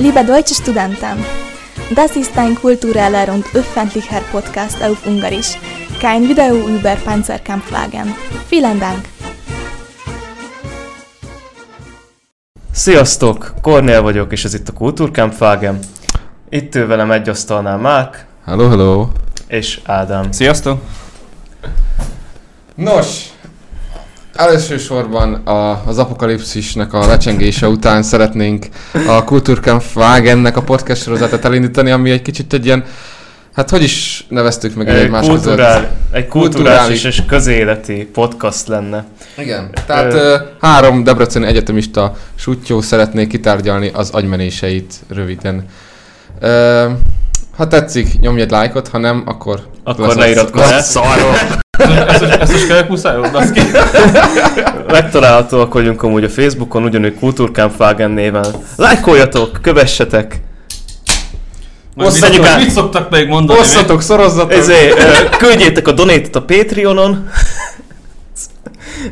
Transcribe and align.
Liebe 0.00 0.24
deutsche 0.24 0.54
Studenten, 0.54 1.22
das 1.94 2.16
ist 2.16 2.34
ein 2.38 2.54
kultureller 2.54 3.28
und 3.34 3.44
öffentlicher 3.54 4.22
Podcast 4.32 4.82
auf 4.82 5.06
Ungarisch, 5.06 5.58
kein 6.00 6.26
Video 6.26 6.54
über 6.68 6.96
Panzerkampfwagen. 7.04 8.14
Vielen 8.48 8.78
Dank! 8.78 9.04
Sziasztok! 12.72 13.54
Kornél 13.62 14.02
vagyok, 14.02 14.32
és 14.32 14.44
ez 14.44 14.54
itt 14.54 14.68
a 14.68 14.72
Kultúrkampfwagen. 14.72 15.78
Itt 16.48 16.74
ül 16.74 16.86
velem 16.86 17.10
egy 17.10 17.28
asztalnál 17.28 17.78
Márk 17.78 18.26
Hello, 18.44 18.68
hello. 18.68 19.08
és 19.48 19.80
Ádám. 19.84 20.32
Sziasztok! 20.32 20.80
Nos, 22.74 23.24
elsősorban 24.48 25.34
a, 25.34 25.82
az 25.86 25.98
apokalipszisnek 25.98 26.92
a 26.92 27.06
lecsengése 27.06 27.68
után 27.68 28.02
szeretnénk 28.02 28.66
a 29.06 29.24
Kulturkampf 29.24 29.96
Wagennek 29.96 30.56
a 30.56 30.62
podcast 30.62 31.02
sorozatát 31.02 31.44
elindítani, 31.44 31.90
ami 31.90 32.10
egy 32.10 32.22
kicsit 32.22 32.52
egy 32.52 32.64
ilyen, 32.64 32.84
hát 33.54 33.70
hogy 33.70 33.82
is 33.82 34.26
neveztük 34.28 34.74
meg 34.74 34.88
Egy, 34.88 34.96
egymás 34.96 35.26
kulturál, 35.26 35.90
egy 36.12 36.28
kulturális 36.28 36.78
Kulturális. 36.78 37.04
és 37.04 37.22
közéleti 37.28 38.08
podcast 38.12 38.66
lenne. 38.68 39.04
Igen, 39.38 39.70
tehát 39.86 40.12
Ö- 40.12 40.42
három 40.60 41.04
debreceni 41.04 41.46
egyetemista 41.46 42.16
sutyó 42.34 42.80
szeretné 42.80 43.26
kitárgyalni 43.26 43.90
az 43.94 44.10
agymenéseit 44.10 44.94
röviden. 45.08 45.64
Ö, 46.40 46.86
ha 47.56 47.68
tetszik, 47.68 48.18
nyomj 48.20 48.40
egy 48.40 48.50
lájkot, 48.50 48.88
ha 48.88 48.98
nem, 48.98 49.22
akkor... 49.26 49.60
Akkor 49.84 50.16
ne 50.16 50.30
iratkozz. 50.30 50.70
Szarok! 50.80 51.68
Ezt, 51.80 52.22
ezt 52.22 52.54
is 52.54 52.66
kell 52.66 52.84
muszáj, 52.88 53.30
baszki. 53.32 53.60
Megtalálhatóak 54.86 55.74
vagyunk 55.74 56.02
amúgy 56.02 56.24
a 56.24 56.28
Facebookon, 56.28 56.84
ugyanúgy 56.84 57.14
Kultúrkampfwagen 57.14 58.10
néven. 58.10 58.46
Lájkoljatok, 58.76 59.58
kövessetek, 59.62 60.40
Most 61.94 62.20
mit, 62.20 62.30
szoktak, 62.30 62.46
át. 62.46 62.58
mit 62.58 62.70
szoktak 62.70 63.10
még 63.10 63.28
mondani? 63.28 63.58
Osszatok, 63.58 64.02
szorozzatok! 64.02 64.52
ezért, 64.52 64.98
ö, 64.98 65.36
küldjétek 65.36 65.88
a 65.88 65.92
donétet 65.92 66.36
a 66.36 66.42
Patreonon. 66.42 67.28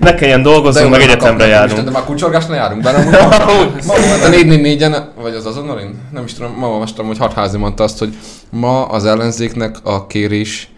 Ne 0.01 0.15
kelljen 0.15 0.43
dolgoznunk, 0.43 0.91
meg 0.91 1.01
egyetemre 1.01 1.47
járunk. 1.47 1.81
De 1.81 1.91
már 1.91 2.05
kulcsorgásnál 2.05 2.57
járunk, 2.57 2.83
bár 2.83 2.95
amúgy 3.49 3.85
ma, 3.87 3.95
a 3.95 3.97
444-en, 4.31 5.03
vagy 5.23 5.35
az 5.35 5.47
azonnalin? 5.47 5.95
Nem 6.13 6.25
is 6.25 6.35
tudom, 6.35 6.55
ma 6.59 6.67
olvastam, 6.67 7.07
hogy 7.07 7.19
Hatházi 7.19 7.57
mondta 7.57 7.83
azt, 7.83 7.99
hogy 7.99 8.15
ma 8.51 8.85
az 8.85 9.05
ellenzéknek 9.05 9.77
a 9.83 10.07
kérés 10.07 10.69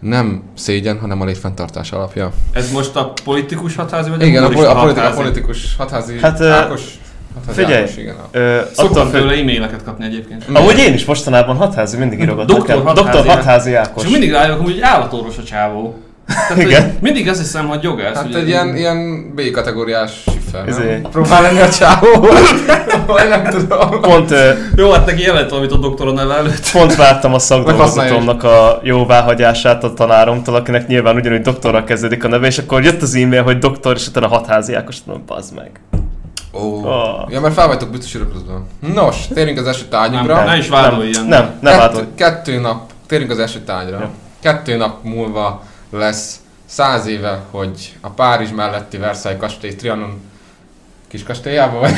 nem 0.00 0.42
szégyen, 0.54 0.98
hanem 0.98 1.20
a 1.20 1.24
létfenntartás 1.24 1.92
alapja. 1.92 2.32
Ez 2.52 2.70
most 2.72 2.96
a 2.96 3.12
politikus 3.24 3.74
hatházi, 3.76 4.10
vagy 4.10 4.22
Igen, 4.22 4.44
a, 4.44 4.48
poli- 4.48 4.66
a, 4.66 4.74
politi- 4.74 5.00
a 5.00 5.10
politikus 5.14 5.76
Hatházi 5.76 6.18
Hát, 6.20 6.40
Ákos. 6.40 6.82
Hatházi 7.34 7.60
figyelj, 7.62 7.82
Ákos, 7.82 7.96
igen. 7.96 8.14
a- 8.14 8.28
Ö, 8.38 8.60
Szoktam 8.72 9.10
tőle 9.10 9.32
e-maileket 9.32 9.82
kapni 9.84 10.04
egyébként. 10.04 10.44
Ahogy 10.52 10.78
én 10.78 10.92
is 10.94 11.04
mostanában 11.04 11.56
hatházi 11.56 11.96
mindig 11.96 12.20
írogatok. 12.20 12.56
Doktor. 12.56 12.92
Doktor 12.94 13.26
Hatházi 13.26 13.74
Ákos. 13.74 14.04
És 14.04 14.10
mindig 14.10 14.30
rájövök, 14.30 14.60
hogy 14.64 14.80
állatorvos 14.80 15.38
a 15.38 15.42
csávó. 15.42 15.98
Tehát, 16.28 16.62
Igen. 16.62 16.96
Mindig 17.00 17.28
azt 17.28 17.38
hiszem, 17.38 17.66
hogy 17.66 17.82
jogász. 17.82 18.14
Hát 18.16 18.26
ugye. 18.26 18.38
egy 18.38 18.48
ilyen, 18.48 18.76
ilyen 18.76 19.30
B-kategóriás 19.34 20.12
siffer, 20.32 20.64
nem? 20.64 20.68
Izé. 20.68 21.00
Próbál 21.12 21.42
lenni 21.42 21.60
a 21.60 21.68
csávó, 21.68 22.06
vagy 23.06 23.28
nem 23.28 23.44
tudom. 23.44 24.00
Pont, 24.00 24.34
Jó, 24.76 24.90
hát 24.90 25.06
neki 25.06 25.22
jelent 25.22 25.50
valamit 25.50 25.72
a 25.72 25.76
doktora 25.76 26.12
neve 26.12 26.34
előtt. 26.34 26.70
pont 26.70 26.94
vártam 26.96 27.34
a 27.34 27.38
szakdolgozatomnak 27.38 28.42
a 28.42 28.80
jóváhagyását 28.82 29.84
a 29.84 29.92
tanáromtól, 29.94 30.54
akinek 30.54 30.86
nyilván 30.86 31.16
ugyanúgy 31.16 31.40
doktorral 31.40 31.84
kezdődik 31.84 32.24
a 32.24 32.28
neve, 32.28 32.46
és 32.46 32.58
akkor 32.58 32.84
jött 32.84 33.02
az 33.02 33.14
e-mail, 33.14 33.42
hogy 33.42 33.58
doktor, 33.58 33.96
és 33.96 34.06
utána 34.06 34.28
hatházi 34.28 34.74
Ákos, 34.74 34.96
mondom, 35.04 35.26
bazd 35.26 35.54
meg. 35.54 35.70
Ó. 36.52 36.84
Ah. 36.84 37.30
Ja, 37.30 37.40
mert 37.40 37.54
fel 37.54 37.66
vagytok 37.66 37.90
biztos 37.90 38.14
öröközben. 38.14 38.66
Nos, 38.94 39.16
térjünk 39.34 39.58
az 39.58 39.66
első 39.66 39.86
Nem, 39.90 40.00
tárgyunkra. 40.00 40.44
ne 40.44 40.56
is 40.56 40.68
vádolj 40.68 41.08
ilyen. 41.08 41.24
Nem, 41.24 41.50
nem 41.60 41.72
kettő, 41.72 41.86
vádolj. 41.86 42.04
kettő 42.14 42.60
nap, 42.60 42.90
térjünk 43.06 43.30
az 43.30 43.38
első 43.38 43.58
tárgyra. 43.58 43.98
Jó. 44.00 44.06
Kettő 44.40 44.76
nap 44.76 45.04
múlva 45.04 45.62
lesz 45.90 46.36
száz 46.66 47.06
éve, 47.06 47.42
hogy 47.50 47.96
a 48.00 48.08
Párizs 48.08 48.50
melletti 48.50 48.96
Versailles 48.96 49.40
kastély 49.40 49.74
Trianon 49.74 50.20
kis 51.08 51.22
kastélyába, 51.22 51.78
vagy 51.78 51.92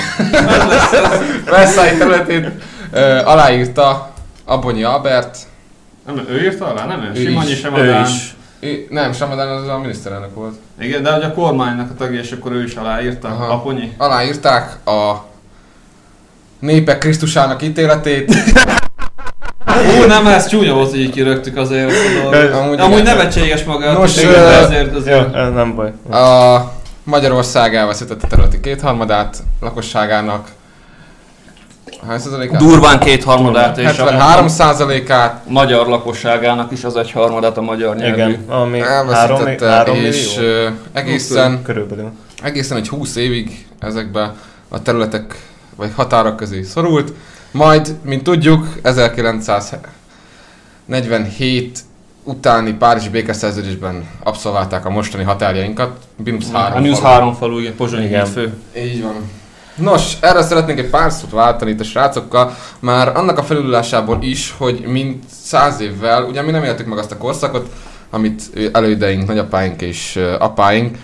Versailles 1.44 1.98
területét 1.98 2.48
ö, 2.90 3.16
aláírta 3.24 4.12
Abonyi 4.44 4.82
Albert. 4.82 5.38
Nem, 6.06 6.26
ő 6.28 6.42
írta 6.42 6.66
alá? 6.66 6.84
Nem 6.86 7.02
ő? 7.02 7.10
Ő 7.14 7.24
Simonyi 7.24 7.50
is. 7.50 7.58
sem 7.58 7.74
Ő 7.76 7.80
adán. 7.90 8.06
is. 8.06 8.34
Ő, 8.60 8.86
nem, 8.90 9.12
Samadán 9.12 9.48
az 9.48 9.68
a 9.68 9.78
miniszterelnök 9.78 10.34
volt. 10.34 10.54
Igen, 10.80 11.02
de 11.02 11.12
hogy 11.12 11.22
a 11.22 11.32
kormánynak 11.32 11.90
a 11.90 11.94
tagja, 11.94 12.20
és 12.20 12.32
akkor 12.32 12.52
ő 12.52 12.62
is 12.62 12.74
aláírta. 12.74 13.28
Aha. 13.28 13.46
Aponyi. 13.46 13.94
Aláírták 13.96 14.86
a 14.86 15.24
népek 16.58 16.98
Krisztusának 16.98 17.62
ítéletét. 17.62 18.34
Ó, 20.02 20.06
nem, 20.06 20.26
ez 20.26 20.48
csúnya 20.48 20.74
volt, 20.74 20.90
hogy 20.90 21.00
így 21.00 21.10
kirögtük 21.10 21.56
azért. 21.56 21.92
Ö, 22.30 22.52
Amúgy 22.54 22.80
Amúgy 22.80 23.02
nevetséges 23.02 23.64
maga, 23.64 23.92
Nos, 23.92 24.16
igen, 24.16 24.32
de 24.32 24.56
azért, 24.56 24.90
Jó, 24.92 24.98
azért 24.98 25.34
ö, 25.34 25.48
nem 25.48 25.74
baj. 25.74 25.92
A 26.20 26.60
Magyarország 27.04 27.74
elveszítette 27.74 28.26
területi 28.26 28.60
kétharmadát 28.60 29.36
lakosságának. 29.60 30.48
Hány 32.08 32.18
százalékát? 32.18 32.60
durván 32.60 32.98
kétharmadát, 32.98 33.78
és 33.78 33.84
73 33.84 34.44
a 34.44 34.48
százalékát 34.48 35.42
magyar 35.48 35.86
lakosságának 35.86 36.70
is 36.72 36.84
az 36.84 36.96
egy 36.96 37.10
harmadát 37.12 37.56
a 37.56 37.60
magyar 37.60 37.96
nyelvű. 37.96 38.14
Igen, 38.16 38.44
ami 38.48 38.80
elveszítette, 38.80 39.66
három 39.68 39.96
és 39.96 40.36
millió. 40.36 40.68
egészen, 40.92 41.62
Körülbelül. 41.62 42.10
egészen 42.42 42.76
egy 42.76 42.88
20 42.88 43.16
évig 43.16 43.66
ezekbe 43.78 44.32
a 44.68 44.82
területek 44.82 45.48
vagy 45.76 45.90
határok 45.96 46.36
közé 46.36 46.62
szorult. 46.62 47.12
Majd, 47.50 47.94
mint 48.02 48.22
tudjuk, 48.22 48.66
1947 48.82 51.78
utáni 52.24 52.72
Párizsi 52.72 53.08
békeszerződésben 53.08 54.08
abszolválták 54.22 54.84
a 54.84 54.90
mostani 54.90 55.22
határjainkat. 55.24 55.96
Minusz 56.24 56.50
három. 56.52 56.76
A 56.76 56.80
Minusz 56.80 56.98
falu. 56.98 57.12
három 57.12 57.34
falu, 57.34 57.58
igen, 57.58 57.74
Pozsonyi 57.74 58.04
Igen. 58.04 58.26
fő. 58.26 58.52
Így 58.76 59.02
van. 59.02 59.14
Nos, 59.74 60.16
erre 60.20 60.42
szeretnénk 60.42 60.78
egy 60.78 60.90
pár 60.90 61.12
szót 61.12 61.30
váltani 61.30 61.70
itt 61.70 61.80
a 61.80 61.84
srácokkal, 61.84 62.56
már 62.78 63.16
annak 63.16 63.38
a 63.38 63.42
felülásából 63.42 64.18
is, 64.22 64.54
hogy 64.58 64.84
mint 64.86 65.24
száz 65.42 65.80
évvel, 65.80 66.24
ugye 66.24 66.42
mi 66.42 66.50
nem 66.50 66.64
éltük 66.64 66.86
meg 66.86 66.98
azt 66.98 67.12
a 67.12 67.16
korszakot, 67.16 67.72
amit 68.10 68.42
ö, 68.54 68.66
elődeink, 68.72 69.26
nagyapáink 69.26 69.82
és 69.82 70.20
apáink, 70.38 70.98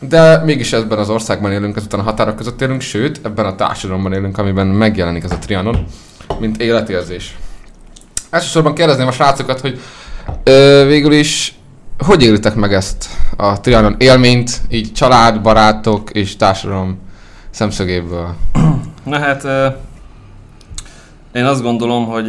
de 0.00 0.44
mégis 0.44 0.72
ebben 0.72 0.98
az 0.98 1.10
országban 1.10 1.52
élünk, 1.52 1.76
ezután 1.76 2.00
a 2.00 2.02
határok 2.02 2.36
között 2.36 2.60
élünk, 2.60 2.80
sőt, 2.80 3.20
ebben 3.22 3.46
a 3.46 3.54
társadalomban 3.54 4.12
élünk, 4.12 4.38
amiben 4.38 4.66
megjelenik 4.66 5.24
ez 5.24 5.32
a 5.32 5.38
trianon, 5.38 5.86
mint 6.38 6.62
életérzés. 6.62 7.36
Elsősorban 8.30 8.74
kérdezném 8.74 9.06
a 9.06 9.12
srácokat, 9.12 9.60
hogy 9.60 9.80
ö, 10.44 10.84
végül 10.86 11.12
is 11.12 11.54
hogy 11.98 12.22
élitek 12.22 12.54
meg 12.54 12.72
ezt 12.72 13.06
a 13.36 13.60
trianon 13.60 13.94
élményt, 13.98 14.60
így 14.68 14.92
család, 14.92 15.40
barátok 15.40 16.10
és 16.10 16.36
társadalom 16.36 16.98
szemszögéből? 17.50 18.34
Na 19.04 19.18
hát, 19.18 19.44
ö, 19.44 19.66
én 21.32 21.44
azt 21.44 21.62
gondolom, 21.62 22.06
hogy 22.06 22.28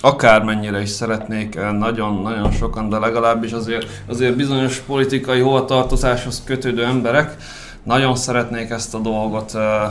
akármennyire 0.00 0.80
is 0.80 0.88
szeretnék 0.88 1.58
nagyon-nagyon 1.78 2.50
sokan, 2.50 2.88
de 2.88 2.98
legalábbis 2.98 3.52
azért, 3.52 4.02
azért 4.06 4.36
bizonyos 4.36 4.78
politikai 4.78 5.40
hovatartozáshoz 5.40 6.42
kötődő 6.44 6.84
emberek 6.84 7.36
nagyon 7.82 8.16
szeretnék 8.16 8.70
ezt 8.70 8.94
a 8.94 8.98
dolgot 8.98 9.54
ö, 9.54 9.84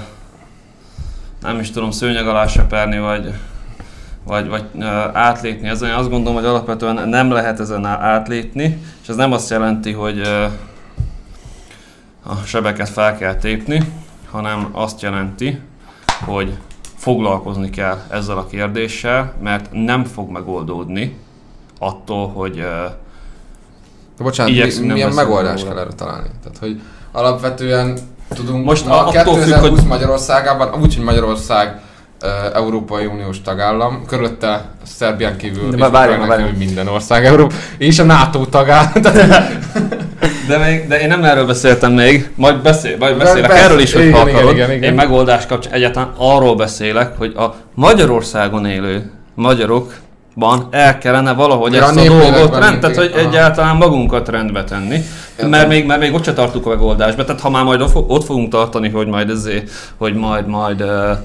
nem 1.42 1.60
is 1.60 1.72
tudom, 1.72 1.92
szőnyeg 1.92 2.28
alá 2.28 2.48
seperni, 2.48 3.00
vagy, 3.00 3.34
vagy, 4.24 4.48
vagy 4.48 4.64
ö, 4.80 4.86
átlépni 5.14 5.68
ezen. 5.68 5.94
Azt 5.94 6.10
gondolom, 6.10 6.36
hogy 6.36 6.46
alapvetően 6.46 7.10
nem 7.10 7.32
lehet 7.32 7.60
ezen 7.60 7.86
átlépni, 7.86 8.82
és 9.02 9.08
ez 9.08 9.16
nem 9.16 9.32
azt 9.32 9.50
jelenti, 9.50 9.92
hogy 9.92 10.22
a 12.24 12.36
sebeket 12.46 12.90
fel 12.90 13.18
kell 13.18 13.36
tépni, 13.36 13.82
hanem 14.32 14.70
azt 14.72 15.02
jelenti, 15.02 15.60
hogy 16.26 16.58
foglalkozni 17.08 17.70
kell 17.70 17.98
ezzel 18.10 18.38
a 18.38 18.46
kérdéssel, 18.46 19.34
mert 19.42 19.70
nem 19.72 20.04
fog 20.04 20.30
megoldódni 20.30 21.18
attól, 21.80 22.28
hogy 22.28 22.56
De 24.18 24.24
bocsánat, 24.24 24.54
mi, 24.80 24.86
milyen 24.86 25.14
megoldást 25.14 25.68
kell 25.68 25.78
erre 25.78 25.94
találni? 25.94 26.28
Tehát, 26.44 26.58
hogy 26.58 26.82
alapvetően 27.12 27.98
tudunk 28.30 28.66
Most 28.66 28.86
attól 28.88 29.12
függ, 29.12 29.44
2020 29.44 29.80
hogy- 29.80 29.88
Magyarországában, 29.88 30.68
amúgy, 30.68 30.96
hogy 30.96 31.04
Magyarország 31.04 31.82
Európai 32.54 33.06
Uniós 33.06 33.42
tagállam, 33.42 34.06
körülötte 34.08 34.66
Szerbián 34.84 35.38
kívül, 35.38 35.70
De 35.70 35.86
és 35.86 35.92
várjunk, 35.92 36.28
várjunk. 36.28 36.52
kívül 36.52 36.66
minden 36.66 36.88
ország 36.88 37.26
Európa, 37.26 37.56
és 37.78 38.00
a 38.00 38.04
NATO 38.04 38.46
tagállam. 38.46 38.92
De, 40.48 40.58
még, 40.58 40.88
de 40.88 41.00
én 41.00 41.08
nem 41.08 41.24
erről 41.24 41.46
beszéltem 41.46 41.92
még, 41.92 42.30
majd, 42.36 42.62
beszél, 42.62 42.98
majd 43.00 43.18
De 43.18 43.24
beszélek 43.24 43.50
persze, 43.50 43.64
erről 43.64 43.80
is, 43.80 43.94
hogy 43.94 44.06
igen, 44.06 44.22
ha 44.22 44.30
igen, 44.30 44.50
igen, 44.50 44.72
igen. 44.72 44.84
Én 44.84 44.94
megoldás 44.94 45.46
kapcsán 45.46 45.74
egyáltalán 45.74 46.14
arról 46.18 46.56
beszélek, 46.56 47.18
hogy 47.18 47.34
a 47.36 47.56
Magyarországon 47.74 48.66
élő 48.66 49.12
magyarokban 49.34 50.68
el 50.72 50.98
kellene 50.98 51.34
valahogy 51.34 51.74
Ja, 51.74 51.86
a 51.86 51.88
ezt 51.88 51.98
a 51.98 52.02
dolgot 52.02 52.22
népléletben 52.22 52.60
rend, 52.60 52.80
tehát 52.80 52.96
hogy 52.96 53.12
aha. 53.16 53.28
egyáltalán 53.28 53.76
magunkat 53.76 54.30
rendbe 54.30 54.64
tenni. 54.64 54.96
Értem. 55.32 55.50
Mert 55.50 55.68
még, 55.68 55.86
mert 55.86 56.00
még 56.00 56.14
ott 56.14 56.24
se 56.24 56.34
tartunk 56.34 56.66
a 56.66 56.70
megoldásba, 56.70 57.24
tehát 57.26 57.42
ha 57.42 57.50
már 57.50 57.64
majd 57.64 57.82
ott 57.94 58.26
fogunk 58.26 58.50
tartani, 58.50 58.90
hogy 58.90 59.08
majd 59.08 59.30
ezért, 59.30 59.70
hogy 59.98 60.14
majd 60.14 60.48
majd 60.48 60.82
uh, 60.82 61.18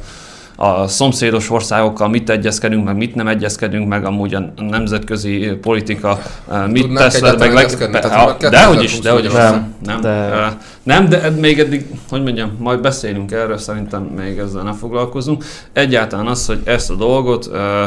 a 0.64 0.88
szomszédos 0.88 1.50
országokkal 1.50 2.09
mit 2.09 2.31
egyezkedünk, 2.31 2.85
meg 2.85 2.97
mit 2.97 3.14
nem 3.14 3.29
egyezkedünk, 3.29 3.88
meg 3.88 4.05
amúgy 4.05 4.35
a 4.35 4.53
nemzetközi 4.56 5.59
politika 5.61 6.19
uh, 6.49 6.69
mit 6.69 6.82
Tudnánk 6.82 7.11
tesz 7.11 7.20
le, 7.20 7.37
meg, 7.37 7.55
de, 7.55 7.88
már 7.88 8.37
dehogy 8.37 8.82
is, 8.82 8.91
2020 8.91 9.00
dehogy 9.00 9.25
is. 9.25 9.31
Magyarországon. 9.31 9.75
Nem, 9.85 10.00
De- 10.00 10.29
de, 10.29 10.56
nem, 10.82 11.09
de 11.09 11.31
még 11.31 11.59
eddig, 11.59 11.87
hogy 12.09 12.23
mondjam, 12.23 12.56
majd 12.59 12.81
beszélünk 12.81 13.32
erről, 13.32 13.59
szerintem 13.59 14.03
még 14.03 14.38
ezzel 14.38 14.62
nem 14.62 14.75
foglalkozunk. 14.75 15.44
Egyáltalán 15.73 16.26
az, 16.26 16.47
hogy 16.47 16.61
ezt 16.65 16.91
a 16.91 16.94
dolgot 16.94 17.49
ö, 17.53 17.85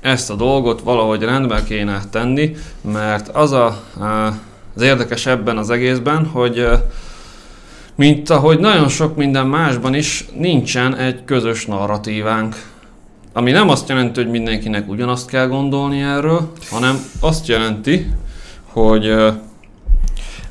ezt 0.00 0.30
a 0.30 0.34
dolgot 0.34 0.80
valahogy 0.80 1.22
rendbe 1.22 1.62
kéne 1.62 2.00
tenni, 2.10 2.56
mert 2.92 3.28
az 3.28 3.52
a, 3.52 3.82
az 4.74 4.82
érdekes 4.82 5.26
ebben 5.26 5.58
az 5.58 5.70
egészben, 5.70 6.26
hogy 6.26 6.68
mint 8.00 8.30
ahogy 8.30 8.58
nagyon 8.58 8.88
sok 8.88 9.16
minden 9.16 9.46
másban 9.46 9.94
is, 9.94 10.24
nincsen 10.36 10.96
egy 10.96 11.24
közös 11.24 11.66
narratívánk. 11.66 12.56
Ami 13.32 13.50
nem 13.50 13.68
azt 13.68 13.88
jelenti, 13.88 14.20
hogy 14.20 14.30
mindenkinek 14.30 14.88
ugyanazt 14.88 15.28
kell 15.28 15.46
gondolni 15.46 16.02
erről, 16.02 16.52
hanem 16.70 16.98
azt 17.20 17.46
jelenti, 17.46 18.06
hogy 18.64 19.14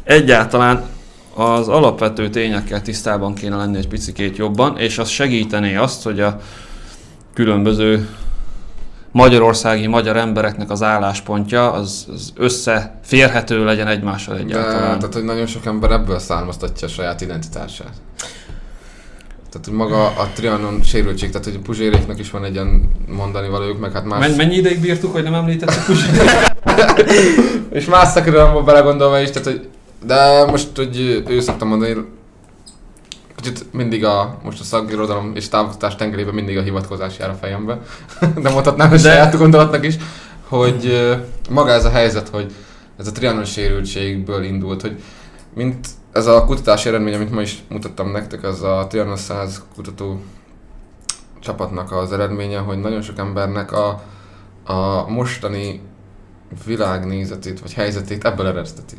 egyáltalán 0.04 0.86
az 1.34 1.68
alapvető 1.68 2.30
tényekkel 2.30 2.81
tisztában 2.81 3.34
kéne 3.34 3.56
lenni 3.56 3.78
egy 3.78 3.88
picikét 3.88 4.38
jobban, 4.38 4.78
és 4.78 4.98
az 4.98 5.10
segítené 5.10 5.75
azt, 5.75 6.04
hogy 6.04 6.19
a 6.19 6.40
különböző 7.34 8.07
magyarországi 9.12 9.88
magyar 9.88 10.18
embereknek 10.18 10.70
az 10.70 10.84
álláspontja 10.84 11.72
az, 11.72 12.06
az 12.14 12.34
összeférhető 12.36 13.66
legyen 13.66 13.88
egymással 13.88 14.36
De, 14.36 14.42
egyáltalán. 14.42 15.00
tehát, 15.00 15.14
hogy 15.14 15.24
nagyon 15.24 15.46
sok 15.46 15.66
ember 15.66 15.92
ebből 15.92 16.20
származtatja 16.20 16.88
a 16.88 16.92
saját 16.92 17.22
identitását. 17.22 17.94
Tehát, 19.50 19.66
hogy 19.68 19.74
maga 19.74 20.06
a 20.06 20.28
Trianon 20.34 20.82
sérültség, 20.84 21.30
tehát, 21.30 21.46
hogy 21.46 21.56
a 21.56 21.60
Puzséréknak 21.64 22.20
is 22.20 22.32
van 22.32 22.44
egy 22.44 22.54
ilyen 22.54 22.92
mondani 23.08 23.48
valójuk, 23.48 23.80
meg 23.80 23.92
hát 23.92 24.06
más... 24.06 24.20
Men- 24.20 24.36
mennyi 24.36 24.56
ideig 24.56 24.80
bírtuk, 24.80 25.12
hogy 25.12 25.24
nem 25.24 25.34
említettük 25.34 25.90
úgy? 25.90 26.00
És 27.80 27.86
más 27.86 28.08
szakirodalomban 28.08 28.66
belegondolva 28.66 29.20
is, 29.20 29.30
tehát, 29.30 29.48
hogy 29.48 29.68
de 30.06 30.46
most, 30.46 30.68
hogy 30.76 31.24
ő 31.28 31.40
szokta 31.40 31.66
mondani, 31.66 31.96
kicsit 33.42 33.74
mindig 33.74 34.06
a, 34.06 34.40
most 34.44 34.60
a 34.60 34.64
szakirodalom 34.64 35.32
és 35.36 35.50
távoktatás 35.50 35.96
tengerében 35.96 36.34
mindig 36.34 36.58
a 36.58 36.62
hivatkozás 36.62 37.18
jár 37.18 37.30
a 37.30 37.34
fejembe, 37.34 37.82
de 38.44 38.50
mondhatnám, 38.50 38.90
hogy 38.90 39.02
De- 39.02 39.10
saját 39.10 39.38
gondolatnak 39.38 39.86
is, 39.86 39.96
hogy 40.48 41.10
maga 41.50 41.72
ez 41.72 41.86
a 41.86 41.90
helyzet, 41.90 42.30
hogy 42.30 42.54
ez 42.98 43.08
a 43.08 43.12
trianon 43.12 43.46
sérültségből 43.46 44.44
indult, 44.44 44.82
hogy 44.82 45.02
mint 45.54 45.88
ez 46.12 46.28
a 46.28 46.46
kutatási 46.46 46.88
eredmény, 46.88 47.14
amit 47.14 47.32
ma 47.32 47.42
is 47.42 47.64
mutattam 47.68 48.12
nektek, 48.12 48.44
az 48.44 48.64
a 48.64 48.88
Trianon 48.90 49.16
100 49.16 49.64
kutató 49.76 50.22
csapatnak 51.40 51.92
az 51.92 52.12
eredménye, 52.12 52.58
hogy 52.58 52.80
nagyon 52.80 53.02
sok 53.02 53.18
embernek 53.18 53.72
a, 53.72 54.02
a 54.64 55.10
mostani 55.10 55.82
világnézetét 56.66 57.60
vagy 57.60 57.74
helyzetét 57.74 58.26
ebből 58.26 58.48
eredeteti. 58.48 58.96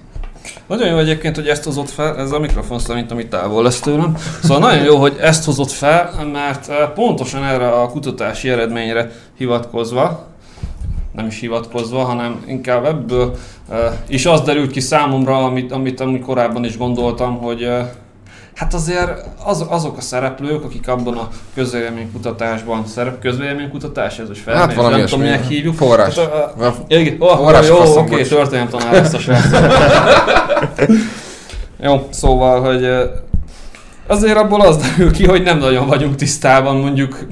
Nagyon 0.66 0.88
jó 0.88 0.98
egyébként, 0.98 1.36
hogy 1.36 1.48
ezt 1.48 1.64
hozott 1.64 1.90
fel, 1.90 2.16
ez 2.16 2.32
a 2.32 2.38
mikrofon 2.38 2.78
szerint, 2.78 3.10
ami 3.10 3.26
távol 3.26 3.62
lesz 3.62 3.80
tőlem. 3.80 4.16
Szóval 4.42 4.58
nagyon 4.58 4.84
jó, 4.84 4.96
hogy 4.96 5.16
ezt 5.20 5.44
hozott 5.44 5.70
fel, 5.70 6.12
mert 6.32 6.68
eh, 6.68 6.88
pontosan 6.94 7.44
erre 7.44 7.68
a 7.68 7.88
kutatási 7.88 8.48
eredményre 8.48 9.10
hivatkozva, 9.36 10.28
nem 11.12 11.26
is 11.26 11.40
hivatkozva, 11.40 12.04
hanem 12.04 12.44
inkább 12.46 12.84
ebből 12.84 13.36
uh, 13.68 13.76
is 14.08 14.26
az 14.26 14.40
derült 14.40 14.70
ki 14.70 14.80
számomra, 14.80 15.44
amit, 15.44 15.72
amit 15.72 16.00
amúgy 16.00 16.20
korábban 16.20 16.64
is 16.64 16.76
gondoltam, 16.76 17.38
hogy 17.38 17.62
uh, 17.62 17.80
hát 18.54 18.74
azért 18.74 19.10
az, 19.44 19.64
azok 19.68 19.96
a 19.96 20.00
szereplők, 20.00 20.64
akik 20.64 20.88
abban 20.88 21.16
a 21.16 21.28
közvéleménykutatásban 21.54 22.86
szerep, 22.86 23.20
közvéleménykutatás, 23.20 24.18
ez 24.18 24.30
is 24.30 24.40
felmérés, 24.40 24.68
Hát 24.68 24.76
valami 24.76 24.96
nem 24.96 25.06
tudom, 25.06 25.20
minek 25.24 25.46
hívjuk. 25.46 25.74
Forrás. 25.74 26.14
Tehát, 26.14 26.76
igen, 26.86 27.16
oh, 27.18 27.36
Forrás 27.36 27.68
jó, 27.68 27.76
oké, 27.76 28.16
bocs. 28.16 28.28
történelemtanár 28.28 28.94
ezt 28.94 29.14
a 29.14 29.18
srác. 29.18 29.44
Jó, 31.82 32.08
szóval, 32.10 32.60
hogy 32.60 33.10
azért 34.06 34.36
abból 34.36 34.60
az 34.60 34.76
derül 34.76 35.12
ki, 35.12 35.26
hogy 35.26 35.42
nem 35.42 35.58
nagyon 35.58 35.86
vagyunk 35.86 36.14
tisztában 36.14 36.76
mondjuk 36.76 37.26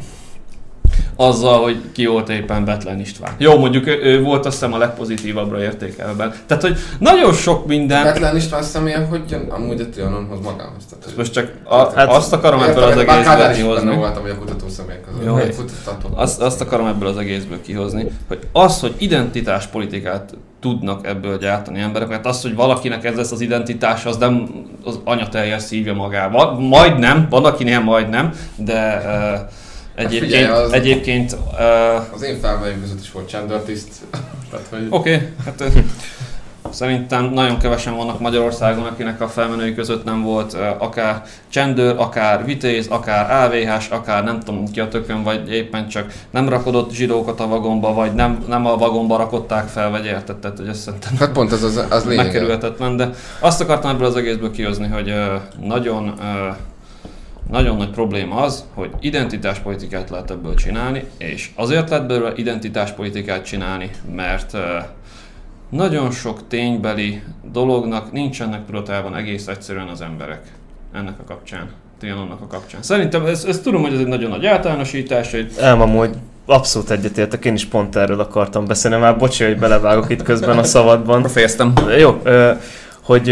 azzal, 1.21 1.63
hogy 1.63 1.81
ki 1.93 2.07
volt 2.07 2.29
éppen 2.29 2.65
Betlen 2.65 3.01
István. 3.01 3.33
Jó, 3.39 3.59
mondjuk 3.59 3.87
ő, 3.87 4.01
ő 4.03 4.23
volt 4.23 4.47
azt 4.47 4.55
hiszem 4.59 4.73
a 4.73 4.79
legpozitívabbra 4.79 5.63
értékelben. 5.63 6.35
Tehát, 6.47 6.63
hogy 6.63 6.77
nagyon 6.99 7.33
sok 7.33 7.67
minden... 7.67 8.03
Betlen 8.03 8.37
István 8.37 8.63
személye 8.63 8.99
hogy 8.99 9.23
jön 9.31 9.47
amúgy 9.51 9.81
a 9.81 9.89
Trianonhoz 9.89 10.39
magához. 10.41 10.85
Tehát, 10.91 11.05
hogy- 11.05 11.15
Most 11.17 11.33
csak 11.33 11.53
a, 11.65 11.77
Hát, 11.95 12.09
azt 12.11 12.33
akarom 12.33 12.63
ebből 12.63 12.83
az 12.83 12.97
egészből 12.97 13.53
kihozni. 13.53 13.95
voltam, 13.97 14.23
hogy 14.23 14.31
a 14.31 14.39
kutató 14.39 14.69
személyek 14.69 15.01
között. 15.05 15.25
Jó. 15.25 15.35
Kutató. 15.35 16.09
Azt, 16.15 16.41
azt 16.41 16.61
akarom 16.61 16.87
ebből 16.87 17.09
az 17.09 17.17
egészből 17.17 17.61
kihozni, 17.63 18.07
hogy 18.29 18.39
az, 18.53 18.81
hogy 18.81 18.95
identitáspolitikát 18.99 20.35
tudnak 20.61 21.07
ebből 21.07 21.39
gyártani 21.39 21.81
emberek, 21.81 22.09
mert 22.09 22.27
az, 22.27 22.43
hogy 22.43 22.55
valakinek 22.55 23.05
ez 23.05 23.17
lesz 23.17 23.33
az 23.33 23.41
identitás, 23.41 24.05
az 24.05 24.17
nem 24.17 24.49
az 24.85 25.01
anyateljes 25.05 25.63
szívja 25.63 25.95
magával. 25.95 26.53
Majd 26.61 26.99
nem, 26.99 27.27
van 27.31 27.45
akinél 27.45 27.81
majd 27.81 28.09
nem, 28.09 28.33
de 28.57 29.03
uh, 29.05 29.41
egyébként, 29.99 30.33
figyelj, 30.33 30.45
az- 30.65 30.73
egyébként 30.73 31.33
uh, 31.33 32.15
Az 32.15 32.23
én 32.23 32.39
felveim 32.41 32.81
között 32.81 33.01
is 33.01 33.13
volt 33.13 33.29
csendőrtiszt. 33.29 33.89
Tehát, 34.51 34.67
hogy... 34.71 34.87
Oké, 34.91 35.15
okay, 35.15 35.29
hát 35.45 35.63
szerintem 36.71 37.25
nagyon 37.25 37.59
kevesen 37.59 37.97
vannak 37.97 38.21
Magyarországon, 38.21 38.85
akinek 38.85 39.21
a 39.21 39.29
felmenői 39.29 39.75
között 39.75 40.05
nem 40.05 40.23
volt 40.23 40.55
ö, 40.55 40.65
akár 40.79 41.23
csendőr, 41.49 41.95
akár 41.99 42.45
vitéz, 42.45 42.87
akár 42.87 43.45
AVH-s, 43.45 43.89
akár 43.89 44.25
nem 44.25 44.41
tudom 44.41 44.71
ki 44.71 44.81
a 44.81 44.89
tökön, 44.89 45.23
vagy 45.23 45.53
éppen 45.53 45.89
csak 45.89 46.13
nem 46.31 46.49
rakodott 46.49 46.93
zsidókat 46.93 47.41
a 47.41 47.47
vagomba, 47.47 47.93
vagy 47.95 48.15
nem, 48.15 48.45
nem 48.49 48.67
a 48.67 48.77
vagomba 48.77 49.17
rakották 49.17 49.69
fel, 49.69 49.91
vagy 49.91 50.05
érted, 50.05 50.37
tehát 50.37 50.59
hogy 50.59 50.69
ezt 50.69 50.81
szerintem 50.81 51.17
Hát 51.19 51.33
pont 51.33 51.53
ez 51.53 51.63
az, 51.63 51.85
az 51.91 52.05
lényeg. 52.05 52.25
megkerülhetetlen, 52.25 52.97
de 52.97 53.11
azt 53.41 53.61
akartam 53.61 53.91
ebből 53.91 54.07
az 54.07 54.17
egészből 54.17 54.51
kihozni, 54.51 54.87
hogy 54.87 55.09
ö, 55.09 55.35
nagyon, 55.63 56.15
ö, 56.21 56.49
nagyon 57.51 57.77
nagy 57.77 57.91
probléma 57.91 58.37
az, 58.37 58.65
hogy 58.75 58.91
identitáspolitikát 59.01 60.11
lehet 60.11 60.31
ebből 60.31 60.55
csinálni, 60.55 61.05
és 61.19 61.51
azért 61.55 61.91
lehet 61.91 62.07
belőle 62.07 62.33
identitáspolitikát 62.37 63.45
csinálni, 63.45 63.91
mert 64.15 64.57
nagyon 65.69 66.11
sok 66.11 66.47
ténybeli 66.49 67.23
dolognak 67.53 68.13
nincsenek 68.13 68.67
tudatában 68.67 69.17
egész 69.17 69.47
egyszerűen 69.47 69.89
az 69.89 70.01
emberek 70.01 70.43
ennek 70.93 71.15
a 71.21 71.25
kapcsán. 71.25 71.71
Trianonnak 71.99 72.41
a 72.41 72.47
kapcsán. 72.47 72.83
Szerintem 72.83 73.27
ez, 73.27 73.45
ez 73.45 73.61
tudom, 73.61 73.83
hogy 73.83 73.93
ez 73.93 73.99
egy 73.99 74.07
nagyon 74.07 74.31
nagy 74.31 74.47
általánosítás, 74.47 75.31
hogy 75.31 75.53
Nem, 75.61 75.81
amúgy 75.81 76.11
abszolút 76.47 76.91
egyetértek, 76.91 77.45
én 77.45 77.55
is 77.55 77.65
pont 77.65 77.97
erről 77.97 78.21
akartam 78.21 78.67
beszélni, 78.67 78.97
már 78.97 79.17
bocsi, 79.17 79.45
hogy 79.45 79.59
belevágok 79.59 80.11
itt 80.11 80.23
közben 80.23 80.59
a 80.59 80.63
szabadban. 80.75 81.23
fejeztem. 81.23 81.73
Jó, 81.99 82.23
hogy 83.03 83.29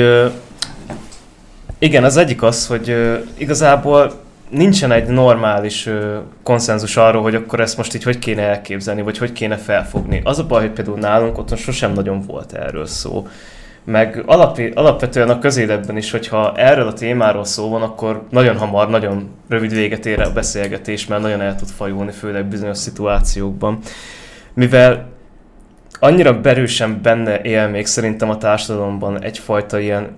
igen, 1.79 2.05
az 2.05 2.17
egyik 2.17 2.43
az, 2.43 2.67
hogy 2.67 2.91
ö, 2.91 3.17
igazából 3.37 4.13
nincsen 4.51 4.93
egy 4.93 5.07
normális 5.07 5.87
ö, 5.87 6.17
konszenzus 6.43 6.97
arról, 6.97 7.23
hogy 7.23 7.35
akkor 7.35 7.61
ezt 7.61 7.77
most 7.77 7.95
így 7.95 8.03
hogy 8.03 8.19
kéne 8.19 8.43
elképzelni, 8.43 9.03
vagy 9.03 9.19
hogy 9.19 9.33
kéne 9.33 9.57
felfogni. 9.57 10.21
Az 10.25 10.39
a 10.39 10.47
baj, 10.47 10.61
hogy 10.61 10.71
például 10.71 10.99
nálunk 10.99 11.39
otthon 11.39 11.59
sosem 11.59 11.93
nagyon 11.93 12.23
volt 12.27 12.53
erről 12.53 12.87
szó. 12.87 13.27
Meg 13.85 14.23
alapi, 14.27 14.73
alapvetően 14.75 15.31
a 15.31 15.39
közéletben 15.39 15.97
is, 15.97 16.11
hogyha 16.11 16.53
erről 16.57 16.87
a 16.87 16.93
témáról 16.93 17.45
szó 17.45 17.69
van, 17.69 17.83
akkor 17.83 18.23
nagyon 18.31 18.57
hamar, 18.57 18.91
nagyon 18.91 19.31
rövid 19.49 19.75
véget 19.75 20.07
ér 20.07 20.21
a 20.21 20.33
beszélgetés, 20.33 21.07
mert 21.07 21.23
nagyon 21.23 21.41
el 21.41 21.57
tud 21.57 21.69
fajulni, 21.69 22.11
főleg 22.11 22.45
bizonyos 22.45 22.79
szituációkban. 22.79 23.79
Mivel 24.55 25.09
annyira 26.01 26.41
berősen 26.41 26.99
benne 27.03 27.41
él 27.41 27.69
még 27.69 27.87
szerintem 27.87 28.31
a 28.31 28.39
társadalomban 28.39 29.23
egyfajta 29.23 29.79
ilyen, 29.79 30.13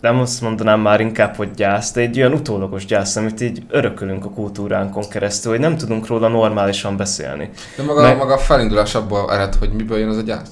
nem 0.00 0.18
azt 0.20 0.40
mondanám 0.40 0.80
már 0.80 1.00
inkább, 1.00 1.36
hogy 1.36 1.50
gyász, 1.56 1.92
de 1.92 2.00
egy 2.00 2.18
olyan 2.18 2.32
utólagos 2.32 2.84
gyász, 2.84 3.16
amit 3.16 3.40
így 3.40 3.62
örökölünk 3.70 4.24
a 4.24 4.30
kultúránkon 4.30 5.08
keresztül, 5.08 5.50
hogy 5.50 5.60
nem 5.60 5.76
tudunk 5.76 6.06
róla 6.06 6.28
normálisan 6.28 6.96
beszélni. 6.96 7.50
De 7.76 7.82
maga, 7.82 8.02
Meg- 8.02 8.16
maga 8.16 8.34
a 8.34 8.38
felindulás 8.38 8.94
abból 8.94 9.32
ered, 9.32 9.54
hogy 9.54 9.70
miből 9.72 9.98
jön 9.98 10.08
az 10.08 10.16
a 10.16 10.20
gyász? 10.20 10.50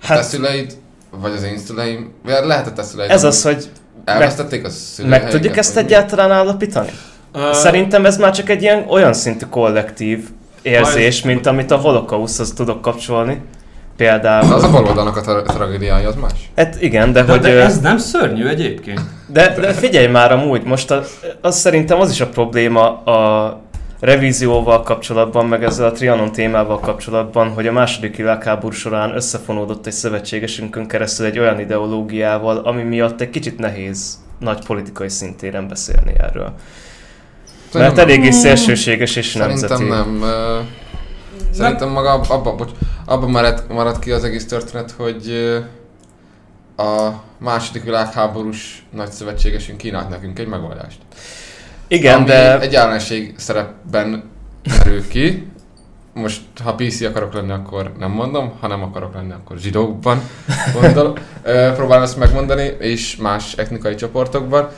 Hát, 0.00 0.08
te 0.08 0.14
Hát 0.14 0.24
szüleid, 0.24 0.76
vagy 1.10 1.32
az 1.32 1.42
én 1.42 1.58
szüleim, 1.58 2.12
vagy 2.24 2.34
lehet 2.44 2.78
a 2.78 2.82
szüleid, 2.82 3.10
ez 3.10 3.24
az, 3.24 3.42
hogy 3.42 3.68
elvesztették 4.04 4.64
a 4.64 4.68
szülői 4.70 5.10
meg 5.10 5.30
tudjuk 5.30 5.56
ezt 5.56 5.76
egyáltalán 5.76 6.30
állapítani? 6.30 6.90
Ö, 7.32 7.50
Szerintem 7.52 8.06
ez 8.06 8.16
már 8.16 8.32
csak 8.32 8.48
egy 8.48 8.62
ilyen 8.62 8.84
olyan 8.88 9.12
szintű 9.12 9.46
kollektív 9.46 10.28
érzés, 10.62 11.22
mint 11.22 11.46
amit 11.46 11.70
a 11.70 11.76
holokauszt 11.76 12.54
tudok 12.54 12.80
kapcsolni. 12.82 13.42
Például. 13.96 14.52
Az 14.52 14.62
a 14.62 14.70
baloldalnak 14.70 15.16
a 15.16 15.20
tra- 15.20 15.46
tragédiája, 15.46 16.08
az 16.08 16.14
más. 16.14 16.50
Hát 16.56 16.82
igen, 16.82 17.12
de, 17.12 17.22
de, 17.22 17.32
hogy... 17.32 17.40
de 17.40 17.48
ez 17.62 17.80
nem 17.80 17.98
szörnyű 17.98 18.46
egyébként. 18.46 19.00
De, 19.26 19.54
de 19.60 19.72
figyelj 19.72 20.06
már 20.06 20.32
amúgy, 20.32 20.62
most 20.64 20.90
a, 20.90 21.02
az 21.40 21.58
szerintem 21.58 22.00
az 22.00 22.10
is 22.10 22.20
a 22.20 22.28
probléma 22.28 23.02
a 23.02 23.60
revízióval 24.00 24.82
kapcsolatban, 24.82 25.46
meg 25.46 25.64
ezzel 25.64 25.86
a 25.86 25.92
Trianon 25.92 26.32
témával 26.32 26.80
kapcsolatban, 26.80 27.48
hogy 27.48 27.66
a 27.66 27.72
második 27.72 28.16
világháború 28.16 28.74
során 28.74 29.14
összefonódott 29.14 29.86
egy 29.86 29.92
szövetségesünkön 29.92 30.86
keresztül 30.86 31.26
egy 31.26 31.38
olyan 31.38 31.60
ideológiával, 31.60 32.56
ami 32.56 32.82
miatt 32.82 33.20
egy 33.20 33.30
kicsit 33.30 33.58
nehéz 33.58 34.18
nagy 34.38 34.64
politikai 34.66 35.08
szintéren 35.08 35.68
beszélni 35.68 36.12
erről. 36.18 36.52
Mert 37.72 37.98
eléggé 37.98 38.30
szélsőséges 38.30 39.16
és 39.16 39.26
Szerintem 39.26 39.78
nemzeti. 39.78 39.84
nem. 39.84 40.24
Szerintem 41.56 41.88
maga 41.88 42.12
ab- 42.12 42.30
abba, 42.30 42.54
bocs, 42.54 42.70
abba 43.04 43.26
maradt, 43.26 43.68
maradt 43.72 43.98
ki 43.98 44.10
az 44.10 44.24
egész 44.24 44.46
történet, 44.46 44.90
hogy 44.90 45.32
a 46.76 47.10
második 47.38 47.84
világháborús 47.84 48.86
nagyszövetségesünk 48.90 49.78
kínált 49.78 50.08
nekünk 50.08 50.38
egy 50.38 50.46
megoldást. 50.46 50.98
Igen, 51.88 52.16
ami 52.16 52.24
de 52.24 52.60
egy 52.60 52.74
ellenség 52.74 53.34
szerepben 53.38 54.30
merül 54.78 55.08
ki. 55.08 55.50
Most, 56.14 56.40
ha 56.64 56.74
PC 56.74 57.00
akarok 57.00 57.32
lenni, 57.32 57.50
akkor 57.52 57.92
nem 57.98 58.10
mondom, 58.10 58.52
ha 58.60 58.66
nem 58.66 58.82
akarok 58.82 59.14
lenni, 59.14 59.32
akkor 59.32 59.58
zsidókban 59.58 60.20
gondol. 60.80 61.18
Ö, 61.42 61.72
Próbálom 61.74 62.02
ezt 62.02 62.16
megmondani, 62.18 62.76
és 62.78 63.16
más 63.16 63.52
etnikai 63.52 63.94
csoportokban. 63.94 64.68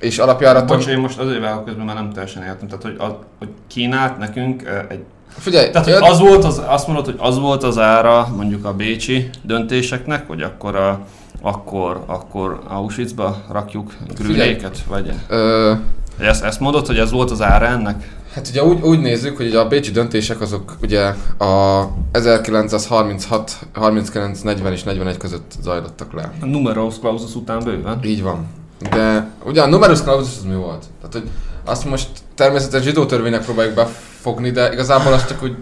És 0.00 0.18
alapjáraton... 0.18 0.76
Bocs, 0.76 0.86
én 0.86 0.98
most 0.98 1.18
azért 1.18 1.40
vágok 1.40 1.64
közben, 1.64 1.84
mert 1.84 1.98
nem 1.98 2.12
teljesen 2.12 2.42
értem. 2.42 2.68
Tehát, 2.68 2.82
hogy, 2.82 2.96
az, 2.98 3.12
hogy 3.38 3.48
kínált 3.66 4.18
nekünk 4.18 4.62
egy... 4.88 5.04
Figyelj, 5.28 5.70
Tehát, 5.70 5.86
hogy 5.86 6.10
az 6.10 6.18
volt 6.18 6.44
az, 6.44 6.62
azt 6.66 6.86
mondod, 6.86 7.04
hogy 7.04 7.16
az 7.18 7.38
volt 7.38 7.62
az 7.62 7.78
ára 7.78 8.28
mondjuk 8.36 8.64
a 8.64 8.74
bécsi 8.74 9.30
döntéseknek, 9.42 10.28
hogy 10.28 10.42
akkor 10.42 10.76
a, 10.76 11.00
akkor, 11.42 12.02
akkor 12.06 12.60
Auschwitzba 12.68 13.42
rakjuk 13.50 13.94
grüléket? 14.14 14.78
Vagy 14.88 15.12
Ö, 15.28 15.72
ezt, 16.18 16.44
ezt 16.44 16.60
mondod, 16.60 16.86
hogy 16.86 16.98
ez 16.98 17.10
volt 17.10 17.30
az 17.30 17.42
ára 17.42 17.66
ennek? 17.66 18.16
Hát 18.34 18.48
ugye 18.48 18.64
úgy, 18.64 18.80
úgy 18.80 19.00
nézzük, 19.00 19.36
hogy 19.36 19.46
ugye 19.46 19.58
a 19.58 19.68
bécsi 19.68 19.90
döntések 19.90 20.40
azok 20.40 20.76
ugye 20.82 21.14
a 21.38 21.84
1936, 22.12 23.58
39, 23.72 24.40
40 24.40 24.72
és 24.72 24.82
41 24.82 25.16
között 25.16 25.52
zajlottak 25.62 26.12
le. 26.12 26.32
A 26.40 26.46
numerous 26.46 26.98
clausus 26.98 27.34
után 27.34 27.64
bőven. 27.64 27.98
Így 28.04 28.22
van. 28.22 28.46
De 28.90 29.30
ugye 29.44 29.62
a 29.62 29.66
numerus 29.66 30.02
clausus 30.02 30.36
az 30.36 30.44
mi 30.44 30.54
volt? 30.54 30.84
Tehát, 31.00 31.12
hogy 31.12 31.30
azt 31.64 31.84
most 31.84 32.08
természetesen 32.38 32.82
zsidó 32.86 33.06
törvénynek 33.06 33.44
próbáljuk 33.44 33.74
befogni, 33.74 34.50
de 34.50 34.72
igazából 34.72 35.12
azt 35.12 35.28
csak 35.28 35.42
úgy 35.42 35.56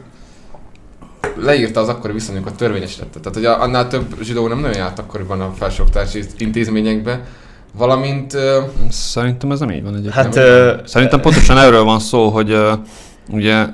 leírta 1.37 1.81
az 1.81 1.89
akkori 1.89 2.13
viszonyokat, 2.13 2.57
törvényesítette. 2.57 3.21
Tehát, 3.21 3.35
hogy 3.35 3.65
annál 3.67 3.89
több 3.89 4.23
zsidó 4.23 4.49
nem 4.49 4.59
nagyon 4.59 4.77
járt 4.77 4.99
akkoriban 4.99 5.41
a 5.41 5.53
felsőoktatási 5.59 6.25
intézményekbe, 6.39 7.21
valamint 7.73 8.37
Szerintem 8.91 9.51
ez 9.51 9.61
nem 9.61 9.71
így 9.71 9.83
van 9.83 9.93
egyébként. 9.95 10.15
hát 10.15 10.35
Nem, 10.35 10.45
ö, 10.45 10.75
Szerintem 10.85 11.21
pontosan 11.21 11.59
erről 11.59 11.85
van 11.85 11.99
szó, 11.99 12.29
hogy 12.29 12.53
uh, 12.53 12.73
ugye... 13.31 13.67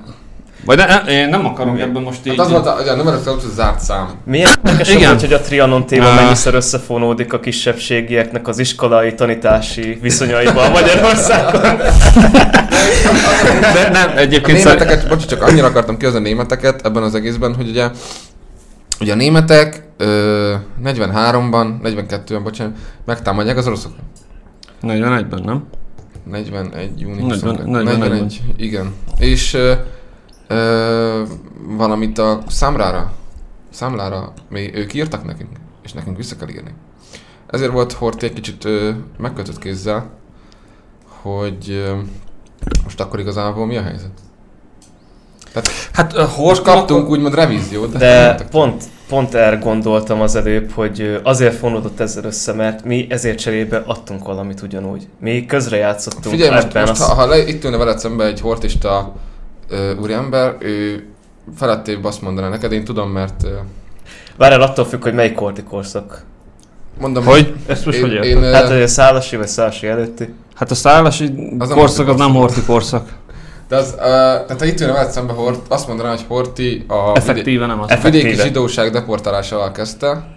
Vagy 0.64 0.76
ne, 0.76 0.86
ne, 0.86 1.00
én 1.00 1.28
nem 1.28 1.46
akarok 1.46 1.80
ebben 1.80 2.02
most 2.02 2.26
így... 2.26 2.36
hát 2.36 2.46
az 2.46 2.50
volt 2.52 2.66
a, 2.66 2.76
ugye 2.80 2.90
a 2.90 2.94
numerus 2.94 3.22
clausus 3.22 3.50
zárt 3.50 3.80
szám. 3.80 4.08
milyen 4.24 4.50
érdekes 4.64 4.88
Igen. 4.88 5.08
volt, 5.08 5.20
hogy 5.20 5.32
a 5.32 5.40
Trianon 5.40 5.86
téma 5.86 6.06
Á. 6.06 6.14
mennyiszer 6.14 6.54
összefonódik 6.54 7.32
a 7.32 7.40
kisebbségieknek 7.40 8.48
az 8.48 8.58
iskolai 8.58 9.14
tanítási 9.14 9.98
viszonyaiban 10.02 10.70
Magyarországon. 10.70 11.76
De 13.74 13.88
nem, 13.92 14.10
A 14.14 14.18
egyébként 14.18 14.58
szerint... 14.58 14.78
németeket, 14.80 15.08
bocs, 15.08 15.26
csak 15.26 15.42
annyira 15.42 15.66
akartam 15.66 15.96
kihozni 15.96 16.18
a 16.18 16.22
németeket 16.22 16.86
ebben 16.86 17.02
az 17.02 17.14
egészben, 17.14 17.54
hogy 17.54 17.68
ugye, 17.68 17.90
ugye 19.00 19.12
a 19.12 19.16
németek 19.16 19.82
ö, 19.96 20.54
43-ban, 20.84 21.66
42-ben, 21.82 22.42
bocsánat, 22.42 22.76
megtámadják 23.04 23.56
az 23.56 23.66
oroszokat. 23.66 23.98
41-ben, 24.82 25.42
nem? 25.44 25.64
41, 26.30 27.00
június 27.00 27.40
40 27.40 27.56
22. 27.56 27.70
41. 27.70 27.98
41, 27.98 28.40
igen. 28.56 28.94
És 29.18 29.54
ö, 29.54 29.72
ö, 30.52 31.22
valamit 31.76 32.18
a 32.18 32.42
számlára, 32.48 33.12
számlára 33.70 34.32
mi, 34.48 34.74
ők 34.74 34.94
írtak 34.94 35.24
nekünk, 35.24 35.50
és 35.82 35.92
nekünk 35.92 36.16
vissza 36.16 36.36
kell 36.36 36.48
írni. 36.48 36.74
Ezért 37.46 37.72
volt 37.72 37.92
Horthy 37.92 38.26
egy 38.26 38.32
kicsit 38.32 38.64
ö, 38.64 38.90
megkötött 39.18 39.58
kézzel, 39.58 40.10
hogy 41.22 41.70
ö, 41.70 41.98
most 42.84 43.00
akkor 43.00 43.20
igazából 43.20 43.66
mi 43.66 43.76
a 43.76 43.82
helyzet? 43.82 44.10
Hát 45.92 46.12
uh, 46.12 46.18
Most 46.18 46.34
Horthy 46.34 46.62
kaptunk 46.62 47.08
úgymond 47.08 47.34
revíziót, 47.34 47.96
De 47.96 48.34
pont, 48.50 48.84
pont 49.08 49.34
erre 49.34 49.56
gondoltam 49.56 50.20
az 50.20 50.36
előbb, 50.36 50.70
hogy 50.70 51.20
azért 51.22 51.54
fonódott 51.54 52.00
ezzel 52.00 52.24
össze, 52.24 52.52
mert 52.52 52.84
mi 52.84 53.06
ezért 53.08 53.38
cserébe 53.38 53.82
adtunk 53.86 54.24
valamit 54.24 54.62
ugyanúgy. 54.62 55.08
Mi 55.20 55.46
közrejátszottunk 55.46 56.34
Figyelj, 56.34 56.50
most, 56.50 56.66
ebben 56.66 56.86
most 56.86 57.00
az... 57.00 57.06
ha, 57.06 57.14
ha 57.14 57.26
le, 57.26 57.48
itt 57.48 57.64
ülne 57.64 57.76
veled 57.76 57.98
szembe 57.98 58.24
egy 58.24 58.40
hortista 58.40 59.12
ö, 59.72 59.94
úriember, 59.96 60.56
ő 60.58 61.06
felettébb 61.56 62.04
azt 62.04 62.22
mondaná 62.22 62.48
neked, 62.48 62.72
én 62.72 62.84
tudom, 62.84 63.10
mert 63.10 63.42
ö, 63.44 63.48
Várjál, 64.36 64.60
attól 64.60 64.84
függ, 64.84 65.02
hogy 65.02 65.14
melyik 65.14 65.34
korti 65.34 65.62
korszak. 65.62 66.24
mondom, 67.00 67.24
Hogy? 67.24 67.54
Ezt 67.66 67.84
most 67.86 67.96
én, 67.98 68.02
hogy 68.04 68.12
én, 68.12 68.22
érted? 68.22 68.42
ö, 68.42 68.52
Hát, 68.52 68.68
hogy 68.68 68.82
a 68.82 68.86
szálasi 68.86 69.36
vagy 69.36 69.46
szálasi 69.48 69.86
előtti. 69.86 70.34
Hát 70.54 70.70
a 70.70 70.74
szálasi 70.74 71.24
Az 71.58 71.68
nem 71.68 71.78
korszak 71.78 72.08
az 72.08 72.16
nem 72.16 72.32
horti 72.34 72.62
korszak. 72.62 73.08
de 73.68 73.76
az, 73.76 73.94
ö, 73.96 74.00
tehát 74.00 74.56
ha 74.58 74.64
itt 74.64 74.80
ülne 74.80 74.92
veled 74.92 75.10
szembe 75.10 75.32
Hort, 75.32 75.60
azt 75.68 75.88
mondaná, 75.88 76.08
hogy 76.10 76.24
Horti 76.28 76.84
a 76.88 77.06
vidé- 77.12 77.16
Effektíve 77.28 77.66
nem 77.66 77.80
az. 77.80 77.90
Eff- 77.90 78.02
vidéki 78.02 78.24
Effektíve. 78.24 78.46
zsidóság 78.46 78.92
deportálásával 78.92 79.72
kezdte, 79.72 80.36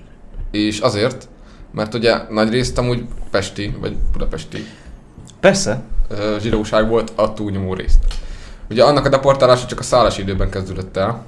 és 0.51 0.79
azért, 0.79 1.27
mert 1.71 1.93
ugye 1.93 2.15
nagy 2.29 2.49
részt 2.49 2.77
amúgy 2.77 3.03
pesti, 3.31 3.75
vagy 3.81 3.95
budapesti 4.11 4.65
Persze. 5.39 5.81
ö, 6.09 6.35
zsidóság 6.41 6.89
volt 6.89 7.11
a 7.15 7.33
túlnyomó 7.33 7.73
részt. 7.73 7.97
Ugye 8.69 8.83
annak 8.83 9.05
a 9.05 9.09
deportálása 9.09 9.65
csak 9.65 9.79
a 9.79 9.83
szállás 9.83 10.17
időben 10.17 10.49
kezdődött 10.49 10.97
el. 10.97 11.25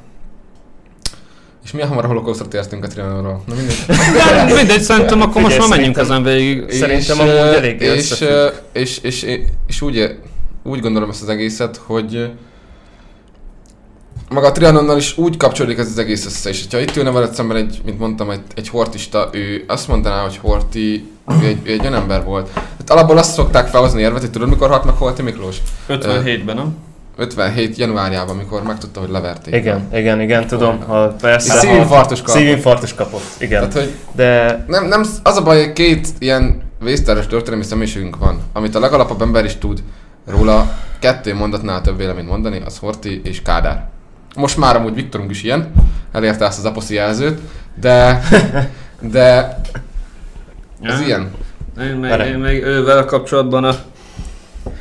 És 1.63 1.73
milyen 1.73 1.87
hamar 1.87 2.03
a 2.03 2.07
holokausztra 2.07 2.47
tértünk 2.47 2.83
a 2.83 2.87
Trianonról? 2.87 3.43
Na 3.47 3.55
mindegy. 3.55 3.85
De 4.47 4.53
Mindegy, 4.53 4.81
szerintem 4.81 5.21
akkor 5.21 5.41
most 5.41 5.57
már 5.59 5.69
menjünk 5.69 5.97
ezen 5.97 6.23
végig. 6.23 6.71
Szerintem 6.71 7.19
amúgy 7.19 7.33
ö, 7.33 7.55
eléggé 7.55 7.85
és, 7.85 8.11
és, 8.73 8.99
és, 9.01 9.01
és, 9.01 9.39
és 9.67 9.81
úgy, 9.81 10.17
úgy 10.63 10.79
gondolom 10.79 11.09
ezt 11.09 11.21
az 11.21 11.29
egészet, 11.29 11.81
hogy 11.85 12.29
maga 14.29 14.47
a 14.47 14.51
Trianonnal 14.51 14.97
is 14.97 15.17
úgy 15.17 15.37
kapcsolódik 15.37 15.77
ez 15.77 15.87
az 15.87 15.97
egész 15.97 16.25
össze, 16.25 16.49
és 16.49 16.65
ha 16.71 16.79
itt 16.79 16.95
ülne 16.95 17.11
veled 17.11 17.33
szemben 17.33 17.57
egy, 17.57 17.81
mint 17.85 17.99
mondtam, 17.99 18.29
egy, 18.29 18.41
egy 18.55 18.69
hortista, 18.69 19.29
ő 19.31 19.63
azt 19.67 19.87
mondaná, 19.87 20.21
hogy 20.21 20.37
Horti, 20.37 21.07
ő 21.41 21.45
egy, 21.45 21.59
ő 21.63 21.71
egy 21.71 21.81
olyan 21.81 21.93
ember 21.93 22.23
volt. 22.23 22.49
Hát 22.53 22.89
alapból 22.89 23.17
azt 23.17 23.33
szokták 23.33 23.67
felhozni 23.67 24.01
érvet, 24.01 24.21
hogy 24.21 24.31
tudod, 24.31 24.49
mikor 24.49 24.69
halt 24.69 24.83
meg 24.83 24.95
Horti 24.95 25.21
Miklós? 25.21 25.57
57-ben, 25.89 26.55
nem? 26.55 26.75
57. 27.17 27.77
januárjában, 27.77 28.35
amikor 28.35 28.63
megtudta, 28.63 28.99
hogy 28.99 29.09
leverték. 29.09 29.55
Igen, 29.55 29.87
igen, 29.93 30.21
igen, 30.21 30.47
tudom. 30.47 30.79
Ha 30.83 31.07
persze. 31.21 31.53
És 31.53 31.59
szívinfarktus 31.59 32.19
ha- 32.19 32.25
kapott. 32.25 32.41
Szívinfarktus 32.41 32.93
kapott, 32.93 33.23
igen. 33.39 33.59
Tehát, 33.69 33.73
hogy 33.73 33.93
De 34.15 34.63
nem, 34.67 34.85
nem, 34.85 35.03
az 35.23 35.37
a 35.37 35.43
baj, 35.43 35.63
hogy 35.63 35.73
két 35.73 36.07
ilyen 36.19 36.61
vészteres 36.79 37.27
történelmi 37.27 37.63
személyiségünk 37.63 38.17
van, 38.17 38.39
amit 38.53 38.75
a 38.75 38.79
legalapabb 38.79 39.21
ember 39.21 39.45
is 39.45 39.55
tud 39.55 39.83
róla 40.25 40.71
kettő 40.99 41.33
mondatnál 41.35 41.81
több 41.81 41.97
véleményt 41.97 42.27
mondani, 42.27 42.61
az 42.65 42.77
Horti 42.77 43.21
és 43.23 43.41
Kádár. 43.41 43.89
Most 44.35 44.57
már 44.57 44.75
amúgy 44.75 44.93
Viktorunk 44.93 45.31
is 45.31 45.43
ilyen, 45.43 45.71
elérte 46.11 46.45
ezt 46.45 46.59
az 46.59 46.65
aposzi 46.65 46.93
jelzőt, 46.93 47.39
de, 47.75 48.21
de 49.11 49.59
ez 50.81 50.99
Ja. 50.99 51.05
ilyen. 51.05 51.31
Én 51.81 52.01
Vele. 52.01 52.27
én 52.27 52.37
még 52.37 52.63
ővel 52.63 53.05
kapcsolatban 53.05 53.63
a... 53.63 53.75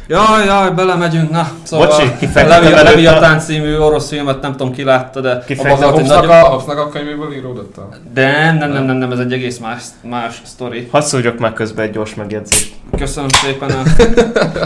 Jaj, 0.09 0.45
jaj, 0.45 0.71
belemegyünk, 0.71 1.31
na. 1.31 1.49
Szóval 1.63 1.87
Bocsi, 1.87 2.29
Levi- 2.35 2.73
a- 2.73 2.83
Leviatán 2.83 3.39
című 3.39 3.77
orosz 3.77 4.09
filmet 4.09 4.41
nem 4.41 4.51
tudom 4.51 4.73
ki 4.73 4.85
látta, 4.85 5.21
de 5.21 5.39
abban 5.47 5.59
A 5.59 5.77
volt 5.77 5.81
egy 5.81 5.87
Hobbesnak 5.91 6.27
nagyon... 6.27 6.41
a, 6.45 6.89
könyvéből 6.89 7.33
íródott. 7.33 7.75
De 8.15 8.31
nem, 8.31 8.57
nem, 8.57 8.71
nem, 8.73 8.85
nem, 8.85 8.97
nem, 8.97 9.13
ez 9.13 9.19
egy 9.19 9.33
egész 9.33 9.59
más, 9.59 9.83
más 10.03 10.43
sztori. 10.45 10.89
hadd 10.93 11.01
szúrjak 11.03 11.39
már 11.39 11.53
közben 11.53 11.85
egy 11.87 11.91
gyors 11.93 12.15
megjegyzést. 12.15 12.75
Köszönöm 12.99 13.29
szépen 13.29 13.71
a 13.71 13.83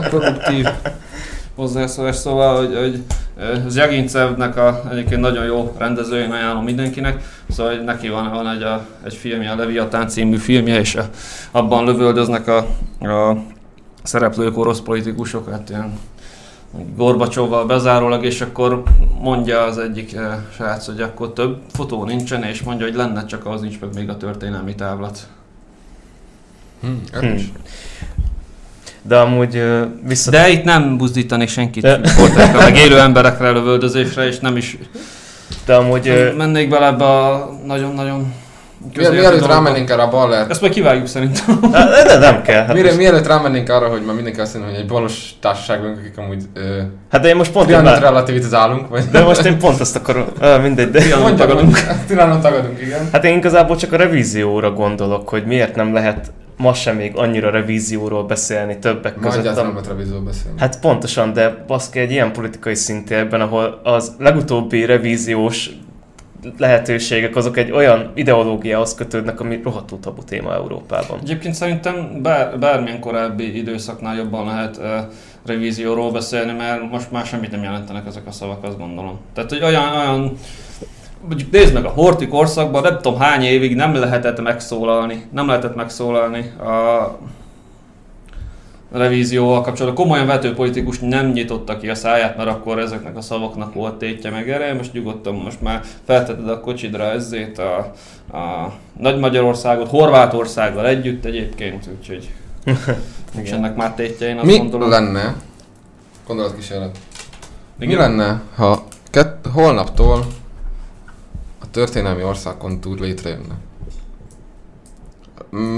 produktív 0.08 0.66
hozzászólás, 1.54 2.16
szóval, 2.16 2.56
hogy, 2.56 2.76
hogy 2.78 3.02
Zsagincevnek 3.72 4.56
a 4.56 4.82
egyébként 4.90 5.20
nagyon 5.20 5.44
jó 5.44 5.74
rendező, 5.78 6.20
én 6.20 6.30
ajánlom 6.30 6.64
mindenkinek, 6.64 7.22
szóval 7.48 7.72
hogy 7.74 7.84
neki 7.84 8.08
van, 8.08 8.30
van 8.32 8.48
egy, 8.48 8.62
a, 8.62 8.80
egy 9.04 9.14
filmje, 9.14 9.50
a 9.50 9.56
Leviatán 9.56 10.08
című 10.08 10.36
filmje, 10.36 10.78
és 10.78 10.94
a, 10.94 11.04
abban 11.50 11.84
lövöldöznek 11.84 12.48
a, 12.48 12.56
a 13.00 13.36
szereplők 14.02 14.58
orosz 14.58 14.80
politikusok, 14.80 15.50
hát 15.50 15.68
ilyen 15.70 15.98
Gorbacsovval 16.96 17.66
bezárólag, 17.66 18.24
és 18.24 18.40
akkor 18.40 18.82
mondja 19.20 19.60
az 19.62 19.78
egyik 19.78 20.14
eh, 20.14 20.32
srác, 20.54 20.86
hogy 20.86 21.00
akkor 21.00 21.32
több 21.32 21.58
fotó 21.72 22.04
nincsen, 22.04 22.42
és 22.42 22.62
mondja, 22.62 22.86
hogy 22.86 22.94
lenne, 22.94 23.24
csak 23.26 23.46
az 23.46 23.60
nincs 23.60 23.80
meg 23.80 23.90
még 23.94 24.08
a 24.08 24.16
történelmi 24.16 24.74
távlat. 24.74 25.18
Hm, 26.80 26.86
Hm. 26.88 27.16
erős. 27.16 27.52
De 29.02 29.18
amúgy 29.18 29.56
ö, 29.56 29.84
vissza... 30.06 30.30
De 30.30 30.48
itt 30.48 30.64
nem 30.64 30.96
buzdítanék 30.96 31.48
senkit 31.48 31.82
De- 31.82 32.00
sportákra, 32.08 32.58
meg 32.60 32.76
élő 32.76 32.98
emberekre 33.00 33.50
lövöldözésre, 33.50 34.26
és 34.26 34.38
nem 34.38 34.56
is 34.56 34.78
De 35.64 35.74
amúgy... 35.74 36.08
ö, 36.08 36.32
mennék 36.34 36.68
bele 36.68 36.86
ebbe 36.86 37.04
a 37.04 37.50
nagyon-nagyon 37.66 38.32
Miel- 38.96 39.12
Mielőtt 39.12 39.46
rámennénk 39.46 39.90
erre 39.90 40.02
a 40.02 40.08
baller, 40.08 40.46
Ezt 40.50 40.60
majd 40.60 40.72
kivágjuk 40.72 41.06
szerintem. 41.06 41.60
de, 41.60 42.02
de 42.06 42.18
nem 42.18 42.42
kell. 42.42 42.64
Hát, 42.64 42.74
Mire, 42.74 42.86
most, 42.86 42.96
mielőtt 42.96 43.26
rámennénk 43.26 43.68
arra, 43.68 43.88
hogy 43.88 44.02
már 44.06 44.14
mindenki 44.14 44.40
azt 44.40 44.54
mondja, 44.54 44.72
hogy 44.72 44.80
egy 44.80 44.88
balos 44.88 45.30
társaság 45.40 45.80
vagyunk, 45.80 45.98
akik 45.98 46.18
amúgy 46.18 46.42
uh, 46.56 46.62
hát 47.10 47.20
de 47.20 47.28
én 47.28 47.36
most 47.36 47.52
pont... 47.52 47.66
Trianont 47.66 47.90
Már, 47.90 48.02
relativizálunk, 48.02 48.88
vagy... 48.88 49.04
de 49.10 49.22
most 49.22 49.44
én 49.44 49.58
pont 49.58 49.80
azt 49.80 49.96
akarom... 49.96 50.24
Uh, 50.40 50.62
mindegy, 50.62 50.90
de... 50.90 50.98
Trianon 51.00 51.22
Mondja, 51.26 51.46
tagadunk. 51.46 51.78
Trianon 52.06 52.40
tagadunk, 52.40 52.80
igen. 52.80 53.08
Hát 53.12 53.24
én 53.24 53.36
igazából 53.36 53.76
csak 53.76 53.92
a 53.92 53.96
revízióra 53.96 54.70
gondolok, 54.70 55.28
hogy 55.28 55.44
miért 55.46 55.74
nem 55.74 55.92
lehet 55.94 56.32
ma 56.56 56.74
sem 56.74 56.96
még 56.96 57.12
annyira 57.16 57.50
revízióról 57.50 58.24
beszélni 58.24 58.78
többek 58.78 59.16
Ma 59.20 59.28
között. 59.28 59.46
am- 59.46 59.54
nem 59.64 59.72
lehet 59.72 59.86
revízióról 59.88 60.24
beszélni. 60.24 60.58
Hát 60.60 60.80
pontosan, 60.80 61.32
de 61.32 61.64
baszki 61.66 61.98
egy 61.98 62.10
ilyen 62.10 62.32
politikai 62.32 62.74
szintérben, 62.74 63.40
ahol 63.40 63.80
az 63.84 64.12
legutóbbi 64.18 64.84
revíziós 64.84 65.70
lehetőségek 66.58 67.36
azok 67.36 67.56
egy 67.56 67.70
olyan 67.70 68.10
ideológiához 68.14 68.94
kötődnek, 68.94 69.40
ami 69.40 69.60
rohadtul 69.64 70.00
tabu 70.00 70.22
téma 70.22 70.54
Európában. 70.54 71.18
Egyébként 71.22 71.54
szerintem 71.54 72.22
bár, 72.22 72.58
bármilyen 72.58 73.00
korábbi 73.00 73.56
időszaknál 73.56 74.16
jobban 74.16 74.46
lehet 74.46 74.76
uh, 74.76 74.84
revízióról 75.46 76.10
beszélni, 76.10 76.52
mert 76.52 76.90
most 76.90 77.10
már 77.10 77.26
semmit 77.26 77.50
nem 77.50 77.62
jelentenek 77.62 78.06
ezek 78.06 78.26
a 78.26 78.30
szavak, 78.30 78.64
azt 78.64 78.78
gondolom. 78.78 79.18
Tehát, 79.34 79.50
hogy 79.50 79.62
olyan, 79.62 79.96
olyan 79.96 80.32
mondjuk 81.28 81.50
nézd 81.50 81.74
meg 81.74 81.84
a 81.84 81.88
Horti 81.88 82.28
korszakban, 82.28 82.82
nem 82.82 82.98
tudom 83.00 83.18
hány 83.18 83.42
évig 83.42 83.74
nem 83.74 83.94
lehetett 83.94 84.40
megszólalni, 84.40 85.24
nem 85.32 85.46
lehetett 85.46 85.74
megszólalni 85.74 86.52
a 86.58 87.18
revízióval 88.92 89.60
kapcsolatban. 89.60 90.04
Komolyan 90.04 90.26
vetőpolitikus 90.26 90.98
nem 90.98 91.26
nyitotta 91.26 91.76
ki 91.78 91.88
a 91.88 91.94
száját, 91.94 92.36
mert 92.36 92.48
akkor 92.48 92.78
ezeknek 92.78 93.16
a 93.16 93.20
szavaknak 93.20 93.74
volt 93.74 93.94
tétje 93.94 94.30
meg 94.30 94.50
ereje. 94.50 94.74
Most 94.74 94.92
nyugodtan 94.92 95.34
most 95.34 95.60
már 95.60 95.82
felteted 96.04 96.48
a 96.48 96.60
kocsidra 96.60 97.04
ezzét 97.10 97.58
a, 97.58 97.76
a 98.36 98.72
Nagy 98.98 99.18
Magyarországot, 99.18 99.88
Horvátországgal 99.88 100.86
együtt 100.86 101.24
egyébként, 101.24 101.88
úgyhogy 101.98 102.30
nincs 103.34 103.52
ennek 103.52 103.76
már 103.76 103.94
tétje, 103.94 104.28
én 104.28 104.36
azt 104.36 104.46
Mi 104.46 104.56
gondolom. 104.56 104.88
lenne, 104.88 105.34
gondolatkísérlet, 106.26 106.98
mi 107.78 107.84
Igen. 107.86 107.98
lenne, 107.98 108.42
ha 108.54 108.84
kett, 109.10 109.46
holnaptól 109.52 110.26
a 111.60 111.70
történelmi 111.70 112.22
országkontúr 112.22 112.98
létrejönne? 112.98 113.54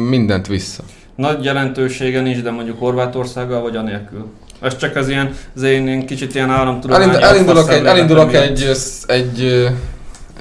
Mindent 0.09 0.47
vissza. 0.47 0.83
Nagy 1.23 1.45
jelentősége 1.45 2.21
nincs, 2.21 2.43
de 2.43 2.51
mondjuk 2.51 2.79
Horvátországgal 2.79 3.61
vagy 3.61 3.77
anélkül. 3.77 4.27
Ez 4.61 4.77
csak 4.77 4.97
az 4.97 5.09
ilyen, 5.09 5.35
az 5.57 5.63
én, 5.63 5.89
én 5.89 6.07
kicsit 6.07 6.35
ilyen 6.35 6.51
államtudományi 6.51 7.05
Elind, 7.05 7.23
elindulok, 7.23 7.71
egy, 7.71 7.85
elindulok 7.85 8.35
egy, 8.35 8.71
egy, 9.07 9.43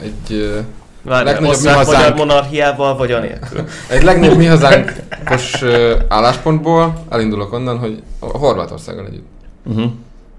egy, 0.02 0.34
ö, 0.34 0.58
Várjál, 1.02 1.34
Legnagyobb 1.34 1.62
mi 1.64 1.70
hazánk. 1.70 2.16
monarchiával, 2.16 2.98
vagy 2.98 3.12
anélkül? 3.12 3.64
egy 3.96 4.04
legnagyobb 4.04 4.38
mi 4.38 4.46
hazánkos 4.46 5.64
álláspontból, 6.08 7.06
elindulok 7.10 7.54
onnan, 7.54 7.78
hogy 7.78 8.04
a 8.20 8.26
Horvátországgal 8.26 9.06
együtt. 9.06 9.28
Uh-huh. 9.66 9.92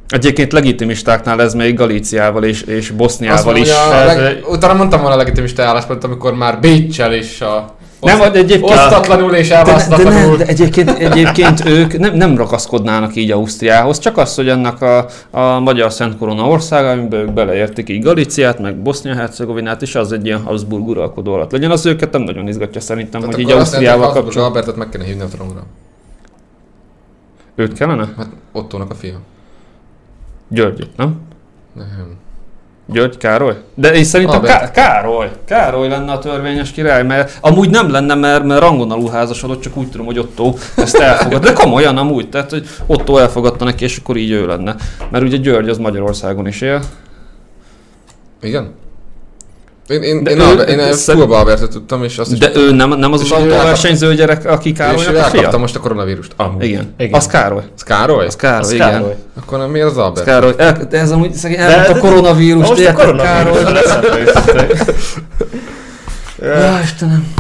Egyébként 0.09 0.53
legitimistáknál 0.53 1.43
ez 1.43 1.55
még 1.55 1.75
Galíciával 1.75 2.45
és, 2.45 2.63
és 2.63 2.89
Azt 2.89 2.97
Boszniával 2.97 3.45
mondom, 3.45 3.63
is. 3.63 3.71
a 3.71 4.05
leg, 4.05 4.45
utána 4.49 4.75
mondtam 4.75 5.01
volna 5.01 5.15
a 5.15 5.19
legitimista 5.19 5.63
álláspont, 5.63 6.05
amikor 6.05 6.35
már 6.35 6.61
Bécsel 6.61 7.15
és 7.15 7.41
a 7.41 7.75
Nem, 8.11 8.19
vagy 8.19 8.37
egyébként... 8.37 8.71
osztatlanul 8.71 9.35
és 9.35 9.49
De, 9.49 9.55
de, 9.55 9.63
de, 9.63 9.71
elválasztatlanul. 9.71 10.29
nem, 10.29 10.37
de 10.37 10.47
egyébként, 10.47 10.91
egyébként 10.91 11.65
ők 11.65 11.99
nem, 11.99 12.15
nem 12.15 12.37
ragaszkodnának 12.37 13.17
így 13.17 13.31
Ausztriához, 13.31 13.99
csak 13.99 14.17
az, 14.17 14.35
hogy 14.35 14.49
ennek 14.49 14.81
a, 14.81 15.07
a 15.31 15.61
Magyar 15.61 15.93
Szent 15.93 16.19
Korona 16.19 16.49
országa, 16.49 16.91
amiben 16.91 17.21
ők 17.21 17.33
beleértik 17.33 17.89
így 17.89 18.03
Galíciát, 18.03 18.59
meg 18.59 18.77
Bosznia-Hercegovinát, 18.83 19.83
és 19.83 19.95
az 19.95 20.13
egy 20.13 20.27
ilyen 20.27 20.43
Habsburg 20.43 20.89
uralkodó 20.89 21.33
alatt 21.33 21.53
legyen. 21.53 21.71
Az 21.71 21.87
őket 21.87 22.13
nem 22.13 22.23
nagyon 22.23 22.49
izgatja 22.49 22.81
szerintem, 22.81 23.21
Tehát 23.21 23.35
hogy 23.35 23.45
így 23.45 23.51
Ausztriával 23.51 24.13
kapcsolatban. 24.13 24.45
Albertet 24.45 24.77
meg 24.77 24.89
kéne 24.89 25.05
hívni 25.05 25.23
a 25.23 25.27
trónra. 25.27 25.63
Őt 27.55 27.73
kellene? 27.73 28.09
Hát 28.17 28.29
Ottónak 28.53 28.91
a 28.91 28.95
fia. 28.95 29.21
Györgyöt, 30.49 30.97
nem? 30.97 31.21
Nem. 31.75 32.21
György 32.93 33.17
Károly? 33.17 33.55
De 33.75 33.93
én 33.95 34.05
szerintem 34.05 34.37
Albert. 34.41 34.59
Ká- 34.59 34.71
Károly. 34.71 35.31
Károly 35.45 35.89
lenne 35.89 36.13
a 36.13 36.19
törvényes 36.19 36.71
király, 36.71 37.03
mert 37.05 37.39
amúgy 37.41 37.71
nem 37.71 37.91
lenne, 37.91 38.15
mert, 38.15 38.45
mert 38.45 38.61
rangon 38.61 38.91
alul 38.91 39.11
házasodott, 39.11 39.61
csak 39.61 39.77
úgy 39.77 39.91
tudom, 39.91 40.07
hogy 40.07 40.19
Otto 40.19 40.55
ezt 40.77 40.97
elfogad. 40.97 41.43
De 41.43 41.53
komolyan 41.53 41.97
amúgy, 41.97 42.29
tehát 42.29 42.51
hogy 42.51 42.67
Otto 42.87 43.17
elfogadta 43.19 43.65
neki, 43.65 43.85
és 43.85 43.97
akkor 43.99 44.17
így 44.17 44.31
ő 44.31 44.47
lenne. 44.47 44.77
Mert 45.11 45.25
ugye 45.25 45.37
György 45.37 45.69
az 45.69 45.79
Magyarországon 45.79 46.47
is 46.47 46.61
él. 46.61 46.81
Igen? 48.43 48.73
Én, 49.93 50.03
én, 50.03 50.25
De 50.25 50.31
én, 50.31 50.39
ő- 50.39 50.43
Albert, 50.43 50.69
én 50.69 50.77
de 50.77 50.93
szerint- 50.93 51.23
Fulba 51.25 51.39
Albertet 51.39 51.71
tudtam, 51.71 52.05
és 52.05 52.19
azt 52.19 52.33
is 52.33 52.39
De 52.39 52.51
ő 52.55 52.73
nem, 52.73 52.89
nem 52.99 53.13
az 53.13 53.23
És 53.23 53.31
az 53.31 53.41
ő 53.41 53.53
autóversenyző 53.53 54.15
gyerek, 54.15 54.45
aki 54.47 54.71
és 54.71 54.77
Károlynak 54.77 55.17
a 55.17 55.29
fia? 55.29 55.59
most 55.59 55.77
a 55.77 55.81
koronavírust. 55.81 56.33
Amúgy. 56.37 56.65
Igen. 56.65 56.95
Igen. 56.99 57.15
Az 57.15 57.27
Károly. 57.27 57.63
Ez 57.77 57.83
Károly? 57.83 58.27
Az 58.27 58.37
Károly, 58.37 58.61
Az 58.61 58.73
igen. 58.73 58.91
Károly. 58.91 59.15
Akkor 59.41 59.59
nem 59.59 59.71
miért 59.71 59.87
az 59.87 59.93
Az 59.93 59.99
Albert? 60.05 60.27
Károly. 60.27 60.55
El, 60.57 60.87
de 60.91 60.99
ez 60.99 61.11
amúgy 61.11 61.33
szegény 61.35 61.57
De- 61.59 61.63
elment 61.63 61.89
a 61.89 61.99
koronavírus, 62.01 62.69
Most 62.69 62.87
a 62.87 62.93
koronavírus. 62.93 63.59
Ja, 66.43 66.81
Istenem. 66.83 67.35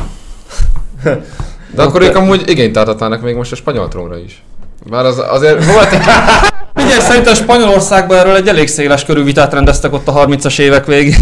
De 1.74 1.82
akkor 1.82 2.02
ők 2.02 2.16
amúgy 2.16 2.42
igényt 2.50 2.72
tartatnának 2.72 3.22
még 3.22 3.34
most 3.34 3.52
a 3.52 3.56
spanyol 3.56 3.88
trónra 3.88 4.18
is. 4.18 4.42
Bár 4.90 5.04
az, 5.04 5.22
azért 5.28 5.64
volt 5.64 5.92
egy... 5.92 6.00
Ugye 6.84 7.00
szerintem 7.00 7.34
Spanyolországban 7.34 8.18
erről 8.18 8.34
egy 8.34 8.48
elég 8.48 8.68
széles 8.68 9.04
körű 9.04 9.22
vitát 9.22 9.52
rendeztek 9.52 9.92
ott 9.92 10.08
a 10.08 10.12
30-as 10.26 10.58
évek 10.58 10.86
végén. 10.86 11.14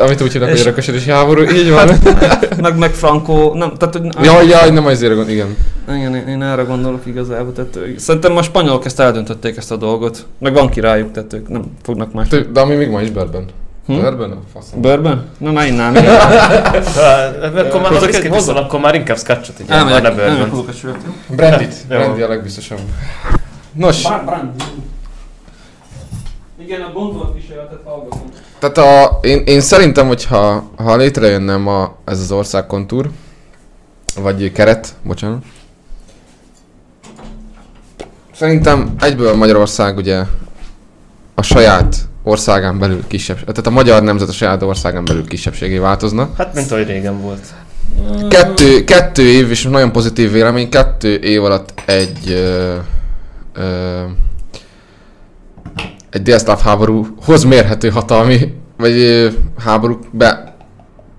Amit 0.00 0.22
úgy 0.22 0.32
hívnak, 0.32 0.48
hogy 0.48 0.58
És- 0.58 0.64
örökösödési 0.64 1.10
háború, 1.10 1.42
így 1.42 1.70
van. 1.70 1.88
meg, 2.60 2.78
meg 2.78 2.90
Franco, 2.90 3.54
nem, 3.54 3.72
tehát 3.76 3.94
hogy... 3.94 4.24
Jaj, 4.24 4.46
jaj, 4.46 4.70
nem 4.70 4.86
azért 4.86 5.14
gond, 5.14 5.28
igen. 5.28 5.56
Igen, 5.88 6.14
én, 6.14 6.28
én 6.28 6.42
erre 6.42 6.62
gondolok 6.62 7.06
igazából, 7.06 7.52
tehát 7.52 7.78
szerintem 7.96 8.36
a 8.36 8.42
spanyolok 8.42 8.84
ezt 8.84 9.00
eldöntötték 9.00 9.56
ezt 9.56 9.72
a 9.72 9.76
dolgot. 9.76 10.26
Meg 10.38 10.52
van 10.52 10.68
királyuk, 10.68 11.10
tehát 11.12 11.32
ők 11.32 11.48
nem 11.48 11.62
fognak 11.82 12.12
más. 12.12 12.28
De 12.28 12.60
ami 12.60 12.74
még 12.74 12.88
ma 12.88 13.00
is 13.00 13.10
Börben. 13.10 13.44
Hm? 13.86 13.92
A 13.92 14.38
faszom. 14.52 14.80
Bőrben? 14.80 15.24
Na, 15.38 15.50
na 15.50 15.64
innen. 15.64 15.96
Akkor 17.56 17.80
már 17.80 17.92
hozzak? 17.92 18.36
iszol, 18.36 18.56
akkor 18.56 18.80
már 18.80 18.94
inkább 18.94 19.18
scotchot 19.18 19.60
így. 19.60 19.66
Elmegyek, 19.68 20.02
ne 20.02 20.08
elmegyek, 20.08 20.30
bőrben. 20.30 20.50
hozok 20.50 20.68
egy 20.68 20.76
sört. 20.76 20.96
Brandit. 21.28 21.74
Jó. 21.90 21.96
Brandy 21.96 22.22
a 22.22 22.28
legbiztosabb. 22.28 22.78
Nos, 23.72 24.02
Igen, 26.70 26.82
a 26.82 26.92
gondolatkísérletet 26.92 27.80
hallgatom. 27.84 28.22
tehát 28.58 28.78
a, 28.78 29.18
én, 29.22 29.42
én 29.44 29.60
szerintem, 29.60 30.06
hogyha 30.06 30.70
ha 30.76 30.96
létrejönne 30.96 31.56
ma 31.56 31.96
ez 32.04 32.20
az 32.20 32.32
országkontúr, 32.32 33.10
vagy 34.20 34.52
keret, 34.52 34.94
bocsánat, 35.02 35.42
szerintem 38.34 38.94
egyből 39.00 39.34
Magyarország 39.34 39.96
ugye 39.96 40.22
a 41.34 41.42
saját 41.42 41.96
országán 42.22 42.78
belül 42.78 43.06
kisebb, 43.06 43.38
tehát 43.38 43.66
a 43.66 43.70
magyar 43.70 44.02
nemzet 44.02 44.28
a 44.28 44.32
saját 44.32 44.62
országán 44.62 45.04
belül 45.04 45.26
kisebbségé 45.26 45.78
változna. 45.78 46.30
Hát, 46.36 46.54
mint 46.54 46.70
ahogy 46.70 46.86
régen 46.86 47.20
volt. 47.20 47.46
Kettő, 48.28 48.84
kettő 48.84 49.22
év, 49.22 49.50
és 49.50 49.62
nagyon 49.62 49.92
pozitív 49.92 50.32
vélemény, 50.32 50.68
kettő 50.68 51.14
év 51.14 51.44
alatt 51.44 51.82
egy 51.86 52.30
ö, 52.30 52.76
ö, 53.54 54.02
egy 56.10 56.22
délszláv 56.22 56.60
háborúhoz 56.60 57.44
mérhető 57.44 57.90
hatalmi, 57.90 58.54
vagy 58.76 59.28
háború, 59.58 59.98
be, 60.10 60.56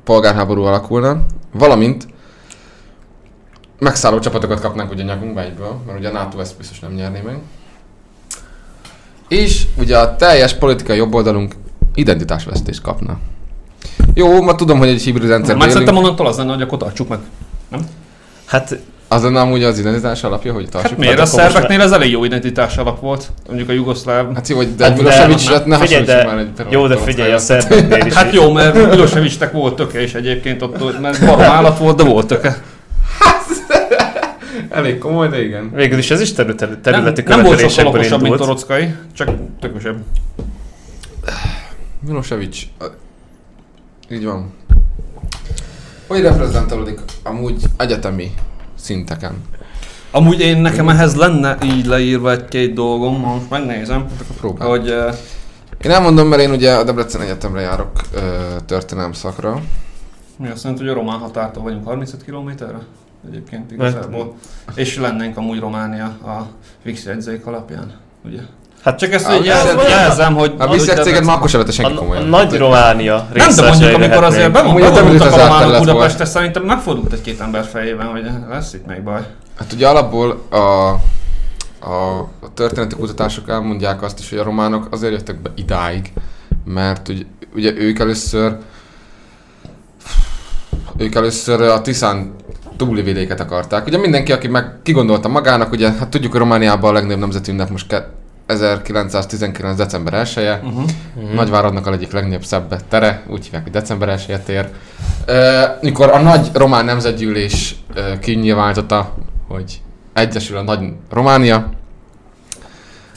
polgárháború 0.03 0.63
alakulna, 0.63 1.25
valamint 1.53 2.07
megszálló 3.79 4.19
csapatokat 4.19 4.59
kapnánk 4.59 4.91
ugye 4.91 5.03
nyakunkba 5.03 5.41
egyből, 5.41 5.81
mert 5.85 5.99
ugye 5.99 6.09
a 6.09 6.11
NATO 6.11 6.39
ezt 6.39 6.57
biztos 6.57 6.79
nem 6.79 6.93
nyerné 6.93 7.21
meg. 7.25 7.37
És 9.27 9.67
ugye 9.77 9.97
a 9.97 10.15
teljes 10.15 10.53
politikai 10.53 10.97
jobboldalunk 10.97 11.55
identitásvesztést 11.95 12.81
kapna. 12.81 13.17
Jó, 14.13 14.41
ma 14.41 14.55
tudom, 14.55 14.77
hogy 14.77 14.87
egy 14.87 15.01
hibrid 15.01 15.29
rendszer 15.29 15.55
Már 15.55 15.69
szerintem 15.69 15.97
onnantól 15.97 16.27
az 16.27 16.37
lenne, 16.37 16.53
hogy 16.53 16.61
akkor 16.61 16.77
tartsuk 16.77 17.07
meg. 17.07 17.19
Hát 18.45 18.79
Az 19.13 19.23
lenne 19.23 19.39
amúgy 19.39 19.63
az 19.63 19.79
identitás 19.79 20.23
alapja, 20.23 20.53
hogy 20.53 20.69
tartsuk 20.69 20.89
Hát 20.91 20.99
miért? 20.99 21.17
A 21.17 21.19
most 21.19 21.31
szerbeknél 21.31 21.81
ez 21.81 21.91
elég 21.91 22.11
jó 22.11 22.23
identitás 22.23 22.77
alap 22.77 22.99
volt. 22.99 23.31
Mondjuk 23.47 23.69
a 23.69 23.71
jugoszláv. 23.71 24.33
Hát 24.35 24.47
jó, 24.47 24.55
hogy 24.55 24.75
de 24.75 24.83
Hát 24.83 24.93
hát 24.93 25.03
de- 25.03 25.27
Milosevic 25.27 25.65
ne 25.65 25.77
figyelj, 25.77 25.77
hasonlítsuk 25.77 26.05
de, 26.05 26.25
már 26.25 26.37
egy 26.37 26.65
jó, 26.69 26.87
de 26.87 26.97
figyelj, 26.97 27.31
a 27.31 27.37
szerbeknél 27.37 28.05
is. 28.05 28.13
Hát 28.13 28.33
jó, 28.33 28.51
mert 28.51 28.89
Milosevicnek 28.89 29.51
volt 29.51 29.75
töke 29.75 30.01
is 30.01 30.13
egyébként 30.13 30.61
ott, 30.61 30.99
mert 30.99 31.25
barom 31.25 31.41
állat 31.41 31.77
volt, 31.77 31.97
de 31.97 32.03
volt 32.03 32.27
töke. 32.27 32.61
Elég 34.69 34.97
komoly, 34.97 35.27
de 35.27 35.43
igen. 35.43 35.71
Végül 35.73 35.97
is 35.97 36.11
ez 36.11 36.21
is 36.21 36.33
területi, 36.33 36.65
Nem, 36.65 36.81
területi 36.81 37.21
nem 37.21 37.41
volt 37.43 37.59
sokkal 37.59 37.69
követelésekből 37.69 37.93
okosabb, 37.93 38.21
mint. 38.21 38.35
Torockai, 38.35 38.93
csak 39.13 39.29
tökösebb. 39.59 39.97
Milosevic. 42.07 42.57
Így 44.11 44.25
van. 44.25 44.53
Hogy 46.07 46.21
reprezentálódik 46.21 46.99
amúgy 47.23 47.63
egyetemi 47.77 48.31
szinteken? 48.81 49.41
Amúgy 50.11 50.39
én 50.39 50.57
nekem 50.57 50.89
ehhez 50.89 51.15
lenne 51.15 51.57
így 51.63 51.85
leírva 51.85 52.31
egy-két 52.31 52.73
dolgom, 52.73 53.19
most 53.19 53.49
megnézem, 53.49 54.05
Próbál. 54.37 54.67
hogy 54.67 54.89
eh, 54.89 55.15
Én 55.83 55.91
elmondom, 55.91 56.27
mert 56.27 56.41
én 56.41 56.51
ugye 56.51 56.73
a 56.73 56.83
Debrecen 56.83 57.21
Egyetemre 57.21 57.61
járok 57.61 57.91
ö, 58.13 58.19
történelem 58.65 59.13
szakra. 59.13 59.61
mi 60.37 60.47
azt 60.49 60.63
jelenti, 60.63 60.83
hogy 60.83 60.91
a 60.91 60.95
román 60.95 61.19
határtól 61.19 61.63
vagyunk 61.63 61.85
35 61.85 62.23
kilométerre? 62.23 62.79
Egyébként 63.29 63.71
igazából. 63.71 64.33
És 64.75 64.97
lennénk 64.97 65.37
amúgy 65.37 65.59
Románia 65.59 66.05
a 66.05 66.47
fix 66.83 67.05
jegyzék 67.05 67.45
alapján, 67.45 67.91
ugye? 68.25 68.39
Hát 68.83 68.97
Csak 68.97 69.13
ezt 69.13 69.31
úgy 69.39 69.45
jelzem, 69.45 70.33
hogy... 70.35 70.53
A 70.57 70.63
hogy 70.65 70.71
Viszek 70.71 70.87
Debrecen- 70.87 71.05
céget 71.05 71.25
már 71.25 71.35
akkor 71.35 71.49
se 71.49 71.57
vette 71.57 71.71
senki 71.71 71.93
komolyan. 71.93 72.27
nagy 72.27 72.57
Románia 72.57 73.27
Nem, 73.33 73.55
de 73.55 73.67
mondjuk, 73.67 73.93
amikor 73.93 74.23
azért 74.23 74.57
Amúgy 74.57 74.81
a 74.81 75.29
románok. 75.29 75.79
Budapestre, 75.79 76.25
szerintem 76.25 76.63
megfordult 76.63 77.13
egy-két 77.13 77.39
ember 77.39 77.63
fejében, 77.63 78.07
hogy 78.07 78.23
lesz 78.49 78.73
itt 78.73 78.85
még 78.85 79.03
baj. 79.03 79.19
Hát 79.57 79.73
ugye 79.73 79.87
alapból 79.87 80.41
a, 80.49 80.55
a, 80.57 82.19
a 82.39 82.53
történeti 82.53 82.95
kutatások 82.95 83.49
elmondják 83.49 84.01
azt 84.01 84.19
is, 84.19 84.29
hogy 84.29 84.39
a 84.39 84.43
románok 84.43 84.87
azért 84.91 85.11
jöttek 85.13 85.41
be 85.41 85.49
idáig, 85.55 86.13
mert 86.65 87.07
ugye, 87.09 87.23
ugye 87.55 87.73
ők 87.75 87.99
először 87.99 88.55
ők 90.97 91.15
először 91.15 91.61
a 91.61 91.81
Tiszán 91.81 92.35
túli 92.77 93.01
vidéket 93.01 93.39
akarták. 93.39 93.85
Ugye 93.85 93.97
mindenki, 93.97 94.31
aki 94.31 94.47
meg 94.47 94.65
kigondolta 94.83 95.27
magának, 95.27 95.71
ugye 95.71 95.91
hát 95.91 96.07
tudjuk, 96.09 96.31
hogy 96.31 96.41
Romániában 96.41 96.89
a 96.89 96.93
legnagyobb 96.93 97.19
nemzeti 97.19 97.51
ünnep 97.51 97.69
most 97.69 97.87
ke- 97.87 98.07
1919. 98.51 99.77
december 99.77 100.13
1 100.13 100.33
-e. 100.35 100.61
Uh-huh. 100.63 101.33
Nagyváradnak 101.33 101.87
a 101.87 101.91
egyik 101.91 102.11
legnagyobb 102.11 102.43
szebb 102.43 102.81
tere, 102.89 103.23
úgy 103.27 103.43
hívják, 103.43 103.63
hogy 103.63 103.71
december 103.71 104.09
1 104.09 104.39
tér. 104.45 104.69
E, 105.25 105.77
mikor 105.81 106.09
a 106.09 106.19
nagy 106.19 106.49
román 106.53 106.85
nemzetgyűlés 106.85 107.75
e, 107.95 108.19
kinyilvánította, 108.19 109.13
hogy 109.47 109.81
egyesül 110.13 110.57
a 110.57 110.61
nagy 110.61 110.79
Románia. 111.09 111.69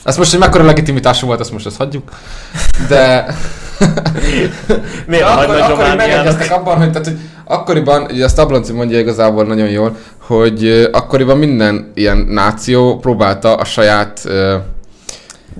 Ez 0.03 0.17
most, 0.17 0.31
hogy 0.31 0.39
mekkora 0.39 0.63
legitimitású 0.63 1.27
volt, 1.27 1.39
azt 1.39 1.51
most 1.51 1.65
azt 1.65 1.77
hagyjuk. 1.77 2.09
De... 2.87 3.25
Miért 5.07 5.25
a 5.25 5.35
nagy, 5.35 5.47
nagy 5.47 5.59
akkor 5.59 5.69
Romániának? 5.69 5.97
megegyeztek 5.97 6.51
abban, 6.51 6.77
hogy, 6.77 6.91
tehát, 6.91 7.07
hogy 7.07 7.19
akkoriban, 7.43 8.03
ugye 8.11 8.25
a 8.25 8.27
Stablonci 8.27 8.71
mondja 8.71 8.99
igazából 8.99 9.43
nagyon 9.45 9.69
jól, 9.69 9.97
hogy 10.17 10.89
akkoriban 10.91 11.37
minden 11.37 11.91
ilyen 11.93 12.17
náció 12.17 12.97
próbálta 12.97 13.55
a 13.55 13.65
saját 13.65 14.21
ö, 14.25 14.55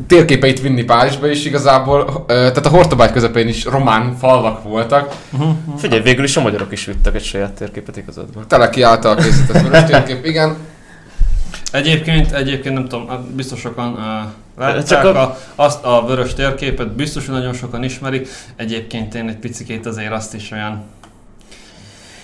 térképeit 0.07 0.61
vinni 0.61 0.83
Párizsba, 0.83 1.27
és 1.27 1.45
igazából, 1.45 2.25
tehát 2.27 2.65
a 2.65 2.69
Hortobágy 2.69 3.11
közepén 3.11 3.47
is 3.47 3.65
román 3.65 4.15
falvak 4.19 4.63
voltak. 4.63 5.15
Figyelj, 5.77 6.01
végül 6.01 6.23
is 6.23 6.37
a 6.37 6.41
magyarok 6.41 6.71
is 6.71 6.85
vittek 6.85 7.15
egy 7.15 7.23
saját 7.23 7.51
térképet 7.53 7.97
igazadban. 7.97 8.47
Teleki 8.47 8.81
által 8.81 9.15
készített 9.15 9.61
vörös 9.61 9.83
térkép, 9.83 10.25
igen. 10.25 10.55
Egyébként, 11.71 12.31
egyébként 12.31 12.75
nem 12.75 12.87
tudom, 12.87 13.07
hát 13.07 13.21
biztos 13.31 13.59
sokan 13.59 13.91
uh, 13.93 13.99
látták 14.57 14.83
Csak 14.85 15.03
a... 15.03 15.09
a- 15.09 15.21
A, 15.21 15.37
azt 15.55 15.83
a 15.85 16.05
vörös 16.07 16.33
térképet, 16.33 16.95
biztos, 16.95 17.25
hogy 17.25 17.35
nagyon 17.35 17.53
sokan 17.53 17.83
ismerik. 17.83 18.27
Egyébként 18.55 19.15
én 19.15 19.27
egy 19.29 19.37
picikét 19.37 19.85
azért 19.85 20.11
azt 20.11 20.33
is 20.33 20.51
olyan... 20.51 20.83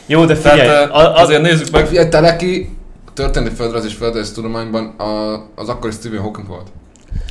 Jó, 0.06 0.26
de 0.26 0.36
figyelj, 0.36 0.60
Tehát 0.62 0.90
uh, 0.90 0.96
a, 0.96 1.14
az, 1.14 1.22
azért 1.22 1.42
nézzük 1.42 1.70
meg, 1.70 1.88
Ugye 1.90 2.08
Teleki 2.10 2.78
történeti 3.14 3.56
földrajz 3.56 3.86
és 3.86 3.94
földrajz 3.94 4.32
tudományban 4.32 4.86
a, 4.98 5.34
az 5.56 5.70
akkori 5.70 5.92
Stephen 5.94 6.22
Hawking 6.22 6.48
volt. 6.48 6.68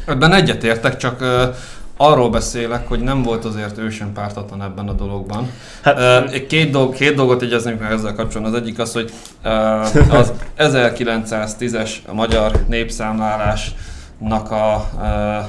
Ebben 0.07 0.33
egyetértek, 0.33 0.97
csak 0.97 1.21
uh, 1.21 1.55
arról 1.97 2.31
beszélek, 2.31 2.89
hogy 2.89 3.01
nem 3.01 3.23
volt 3.23 3.45
azért 3.45 3.79
ő 3.79 3.91
sem 3.91 4.13
pártatlan 4.13 4.63
ebben 4.63 4.89
a 4.89 4.93
dologban. 4.93 5.51
hát, 5.83 5.99
Uh, 5.99 6.47
két, 6.47 6.71
dolg, 6.71 6.95
két 6.95 7.15
dolgot 7.15 7.43
jegyeznék 7.43 7.79
meg 7.79 7.93
ezzel 7.93 8.15
kapcsolatban. 8.15 8.55
Az 8.55 8.61
egyik 8.61 8.79
az, 8.79 8.93
hogy 8.93 9.11
uh, 9.45 10.13
az 10.21 10.33
1910-es 10.59 11.91
a 12.07 12.15
magyar 12.15 12.53
népszámlálásnak 12.69 14.51
a 14.51 14.89
uh, 14.95 15.45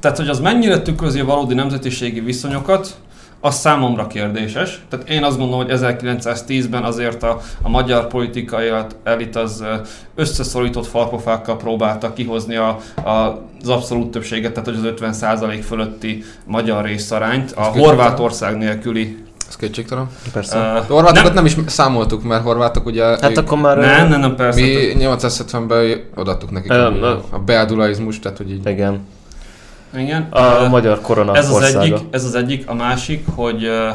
tehát, 0.00 0.16
hogy 0.16 0.28
az 0.28 0.40
mennyire 0.40 0.80
tükrözi 0.80 1.20
a 1.20 1.24
valódi 1.24 1.54
nemzetiségi 1.54 2.20
viszonyokat, 2.20 2.96
az 3.40 3.54
számomra 3.54 4.06
kérdéses. 4.06 4.80
Tehát 4.88 5.08
én 5.08 5.24
azt 5.24 5.38
gondolom, 5.38 5.66
hogy 5.66 5.78
1910-ben 5.80 6.82
azért 6.82 7.22
a, 7.22 7.40
a 7.62 7.68
magyar 7.68 8.06
politikai 8.06 8.68
elit 9.04 9.36
az 9.36 9.64
összeszorított 10.14 10.86
farpofákkal 10.86 11.56
próbálta 11.56 12.12
kihozni 12.12 12.56
a, 12.56 12.78
a, 13.04 13.10
az 13.62 13.68
abszolút 13.68 14.10
többséget, 14.10 14.52
tehát 14.52 14.68
hogy 14.68 14.92
az 15.08 15.14
50% 15.22 15.60
fölötti 15.66 16.24
magyar 16.44 16.84
részarányt, 16.84 17.52
a 17.52 17.62
Horvátország 17.62 18.56
nélküli. 18.56 19.24
Ez 19.48 19.56
kétségtelen. 19.56 20.08
persze. 20.32 20.58
A 20.58 20.84
horvátokat 20.88 21.34
nem, 21.34 21.44
is 21.44 21.56
számoltuk, 21.66 22.22
mert 22.22 22.42
horvátok 22.42 22.86
ugye... 22.86 23.04
hát 23.04 23.30
ők- 23.30 23.38
akkor 23.38 23.58
már... 23.58 23.76
nem, 23.76 24.08
nem, 24.08 24.20
nem, 24.20 24.36
persze. 24.36 24.60
Mi 24.60 24.92
870-ben 24.98 26.04
odaadtuk 26.14 26.50
nekik 26.50 26.72
Ö, 26.72 27.04
a, 27.04 27.24
a 27.30 27.38
beadulaizmus, 27.38 28.18
tehát 28.18 28.38
hogy 28.38 28.50
így... 28.50 28.66
Igen. 28.66 29.00
Igen. 29.96 30.26
A 30.30 30.62
Ö, 30.62 30.68
magyar 30.68 31.00
korona 31.00 31.36
ez 31.36 31.48
az, 31.48 31.54
országa. 31.54 31.80
egyik, 31.80 31.96
ez 32.10 32.24
az 32.24 32.34
egyik, 32.34 32.68
a 32.68 32.74
másik, 32.74 33.26
hogy 33.34 33.66
uh, 33.66 33.94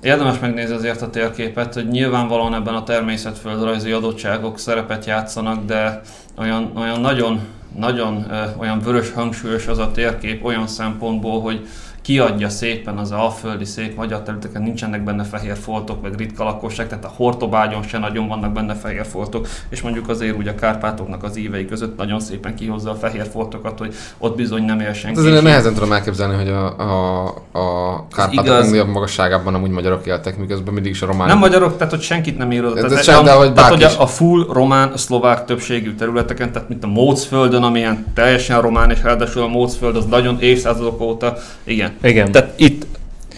érdemes 0.00 0.38
megnézni 0.38 0.74
azért 0.74 1.02
a 1.02 1.10
térképet, 1.10 1.74
hogy 1.74 1.88
nyilvánvalóan 1.88 2.54
ebben 2.54 2.74
a 2.74 2.82
természetföldrajzi 2.82 3.90
adottságok 3.90 4.58
szerepet 4.58 5.04
játszanak, 5.04 5.64
de 5.64 6.00
olyan, 6.38 6.72
olyan 6.76 7.00
nagyon, 7.00 7.40
nagyon 7.76 8.26
uh, 8.30 8.60
olyan 8.60 8.78
vörös 8.78 9.12
hangsúlyos 9.12 9.66
az 9.66 9.78
a 9.78 9.90
térkép 9.90 10.44
olyan 10.44 10.66
szempontból, 10.66 11.40
hogy 11.40 11.66
kiadja 12.08 12.48
szépen 12.48 12.96
az 12.98 13.12
alföldi 13.12 13.64
szép 13.64 13.96
magyar 13.96 14.22
területeken, 14.22 14.62
nincsenek 14.62 15.04
benne 15.04 15.24
fehér 15.24 15.56
foltok, 15.56 16.02
meg 16.02 16.14
ritka 16.16 16.44
lakosság, 16.44 16.88
tehát 16.88 17.04
a 17.04 17.12
Hortobágyon 17.16 17.82
se 17.82 17.98
nagyon 17.98 18.28
vannak 18.28 18.52
benne 18.52 18.74
fehér 18.74 19.06
foltok, 19.06 19.46
és 19.68 19.82
mondjuk 19.82 20.08
azért 20.08 20.36
úgy 20.36 20.48
a 20.48 20.54
Kárpátoknak 20.54 21.22
az 21.22 21.36
ívei 21.36 21.66
között 21.66 21.96
nagyon 21.96 22.20
szépen 22.20 22.54
kihozza 22.54 22.90
a 22.90 22.94
fehér 22.94 23.26
foltokat, 23.32 23.78
hogy 23.78 23.94
ott 24.18 24.36
bizony 24.36 24.62
nem 24.64 24.80
él 24.80 24.86
Hát 24.86 24.94
senki. 24.94 25.18
azért 25.18 25.34
és 25.34 25.42
nehezen 25.42 25.74
tudom 25.74 25.92
elképzelni, 25.92 26.34
hogy 26.34 26.48
a, 26.48 26.78
a, 26.78 27.24
a 27.52 28.06
Kárpátok 28.16 28.44
igaz. 28.44 28.72
magasságában 28.92 29.54
amúgy 29.54 29.70
magyarok 29.70 30.06
éltek, 30.06 30.38
miközben 30.38 30.74
mindig 30.74 30.92
is 30.92 31.02
a 31.02 31.06
román. 31.06 31.28
Nem 31.28 31.38
magyarok, 31.38 31.76
tehát 31.76 31.92
hogy 31.92 32.02
senkit 32.02 32.38
nem 32.38 32.52
írod. 32.52 32.74
De- 32.74 32.88
Tehát, 32.88 33.04
sem, 33.04 33.24
de 33.24 33.32
hogy 33.32 33.52
tehát, 33.52 33.70
hogy 33.70 33.82
a, 33.82 33.90
a 34.02 34.06
full 34.06 34.46
román, 34.52 34.96
szlovák 34.96 35.44
többségű 35.44 35.94
területeken, 35.94 36.52
tehát 36.52 36.68
mint 36.68 36.84
a 36.84 36.86
Mócföldön, 36.86 37.62
amilyen 37.62 38.06
teljesen 38.14 38.60
román, 38.60 38.90
és 38.90 39.02
ráadásul 39.02 39.42
a 39.42 39.48
Mócföld 39.48 39.96
az 39.96 40.04
nagyon 40.04 40.40
évszázadok 40.40 41.00
óta, 41.00 41.36
igen. 41.64 41.96
Igen. 42.02 42.32
Tehát 42.32 42.52
itt 42.56 42.86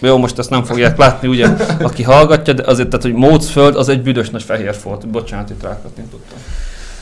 jó, 0.01 0.17
most 0.17 0.39
ezt 0.39 0.49
nem 0.49 0.63
fogják 0.63 0.97
látni, 0.97 1.27
ugye, 1.27 1.47
aki 1.81 2.03
hallgatja, 2.03 2.53
de 2.53 2.63
azért, 2.65 2.87
tehát, 2.87 3.05
hogy 3.05 3.13
Mócföld 3.13 3.75
az 3.75 3.89
egy 3.89 4.01
büdös 4.01 4.29
nagy 4.29 4.43
fehér 4.43 4.75
folt. 4.75 5.07
Bocsánat, 5.07 5.49
itt 5.49 5.63
rákatni 5.63 6.03
tudtam. 6.11 6.37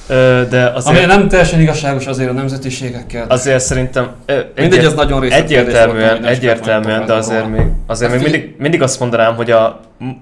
Ö, 0.07 0.41
de 0.49 0.71
azért, 0.75 0.97
Ami 0.97 1.05
nem 1.05 1.27
teljesen 1.27 1.59
igazságos 1.61 2.05
azért 2.07 2.29
a 2.29 2.33
nemzetiségekkel. 2.33 3.25
azért 3.27 3.63
szerintem... 3.63 4.09
ö, 4.25 4.39
Mindegy, 4.55 4.85
ez 4.85 4.93
nagyon 4.93 5.19
részletes 5.19 5.47
kérdés 5.49 5.73
volt, 5.73 5.85
Egyértelműen, 5.87 6.25
egyértelműen, 6.25 7.05
de 7.05 7.13
azért 7.13 7.41
volna. 7.41 7.55
még, 7.57 7.65
azért 7.87 8.11
Hát 8.11 8.21
még 8.21 8.31
mindig, 8.31 8.55
mindig 8.57 8.81
azt 8.81 8.99
mondanám, 8.99 9.35
hogy 9.35 9.51
a, 9.51 9.79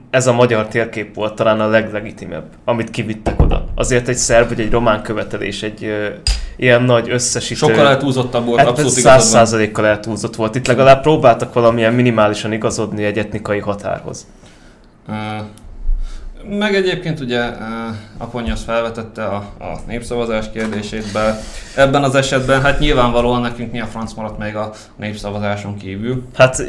ez 0.10 0.28
a 0.28 0.34
magyar 0.34 0.68
térkép 0.68 1.16
volt 1.16 1.34
talán 1.36 1.60
a 1.60 1.68
leglegitimebb, 1.68 2.44
amit 2.66 2.90
kivittek 2.90 3.42
oda. 3.42 3.66
Azért 3.76 4.08
egy 4.08 4.16
szerb 4.16 4.48
vagy 4.48 4.60
egy 4.60 4.72
román 4.72 5.02
követelés, 5.02 5.64
egy 5.64 5.92
ilyen 6.58 6.84
nagy 6.84 7.10
összesítő... 7.10 7.56
Sokkal 7.56 7.88
eltúlzottabb 7.88 8.46
volt, 8.46 8.60
Hát 8.60 8.68
abszolút 8.68 8.92
száz 8.92 9.28
százalékkal 9.28 9.86
eltúlzott 9.86 10.36
volt. 10.36 10.56
Itt 10.56 10.68
legalább 10.68 11.02
próbáltak 11.02 11.54
valamilyen 11.54 11.94
minimálisan 11.94 12.52
igazodni 12.52 13.04
egy 13.04 13.18
etnikai 13.18 13.60
határhoz. 13.60 14.28
Ö, 15.10 15.14
Meg 16.58 16.76
egyébként 16.76 17.20
ugye 17.20 17.40
ö, 17.40 17.54
Aponya 18.18 18.54
azt 18.54 18.64
felvetette 18.64 19.24
a, 19.26 19.36
a 19.60 19.80
népszavazás 19.88 20.46
kérdését, 20.54 21.12
be. 21.14 21.40
ebben 21.76 22.04
az 22.04 22.16
esetben 22.16 22.62
hát 22.62 22.80
nyilvánvalóan 22.80 23.42
nekünk 23.42 23.72
mi 23.72 23.80
a 23.80 23.86
franc 23.86 24.14
maradt 24.14 24.38
még 24.38 24.56
a 24.56 24.72
népszavazáson 24.96 25.78
kívül. 25.78 26.24
Hát, 26.36 26.64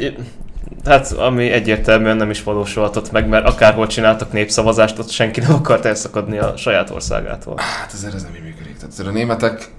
hát 0.85 1.11
ami 1.11 1.49
egyértelműen 1.51 2.17
nem 2.17 2.29
is 2.29 2.43
valósulhatott 2.43 3.11
meg, 3.11 3.27
mert 3.27 3.47
akárhol 3.47 3.87
csináltak 3.87 4.31
népszavazást, 4.31 4.99
ott 4.99 5.09
senki 5.09 5.39
nem 5.39 5.53
akart 5.53 5.85
elszakadni 5.85 6.37
a 6.37 6.53
saját 6.57 6.89
országától. 6.89 7.55
Hát 7.57 7.91
azért 7.93 8.13
ez 8.13 8.23
nem 8.23 8.35
így 8.35 8.43
működik. 8.43 8.75
Tehát 8.75 8.91
azért 8.91 9.07
a 9.07 9.11
németek 9.11 9.69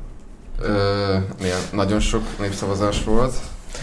ö, 0.61 1.14
nagyon 1.73 2.01
sok 2.01 2.23
népszavazás 2.40 3.05
volt. 3.05 3.33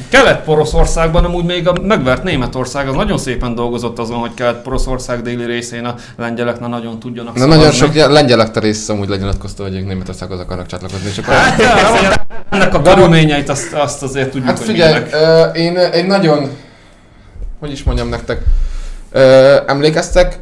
Kelet-Poroszországban 0.10 1.26
amúgy 1.26 1.46
még 1.46 1.68
a 1.68 1.74
megvert 1.82 2.24
Németország 2.24 2.88
az 2.88 2.96
nagyon 2.96 3.18
szépen 3.18 3.56
dolgozott 3.56 4.00
azon, 4.00 4.18
hogy 4.18 4.34
Kelet-Poroszország 4.34 5.22
déli 5.22 5.46
részén 5.46 5.86
a 5.86 5.96
lengyelek 6.18 6.60
ne 6.60 6.68
nagyon 6.68 7.00
tudjanak 7.00 7.38
De 7.38 7.46
nagyon 7.46 7.72
sok 7.72 7.94
lengyelek 7.94 8.60
rész 8.60 8.90
amúgy 8.90 9.08
lenyilatkozta, 9.10 9.64
hogy 9.64 9.76
ők 9.76 9.88
Németországhoz 9.88 10.40
akarnak 10.40 10.66
csatlakozni, 10.66 11.10
akkor... 11.18 11.34
Hát, 11.34 11.60
ja, 11.60 12.26
ennek 12.58 12.74
a 12.74 12.82
körülményeit 12.82 13.50
azt, 13.50 13.74
azt 13.74 14.04
azért 14.04 14.30
tudjuk, 14.30 14.50
Hát 14.50 14.58
hogy 14.58 14.68
figyelj, 14.68 15.04
ö, 15.12 15.44
én 15.44 15.78
egy 15.78 16.06
nagyon, 16.06 16.50
hogy 17.60 17.72
is 17.72 17.84
mondjam 17.84 18.10
nektek, 18.10 18.44
ö, 19.12 19.56
emlékeztek? 19.68 20.40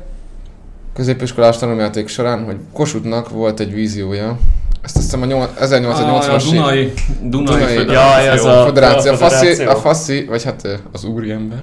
Középiskolás 0.94 1.58
tanulmányáték 1.58 2.08
során, 2.08 2.44
hogy 2.44 2.56
Kossuthnak 2.74 3.30
volt 3.30 3.60
egy 3.60 3.74
víziója, 3.74 4.38
ezt 4.86 4.96
azt 4.96 5.06
hiszem 5.06 5.22
a 5.22 5.26
nyolc- 5.26 5.60
Ah, 5.62 5.68
1880-as 5.70 6.48
a 6.48 6.50
Dunai, 6.52 6.94
Dunai, 7.22 7.46
Dunai- 7.46 7.76
Föderáció. 7.76 7.94
Jaj, 7.94 8.28
ez 8.28 8.46
a- 8.46 8.64
Föderáció, 8.66 9.12
a 9.12 9.16
faszi, 9.16 9.64
a 9.64 9.76
faszi, 9.76 10.26
vagy 10.30 10.44
hát 10.44 10.68
az 10.92 11.04
úriember. 11.04 11.58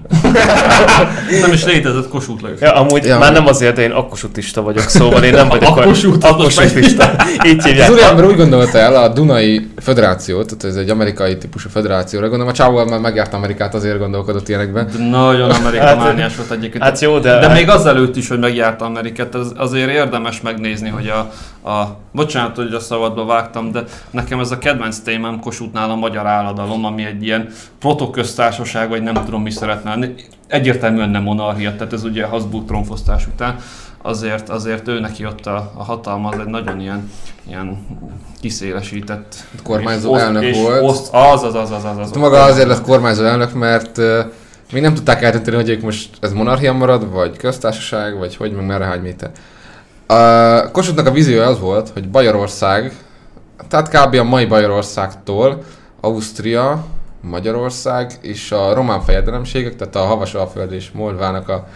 Nem 1.41 1.53
is 1.53 1.65
létezett 1.65 2.09
Kossuth 2.09 2.43
Lajos. 2.43 2.61
Ja, 2.61 2.73
amúgy 2.73 3.05
Ja. 3.05 3.19
már 3.19 3.33
nem 3.33 3.47
azért, 3.47 3.75
de 3.77 3.83
én 3.83 3.91
akkosutista 3.91 4.63
vagyok, 4.63 4.89
szóval 4.89 5.23
én 5.25 5.33
nem 5.33 5.49
vagyok 5.49 5.77
Akkosút, 5.77 6.25
az 6.25 6.37
most 6.37 6.59
akkosutista. 6.59 7.11
Így 7.47 7.59
Az 7.59 7.65
hívják. 7.65 7.91
úriember 7.91 8.25
úgy 8.25 8.37
gondolta 8.37 8.79
el 8.79 8.95
a 8.97 9.09
Dunai 9.09 9.69
Föderációt, 9.81 10.47
tehát 10.47 10.65
ez 10.65 10.77
egy 10.77 10.91
amerikai 10.91 11.37
típusú 11.39 11.69
föderációra, 11.69 12.29
gondolom 12.29 12.53
a 12.53 12.57
csávó 12.57 12.85
már 12.85 13.01
megjárt 13.01 13.35
Amerikát, 13.35 13.75
azért 13.75 13.99
gondolkodott 13.99 14.49
ilyenekben. 14.49 14.89
De 14.97 15.05
nagyon 15.05 15.51
amerikamániás 15.61 16.37
volt 16.37 16.51
egyébként. 16.51 16.83
Hát 16.85 17.01
jó, 17.01 17.19
de... 17.19 17.39
De 17.39 17.49
még 17.49 17.69
azelőtt 17.69 18.17
is, 18.17 18.29
hogy 18.29 18.39
megjárta 18.39 18.85
Amerikát, 18.85 19.35
az, 19.35 19.53
azért 19.57 19.91
érdemes 19.91 20.41
megnézni, 20.41 20.89
hogy 20.89 21.07
a, 21.09 21.19
a... 21.71 22.01
Bocsánat, 22.13 22.57
hogy 22.57 22.75
a 22.75 22.81
szabadba 23.13 23.33
vágtam, 23.33 23.73
de 23.73 23.85
nekem 24.11 24.41
ez 24.41 24.51
a 24.51 24.59
kedvenc 24.59 24.99
témám 24.99 25.41
Kossuthnál 25.41 25.91
a 25.91 25.95
magyar 25.95 26.27
álladalom, 26.27 26.85
ami 26.85 27.05
egy 27.05 27.23
ilyen 27.23 27.49
protoköztársaság, 27.79 28.89
vagy 28.89 29.03
nem 29.03 29.15
tudom 29.15 29.43
mi 29.43 29.51
szeretne 29.51 29.91
lenni. 29.91 30.15
Egyértelműen 30.47 31.09
nem 31.09 31.23
monarchia, 31.23 31.77
tehát 31.77 31.93
ez 31.93 32.05
ugye 32.05 32.25
Habsburg 32.25 32.65
trónfosztás 32.67 33.27
után. 33.27 33.57
Azért, 34.03 34.49
azért 34.49 34.89
ő 34.89 35.01
neki 35.01 35.27
ott 35.27 35.47
a, 35.47 35.73
a 35.77 35.85
hatalma, 35.85 36.29
az 36.29 36.39
egy 36.39 36.47
nagyon 36.47 36.81
ilyen, 36.81 37.11
ilyen 37.49 37.87
kiszélesített 38.41 39.37
Kormányzó 39.63 40.15
és 40.17 40.21
elnök 40.21 40.43
és 40.43 40.57
volt. 40.57 40.83
Oszt, 40.83 41.09
az, 41.13 41.43
az, 41.43 41.55
az, 41.55 41.71
az, 41.71 41.85
az, 41.85 41.99
az. 41.99 42.07
Hát 42.07 42.17
Maga 42.19 42.43
azért 42.43 42.69
lett 42.69 42.83
kormányzó 42.83 43.25
elnök, 43.25 43.53
mert 43.55 43.99
uh, 43.99 44.19
még 44.73 44.83
nem 44.83 44.95
tudták 44.95 45.23
eldönteni, 45.23 45.57
hogy 45.57 45.69
ők 45.69 45.83
most 45.83 46.09
ez 46.21 46.33
monarchia 46.33 46.73
marad, 46.73 47.13
vagy 47.13 47.37
köztársaság, 47.37 48.19
vagy 48.19 48.37
hogy, 48.37 48.53
meg 48.53 48.67
merre 48.67 48.85
hány 48.85 49.01
méter. 49.01 49.31
A 50.13 50.71
Kossuthnak 50.71 51.07
a 51.07 51.11
víziója 51.11 51.47
az 51.47 51.61
volt, 51.61 51.89
hogy 51.89 52.09
Bajorország, 52.11 52.93
tehát 53.69 53.89
kb. 53.89 54.15
a 54.15 54.23
mai 54.25 54.45
Bajorországtól 54.47 55.63
Ausztria, 56.01 56.85
Magyarország 57.21 58.13
és 58.21 58.53
a 58.53 58.75
román 58.75 59.01
fejedelemségek, 59.01 59.77
tehát 59.77 59.97
a 59.97 59.99
Havasalföld 60.01 60.73
és 60.73 60.91
Moldvának 60.91 61.49
a 61.49 61.67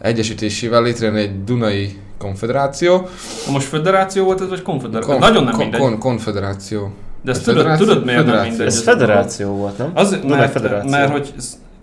egyesítésével 0.00 0.82
létrejön 0.82 1.14
egy 1.16 1.44
Dunai 1.44 1.98
konfederáció. 2.18 3.08
Most 3.52 3.66
föderáció 3.66 4.24
volt 4.24 4.40
ez, 4.40 4.48
vagy 4.48 4.62
konfederáció? 4.62 5.10
Kon- 5.12 5.20
Nagyon 5.20 5.44
nem 5.44 5.52
kon- 5.52 5.62
mindegy. 5.62 5.80
kon- 5.80 5.98
konfederáció. 5.98 6.90
De 7.22 7.30
ezt 7.30 7.44
tudod, 7.44 7.56
federáció- 7.58 7.86
tudod 7.86 8.04
miért 8.04 8.16
nem 8.18 8.26
federáció. 8.26 8.50
mindegy? 8.50 8.66
Ez 8.66 8.82
federáció 8.82 9.48
volt, 9.56 9.78
nem? 9.78 9.90
Az, 9.94 10.10
Dunai 10.10 10.38
mert, 10.38 10.52
Federáció. 10.52 10.90
mert 10.90 11.10
hogy 11.10 11.32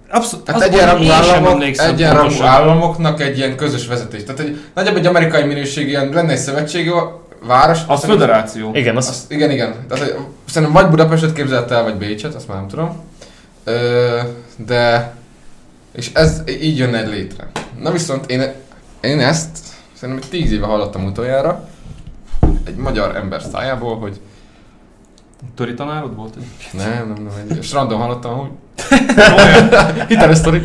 abszolút, 0.09 0.47
Hát 0.47 0.55
az, 0.55 0.61
egyenrangú 0.61 1.09
államok, 1.09 1.63
egyenrangú 1.63 2.41
államoknak 2.41 3.21
egy 3.21 3.37
ilyen 3.37 3.55
közös 3.55 3.87
vezetés. 3.87 4.23
Tehát 4.23 4.39
egy, 4.39 4.61
nagyobb 4.73 4.95
egy 4.95 5.05
amerikai 5.05 5.43
minőségű, 5.43 5.87
ilyen, 5.87 6.09
lenne 6.09 6.31
egy 6.31 6.37
szövetségi 6.37 6.91
város. 7.43 7.79
Az 7.87 8.03
föderáció. 8.03 8.71
Igen, 8.73 8.97
az... 8.97 9.07
Az, 9.07 9.25
igen, 9.27 9.51
igen. 9.51 9.85
Tehát, 9.87 10.15
szerintem 10.47 10.81
vagy 10.81 10.89
Budapestet 10.89 11.33
képzelt 11.33 11.71
el, 11.71 11.83
vagy 11.83 11.95
Bécset, 11.95 12.35
azt 12.35 12.47
már 12.47 12.57
nem 12.57 12.67
tudom. 12.67 13.03
Ö, 13.63 14.19
de... 14.55 15.13
És 15.91 16.09
ez 16.13 16.41
így 16.45 16.77
jönne 16.77 17.03
egy 17.03 17.09
létre. 17.09 17.47
Na 17.79 17.91
viszont 17.91 18.29
én, 18.29 18.51
én 19.01 19.19
ezt 19.19 19.57
szerintem 19.93 20.23
egy 20.23 20.29
tíz 20.29 20.51
éve 20.51 20.65
hallottam 20.65 21.05
utoljára. 21.05 21.69
Egy 22.63 22.75
magyar 22.75 23.15
ember 23.15 23.41
szájából, 23.51 23.97
hogy 23.97 24.19
Töri 25.55 25.73
tanárod 25.73 26.15
volt? 26.15 26.35
nem, 26.73 27.07
nem, 27.07 27.23
nem, 27.23 27.57
egy 27.57 27.63
strandon 27.63 27.99
hallottam, 27.99 28.37
hogy 28.37 28.49
Hiteles 30.07 30.37
sztori. 30.37 30.61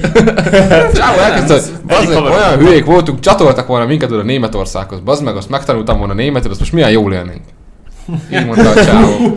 Csávó 0.94 1.18
elkezdte, 1.18 1.60
meg, 1.86 2.06
haver. 2.06 2.30
olyan 2.30 2.58
hülyék 2.58 2.84
voltunk, 2.84 3.20
csatoltak 3.20 3.66
volna 3.66 3.86
minket 3.86 4.10
oda 4.10 4.22
Németországhoz. 4.22 5.00
Bazd 5.00 5.24
meg, 5.24 5.36
azt 5.36 5.48
megtanultam 5.48 5.98
volna 5.98 6.14
németül, 6.14 6.50
azt 6.50 6.60
most 6.60 6.72
milyen 6.72 6.90
jól 6.90 7.12
élnénk. 7.12 7.42
Így 8.32 8.46
mondta 8.46 8.70
a 8.70 8.84
csávó. 8.84 9.36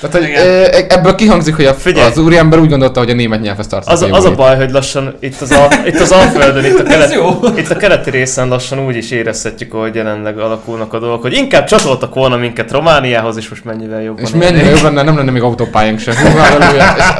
Tehát, 0.00 0.16
hogy 0.16 0.32
ö, 0.36 0.66
ebből 0.88 1.14
kihangzik, 1.14 1.56
hogy 1.56 1.64
a, 1.64 1.74
Figyelj. 1.74 2.10
az 2.10 2.18
úriember 2.18 2.58
úgy 2.58 2.68
gondolta, 2.68 3.00
hogy 3.00 3.10
a 3.10 3.14
német 3.14 3.40
nyelvhez 3.40 3.66
tartozik. 3.66 4.06
Az, 4.08 4.12
a- 4.12 4.16
az 4.16 4.24
a 4.24 4.34
baj, 4.34 4.56
hogy 4.56 4.70
lassan 4.70 5.14
itt 5.20 5.40
az, 5.40 5.50
Al- 5.52 5.86
itt 5.86 6.00
az 6.00 6.10
Alföldön, 6.12 6.64
itt 6.64 6.78
a, 6.78 6.82
kelet, 6.82 7.14
itt 7.56 7.70
a 7.70 7.76
keleti 7.76 8.10
részen 8.10 8.48
lassan 8.48 8.86
úgy 8.86 8.96
is 8.96 9.10
érezhetjük, 9.10 9.72
hogy 9.72 9.94
jelenleg 9.94 10.38
alakulnak 10.38 10.92
a 10.92 10.98
dolgok, 10.98 11.22
hogy 11.22 11.32
inkább 11.34 11.64
csatoltak 11.64 12.14
volna 12.14 12.36
minket 12.36 12.70
Romániához, 12.72 13.36
és 13.36 13.48
most 13.48 13.64
mennyivel 13.64 14.02
jobban 14.02 14.22
És 14.24 14.30
élnénk. 14.32 14.50
mennyire 14.52 14.70
jobb 14.70 14.82
lenne, 14.82 15.02
nem 15.02 15.16
lenne 15.16 15.30
még 15.30 15.42
autópályánk 15.42 15.98
sem. 15.98 16.14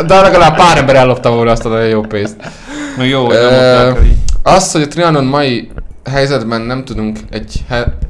De 0.06 0.20
legalább 0.20 0.56
pár 0.56 0.78
ember 0.78 0.96
ellopta 0.96 1.30
volna 1.30 1.50
azt 1.50 1.64
a 1.64 1.68
nagyon 1.68 1.88
jó 1.88 2.00
pénzt. 2.00 2.36
Meg 2.96 3.08
jó, 3.08 3.24
hogy 3.24 3.36
így. 4.04 4.12
Az, 4.42 4.72
hogy 4.72 4.82
a 4.82 4.88
Trianon 4.88 5.24
mai 5.24 5.68
helyzetben 6.10 6.60
nem 6.60 6.84
tudunk 6.84 7.18
egy, 7.30 7.64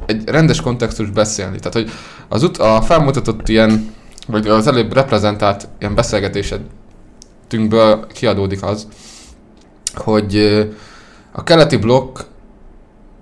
egy 0.05 0.29
rendes 0.29 0.61
kontextus 0.61 1.09
beszélni. 1.09 1.57
Tehát, 1.57 1.73
hogy 1.73 1.89
az 2.27 2.43
ut- 2.43 2.57
a 2.57 2.81
felmutatott 2.81 3.49
ilyen, 3.49 3.93
vagy 4.27 4.47
az 4.47 4.67
előbb 4.67 4.93
reprezentált 4.93 5.67
ilyen 5.79 5.95
beszélgetésedünkből 5.95 8.07
kiadódik 8.07 8.63
az, 8.63 8.87
hogy 9.95 10.37
a 11.31 11.43
keleti 11.43 11.77
blokk 11.77 12.19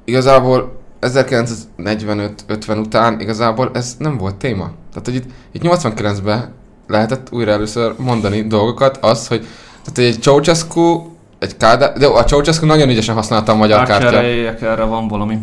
igazából 0.05 0.83
1945-50 1.01 2.79
után 2.79 3.19
igazából 3.19 3.71
ez 3.73 3.95
nem 3.99 4.17
volt 4.17 4.35
téma. 4.35 4.71
Tehát, 4.89 5.05
hogy 5.05 5.15
itt, 5.15 5.25
itt 5.51 5.61
89-ben 5.63 6.53
lehetett 6.87 7.27
újra 7.31 7.51
először 7.51 7.93
mondani 7.97 8.47
dolgokat, 8.47 8.97
az, 8.97 9.27
hogy 9.27 9.47
tehát 9.83 10.11
egy 10.11 10.21
Ceausescu, 10.21 11.14
egy 11.45 11.57
Kádár, 11.57 11.93
de 11.97 12.05
a 12.07 12.23
Ceausescu 12.23 12.65
nagyon 12.65 12.89
ügyesen 12.89 13.15
használta 13.15 13.51
a 13.51 13.55
magyar 13.55 13.77
kártyát. 13.83 14.13
Átkereljek, 14.13 14.61
erre 14.61 14.83
van 14.83 15.07
valami. 15.07 15.37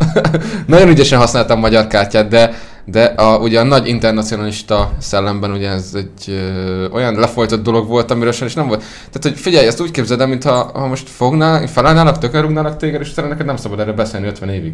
Nagyon 0.66 0.88
ügyesen 0.88 1.18
használta 1.18 1.54
a 1.54 1.56
magyar 1.56 1.86
kártyát, 1.86 2.28
de, 2.28 2.52
de 2.84 3.04
a, 3.04 3.38
ugye 3.38 3.60
a 3.60 3.64
nagy 3.64 3.88
internacionalista 3.88 4.90
szellemben 4.98 5.50
ugye 5.50 5.68
ez 5.70 5.90
egy 5.94 6.30
ö, 6.34 6.88
olyan 6.88 7.14
lefolytott 7.14 7.62
dolog 7.62 7.88
volt, 7.88 8.10
amiről 8.10 8.32
sem 8.32 8.46
is 8.46 8.54
nem 8.54 8.66
volt. 8.66 8.80
Tehát, 8.80 9.22
hogy 9.22 9.36
figyelj, 9.38 9.66
ezt 9.66 9.80
úgy 9.80 9.90
képzeld 9.90 10.20
el, 10.20 10.26
mintha 10.26 10.70
ha 10.74 10.86
most 10.86 11.08
fognál, 11.08 11.66
felállnának, 11.66 12.18
tökörrúgnának 12.18 12.76
téged, 12.76 13.00
és 13.00 13.10
utána 13.10 13.28
neked 13.28 13.46
nem 13.46 13.56
szabad 13.56 13.80
erről 13.80 13.94
beszélni 13.94 14.26
50 14.26 14.48
évig. 14.48 14.72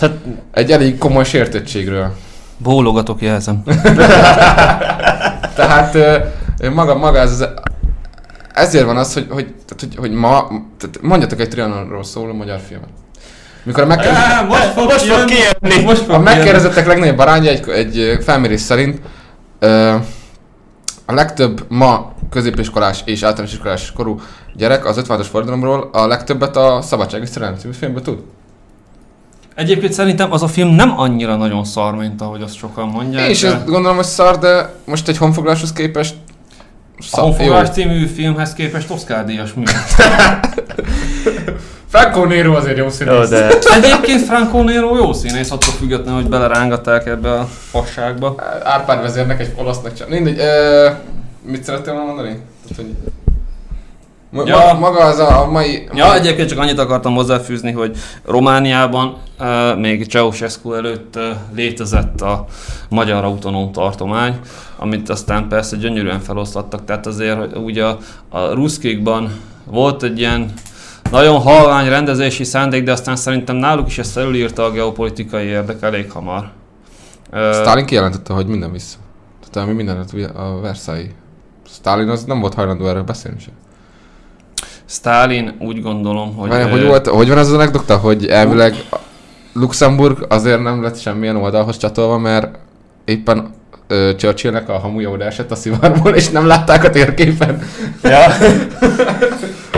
Hát, 0.00 0.12
Egy 0.52 0.70
elég 0.70 0.98
komoly 0.98 1.24
sértettségről. 1.24 2.12
Bólogatok, 2.58 3.22
jelzem. 3.22 3.62
Tehát 5.56 5.96
maga, 6.74 6.94
maga 6.94 7.18
ez, 7.18 7.30
az- 7.30 7.48
ezért 8.54 8.84
van 8.84 8.96
az, 8.96 9.12
hogy, 9.12 9.26
hogy, 9.30 9.44
tehát, 9.46 9.80
hogy, 9.80 9.96
hogy 9.96 10.10
ma, 10.10 10.46
tehát 10.78 10.98
mondjatok 11.02 11.40
egy 11.40 11.48
Trianonról 11.48 12.04
szóló 12.04 12.32
magyar 12.32 12.60
filmet. 12.68 12.88
Mikor 13.62 13.82
a 13.82 13.86
megkérdez, 13.86 14.16
Á, 14.16 14.42
most 14.42 14.62
fog, 14.62 14.84
Most 14.84 15.04
fog 15.04 15.24
kijönni. 15.24 15.84
Most 15.84 16.02
fog 16.02 16.10
a 16.10 16.18
megkérdezettek 16.18 16.86
legnagyobb 16.86 17.18
aránya 17.18 17.50
egy, 17.50 17.68
egy 17.68 18.18
felmérés 18.24 18.60
szerint 18.60 19.00
ö, 19.58 19.94
a 21.06 21.12
legtöbb 21.12 21.64
ma 21.68 22.12
középiskolás 22.30 23.02
és 23.04 23.22
általános 23.22 23.52
iskolás 23.52 23.92
korú 23.92 24.20
gyerek 24.56 24.86
az 24.86 25.00
56-os 25.04 25.26
forradalomról 25.30 25.90
a 25.92 26.06
legtöbbet 26.06 26.56
a 26.56 26.82
Szabadság 26.82 27.22
és 27.22 27.28
Szerelem 27.28 27.56
című 27.56 27.72
filmből 27.72 28.02
tud. 28.02 28.18
Egyébként 29.54 29.92
szerintem 29.92 30.32
az 30.32 30.42
a 30.42 30.48
film 30.48 30.68
nem 30.68 30.98
annyira 30.98 31.36
nagyon 31.36 31.64
szar, 31.64 31.94
mint 31.94 32.20
ahogy 32.20 32.42
azt 32.42 32.56
sokan 32.56 32.88
mondják. 32.88 33.24
Én 33.24 33.30
is 33.30 33.40
de 33.40 33.62
gondolom, 33.66 33.96
hogy 33.96 34.04
szar, 34.04 34.38
de 34.38 34.74
most 34.84 35.08
egy 35.08 35.16
honfoglaláshoz 35.16 35.72
képest 35.72 36.14
A 36.98 37.02
szar, 37.02 37.22
Honfoglalás 37.22 37.68
című 37.70 38.06
filmhez 38.06 38.52
képest 38.52 38.90
Oscar 38.90 39.24
díjas 39.24 39.52
mű. 39.54 39.62
Franco 41.90 42.24
Nero 42.24 42.54
azért 42.56 42.76
jó 42.76 42.88
színész. 42.88 43.14
jó, 43.14 43.24
de 43.24 43.48
Egyébként 43.82 44.20
Franco 44.20 44.62
Nero 44.62 44.96
jó 44.96 45.12
színész, 45.12 45.50
attól 45.50 45.72
függetlenül, 45.72 46.20
hogy 46.20 46.28
belerángatták 46.28 47.06
ebbe 47.06 47.32
a 47.32 47.44
fasságba. 47.70 48.34
Árpád 48.62 49.02
vezérnek 49.02 49.40
egy 49.40 49.52
olasznak 49.56 49.94
csak. 49.94 50.08
Mindegy, 50.08 50.38
ö, 50.38 50.90
mit 51.42 51.64
szerettél 51.64 51.92
volna 51.92 52.06
mondani? 52.06 52.28
Tehát, 52.28 52.76
hogy... 52.76 52.94
Ja. 54.44 54.76
Maga 54.80 55.04
az 55.04 55.18
a, 55.18 55.48
mai... 55.50 55.88
Ja, 55.92 56.14
egyébként 56.14 56.48
csak 56.48 56.58
annyit 56.58 56.78
akartam 56.78 57.14
hozzáfűzni, 57.14 57.72
hogy 57.72 57.96
Romániában 58.24 59.16
uh, 59.40 59.78
még 59.78 60.06
Ceausescu 60.06 60.72
előtt 60.72 61.16
uh, 61.16 61.22
létezett 61.54 62.20
a 62.20 62.44
Magyar 62.88 63.24
Autonóm 63.24 63.72
Tartomány, 63.72 64.38
amit 64.76 65.08
aztán 65.08 65.48
persze 65.48 65.76
gyönyörűen 65.76 66.20
feloszlattak, 66.20 66.84
tehát 66.84 67.06
azért 67.06 67.56
ugye 67.56 67.84
a, 67.84 67.98
a 68.28 68.52
ruszkikban 68.52 69.40
volt 69.64 70.02
egy 70.02 70.18
ilyen 70.18 70.52
nagyon 71.10 71.40
halvány 71.40 71.88
rendezési 71.88 72.44
szándék, 72.44 72.82
de 72.82 72.92
aztán 72.92 73.16
szerintem 73.16 73.56
náluk 73.56 73.86
is 73.86 73.98
ezt 73.98 74.12
felülírta 74.12 74.64
a 74.64 74.70
geopolitikai 74.70 75.46
érdek 75.46 75.82
elég 75.82 76.10
hamar. 76.10 76.50
Stalin 77.52 77.86
kijelentette, 77.86 78.32
hogy 78.32 78.46
minden 78.46 78.72
vissza. 78.72 78.96
Tehát 79.50 79.68
ami 79.68 79.76
mindenet 79.76 80.12
a 80.34 80.60
Versailles. 80.60 81.10
Stalin 81.68 82.08
az 82.08 82.24
nem 82.24 82.40
volt 82.40 82.54
hajlandó 82.54 82.86
erről 82.86 83.02
beszélni 83.02 83.38
sem. 83.40 83.52
Stalin 84.88 85.54
úgy 85.58 85.82
gondolom, 85.82 86.34
hogy... 86.34 86.50
Hogy, 86.50 86.60
ö, 86.60 86.68
hogy, 86.68 86.86
volt, 86.86 87.06
hogy 87.06 87.28
van 87.28 87.38
az 87.38 87.52
anekdota, 87.52 87.96
hogy 87.96 88.26
elvileg 88.26 88.74
Luxemburg 89.52 90.26
azért 90.28 90.62
nem 90.62 90.82
lett 90.82 90.98
semmilyen 90.98 91.36
oldalhoz 91.36 91.76
csatolva, 91.76 92.18
mert 92.18 92.58
éppen 93.04 93.54
ö, 93.86 94.10
Churchillnek 94.16 94.68
a 94.68 94.78
hamuja 94.78 95.10
oda 95.10 95.24
esett 95.24 95.50
a 95.50 95.54
szivarból, 95.54 96.14
és 96.14 96.30
nem 96.30 96.46
látták 96.46 96.84
a 96.84 96.90
térképen. 96.90 97.62
ja, 98.02 98.20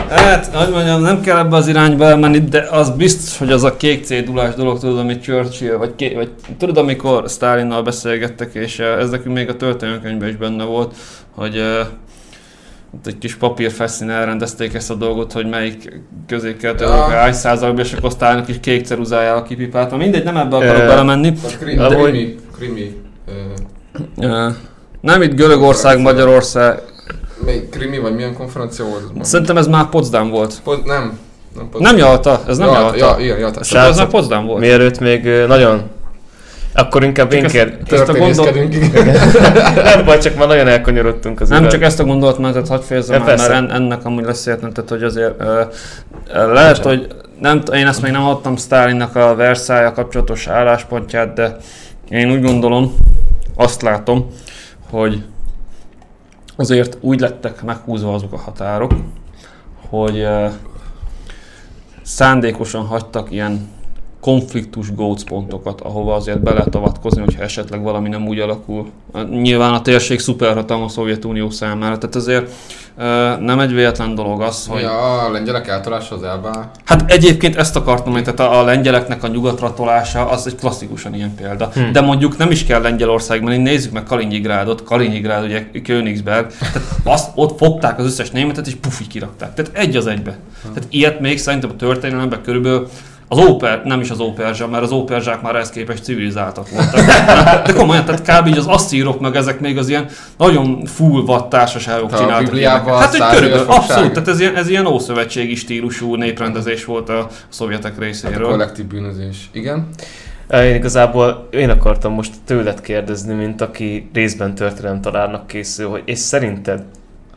Hát, 0.09 0.47
hogy 0.47 0.73
mondjam, 0.73 1.01
nem 1.01 1.21
kell 1.21 1.39
ebbe 1.39 1.57
az 1.57 1.69
irányba 1.69 2.05
elmenni, 2.05 2.39
de 2.39 2.69
az 2.71 2.91
biztos, 2.91 3.39
hogy 3.39 3.53
az 3.53 3.65
a 3.65 3.77
kék 3.77 4.05
cédulás 4.05 4.55
dolog, 4.55 4.79
tudod, 4.79 4.99
amit 4.99 5.23
Churchill, 5.23 5.77
vagy, 5.77 5.95
ké, 5.97 6.15
vagy 6.15 6.31
tudod, 6.59 6.77
amikor 6.77 7.29
Stalinnal 7.29 7.83
beszélgettek, 7.83 8.55
és 8.55 8.79
ez 8.79 9.11
nekünk 9.11 9.35
még 9.35 9.49
a 9.49 9.57
történelmkönyvben 9.57 10.29
is 10.29 10.37
benne 10.37 10.65
volt, 10.65 10.95
hogy 11.35 11.57
uh, 11.57 11.87
egy 13.05 13.19
kis 13.19 13.35
papírfeszín 13.35 14.11
elrendezték 14.11 14.75
ezt 14.75 14.91
a 14.91 14.95
dolgot, 14.95 15.33
hogy 15.33 15.47
melyik 15.49 16.01
közékelt 16.27 16.81
Ja. 16.81 16.87
ja. 16.89 17.09
hány 17.09 17.33
százalékban, 17.33 17.85
és 17.85 17.93
akkor 17.93 18.05
aztán 18.05 18.45
kis 18.45 18.57
kék 18.61 18.85
ceruzájával 18.87 19.43
kipipáltam. 19.43 19.99
Mindegy, 19.99 20.25
nem 20.25 20.37
ebbe 20.37 20.57
akarok 20.57 20.83
Ö, 20.83 20.87
belemenni. 20.87 21.33
A 21.45 21.49
kri- 21.59 21.77
Amúgy- 21.77 22.11
krimi, 22.11 22.35
krimi, 22.57 22.97
ö, 23.29 24.27
Ö, 24.27 24.49
Nem 25.01 25.23
itt 25.23 25.35
Görögország, 25.35 26.01
Magyarország. 26.01 26.81
még 27.45 27.69
krimi, 27.69 27.99
vagy 27.99 28.15
milyen 28.15 28.35
konferencia 28.35 28.85
volt? 28.85 29.25
Szerintem 29.25 29.57
ez 29.57 29.67
már 29.67 29.89
Potsdam 29.89 30.31
volt. 30.31 30.61
Pod, 30.65 30.85
nem. 30.85 31.19
Nem, 31.57 31.69
Pod- 31.69 31.81
Nem 31.81 31.97
Jalta, 31.97 32.43
ez 32.47 32.57
nem 32.59 32.69
ja, 32.69 32.73
Jalta. 32.81 32.97
Ja, 32.97 33.17
igen, 33.25 33.39
Jalta. 33.39 33.61
Ez 33.61 33.97
már 33.97 34.09
Potsdam 34.09 34.47
volt. 34.47 34.61
Mielőtt 34.61 34.99
még 34.99 35.25
nagyon... 35.47 35.83
Akkor 36.77 37.05
inkább 37.05 37.33
én 37.33 37.45
ezt- 37.45 37.55
kér... 37.55 37.79
ezt 37.91 38.09
a 38.09 38.13
gondol-. 38.13 38.53
Nem 39.85 40.05
baj, 40.05 40.19
csak 40.19 40.37
már 40.37 40.49
nagyon 40.49 40.69
elkanyarodtunk 40.69 41.41
az 41.41 41.49
Nem 41.49 41.59
üveg. 41.59 41.71
csak 41.71 41.83
ezt 41.83 42.01
a 42.01 42.05
gondolatmenetet 42.05 42.69
hadd 42.69 42.81
fejezzem 42.81 43.23
Ja, 43.23 43.29
el, 43.31 43.37
mert 43.37 43.51
en, 43.51 43.71
ennek 43.71 44.05
amúgy 44.05 44.25
lesz 44.25 44.47
értelme, 44.47 44.75
tehát 44.75 44.91
hogy 44.91 45.03
azért 45.03 45.43
uh, 45.43 46.53
lehet, 46.53 46.79
hogy 46.79 47.07
nem, 47.41 47.63
én 47.73 47.87
ezt 47.87 48.03
még 48.03 48.13
nem 48.13 48.25
adtam 48.25 48.57
Stalinnak 48.57 49.17
a 49.17 49.35
Versailles 49.35 49.93
kapcsolatos 49.95 50.47
álláspontját, 50.47 51.33
de 51.33 51.57
én 52.09 52.31
úgy 52.31 52.43
gondolom, 52.43 52.95
azt 53.57 53.83
látom, 53.83 54.31
hogy 54.91 55.23
azért 56.57 56.99
úgy 57.01 57.21
lettek 57.21 57.63
meghúzva 57.63 58.15
azok 58.15 58.33
a 58.33 58.39
határok, 58.39 58.93
hogy 59.89 60.19
uh, 60.19 60.51
szándékosan 62.03 62.85
hagytak 62.87 63.31
ilyen 63.31 63.69
konfliktus 64.27 64.95
gócpontokat, 64.95 65.29
pontokat, 65.29 65.81
ahova 65.81 66.15
azért 66.15 66.43
be 66.43 66.53
lehet 66.53 66.75
avatkozni, 66.75 67.21
hogyha 67.21 67.43
esetleg 67.43 67.83
valami 67.83 68.09
nem 68.09 68.27
úgy 68.27 68.39
alakul. 68.39 68.91
Nyilván 69.31 69.75
a 69.75 69.83
térség 69.83 70.21
szuperhatalma 70.21 70.85
a 70.85 70.89
Szovjetunió 70.89 71.51
számára, 71.51 71.99
tehát 71.99 72.15
azért 72.15 72.51
nem 73.41 73.61
egy 73.61 73.75
véletlen 73.75 74.15
dolog 74.15 74.41
az, 74.41 74.67
hogy... 74.67 74.81
Ja, 74.81 75.19
a 75.19 75.31
lengyelek 75.31 75.69
eltolása 75.69 76.15
az 76.15 76.23
elbá. 76.23 76.71
Hát 76.85 77.11
egyébként 77.11 77.57
ezt 77.57 77.77
akartam 77.77 78.13
mondani, 78.13 78.37
tehát 78.37 78.53
a, 78.53 78.59
a 78.61 78.65
lengyeleknek 78.65 79.23
a 79.23 79.27
nyugatra 79.27 79.75
tolása 79.75 80.29
az 80.29 80.47
egy 80.47 80.57
klasszikusan 80.57 81.15
ilyen 81.15 81.35
példa. 81.35 81.71
Hm. 81.73 81.81
Hmm. 81.81 81.93
De 81.93 82.01
mondjuk 82.01 82.37
nem 82.37 82.51
is 82.51 82.65
kell 82.65 82.81
Lengyelországban, 82.81 83.53
én 83.53 83.61
nézzük 83.61 83.93
meg 83.93 84.03
Kaliningrádot, 84.03 84.83
Kaliningrád 84.83 85.45
ugye 85.45 85.67
Königsberg, 85.85 86.47
tehát 86.59 86.89
azt, 87.05 87.31
ott 87.35 87.59
fogták 87.59 87.99
az 87.99 88.05
összes 88.05 88.31
németet 88.31 88.67
és 88.67 88.75
pufi 88.75 89.07
kirakták. 89.07 89.55
Tehát 89.55 89.71
egy 89.75 89.97
az 89.97 90.07
egybe. 90.07 90.39
Tehát 90.63 90.87
ilyet 90.91 91.21
még 91.21 91.39
szerintem 91.39 91.71
a 91.71 91.77
történelemben 91.77 92.43
körülbelül 92.43 92.89
az 93.29 93.39
óper, 93.39 93.83
nem 93.85 94.01
is 94.01 94.11
az 94.11 94.21
óperzsa, 94.21 94.69
mert 94.69 94.83
az 94.83 94.91
óperzsák 94.91 95.43
már 95.43 95.55
ehhez 95.55 95.71
képest 95.71 96.05
civilizáltak 96.05 96.71
voltak. 96.71 97.01
De 97.67 97.73
komolyan, 97.73 98.05
tehát 98.05 98.41
kb. 98.41 98.47
így 98.47 98.59
az 98.59 98.67
asszírok 98.67 99.21
meg 99.21 99.37
ezek 99.37 99.61
még 99.61 99.79
az 99.79 99.89
ilyen 99.89 100.07
nagyon 100.39 100.85
full 100.85 101.23
vad 101.25 101.49
társaságok 101.49 102.13
A 102.13 102.17
csináltak. 102.17 102.45
Bibliában. 102.45 102.99
Hát, 102.99 103.17
hogy 103.17 103.37
körülbelül, 103.37 103.67
abszolút, 103.69 104.13
tehát 104.13 104.29
ez 104.29 104.41
ilyen, 104.41 104.57
ez 104.57 104.69
ilyen 104.69 104.87
ószövetségi 104.87 105.55
stílusú 105.55 106.15
néprendezés 106.15 106.85
volt 106.85 107.09
a 107.09 107.29
szovjetek 107.49 107.91
Hát 107.93 108.01
a 108.01 108.05
részéről. 108.05 108.49
kollektív 108.49 108.87
bűnözés. 108.87 109.49
Igen. 109.53 109.89
Én 110.51 110.75
igazából 110.75 111.49
én 111.51 111.71
akartam 111.71 112.13
most 112.13 112.33
tőled 112.45 112.81
kérdezni, 112.81 113.35
mint 113.35 113.61
aki 113.61 114.11
részben 114.13 114.55
történelemtanárnak 114.55 115.47
készül, 115.47 115.89
hogy 115.89 116.03
és 116.05 116.19
szerinted 116.19 116.83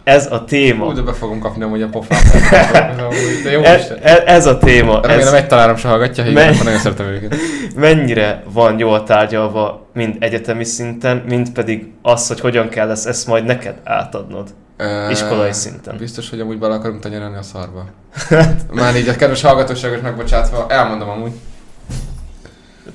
ez 0.09 0.31
a 0.31 0.45
téma, 0.45 0.85
Úgy, 0.85 0.95
de 0.95 1.01
be 1.01 1.13
fogom 1.13 1.39
kapni 1.39 1.63
amúgy 1.63 1.81
a 1.81 1.87
pofát. 1.87 2.23
De 3.43 3.51
jó 3.51 3.61
ez, 3.61 3.93
ez, 4.25 4.45
a 4.45 4.57
téma, 4.57 5.01
Remélem 5.01 5.27
ez 5.27 5.33
egy 5.33 5.47
tanárom 5.47 5.75
se 5.75 5.87
hallgatja, 5.87 6.23
Me- 6.23 6.31
igen, 6.31 6.53
akkor 6.53 6.63
nagyon 6.63 6.79
szeretem 6.79 7.05
őket. 7.05 7.35
mennyire 7.75 8.43
van 8.53 8.79
jól 8.79 9.03
tárgyalva, 9.03 9.87
mind 9.93 10.15
egyetemi 10.19 10.63
szinten, 10.63 11.23
mind 11.27 11.49
pedig 11.51 11.91
az, 12.01 12.27
hogy 12.27 12.39
hogyan 12.39 12.69
kell 12.69 12.89
ezt, 12.89 13.07
ezt 13.07 13.27
majd 13.27 13.45
neked 13.45 13.75
átadnod. 13.83 14.47
Ö, 14.77 15.09
Iskolai 15.09 15.53
szinten. 15.53 15.97
Biztos, 15.97 16.29
hogy 16.29 16.39
amúgy 16.39 16.59
bele 16.59 16.73
akarunk 16.73 17.01
tenyerelni 17.01 17.37
a 17.37 17.43
szarba. 17.43 17.85
Már 18.73 18.95
így 18.95 19.07
a 19.07 19.15
kedves 19.15 19.41
hallgatóságot 19.41 20.01
megbocsátva, 20.01 20.65
elmondom 20.69 21.09
amúgy. 21.09 21.31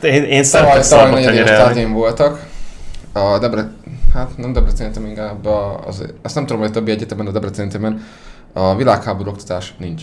Én, 0.03 0.23
én 0.23 0.43
tavaly 0.51 0.83
szarba 0.83 1.21
tárgyaim 1.45 1.93
voltak. 1.93 2.39
A 3.13 3.39
Debre... 3.39 3.71
Hát 4.15 4.37
nem 4.37 4.53
Debrecen 4.53 4.87
egyetem, 4.87 5.07
inkább 5.07 5.47
az, 5.87 6.05
azt 6.23 6.35
nem 6.35 6.47
tudom, 6.47 6.61
hogy 6.61 6.71
a 6.71 6.73
többi 6.73 6.91
egyetemen, 6.91 7.27
a 7.27 7.31
Debrecen 7.31 7.65
egyetemen 7.65 8.05
a 8.53 8.77
világháború 8.77 9.31
oktatás 9.31 9.75
nincs. 9.79 10.03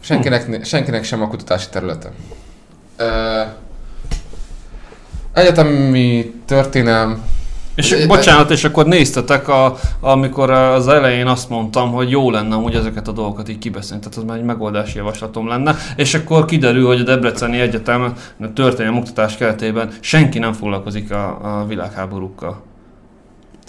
Senkinek, 0.00 0.44
Hm. 0.44 0.62
senkinek 0.62 1.04
sem 1.04 1.22
a 1.22 1.28
kutatási 1.28 1.68
területe. 1.68 2.10
Ö, 2.96 3.42
egyetemi 5.32 6.34
történelm, 6.44 7.24
És 7.74 7.92
Egy- 7.92 8.06
bocsánat, 8.06 8.50
és 8.50 8.64
akkor 8.64 8.86
néztetek, 8.86 9.48
a, 9.48 9.76
amikor 10.00 10.50
az 10.50 10.88
elején 10.88 11.26
azt 11.26 11.48
mondtam, 11.48 11.92
hogy 11.92 12.10
jó 12.10 12.30
lenne 12.30 12.54
hogy 12.54 12.74
ezeket 12.74 13.08
a 13.08 13.12
dolgokat 13.12 13.48
így 13.48 13.58
kibeszélni, 13.58 14.02
tehát 14.02 14.18
az 14.18 14.24
már 14.24 14.36
egy 14.36 14.44
megoldási 14.44 14.96
javaslatom 14.96 15.48
lenne, 15.48 15.76
és 15.96 16.14
akkor 16.14 16.44
kiderül, 16.44 16.86
hogy 16.86 17.00
a 17.00 17.04
Debreceni 17.04 17.60
Egyetem 17.60 18.14
a 18.40 18.52
történelmi 18.52 18.98
oktatás 18.98 19.36
keretében 19.36 19.90
senki 20.00 20.38
nem 20.38 20.52
foglalkozik 20.52 21.12
a, 21.12 21.38
a 21.60 21.66
világháborúkkal. 21.66 22.62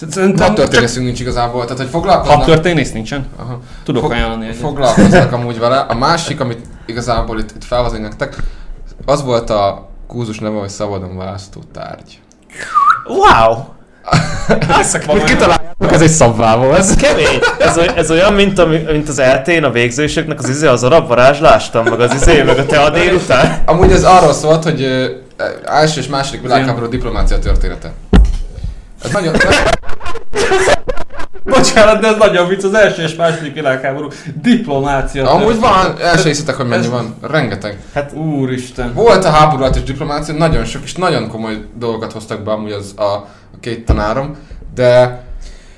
Szerintem 0.09 0.47
hat 0.47 0.55
történészünk 0.55 1.05
nincs 1.05 1.19
igazából, 1.19 1.63
tehát 1.63 1.77
hogy 1.77 1.89
foglalkoznak... 1.89 2.37
hat 2.37 2.45
történész 2.45 2.91
nincsen? 2.91 3.25
Aha. 3.35 3.59
Tudok 3.83 4.01
Fog- 4.01 4.13
ajánlani 4.13 4.45
egyet. 4.45 4.57
Foglalkoznak 4.57 5.31
amúgy 5.31 5.59
vele. 5.59 5.79
A 5.79 5.95
másik, 5.95 6.39
amit 6.39 6.59
igazából 6.85 7.39
itt, 7.39 7.51
itt 7.55 7.63
felhozni 7.63 7.99
nektek, 7.99 8.35
az 9.05 9.23
volt 9.23 9.49
a 9.49 9.89
kúzus 10.07 10.39
neve, 10.39 10.59
hogy 10.59 10.69
szabadon 10.69 11.17
választó 11.17 11.61
tárgy. 11.73 12.19
Wow! 13.07 13.57
Most 15.07 15.23
kitaláljátok, 15.23 15.91
ez 15.91 16.01
egy 16.01 16.09
szabvá 16.09 16.55
volt. 16.55 16.77
Ez 16.77 16.95
kemény. 16.95 17.39
Ez, 17.59 17.77
ez 17.77 18.11
olyan, 18.11 18.33
mint, 18.33 18.59
ami, 18.59 18.77
mint 18.91 19.09
az 19.09 19.19
eltén 19.19 19.63
a 19.63 19.69
végzősöknek 19.69 20.39
az 20.39 20.49
izé, 20.49 20.67
az 20.67 20.83
arab 20.83 21.07
varázslástam, 21.07 21.83
meg 21.83 21.99
az 21.99 22.13
izé, 22.13 22.41
meg 22.41 22.57
a 22.57 22.65
te 22.65 22.79
a 22.79 22.89
délután. 22.89 23.61
Amúgy 23.65 23.91
ez 23.91 24.03
arról 24.03 24.33
szólt, 24.33 24.63
hogy 24.63 24.81
ö, 24.81 25.05
első 25.65 25.99
és 25.99 26.07
második 26.07 26.41
világháború 26.41 26.87
diplomácia 26.87 27.39
története. 27.39 27.91
Ez 29.03 29.11
nagyon... 29.11 29.35
Bocsánat, 31.43 32.01
de 32.01 32.07
ez 32.07 32.15
nagyon 32.17 32.47
vicc, 32.47 32.63
az 32.63 32.73
első 32.73 33.01
és 33.01 33.15
második 33.15 33.53
világháború 33.53 34.07
diplomácia. 34.41 35.29
Amúgy 35.29 35.59
van, 35.59 35.95
el 36.01 36.17
se 36.17 36.27
hiszitek, 36.27 36.55
hogy 36.55 36.67
mennyi 36.67 36.83
Ez- 36.83 36.89
van. 36.89 37.15
Rengeteg. 37.21 37.77
Hát 37.93 38.13
úristen. 38.13 38.93
Volt 38.93 39.25
a 39.25 39.29
háború 39.29 39.61
alatt 39.61 39.75
is 39.75 39.83
diplomácia, 39.83 40.33
nagyon 40.33 40.65
sok 40.65 40.83
és 40.83 40.93
nagyon 40.93 41.29
komoly 41.29 41.65
dolgokat 41.75 42.11
hoztak 42.11 42.43
be 42.43 42.51
amúgy 42.51 42.71
az 42.71 42.93
a, 42.95 43.01
a 43.01 43.27
két 43.61 43.85
tanárom, 43.85 44.37
de 44.73 45.23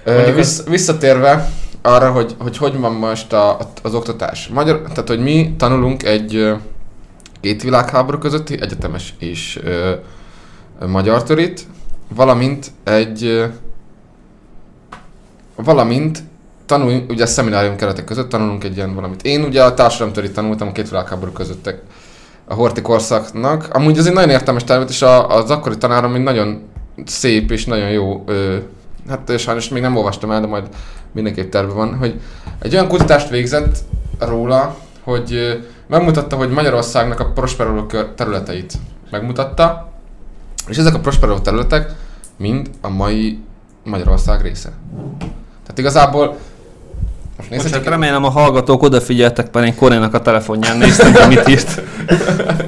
ö, 0.04 0.34
vissz, 0.34 0.64
visszatérve 0.64 1.50
arra, 1.82 2.12
hogy, 2.12 2.36
hogy 2.40 2.58
hogy 2.58 2.80
van 2.80 2.94
most 2.94 3.34
a, 3.34 3.58
az 3.82 3.94
oktatás. 3.94 4.48
Magyar, 4.48 4.82
tehát, 4.82 5.08
hogy 5.08 5.20
mi 5.20 5.56
tanulunk 5.58 6.04
egy 6.04 6.54
két 7.42 7.64
világháború 7.64 8.18
közötti 8.18 8.62
egyetemes 8.62 9.14
és 9.20 9.60
ö, 9.64 9.94
magyar 10.88 11.24
törit, 11.24 11.68
valamint 12.16 12.72
egy 12.84 13.24
ö, 13.24 13.46
valamint 15.56 16.24
tanulunk, 16.66 17.12
ugye 17.12 17.24
a 17.24 17.28
szeminárium 17.28 17.76
keretek 17.76 18.06
között 18.06 18.30
tanulunk 18.30 18.64
egy 18.64 18.76
ilyen 18.76 18.96
valamit. 18.96 19.22
Én 19.24 19.44
ugye 19.44 19.64
a 19.64 19.74
társadalomtörit 19.74 20.34
tanultam 20.34 20.68
a 20.68 20.72
két 20.72 20.90
világháború 20.90 21.32
közöttek 21.32 21.82
a 22.48 22.54
horti 22.54 22.82
korszaknak. 22.82 23.68
Amúgy 23.72 23.98
ez 23.98 24.06
egy 24.06 24.14
nagyon 24.14 24.30
értelmes 24.30 24.64
terület, 24.64 24.90
és 24.90 25.02
a, 25.02 25.30
az 25.30 25.50
akkori 25.50 25.78
tanárom 25.78 26.16
egy 26.16 26.24
nagyon 26.24 26.62
szép 27.06 27.52
és 27.52 27.66
nagyon 27.66 27.90
jó, 27.90 28.24
ö, 28.26 28.58
hát 29.10 29.40
sajnos 29.40 29.70
még 29.70 29.82
nem 29.82 29.96
olvastam 29.96 30.32
el, 30.32 30.42
de 30.42 30.48
majd 30.48 30.68
mindenképp 31.12 31.52
terve 31.52 31.74
van, 31.74 31.98
hogy 31.98 32.20
egy 32.60 32.74
olyan 32.74 32.88
kutatást 32.88 33.30
végzett 33.30 33.78
róla, 34.20 34.76
hogy 35.04 35.34
ö, 35.34 35.54
megmutatta, 35.88 36.36
hogy 36.36 36.50
Magyarországnak 36.50 37.20
a 37.20 37.32
prosperáló 37.32 37.86
kör- 37.86 38.16
területeit 38.16 38.74
megmutatta, 39.12 39.92
és 40.68 40.78
ezek 40.78 40.94
a 40.94 41.00
prosperáló 41.00 41.40
területek 41.40 41.92
mind 42.38 42.70
a 42.82 42.90
mai 42.90 43.40
Magyarország 43.84 44.42
része. 44.42 44.72
Tehát 45.62 45.78
igazából 45.78 46.26
most 46.28 47.50
Bocsánat, 47.50 47.64
nézhetjük, 47.64 47.90
remélem 47.90 48.24
a 48.24 48.30
hallgatók 48.30 48.84
odafigyeltek, 48.84 49.54
mert 49.54 49.66
én 49.66 49.76
Korénak 49.76 50.14
a 50.14 50.22
telefonján 50.22 50.78
néztem, 50.78 51.14
hogy 51.14 51.28
mit 51.28 51.48
írt. 51.48 51.82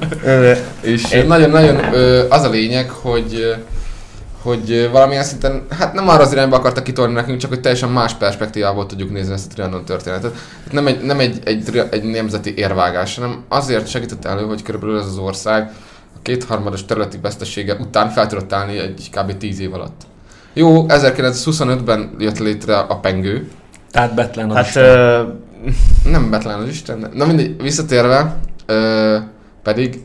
És 0.80 1.24
nagyon-nagyon 1.26 1.76
az 2.28 2.42
a 2.42 2.48
lényeg, 2.48 2.90
hogy 2.90 3.34
ö, 3.34 3.52
hogy 4.46 4.88
valamilyen 4.92 5.24
szinten, 5.24 5.66
hát 5.78 5.92
nem 5.92 6.08
arra 6.08 6.22
az 6.22 6.32
irányba 6.32 6.56
akartak 6.56 6.84
kitolni 6.84 7.12
nekünk, 7.12 7.38
csak 7.38 7.50
hogy 7.50 7.60
teljesen 7.60 7.88
más 7.88 8.14
perspektívából 8.14 8.86
tudjuk 8.86 9.10
nézni 9.12 9.32
ezt 9.32 9.50
a 9.50 9.54
Trianon 9.54 9.84
történetet. 9.84 10.30
Tehát 10.30 10.72
nem 10.72 10.86
egy, 10.86 11.00
nem 11.02 11.18
egy, 11.20 11.38
egy, 11.44 11.86
egy 11.90 12.02
nemzeti 12.04 12.54
érvágás, 12.56 13.16
hanem 13.16 13.44
azért 13.48 13.88
segített 13.88 14.24
elő, 14.24 14.44
hogy 14.44 14.62
körülbelül 14.62 14.98
ez 14.98 15.06
az 15.06 15.18
ország 15.18 15.70
a 16.14 16.18
kétharmados 16.22 16.84
területi 16.84 17.18
vesztesége 17.22 17.74
után 17.74 18.08
fel 18.10 18.26
tudott 18.26 18.52
állni 18.52 18.78
egy 18.78 19.10
kb. 19.12 19.36
10 19.36 19.60
év 19.60 19.74
alatt. 19.74 20.00
Jó, 20.52 20.84
1925-ben 20.88 22.14
jött 22.18 22.38
létre 22.38 22.78
a 22.78 22.96
pengő, 22.96 23.48
Tehát 23.90 24.14
Betlen 24.14 24.50
az 24.50 24.56
Hát 24.56 24.66
Isten. 24.66 24.84
ö, 24.84 25.22
nem 26.10 26.30
Betlen 26.30 26.60
az 26.60 26.68
Isten. 26.68 27.00
de- 27.00 27.10
Na 27.14 27.26
mindegy, 27.26 27.62
visszatérve, 27.62 28.36
ö, 28.66 29.16
pedig 29.62 30.00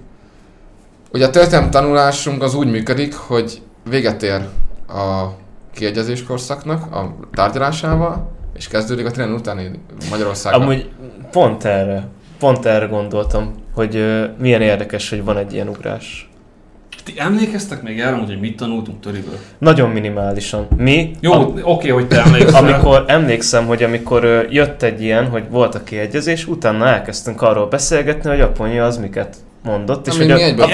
ugye 1.14 1.26
a 1.26 1.30
történelmi 1.30 1.70
tanulásunk 1.70 2.44
az 2.44 2.56
úgy 2.56 2.72
működik, 2.72 3.16
hogy 3.16 3.62
véget 3.90 4.24
ér 4.24 4.42
a 4.88 5.26
kiegyezés 5.74 6.24
korszaknak 6.24 6.96
a 6.96 7.16
tárgyalásával, 7.34 8.32
és 8.58 8.68
kezdődik 8.68 9.06
a 9.06 9.12
Trianon 9.12 9.36
utáni 9.36 9.72
Magyarországon. 10.10 10.62
Amúgy 10.62 10.90
pont 11.32 11.64
erre, 11.64 12.08
pont 12.40 12.66
erre 12.66 12.86
gondoltam, 12.86 13.54
hogy 13.74 13.96
ö, 13.96 14.26
milyen 14.40 14.62
érdekes, 14.62 15.10
hogy 15.10 15.24
van 15.24 15.38
egy 15.38 15.54
ilyen 15.54 15.68
ugrás. 15.68 16.30
Ti 17.04 17.14
emlékeztek 17.18 17.82
még 17.82 18.00
erre, 18.00 18.16
hogy 18.16 18.40
mit 18.40 18.58
tanultunk 18.58 19.00
töriből? 19.00 19.38
Nagyon 19.58 19.90
minimálisan. 19.90 20.68
Mi? 20.76 21.16
Jó, 21.20 21.54
oké, 21.64 21.90
hogy 21.90 22.08
te 22.08 22.24
emlékszel. 22.24 22.64
amikor 22.64 23.04
emlékszem, 23.08 23.66
hogy 23.66 23.84
amikor 23.84 24.24
ö, 24.24 24.42
jött 24.50 24.82
egy 24.82 25.02
ilyen, 25.02 25.28
hogy 25.28 25.50
volt 25.50 25.76
a 25.76 25.84
kiegyezés, 25.84 26.48
utána 26.48 26.88
elkezdtünk 26.88 27.42
arról 27.42 27.68
beszélgetni, 27.68 28.30
hogy 28.30 28.42
Aponya 28.42 28.86
az 28.86 28.98
miket 28.98 29.36
mondott, 29.64 30.08
és 30.08 30.14
Ami 30.16 30.32
hogy 30.32 30.60
a, 30.60 30.64
a, 30.64 30.68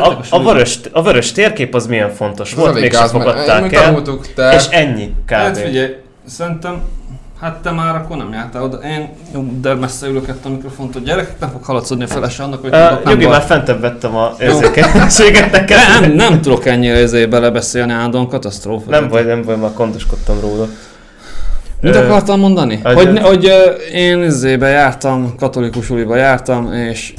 a, 0.00 0.20
a, 0.30 0.42
vörös, 0.42 0.78
a 0.92 1.02
vörös 1.02 1.32
térkép 1.32 1.74
az 1.74 1.86
milyen 1.86 2.10
fontos 2.10 2.52
Ez 2.52 2.58
volt, 2.58 2.74
mégsem 2.74 3.00
gáz, 3.00 3.10
fogadták 3.10 3.72
el, 3.72 4.02
de... 4.34 4.54
és 4.54 4.64
ennyi 4.70 5.06
kb. 5.26 5.30
Hát 5.30 5.58
figyelj, 5.58 5.96
szerintem, 6.26 6.80
hát 7.40 7.56
te 7.56 7.70
már 7.70 7.94
akkor 7.94 8.16
nem 8.16 8.32
jártál 8.32 8.62
oda. 8.62 8.76
Én, 8.76 9.08
jó, 9.34 9.44
de 9.60 9.74
messze 9.74 10.06
ülök 10.06 10.28
ettől 10.28 10.52
a 10.52 10.54
mikrofont, 10.54 10.96
a 10.96 10.98
gyerekek 10.98 11.40
nem 11.40 11.50
fog 11.50 11.64
haladszódni 11.64 12.04
a 12.04 12.06
felese 12.06 12.42
annak, 12.42 12.60
hogy 12.60 12.70
Uh, 12.74 13.10
Jogi 13.10 13.26
már 13.26 13.42
fentebb 13.42 13.80
vettem 13.80 14.16
a 14.16 14.34
érzékenységet 14.40 15.50
neked. 15.52 15.78
nem, 16.00 16.12
nem 16.12 16.40
tudok 16.40 16.66
ennyire 16.66 16.96
ezért 16.96 17.28
belebeszélni 17.28 17.92
állandóan, 17.92 18.28
katasztrófa. 18.28 18.90
Nem 18.90 19.08
baj, 19.08 19.22
nem 19.22 19.42
baj, 19.42 19.56
már 19.56 19.70
gondoskodtam 19.76 20.40
róla. 20.40 20.66
Mit 21.80 21.96
akartam 21.96 22.40
mondani? 22.40 22.80
hogy- 22.82 22.94
Hogy, 22.94 23.18
hogy 23.18 23.52
én 23.92 24.22
izébe 24.22 24.68
jártam, 24.68 25.34
katolikus 25.38 25.90
uliba 25.90 26.16
jártam, 26.16 26.72
és 26.72 27.14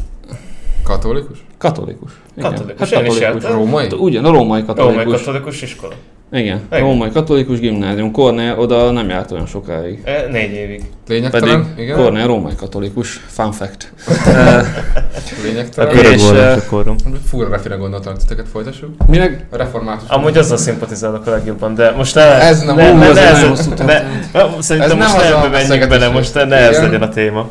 Katolikus? 0.84 1.38
katolikus. 1.58 2.12
Igen. 2.38 2.54
Katolikus, 2.78 3.16
is 3.16 3.22
jártam. 3.22 3.52
Római? 3.52 3.88
Ugyan, 3.98 4.26
a 4.26 4.32
római 4.32 4.62
Ó, 4.62 4.66
meg 4.66 4.76
katolikus. 4.76 5.24
katolikus 5.24 5.62
iskola. 5.62 5.94
Igen, 6.32 6.62
Igen. 6.72 6.84
római 6.84 7.10
katolikus 7.12 7.60
gimnázium. 7.60 8.12
Kornél 8.12 8.56
oda 8.60 8.92
nem 8.92 9.10
járt 9.10 9.32
olyan 9.32 9.46
sokáig. 9.46 10.02
E, 10.04 10.28
négy 10.32 10.52
évig. 10.52 10.80
Pedig 11.08 11.22
Lényegtelen? 11.24 11.74
Igen? 11.78 11.98
Kornél 11.98 12.28
római 12.28 12.56
katolikus. 12.56 13.22
Fun 13.28 13.52
fact. 13.52 13.94
Lényegtelen? 15.44 15.92
Körög- 15.94 16.14
És, 16.14 16.22
volt 16.22 16.38
a 16.40 16.66
korom. 16.70 16.96
Fúra 17.26 17.50
refire 17.50 17.76
gondoltam, 17.76 18.14
titeket 18.16 18.48
folytassuk. 18.48 18.90
Minek? 19.08 19.46
A 19.52 19.58
református. 19.58 20.10
Amúgy 20.10 20.38
azzal 20.38 20.58
szimpatizálok 20.58 21.28
a 21.28 21.30
legjobban, 21.30 21.76
de 21.76 21.92
most 21.92 22.16
ne... 22.16 22.22
Ez 22.22 22.64
nem- 22.64 22.76
ne, 22.76 22.94
ne, 22.94 23.06
ez 23.06 23.16
ne, 23.16 23.22
ez, 23.22 23.34
nagyon 23.34 23.50
hosszú 23.50 23.70
ne, 23.70 23.76
történet. 23.76 24.04
ne, 24.34 24.62
szerintem 24.62 25.02
Ez 25.02 25.08
most 25.08 25.30
nem 25.30 25.40
nem 25.42 25.52
menjünk 25.52 25.88
bele, 25.88 26.10
most 26.10 26.34
ne 26.34 26.56
ez 26.56 26.82
legyen 26.82 27.02
a 27.02 27.10
téma. 27.10 27.50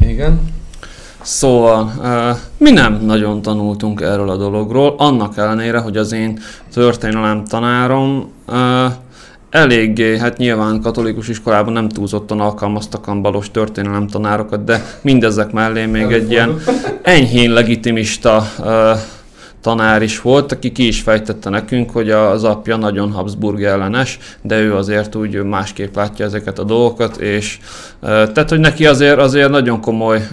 Igen. 0.00 0.40
Szóval, 1.24 1.92
mi 2.56 2.70
nem 2.70 3.00
nagyon 3.04 3.42
tanultunk 3.42 4.00
erről 4.00 4.30
a 4.30 4.36
dologról, 4.36 4.94
annak 4.98 5.36
ellenére, 5.36 5.78
hogy 5.78 5.96
az 5.96 6.12
én 6.12 6.38
történelem 6.72 7.44
tanárom 7.44 8.32
eléggé, 9.50 10.18
hát 10.18 10.36
nyilván 10.36 10.80
katolikus 10.80 11.28
iskolában 11.28 11.72
nem 11.72 11.88
túlzottan 11.88 12.40
alkalmaztak 12.40 13.06
a 13.06 13.20
balos 13.20 13.50
történelem 13.50 14.06
tanárokat, 14.06 14.64
de 14.64 14.84
mindezek 15.00 15.52
mellé 15.52 15.86
még 15.86 16.12
egy 16.12 16.30
ilyen 16.30 16.60
enyhén 17.02 17.52
legitimista 17.52 18.46
tanár 19.60 20.02
is 20.02 20.20
volt, 20.20 20.52
aki 20.52 20.72
ki 20.72 20.86
is 20.86 21.00
fejtette 21.00 21.50
nekünk, 21.50 21.90
hogy 21.90 22.10
az 22.10 22.44
apja 22.44 22.76
nagyon 22.76 23.12
Habsburg 23.12 23.62
ellenes, 23.62 24.18
de 24.42 24.60
ő 24.60 24.74
azért 24.74 25.14
úgy 25.14 25.42
másképp 25.42 25.96
látja 25.96 26.24
ezeket 26.24 26.58
a 26.58 26.64
dolgokat, 26.64 27.16
és 27.16 27.58
tehát, 28.00 28.48
hogy 28.48 28.60
neki 28.60 28.86
azért, 28.86 29.18
azért 29.18 29.50
nagyon 29.50 29.80
komoly 29.80 30.26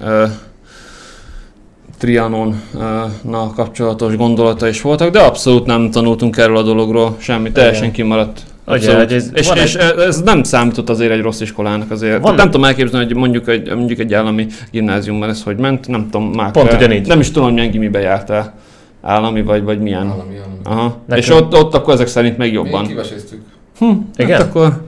Trianon-nal 2.01 3.51
kapcsolatos 3.55 4.15
gondolatai 4.15 4.69
is 4.69 4.81
voltak, 4.81 5.11
de 5.11 5.19
abszolút 5.19 5.65
nem 5.65 5.91
tanultunk 5.91 6.37
erről 6.37 6.57
a 6.57 6.61
dologról, 6.61 7.15
semmi, 7.19 7.51
teljesen 7.51 7.81
Igen. 7.83 7.93
kimaradt. 7.95 8.39
Ugye, 8.67 8.97
hogy 8.97 9.13
ez- 9.13 9.29
és, 9.33 9.49
és 9.63 9.73
egy- 9.75 9.99
ez 9.99 10.21
nem 10.21 10.43
számított 10.43 10.89
azért 10.89 11.11
egy 11.11 11.21
rossz 11.21 11.39
iskolának 11.41 11.91
azért. 11.91 12.21
Van 12.21 12.35
nem 12.35 12.45
egy- 12.45 12.51
tudom 12.51 12.65
elképzelni, 12.67 13.05
hogy 13.05 13.15
mondjuk 13.15 13.47
egy, 13.47 13.75
mondjuk 13.75 13.99
egy 13.99 14.13
állami 14.13 14.47
gimnáziumban 14.71 15.29
ez 15.29 15.43
hogy 15.43 15.57
ment, 15.57 15.87
nem 15.87 16.09
tudom 16.09 16.27
már. 16.29 16.51
Pont 16.51 16.73
ugyanígy. 16.73 17.07
Nem 17.07 17.19
is 17.19 17.27
tudom, 17.27 17.43
hogy 17.43 17.53
milyen 17.53 17.71
gimibe 17.71 17.99
jártál. 17.99 18.53
Állami 19.01 19.41
vagy, 19.43 19.63
vagy 19.63 19.79
milyen. 19.79 20.07
Valami, 20.07 20.33
valami. 20.35 20.79
Aha. 20.81 20.97
Nekem- 21.07 21.23
És 21.23 21.29
ott, 21.29 21.53
ott 21.53 21.73
akkor 21.73 21.93
ezek 21.93 22.07
szerint 22.07 22.37
még 22.37 22.49
Mi 22.49 22.55
jobban. 22.55 22.85
kiveséztük. 22.87 23.41
Hm, 23.79 23.91
Igen? 24.15 24.37
Hát 24.37 24.47
akkor 24.49 24.81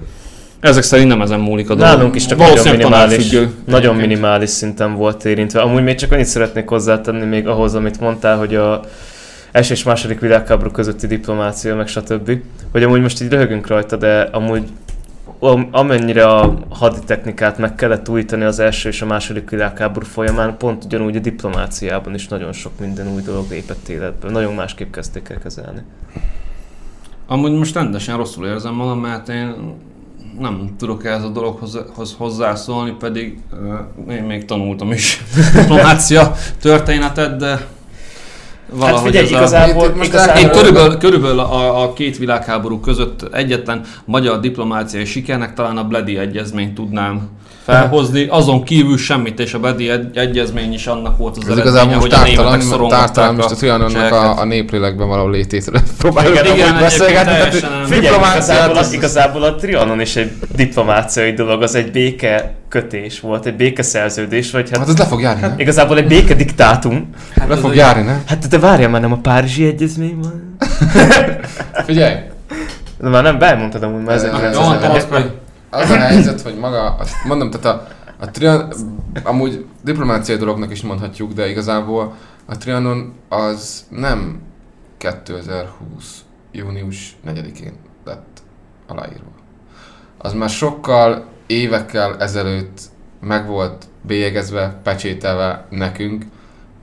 ezek 0.64 0.84
szerint 0.84 1.08
nem 1.08 1.22
ezen 1.22 1.40
múlik 1.40 1.70
a 1.70 1.76
dolog. 1.76 1.94
Nálunk 1.94 2.16
is 2.16 2.26
csak 2.26 2.38
nagyon 2.38 2.68
minimális, 2.72 3.36
nagyon 3.66 3.96
minimális 3.96 4.50
szinten 4.50 4.96
volt 4.96 5.26
érintve. 5.26 5.62
Amúgy 5.62 5.84
még 5.84 5.96
csak 5.96 6.12
annyit 6.12 6.26
szeretnék 6.26 6.68
hozzátenni 6.68 7.26
még 7.26 7.48
ahhoz, 7.48 7.76
amit 7.76 8.00
mondtál, 8.00 8.38
hogy 8.38 8.56
a 8.56 8.82
első 9.52 9.74
és 9.74 9.84
második 9.84 10.20
világháború 10.20 10.72
közötti 10.72 11.08
diplomácia, 11.08 11.76
meg 11.76 11.88
stb. 11.88 12.32
Hogy 12.72 12.84
amúgy 12.84 13.02
most 13.02 13.22
így 13.22 13.30
röhögünk 13.30 13.68
rajta, 13.68 13.96
de 13.96 14.22
amúgy 14.22 14.64
am- 15.40 15.68
amennyire 15.72 16.26
a 16.26 16.54
haditechnikát 16.70 17.58
meg 17.58 17.76
kellett 17.76 18.10
újítani 18.10 18.44
az 18.44 18.60
első 18.60 18.90
és 18.90 19.02
a 19.02 19.06
második 19.06 19.50
világháború 19.50 20.06
folyamán, 20.06 20.58
pont 20.58 20.84
ugyanúgy 20.84 21.16
a 21.16 21.20
diplomáciában 21.20 22.14
is 22.14 22.28
nagyon 22.28 22.52
sok 22.52 22.72
minden 22.80 23.14
új 23.14 23.22
dolog 23.22 23.46
lépett 23.50 23.88
életbe. 23.88 24.30
Nagyon 24.30 24.54
másképp 24.54 24.94
kezdték 24.94 25.30
el 25.30 25.40
kezelni. 25.40 25.82
Amúgy 27.28 27.52
most 27.52 27.74
rendesen 27.74 28.18
rosszul 28.18 28.48
érzem 28.48 28.74
magam, 28.74 29.00
mert 29.00 29.30
én 29.30 29.56
nem 30.40 30.76
tudok 30.78 31.06
ehhez 31.06 31.24
a 31.24 31.30
dologhoz 31.30 31.80
hoz 31.96 32.16
hozzászólni, 32.18 32.96
pedig 33.00 33.38
uh, 34.08 34.14
én 34.16 34.24
még 34.24 34.46
tanultam 34.46 34.92
is 34.92 35.24
diplomácia 35.56 36.36
történetet, 36.62 37.36
de 37.36 37.68
valahogy 38.70 39.16
hát 39.16 39.26
figyelj, 39.26 39.26
ez 39.26 39.32
a... 39.32 39.38
igazából, 39.38 39.96
most 39.96 40.10
igazából 40.10 40.42
Én 40.42 40.50
körülbelül, 40.52 40.98
körülbelül 40.98 41.40
a, 41.40 41.84
a 41.84 41.94
két 41.94 42.18
világháború 42.18 42.80
között 42.80 43.34
egyetlen 43.34 43.82
magyar 44.06 44.40
diplomáciai 44.40 45.06
sikernek 45.06 45.54
talán 45.54 45.78
a 45.78 45.88
Bledi 45.88 46.18
egyezményt 46.18 46.74
tudnám 46.74 47.30
felhozni, 47.64 48.26
azon 48.30 48.64
kívül 48.64 48.98
semmit, 48.98 49.40
és 49.40 49.54
a 49.54 49.60
Bledi 49.60 49.90
egy, 49.90 50.18
egyezmény 50.18 50.74
is 50.74 50.88
annak 50.88 51.18
volt 51.18 51.38
az 51.38 51.44
Ez 51.44 51.50
eredménye, 51.58 51.70
igazából 51.70 51.96
most 52.00 52.14
hogy 52.14 52.14
a 52.14 52.24
németek 52.24 52.60
tártalan, 52.68 52.90
tártalan 52.90 53.36
most 53.36 53.52
a 53.52 53.56
Trianonnak 53.56 53.92
cseheket. 53.92 54.14
a, 54.20 54.40
a 54.40 54.46
néplélekben 54.46 55.08
való 55.08 55.28
lététről 55.28 55.82
próbáljuk 55.98 56.34
Igen, 56.40 56.54
igen, 56.56 56.78
beszélgetni. 56.80 57.24
tehát 57.32 57.50
teljesen. 57.50 57.86
Figyelj, 57.86 58.16
igazából, 58.16 58.78
az- 58.78 58.86
az, 58.88 58.94
igazából 58.94 59.44
a 59.44 59.56
Trianon 59.56 60.02
is 60.02 60.16
egy 60.16 60.32
diplomáciai 60.56 61.32
dolog, 61.34 61.62
az 61.62 61.76
egy 61.76 61.92
béke 61.92 62.54
kötés 62.70 63.20
volt, 63.20 63.46
egy 63.46 63.56
békeszerződés, 63.56 64.52
vagy 64.52 64.70
hát, 64.70 64.80
Hát 64.80 64.88
ez 64.90 64.98
le 64.98 65.06
fog 65.06 65.22
járni, 65.22 65.42
nem? 65.42 65.54
igazából 65.58 65.98
egy 65.98 66.08
béke 66.08 66.34
diktátum. 66.34 67.10
Hát 67.36 67.48
Le 67.50 67.56
fog 67.56 67.76
járni, 67.76 68.02
nem? 68.04 68.24
Hát 68.28 68.48
de 68.48 68.60
várjál 68.60 68.90
már, 68.90 69.02
nem 69.02 69.12
a 69.12 69.18
Párizsi 69.18 69.66
Egyezmény 69.66 70.18
van? 70.22 70.58
Figyelj, 71.86 72.16
De 73.00 73.10
már 73.10 73.24
nem, 73.24 73.38
belmondtad 73.38 73.84
amúgy 73.84 74.04
már 74.04 74.18
Jó, 74.18 74.24
Jó, 74.24 74.30
1900 74.34 74.82
panaszkodj. 74.88 75.24
Az 75.74 75.90
a 75.90 75.98
helyzet, 75.98 76.42
hogy 76.42 76.58
maga, 76.58 76.96
azt 76.96 77.16
mondom, 77.26 77.50
tehát 77.50 77.66
a, 77.66 77.88
a 78.20 78.32
Trianon, 78.32 78.70
amúgy 79.24 79.66
diplomáciai 79.84 80.38
dolognak 80.38 80.72
is 80.72 80.82
mondhatjuk, 80.82 81.34
de 81.34 81.50
igazából 81.50 82.16
a 82.46 82.58
Trianon 82.58 83.14
az 83.30 83.86
nem 83.90 84.42
2020. 84.98 86.22
június 86.52 87.16
4-én 87.28 87.74
lett 88.06 88.42
aláírva. 88.88 89.32
Az 90.18 90.34
már 90.34 90.50
sokkal 90.50 91.26
évekkel 91.48 92.18
ezelőtt 92.20 92.82
meg 93.22 93.48
volt 93.48 93.86
bélyegezve, 94.02 94.80
pecsételve 94.84 95.66
nekünk, 95.70 96.26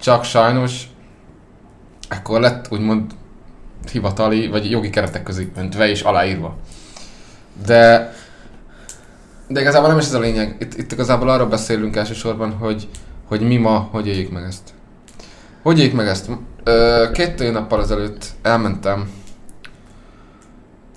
csak 0.01 0.25
sajnos 0.25 0.89
ekkor 2.09 2.41
lett 2.41 2.73
úgymond 2.73 3.13
hivatali, 3.93 4.49
vagy 4.49 4.71
jogi 4.71 4.91
keretek 4.91 5.23
közé 5.23 5.51
öntve 5.57 5.89
és 5.89 6.03
aláírva. 6.03 6.57
De 7.67 8.13
de 9.51 9.61
igazából 9.61 9.89
nem 9.89 9.99
is 9.99 10.05
ez 10.05 10.15
a 10.15 10.19
lényeg. 10.21 10.57
Itt, 10.61 10.79
itt 10.79 10.93
igazából 10.93 11.29
arról 11.29 11.47
beszélünk 11.47 11.97
elsősorban, 11.97 12.53
hogy, 12.53 12.89
hogy 13.29 13.41
mi 13.41 13.57
ma, 13.57 13.89
hogy 13.91 14.07
éljük 14.07 14.31
meg 14.31 14.43
ezt. 14.43 14.63
Hogy 15.63 15.79
éljük 15.79 15.95
meg 15.95 16.07
ezt? 16.07 16.31
Ö, 16.65 17.05
két 17.13 17.53
nappal 17.53 17.81
ezelőtt 17.81 18.25
elmentem 18.43 19.11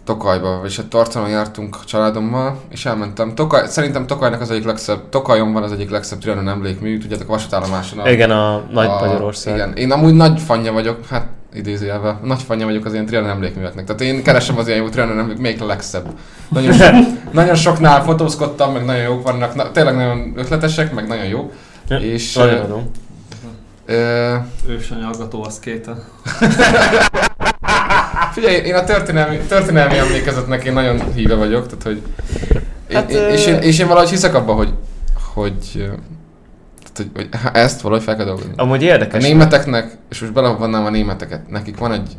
Tokajba, 0.04 0.62
és 0.66 0.80
egy 0.80 0.88
tartalon 0.88 1.30
jártunk 1.30 1.76
a 1.76 1.86
családommal, 1.86 2.60
és 2.70 2.86
elmentem. 2.86 3.36
Tokaj, 3.36 3.68
szerintem 3.68 4.08
Tokajnak 4.08 4.42
az 4.42 4.52
egyik 4.52 4.66
legszebb, 4.66 5.10
Tokajon 5.10 5.54
van 5.54 5.64
az 5.64 5.72
egyik 5.72 5.90
legszebb 5.90 6.20
Trianon 6.20 6.50
emlékmű, 6.50 6.98
tudjátok 6.98 7.28
a 7.28 7.32
vasútállomáson. 7.32 8.00
A, 8.00 8.10
Igen, 8.10 8.32
a 8.32 8.64
Nagy 8.72 8.88
Magyarország. 8.88 9.56
Igen, 9.56 9.74
én 9.74 9.92
amúgy 9.92 10.14
nagy 10.14 10.40
fanja 10.40 10.72
vagyok, 10.72 11.08
hát 11.08 11.28
idézőjelben, 11.54 12.20
nagy 12.24 12.42
fanja 12.42 12.66
vagyok 12.66 12.86
az 12.86 12.94
ilyen 12.94 13.06
Trianon 13.06 13.30
emlékműveknek. 13.30 13.86
Tehát 13.86 14.02
én 14.02 14.24
keresem 14.24 14.58
az 14.58 14.68
ilyen 14.68 14.80
jó 14.80 14.90
Trianon 14.90 15.20
emlék, 15.20 15.38
még 15.38 15.62
a 15.62 15.66
legszebb. 15.66 16.06
Nagyon, 16.50 16.74
sok, 16.74 16.94
nagyon 17.32 17.56
soknál 17.56 18.04
fotózkodtam, 18.04 18.74
meg 18.74 18.86
nagyon 18.86 19.02
jók 19.02 19.24
vannak, 19.24 19.56
na, 19.56 19.72
tényleg 19.72 19.96
nagyon 19.96 20.34
ötletesek, 20.36 20.94
meg 20.94 21.08
nagyon 21.08 21.26
jó. 21.26 21.52
Ja, 21.88 21.98
és 21.98 22.34
Nagyon 22.34 22.58
ö, 22.58 22.62
adom. 22.64 22.92
ö, 23.86 24.36
Ősanyaggató 24.68 25.44
az 25.44 25.60
két. 25.60 25.90
figyelj, 28.34 28.56
én 28.56 28.76
a 28.76 28.84
történelmi, 28.84 29.38
történelmi 29.38 29.98
emlékezetnek 29.98 30.64
én 30.64 30.74
nagyon 30.74 31.14
híve 31.14 31.36
vagyok, 31.36 31.68
tehát 31.68 31.84
hogy 31.84 32.02
Hát, 32.94 33.12
én, 33.12 33.30
és, 33.30 33.46
én, 33.46 33.56
és 33.56 33.80
én 33.80 33.88
valahogy 33.88 34.10
hiszek 34.10 34.36
abban, 34.36 34.56
hogy, 34.56 34.74
hogy, 35.34 35.90
tehát, 36.94 37.12
hogy, 37.14 37.28
hogy 37.32 37.42
ha 37.42 37.52
ezt 37.52 37.82
valahogy 37.82 38.04
fel 38.04 38.16
kell 38.16 38.26
dolgozni. 38.26 38.52
Amúgy 38.56 38.84
A 38.84 38.86
érdekes. 38.86 39.24
németeknek, 39.24 39.98
és 40.10 40.20
most 40.20 40.34
belevonnám 40.34 40.86
a 40.86 40.90
németeket, 40.90 41.50
nekik 41.50 41.78
van 41.78 41.92
egy... 41.92 42.18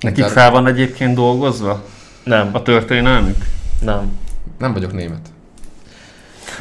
Nekik 0.00 0.18
inter- 0.18 0.32
fel 0.34 0.50
van 0.50 0.66
egyébként 0.66 1.14
dolgozva 1.14 1.84
Nem, 2.24 2.48
a 2.52 2.62
történelmük? 2.62 3.36
nem. 3.80 4.12
Nem 4.58 4.72
vagyok 4.72 4.92
német. 4.92 5.20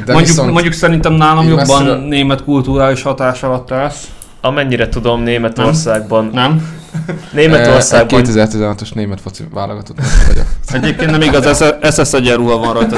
De 0.05 0.13
mondjuk, 0.13 0.27
viszont 0.35 0.51
mondjuk 0.51 0.73
szerintem 0.73 1.13
nálam 1.13 1.47
jobban 1.47 1.83
messzire- 1.83 2.07
német 2.07 2.43
kulturális 2.43 3.01
hatás 3.01 3.43
alatt 3.43 3.71
állsz. 3.71 4.07
Amennyire 4.41 4.89
tudom, 4.89 5.21
Németországban... 5.21 6.29
Nem? 6.33 6.67
Németországban... 7.33 8.21
2016-os 8.25 8.93
német 8.93 9.21
foci 9.21 9.43
válogatott 9.53 9.97
vagyok. 10.27 10.45
Egyébként 10.73 11.11
nem 11.11 11.21
igaz, 11.21 11.63
SS 11.93 12.13
egyenruha 12.13 12.57
van 12.57 12.73
rajta. 12.73 12.97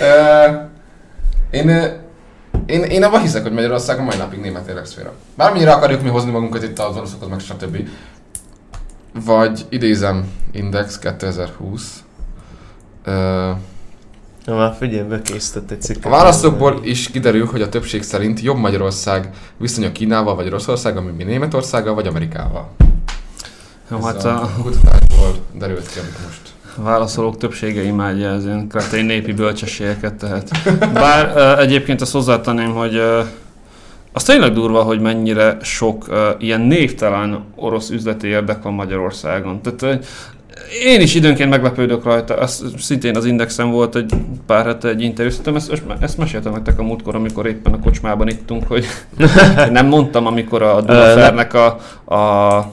Ö, 0.00 0.50
én, 1.58 1.68
ö, 1.68 1.86
én, 2.70 2.82
én 2.82 3.02
abban 3.02 3.20
hiszek, 3.20 3.42
hogy 3.42 3.52
Magyarország 3.52 3.98
a 3.98 4.02
mai 4.02 4.16
napig 4.16 4.40
német 4.40 4.68
érdekszféra. 4.68 5.12
Bármennyire 5.36 5.72
akarjuk 5.72 6.02
mi 6.02 6.08
hozni 6.08 6.30
magunkat 6.30 6.62
itt 6.62 6.78
az 6.78 6.96
oroszokhoz, 6.96 7.28
meg 7.28 7.40
stb. 7.40 7.88
Vagy 9.24 9.66
idézem 9.68 10.28
Index 10.52 10.98
2020. 10.98 12.02
Ö, 13.04 13.50
Na 14.44 14.56
már 14.56 14.74
figyelj, 14.78 15.08
bekészített 15.08 15.70
egy 15.70 15.82
cikket. 15.82 16.04
a 16.04 16.08
válaszokból 16.08 16.80
is 16.82 17.10
kiderül, 17.10 17.46
hogy 17.46 17.62
a 17.62 17.68
többség 17.68 18.02
szerint 18.02 18.40
jobb 18.40 18.56
Magyarország 18.56 19.30
viszonya 19.56 19.92
Kínával 19.92 20.34
vagy 20.34 20.46
Oroszországgal, 20.46 21.02
mint 21.02 21.16
mi 21.16 21.24
Németországgal 21.24 21.94
vagy 21.94 22.06
Amerikával. 22.06 22.70
Jó, 23.90 23.96
Ez 23.96 24.04
hát 24.04 24.24
a 24.24 24.42
a 24.42 24.50
kutatásból 24.62 25.34
derült 25.54 25.86
ki, 25.92 25.98
amit 25.98 26.24
most. 26.26 26.49
Válaszolók 26.82 27.36
többsége 27.36 27.82
imádja 27.82 28.30
az 28.30 28.44
ilyen 28.44 28.68
kretén 28.68 29.04
népi 29.04 29.32
bölcsességeket 29.32 30.14
tehát. 30.14 30.50
Bár 30.92 31.32
ö, 31.36 31.60
egyébként 31.60 32.00
azt 32.00 32.12
hozzátenném, 32.12 32.72
hogy 32.74 32.94
ö, 32.94 33.20
az 34.12 34.22
tényleg 34.22 34.52
durva, 34.52 34.82
hogy 34.82 35.00
mennyire 35.00 35.56
sok 35.62 36.06
uh, 36.08 36.16
ilyen 36.38 36.60
névtelen 36.60 37.44
orosz 37.56 37.90
üzleti 37.90 38.26
érdek 38.26 38.62
van 38.62 38.72
Magyarországon. 38.72 39.60
Tehát 39.62 39.82
uh, 39.82 40.04
én 40.84 41.00
is 41.00 41.14
időnként 41.14 41.50
meglepődök 41.50 42.04
rajta, 42.04 42.34
az 42.34 42.64
szintén 42.78 43.16
az 43.16 43.24
Indexen 43.24 43.70
volt 43.70 43.96
egy 43.96 44.12
pár 44.46 44.66
hete 44.66 44.88
egy 44.88 45.02
interjú, 45.02 45.30
szerintem 45.30 45.56
ezt, 45.56 45.72
ezt 46.00 46.18
meséltem 46.18 46.52
nektek 46.52 46.78
a 46.78 46.82
múltkor, 46.82 47.14
amikor 47.14 47.46
éppen 47.46 47.72
a 47.72 47.80
kocsmában 47.80 48.28
ittunk, 48.28 48.66
hogy 48.66 48.84
nem 49.70 49.86
mondtam, 49.86 50.26
amikor 50.26 50.62
a 50.62 50.80
Dunafernek 50.80 51.54
a, 51.54 51.66
a 52.14 52.72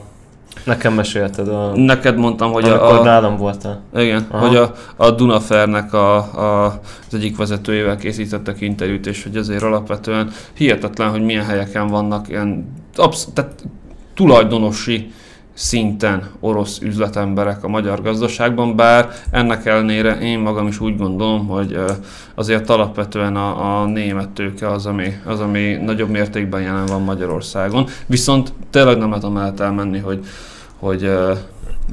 Nekem 0.64 0.94
mesélted 0.94 1.48
a... 1.48 1.72
neked 1.74 2.16
mondtam, 2.16 2.52
hogy 2.52 2.64
amikor 2.64 2.98
a, 2.98 3.02
nálam 3.02 3.36
voltál. 3.36 3.80
igen, 3.94 4.26
Aha. 4.30 4.46
hogy 4.46 4.56
a, 4.56 4.72
a 4.96 5.10
Dunafernek 5.10 5.92
a, 5.92 6.16
a, 6.16 6.80
az 7.08 7.14
egyik 7.14 7.36
vezetőjével 7.36 7.96
készítettek 7.96 8.60
interjút, 8.60 9.06
és 9.06 9.22
hogy 9.22 9.36
azért 9.36 9.62
alapvetően 9.62 10.30
hihetetlen, 10.54 11.10
hogy 11.10 11.22
milyen 11.22 11.44
helyeken 11.44 11.86
vannak 11.86 12.28
ilyen 12.28 12.72
absz- 12.96 13.32
tehát 13.32 13.64
tulajdonosi 14.14 15.12
szinten 15.58 16.30
orosz 16.40 16.80
üzletemberek 16.80 17.64
a 17.64 17.68
magyar 17.68 18.02
gazdaságban, 18.02 18.76
bár 18.76 19.08
ennek 19.30 19.66
ellenére 19.66 20.18
én 20.18 20.38
magam 20.38 20.66
is 20.66 20.80
úgy 20.80 20.96
gondolom, 20.96 21.46
hogy 21.46 21.78
azért 22.34 22.70
alapvetően 22.70 23.36
a, 23.36 23.80
a 23.80 23.86
német 23.86 24.28
tőke 24.28 24.70
az 24.70 24.86
ami, 24.86 25.20
az, 25.24 25.40
ami 25.40 25.74
nagyobb 25.74 26.08
mértékben 26.08 26.62
jelen 26.62 26.86
van 26.86 27.02
Magyarországon. 27.02 27.86
Viszont 28.06 28.52
tényleg 28.70 28.98
nem 28.98 29.08
lehet 29.08 29.24
amellett 29.24 29.60
elmenni, 29.60 29.98
hogy, 29.98 30.24
hogy 30.78 31.10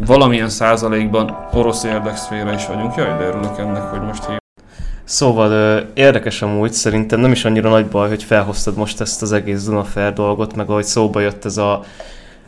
valamilyen 0.06 0.50
százalékban 0.50 1.38
orosz 1.54 1.84
érdekszféra 1.84 2.54
is 2.54 2.68
vagyunk. 2.68 2.96
Jaj, 2.96 3.18
de 3.18 3.28
örülök 3.28 3.58
ennek, 3.58 3.84
hogy 3.84 4.02
most 4.02 4.26
hív. 4.26 4.38
Szóval 5.04 5.82
érdekes 5.94 6.42
amúgy, 6.42 6.72
szerintem 6.72 7.20
nem 7.20 7.32
is 7.32 7.46
annyira 7.46 7.70
nagy 7.70 7.86
baj, 7.86 8.10
hogy 8.10 8.24
felhoztad 8.24 8.76
most 8.76 9.02
ezt 9.02 9.22
az 9.22 9.32
egész 9.32 9.66
Dunafer 9.66 10.14
dolgot, 10.14 10.56
meg 10.56 10.70
ahogy 10.70 10.84
szóba 10.84 11.20
jött 11.20 11.46
ez 11.46 11.58
a 11.58 11.84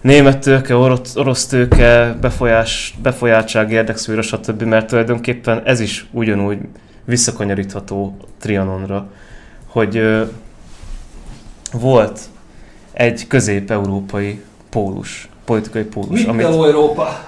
német 0.07 0.39
tőke, 0.39 0.75
orosz, 0.75 1.15
orosz 1.15 1.45
tőke, 1.45 2.17
befolyás, 2.21 2.93
befolyáltság, 3.01 3.71
érdekszféra, 3.71 4.21
stb., 4.21 4.61
mert 4.61 4.87
tulajdonképpen 4.87 5.61
ez 5.65 5.79
is 5.79 6.05
ugyanúgy 6.11 6.57
visszakanyarítható 7.05 8.17
Trianonra, 8.39 9.09
hogy 9.65 9.97
ö, 9.97 10.23
volt 11.71 12.19
egy 12.93 13.27
közép-európai 13.27 14.41
pólus, 14.69 15.29
politikai 15.45 15.83
pólus, 15.83 16.23
amit, 16.23 16.45
Európa? 16.45 17.23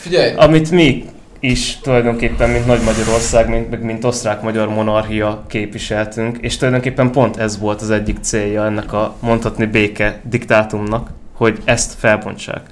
Figyelj, 0.00 0.34
amit 0.34 0.70
mi 0.70 1.04
is 1.40 1.78
tulajdonképpen, 1.80 2.50
mint 2.50 2.66
Nagy 2.66 2.82
Magyarország, 2.84 3.48
mint, 3.48 3.70
meg 3.70 3.82
mint 3.82 4.04
osztrák-magyar 4.04 4.68
monarchia 4.68 5.44
képviseltünk, 5.48 6.38
és 6.40 6.56
tulajdonképpen 6.56 7.10
pont 7.10 7.36
ez 7.36 7.58
volt 7.58 7.80
az 7.80 7.90
egyik 7.90 8.18
célja 8.20 8.64
ennek 8.64 8.92
a 8.92 9.14
mondhatni 9.20 9.66
béke 9.66 10.20
diktátumnak, 10.24 11.10
hogy 11.36 11.58
ezt 11.64 11.94
felbontsák. 11.98 12.66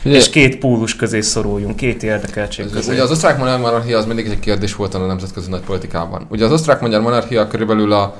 figyelj. 0.00 0.20
És 0.20 0.30
két 0.30 0.58
pólus 0.58 0.96
közé 0.96 1.20
szoruljunk, 1.20 1.76
két 1.76 2.02
érdekeltség 2.02 2.64
Ez- 2.64 2.72
közé. 2.72 2.92
Ugye 2.92 3.02
az 3.02 3.10
osztrák-magyar 3.10 3.58
monarchia 3.58 3.98
az 3.98 4.06
mindig 4.06 4.26
egy 4.26 4.38
kérdés 4.38 4.74
volt 4.74 4.94
a 4.94 5.06
nemzetközi 5.06 5.50
nagypolitikában. 5.50 6.26
Ugye 6.30 6.44
az 6.44 6.52
osztrák-magyar 6.52 7.00
monarchia 7.00 7.46
körülbelül 7.48 7.92
a, 7.92 8.14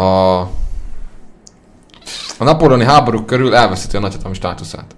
a, 0.00 0.38
a 2.38 2.44
napóleoni 2.44 2.84
háborúk 2.84 3.26
körül 3.26 3.54
elveszíti 3.54 3.96
a 3.96 4.00
nagyhatalmi 4.00 4.36
státuszát. 4.36 4.96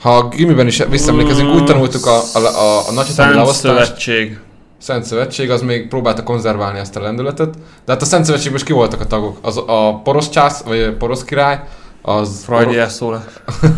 Ha 0.00 0.16
a 0.16 0.28
gimiben 0.28 0.66
is 0.66 0.82
visszaemlékezünk, 0.90 1.54
úgy 1.54 1.64
tanultuk 1.64 2.06
a, 2.06 2.20
a, 2.34 2.38
a, 2.38 2.88
a 2.88 2.92
nagyhatalmi 2.92 3.32
Szent 3.32 3.34
leosztást, 3.34 3.60
Szövetség. 3.60 4.38
Szent 4.78 5.04
Szövetség, 5.04 5.50
az 5.50 5.62
még 5.62 5.88
próbálta 5.88 6.22
konzerválni 6.22 6.78
ezt 6.78 6.96
a 6.96 7.00
lendületet, 7.00 7.54
de 7.84 7.92
hát 7.92 8.02
a 8.02 8.04
Szent 8.04 8.24
Szövetségben 8.24 8.56
is 8.60 8.64
ki 8.64 8.72
voltak 8.72 9.00
a 9.00 9.06
tagok. 9.06 9.38
Az, 9.42 9.56
a 9.66 10.00
porosz 10.04 10.28
csász, 10.28 10.60
vagy 10.60 10.80
a 10.80 10.96
porosz 10.96 11.24
király, 11.24 11.60
az, 12.08 12.42
Freudi 12.44 12.78
elszólás. 12.78 13.22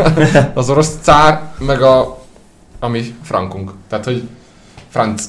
az 0.55 0.71
orosz 0.71 0.99
cár, 1.01 1.53
meg 1.59 1.83
a, 1.83 2.19
ami 2.81 3.15
frankunk. 3.23 3.73
Tehát, 3.89 4.05
hogy 4.05 4.23
franc. 4.89 5.25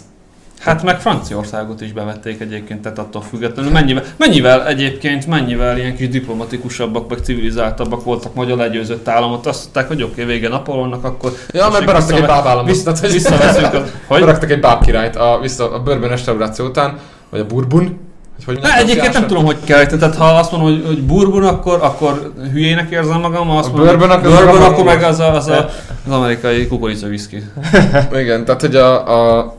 Hát 0.59 0.83
meg 0.83 0.99
Franciaországot 0.99 1.81
is 1.81 1.91
bevették 1.91 2.39
egyébként, 2.39 2.81
tehát 2.81 2.99
attól 2.99 3.21
függetlenül. 3.21 3.71
Mennyivel, 3.71 4.03
mennyivel 4.17 4.67
egyébként, 4.67 5.27
mennyivel 5.27 5.77
ilyen 5.77 5.95
kis 5.95 6.09
diplomatikusabbak, 6.09 7.09
meg 7.09 7.19
civilizáltabbak 7.23 8.03
voltak 8.03 8.33
magyar 8.33 8.57
legyőzött 8.57 9.07
államot. 9.07 9.45
Azt 9.45 9.61
mondták, 9.61 9.87
hogy 9.87 10.03
oké, 10.03 10.23
vége 10.23 10.49
Napolonnak, 10.49 11.03
akkor... 11.03 11.31
Ja, 11.51 11.69
mert 11.69 11.85
beraktak 11.85 12.17
egy 12.17 12.25
bábállamot. 12.25 12.69
Vissza, 12.69 12.91
visszaveszünk 13.07 13.73
az... 13.73 13.91
Hogy? 14.07 14.19
Beraktak 14.19 14.51
egy 14.51 14.59
bábkirályt 14.59 15.15
a, 15.15 15.39
vissza, 15.41 15.73
a 15.73 15.79
bőrben 15.79 16.09
restauráció 16.09 16.65
után, 16.65 16.99
vagy 17.29 17.39
a 17.39 17.45
burbun. 17.45 18.10
Hogy 18.45 18.59
Ne, 18.61 18.77
egyébként 18.77 19.13
nem 19.13 19.27
tudom, 19.27 19.45
hogy 19.45 19.57
kell, 19.63 19.85
tehát 19.85 20.15
ha 20.15 20.25
azt 20.25 20.51
mondom, 20.51 20.69
hogy, 20.71 20.85
hogy 20.85 21.03
bourbon, 21.03 21.43
akkor, 21.43 21.79
akkor 21.81 22.33
hülyének 22.51 22.91
érzem 22.91 23.19
magam, 23.19 23.47
ha 23.47 23.57
azt 23.57 23.67
A 23.67 23.71
mondom, 23.71 23.97
bourbon, 23.97 24.09
hogy 24.09 24.17
akkor 24.17 24.43
bourbon, 24.43 24.61
az 24.61 24.67
akkor 24.67 24.83
meg 24.83 25.03
az, 25.03 25.19
a, 25.19 25.33
az, 25.33 25.47
a, 25.47 25.69
az 26.07 26.11
amerikai 26.11 26.67
kukorica 26.67 27.07
whisky. 27.07 27.43
Igen, 28.21 28.45
tehát 28.45 28.61
hogy 28.61 28.75
a, 28.75 29.39
a 29.39 29.55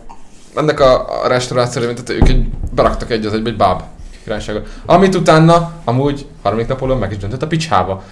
ennek 0.56 0.80
a, 0.80 1.22
a 1.24 1.28
restauráció 1.28 1.80
révén, 1.80 1.96
tehát 2.04 2.22
ők 2.22 2.28
egy, 2.28 2.44
beraktak 2.70 3.10
egy 3.10 3.26
az 3.26 3.32
egybe 3.32 3.50
egy 3.50 3.56
báb 3.56 3.82
királyságot. 4.24 4.68
Amit 4.86 5.14
utána 5.14 5.70
amúgy 5.84 6.26
harmadik 6.42 6.68
Napóleon 6.68 6.98
meg 6.98 7.10
is 7.10 7.16
döntött 7.16 7.42
a 7.42 7.46
picsába. 7.46 8.02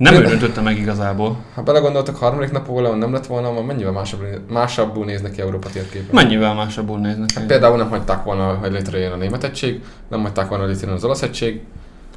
Nem 0.00 0.14
ő 0.14 0.22
döntötte 0.26 0.60
meg 0.60 0.78
igazából. 0.78 1.36
Ha 1.54 1.62
belegondoltak, 1.62 2.16
harmadik 2.16 2.50
Napóleon 2.50 2.98
nem 2.98 3.12
lett 3.12 3.26
volna, 3.26 3.48
akkor 3.48 3.64
mennyivel 3.64 3.92
másabb, 3.92 4.20
másabbul 4.50 5.04
néznek 5.04 5.32
ki 5.32 5.40
Európa 5.40 5.68
térképen. 5.68 6.08
Mennyivel 6.12 6.54
másabbul 6.54 6.98
néznek. 6.98 7.30
ki? 7.34 7.46
Például 7.46 7.76
nem 7.76 7.88
hagyták 7.88 8.24
volna, 8.24 8.54
hogy 8.54 8.72
létrejön 8.72 9.12
a 9.12 9.16
német 9.16 9.44
egység, 9.44 9.82
nem 10.08 10.22
hagyták 10.22 10.48
volna, 10.48 10.64
hogy 10.64 10.72
létrejön 10.72 10.96
az 10.96 11.04
olasz 11.04 11.22
egység, 11.22 11.62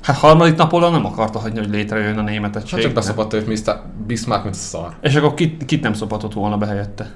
Hát 0.01 0.17
harmadik 0.17 0.55
Napóleon 0.55 0.91
nem 0.91 1.05
akarta 1.05 1.39
hagyni, 1.39 1.59
hogy 1.59 1.69
létrejön 1.69 2.17
a 2.17 2.21
német 2.21 2.55
egység. 2.55 2.71
hát 2.71 2.81
csak 2.81 2.93
beszapadta 2.93 3.37
őt 3.37 3.47
Bismarck, 4.07 4.43
mint 4.43 4.55
a 4.55 4.57
szar. 4.57 4.95
És 5.01 5.15
akkor 5.15 5.33
kit, 5.33 5.65
kit 5.65 5.81
nem 5.81 5.93
szophatott 5.93 6.33
volna 6.33 6.57
be 6.57 6.65
helyette? 6.65 7.11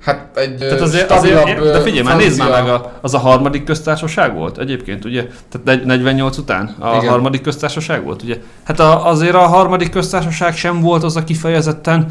Hát 0.00 0.28
egy 0.34 0.56
Tehát 0.56 0.80
azért, 0.80 1.04
stabilabb, 1.04 1.42
azért 1.46 1.72
de 1.72 1.80
figyelj 1.80 2.02
már, 2.02 2.16
nézd 2.16 2.38
már 2.38 2.50
meg, 2.62 2.68
a, 2.72 2.92
az 3.00 3.14
a 3.14 3.18
harmadik 3.18 3.64
köztársaság 3.64 4.34
volt 4.34 4.58
egyébként, 4.58 5.04
ugye? 5.04 5.26
Tehát 5.48 5.66
negy- 5.66 5.84
48 5.84 6.36
után 6.36 6.76
a 6.78 6.96
Igen. 6.96 7.10
harmadik 7.10 7.40
köztársaság 7.40 8.04
volt, 8.04 8.22
ugye? 8.22 8.36
Hát 8.64 8.80
a, 8.80 9.06
azért 9.06 9.34
a 9.34 9.46
harmadik 9.46 9.90
köztársaság 9.90 10.56
sem 10.56 10.80
volt 10.80 11.02
az 11.02 11.16
a 11.16 11.24
kifejezetten 11.24 12.06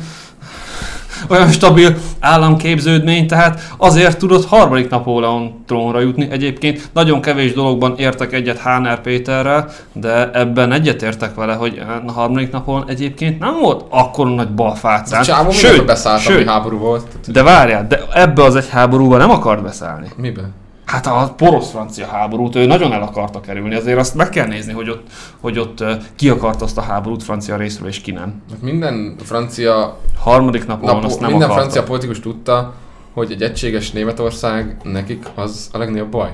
olyan 1.27 1.51
stabil 1.51 1.95
államképződmény, 2.19 3.27
tehát 3.27 3.73
azért 3.77 4.17
tudott 4.17 4.45
harmadik 4.45 4.89
Napóleon 4.89 5.63
trónra 5.67 5.99
jutni. 5.99 6.27
Egyébként 6.31 6.89
nagyon 6.93 7.21
kevés 7.21 7.53
dologban 7.53 7.93
értek 7.97 8.33
egyet 8.33 8.57
Háner 8.57 9.01
Péterrel, 9.01 9.69
de 9.93 10.31
ebben 10.33 10.71
egyetértek 10.71 11.35
vele, 11.35 11.53
hogy 11.53 11.81
a 12.07 12.11
harmadik 12.11 12.51
Napóleon 12.51 12.89
egyébként 12.89 13.39
nem 13.39 13.59
volt 13.61 13.85
akkor 13.89 14.27
nagy 14.27 14.53
balfácán. 14.53 15.23
csávó 15.23 15.51
sőt, 15.51 15.85
beszállt, 15.85 16.27
ami 16.27 16.45
háború 16.45 16.77
volt. 16.77 17.05
De 17.27 17.43
várjál, 17.43 17.87
de 17.87 17.99
ebbe 18.13 18.43
az 18.43 18.55
egy 18.55 18.69
háborúba 18.69 19.17
nem 19.17 19.29
akart 19.29 19.63
beszállni. 19.63 20.07
Miben? 20.17 20.53
Hát 20.89 21.05
a 21.07 21.33
porosz-francia 21.37 22.05
háborút 22.07 22.55
ő 22.55 22.65
nagyon 22.65 22.93
el 22.93 23.01
akarta 23.01 23.39
kerülni, 23.39 23.75
azért 23.75 23.97
azt 23.97 24.15
meg 24.15 24.29
kell 24.29 24.47
nézni, 24.47 24.73
hogy 24.73 24.89
ott, 24.89 25.07
hogy 25.39 25.59
ott 25.59 25.83
ki 26.15 26.29
akart 26.29 26.61
azt 26.61 26.77
a 26.77 26.81
háborút 26.81 27.23
francia 27.23 27.55
részről, 27.55 27.87
és 27.87 28.01
ki 28.01 28.11
nem. 28.11 28.41
Hát 28.49 28.61
minden 28.61 29.15
francia, 29.23 29.97
Harmadik 30.19 30.67
napon 30.67 30.93
napó, 30.93 31.05
azt 31.05 31.19
nem 31.19 31.29
minden 31.29 31.49
akarta. 31.49 31.61
francia 31.69 31.89
politikus 31.89 32.19
tudta, 32.19 32.73
hogy 33.13 33.31
egy 33.31 33.41
egységes 33.41 33.91
Németország 33.91 34.77
nekik 34.83 35.25
az 35.35 35.69
a 35.73 35.77
legnagyobb 35.77 36.09
baj. 36.11 36.29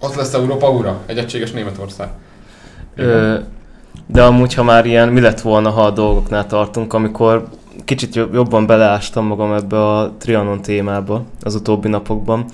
Ott 0.00 0.14
lesz 0.14 0.34
Európa 0.34 0.70
ura, 0.70 1.00
egy 1.06 1.18
egységes 1.18 1.50
Németország. 1.50 2.08
Ö, 2.96 3.34
de 4.06 4.22
amúgy, 4.22 4.54
ha 4.54 4.62
már 4.62 4.86
ilyen, 4.86 5.08
mi 5.08 5.20
lett 5.20 5.40
volna, 5.40 5.70
ha 5.70 5.82
a 5.82 5.90
dolgoknál 5.90 6.46
tartunk, 6.46 6.92
amikor 6.92 7.48
kicsit 7.84 8.14
jobb- 8.14 8.34
jobban 8.34 8.66
beleástam 8.66 9.26
magam 9.26 9.52
ebbe 9.52 9.86
a 9.96 10.12
Trianon 10.18 10.62
témába 10.62 11.24
az 11.42 11.54
utóbbi 11.54 11.88
napokban, 11.88 12.44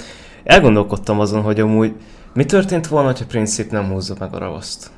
elgondolkodtam 0.45 1.20
azon, 1.20 1.42
hogy 1.42 1.61
amúgy 1.61 1.92
mi 2.32 2.45
történt 2.45 2.86
volna, 2.86 3.09
ha 3.09 3.14
Princip 3.28 3.70
nem 3.70 3.84
húzza 3.90 4.14
meg 4.18 4.34
a 4.34 4.38
ravaszt? 4.38 4.90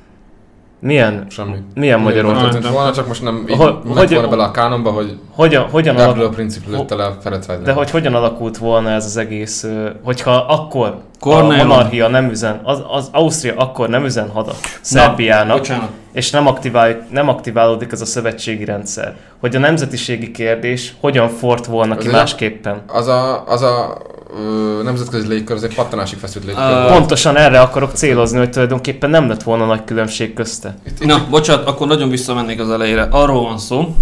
Milyen, 0.79 1.25
Semmi. 1.29 1.55
milyen 1.75 1.99
Magyar 1.99 2.23
Magyarország? 2.23 2.51
történt 2.51 2.73
volna, 2.73 2.91
csak 2.93 3.07
most 3.07 3.23
nem 3.23 3.45
így 3.49 3.55
Hogy- 3.57 3.75
ment 3.93 4.09
volna 4.09 4.27
bele 4.27 4.43
a 4.43 4.51
kánonba, 4.51 4.91
hogy 4.91 5.17
Hogyan, 5.31 5.69
hogyan, 5.69 5.95
alak, 5.95 6.33
Princip 6.33 6.67
lőtte 6.67 6.95
le 6.95 7.05
a 7.05 7.17
Ferencváros. 7.21 7.63
de 7.63 7.71
hogy 7.73 7.89
hogyan 7.89 8.13
alakult 8.15 8.57
volna 8.57 8.89
ez 8.89 9.05
az 9.05 9.17
egész, 9.17 9.67
hogyha 10.03 10.31
akkor 10.35 10.97
Cornelius. 11.19 11.61
a 11.63 11.65
monarchia 11.67 12.07
nem 12.07 12.29
üzen, 12.29 12.59
az, 12.63 12.83
az 12.89 13.09
Ausztria 13.11 13.53
akkor 13.55 13.89
nem 13.89 14.05
üzen 14.05 14.29
hadat 14.29 14.55
Szerbiának, 14.81 15.57
Bocsánat. 15.57 15.89
és 16.11 16.29
nem, 16.29 16.47
aktivál, 16.47 17.05
nem 17.11 17.29
aktiválódik 17.29 17.91
ez 17.91 18.01
a 18.01 18.05
szövetségi 18.05 18.65
rendszer. 18.65 19.15
Hogy 19.39 19.55
a 19.55 19.59
nemzetiségi 19.59 20.31
kérdés 20.31 20.93
hogyan 20.99 21.29
fort 21.29 21.65
volna 21.65 21.93
ki 21.93 21.99
Azért- 21.99 22.15
másképpen. 22.15 22.81
Az 22.87 23.07
a, 23.07 23.47
az 23.47 23.61
a 23.61 23.97
ö, 24.35 24.83
nemzetközi 24.83 25.27
légkör, 25.27 25.55
az 25.55 25.63
egy 25.63 25.75
pattanásig 25.75 26.19
feszült 26.19 26.45
légkör. 26.45 26.63
Volt. 26.63 26.91
Pontosan 26.91 27.37
erre 27.37 27.59
akarok 27.59 27.91
célozni, 27.91 28.37
hogy 28.37 28.49
tulajdonképpen 28.49 29.09
nem 29.09 29.27
lett 29.27 29.43
volna 29.43 29.65
nagy 29.65 29.83
különbség 29.83 30.33
közte. 30.33 30.77
Itt, 30.87 30.99
itt 30.99 31.07
Na, 31.07 31.25
bocsánat, 31.29 31.67
akkor 31.67 31.87
nagyon 31.87 32.09
visszamennék 32.09 32.59
az 32.59 32.69
elejére. 32.69 33.07
Arról 33.11 33.43
van 33.43 33.57
szó, 33.57 33.95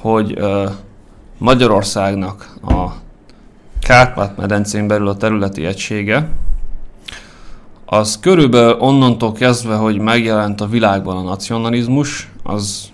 hogy 0.00 0.40
uh, 0.40 0.70
Magyarországnak 1.38 2.54
a 2.62 2.86
Kárpát-medencén 3.80 4.86
belül 4.86 5.08
a 5.08 5.16
területi 5.16 5.66
egysége, 5.66 6.28
az 7.86 8.18
körülbelül 8.20 8.76
onnantól 8.78 9.32
kezdve, 9.32 9.74
hogy 9.74 9.98
megjelent 9.98 10.60
a 10.60 10.66
világban 10.66 11.16
a 11.16 11.22
nacionalizmus, 11.22 12.30
az 12.42 12.88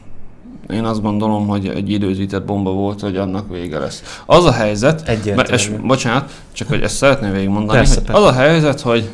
én 0.68 0.84
azt 0.84 1.02
gondolom, 1.02 1.46
hogy 1.46 1.66
egy 1.68 1.90
időzített 1.90 2.44
bomba 2.44 2.70
volt, 2.70 3.00
hogy 3.00 3.16
annak 3.16 3.48
vége 3.48 3.78
lesz. 3.78 4.20
Az 4.26 4.44
a 4.44 4.52
helyzet, 4.52 5.08
Egyértelmű. 5.08 5.52
És 5.52 5.70
bocsánat, 5.82 6.30
csak 6.52 6.68
hogy 6.68 6.82
ezt 6.82 6.96
szeretném 6.96 7.32
végigmondani, 7.32 7.78
Persze, 7.78 7.94
hogy 7.94 8.04
persze. 8.04 8.20
az 8.20 8.28
a 8.28 8.32
helyzet, 8.32 8.80
hogy 8.80 9.10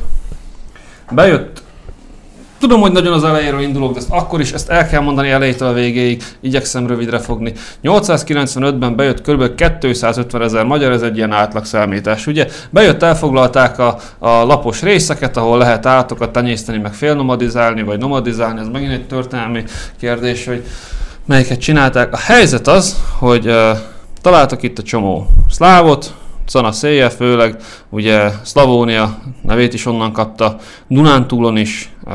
bejött 1.11 1.61
Tudom, 2.59 2.81
hogy 2.81 2.91
nagyon 2.91 3.13
az 3.13 3.23
elejéről 3.23 3.61
indulok, 3.61 3.93
de 3.93 3.99
ezt 3.99 4.09
akkor 4.09 4.39
is 4.39 4.51
ezt 4.51 4.69
el 4.69 4.87
kell 4.87 5.01
mondani 5.01 5.29
elejétől 5.29 5.67
a 5.67 5.73
végéig, 5.73 6.23
igyekszem 6.41 6.87
rövidre 6.87 7.19
fogni. 7.19 7.53
895-ben 7.83 8.95
bejött 8.95 9.21
kb. 9.21 9.55
250 9.55 10.41
ezer 10.41 10.65
magyar, 10.65 10.91
ez 10.91 11.01
egy 11.01 11.17
ilyen 11.17 11.31
átlagszámítás, 11.31 12.27
ugye? 12.27 12.47
Bejött, 12.69 13.03
elfoglalták 13.03 13.79
a, 13.79 13.97
a 14.17 14.29
lapos 14.29 14.81
részeket, 14.81 15.37
ahol 15.37 15.57
lehet 15.57 15.85
állatokat 15.85 16.31
tenyészteni, 16.31 16.77
meg 16.77 16.93
félnomadizálni, 16.93 17.83
vagy 17.83 17.99
nomadizálni, 17.99 18.59
ez 18.59 18.67
megint 18.67 18.91
egy 18.91 19.07
történelmi 19.07 19.63
kérdés, 19.99 20.45
hogy 20.45 20.63
melyiket 21.29 21.59
csinálták. 21.59 22.13
A 22.13 22.17
helyzet 22.17 22.67
az, 22.67 22.95
hogy 23.17 23.47
uh, 23.47 23.77
találtak 24.21 24.63
itt 24.63 24.77
a 24.77 24.83
csomó 24.83 25.27
szlávot, 25.49 26.13
Cana 26.45 26.71
széje 26.71 27.09
főleg, 27.09 27.55
ugye 27.89 28.29
Szlavónia 28.43 29.17
nevét 29.41 29.73
is 29.73 29.85
onnan 29.85 30.11
kapta, 30.11 30.55
Dunántúlon 30.87 31.57
is, 31.57 31.93
uh, 32.05 32.13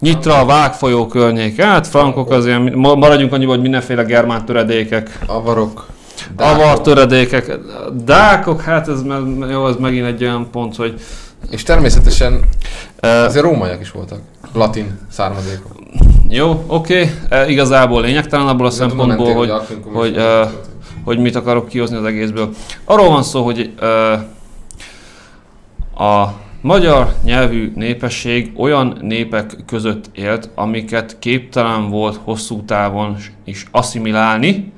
Nyitra, 0.00 0.44
Vágfolyó 0.44 1.06
környék, 1.06 1.62
hát 1.62 1.86
frankok 1.86 2.30
az 2.30 2.46
ilyen, 2.46 2.62
ma- 2.62 2.94
maradjunk 2.94 3.32
annyiban, 3.32 3.54
hogy 3.54 3.62
mindenféle 3.62 4.02
germán 4.02 4.44
töredékek, 4.44 5.18
avarok, 5.26 5.86
avar 6.36 6.80
töredékek, 6.80 7.58
dákok, 8.04 8.60
hát 8.60 8.88
ez, 8.88 9.00
jó, 9.50 9.68
ez 9.68 9.76
megint 9.76 10.06
egy 10.06 10.22
olyan 10.22 10.50
pont, 10.50 10.76
hogy 10.76 11.00
És 11.50 11.62
természetesen 11.62 12.40
azért 13.00 13.44
rómaiak 13.44 13.80
is 13.80 13.90
voltak. 13.90 14.18
Latin 14.52 14.98
származékok. 15.10 15.72
jó, 16.28 16.64
oké, 16.66 17.10
okay, 17.24 17.52
igazából 17.52 18.02
lényegtelen 18.02 18.46
abból 18.46 18.66
a 18.66 18.70
tudom, 18.70 18.88
szempontból, 18.88 19.34
mentél, 19.34 19.56
hogy, 19.56 19.66
hogy, 19.82 19.92
volt. 19.92 20.16
ö, 20.16 20.44
hogy 21.04 21.18
mit 21.18 21.34
akarok 21.34 21.68
kihozni 21.68 21.96
az 21.96 22.04
egészből. 22.04 22.50
Arról 22.84 23.08
van 23.08 23.22
szó, 23.22 23.44
hogy 23.44 23.72
ö, 23.78 24.12
a 26.04 26.32
magyar 26.60 27.14
nyelvű 27.24 27.72
népesség 27.74 28.52
olyan 28.56 28.98
népek 29.00 29.56
között 29.66 30.10
élt, 30.12 30.50
amiket 30.54 31.18
képtelen 31.18 31.90
volt 31.90 32.20
hosszú 32.24 32.64
távon 32.64 33.16
is 33.44 33.66
asszimilálni, 33.70 34.72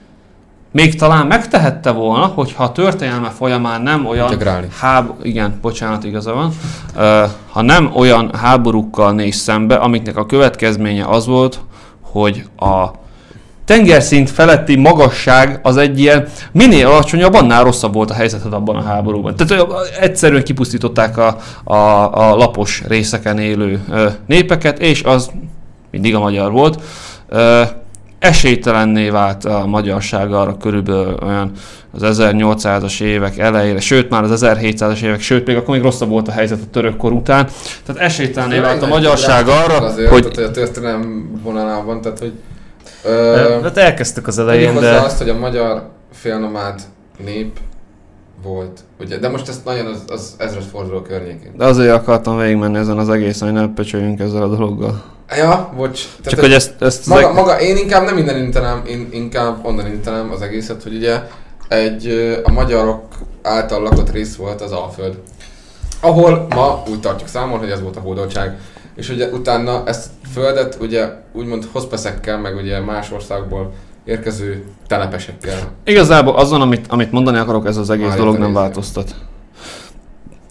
még 0.70 0.94
talán 0.94 1.26
megtehette 1.26 1.90
volna, 1.90 2.26
hogyha 2.26 2.64
a 2.64 2.72
történelme 2.72 3.28
folyamán 3.28 3.82
nem 3.82 4.06
olyan 4.06 4.30
Integrálni. 4.30 4.66
háb... 4.80 5.10
igen, 5.22 5.58
bocsánat, 5.62 6.04
igaza 6.04 6.34
van, 6.34 6.52
Ö, 6.96 7.24
ha 7.50 7.62
nem 7.62 7.90
olyan 7.94 8.34
háborúkkal 8.34 9.12
néz 9.12 9.36
szembe, 9.36 9.74
amiknek 9.74 10.16
a 10.16 10.26
következménye 10.26 11.04
az 11.04 11.26
volt, 11.26 11.60
hogy 12.00 12.44
a 12.56 12.86
tengerszint 13.64 14.30
feletti 14.30 14.76
magasság 14.76 15.60
az 15.62 15.76
egy 15.76 16.00
ilyen, 16.00 16.28
minél 16.52 16.86
alacsonyabb, 16.86 17.34
annál 17.34 17.64
rosszabb 17.64 17.94
volt 17.94 18.10
a 18.10 18.14
helyzeted 18.14 18.52
abban 18.52 18.76
a 18.76 18.82
háborúban. 18.82 19.36
Tehát 19.36 19.66
egyszerűen 20.00 20.42
kipusztították 20.44 21.16
a, 21.16 21.36
a, 21.64 21.74
a 22.12 22.36
lapos 22.36 22.82
részeken 22.88 23.38
élő 23.38 23.80
ö, 23.90 24.08
népeket, 24.26 24.78
és 24.78 25.02
az 25.02 25.30
mindig 25.90 26.14
a 26.14 26.20
magyar 26.20 26.52
volt. 26.52 26.80
Ö, 27.28 27.62
esélytelenné 28.18 29.08
vált 29.08 29.44
a 29.44 29.66
magyarság 29.66 30.32
arra 30.32 30.56
körülbelül 30.56 31.16
olyan 31.22 31.52
az 31.92 32.18
1800-as 32.20 33.00
évek 33.00 33.38
elejére, 33.38 33.80
sőt 33.80 34.10
már 34.10 34.22
az 34.22 34.44
1700-as 34.44 35.02
évek, 35.02 35.20
sőt 35.20 35.46
még 35.46 35.56
akkor 35.56 35.74
még 35.74 35.82
rosszabb 35.82 36.08
volt 36.08 36.28
a 36.28 36.32
helyzet 36.32 36.58
a 36.62 36.70
török 36.70 36.96
kor 36.96 37.12
után. 37.12 37.48
Tehát 37.84 38.02
esélytelenné 38.02 38.58
vált 38.58 38.82
a 38.82 38.86
magyarság 38.86 39.48
arra, 39.48 39.76
azért, 39.76 40.10
hogy 40.10 40.20
Tehát, 40.20 40.34
hogy 40.34 40.44
a 40.44 40.50
történelem 40.50 41.30
vonalában, 41.42 42.00
tehát 42.00 42.18
hogy... 42.18 42.32
Ö, 43.04 43.58
hát 43.62 43.76
elkezdtük 43.76 44.26
az 44.26 44.38
elején, 44.38 44.74
de 44.80 44.90
azt, 44.90 45.18
hogy 45.18 45.28
a 45.28 45.38
magyar 45.38 45.88
félnomád 46.12 46.80
nép 47.24 47.58
volt, 48.42 48.80
ugye, 49.00 49.18
de 49.18 49.28
most 49.28 49.48
ez 49.48 49.60
nagyon 49.64 49.86
az, 49.86 50.02
az 50.08 50.34
ezredforduló 50.38 51.00
környékén. 51.00 51.52
De 51.56 51.64
azért 51.64 51.94
akartam 51.94 52.38
végigmenni 52.38 52.78
ezen 52.78 52.98
az 52.98 53.08
egészen, 53.08 53.50
hogy 53.50 53.60
ne 53.60 53.74
pöcsöljünk 53.74 54.20
ezzel 54.20 54.42
a 54.42 54.48
dologgal. 54.48 55.02
Ja, 55.36 55.72
bocs. 55.76 56.00
Tehát, 56.02 56.28
Csak 56.28 56.40
hogy 56.40 56.52
ezt, 56.52 56.82
ezt 56.82 57.06
maga, 57.06 57.20
ezek- 57.20 57.34
maga, 57.34 57.60
én 57.60 57.76
inkább 57.76 58.04
nem 58.04 58.18
innen 58.18 58.36
indítanám, 58.36 58.82
én 58.86 59.08
inkább 59.12 59.64
onnan 59.64 59.86
indítanám 59.86 60.30
az 60.30 60.42
egészet, 60.42 60.82
hogy 60.82 60.94
ugye 60.94 61.22
egy 61.68 62.08
a 62.44 62.50
magyarok 62.50 63.02
által 63.42 63.82
lakott 63.82 64.10
rész 64.10 64.36
volt 64.36 64.60
az 64.60 64.72
Alföld. 64.72 65.18
Ahol 66.00 66.46
ma 66.54 66.82
úgy 66.90 67.00
tartjuk 67.00 67.28
számon, 67.28 67.58
hogy 67.58 67.70
ez 67.70 67.80
volt 67.82 67.96
a 67.96 68.00
hódoltság. 68.00 68.58
És 68.96 69.08
ugye 69.08 69.28
utána 69.28 69.82
ezt 69.86 70.06
földet 70.32 70.76
ugye 70.80 71.08
úgymond 71.32 71.68
hospeszekkel, 71.72 72.38
meg 72.38 72.56
ugye 72.56 72.80
más 72.80 73.10
országból 73.10 73.72
érkező 74.04 74.64
telepesekkel. 74.86 75.58
Igazából 75.84 76.36
azon, 76.36 76.60
amit, 76.60 76.86
amit 76.88 77.12
mondani 77.12 77.38
akarok, 77.38 77.66
ez 77.66 77.76
az 77.76 77.90
egész 77.90 78.08
Már 78.08 78.16
dolog 78.16 78.38
nem 78.38 78.52
változtat. 78.52 79.14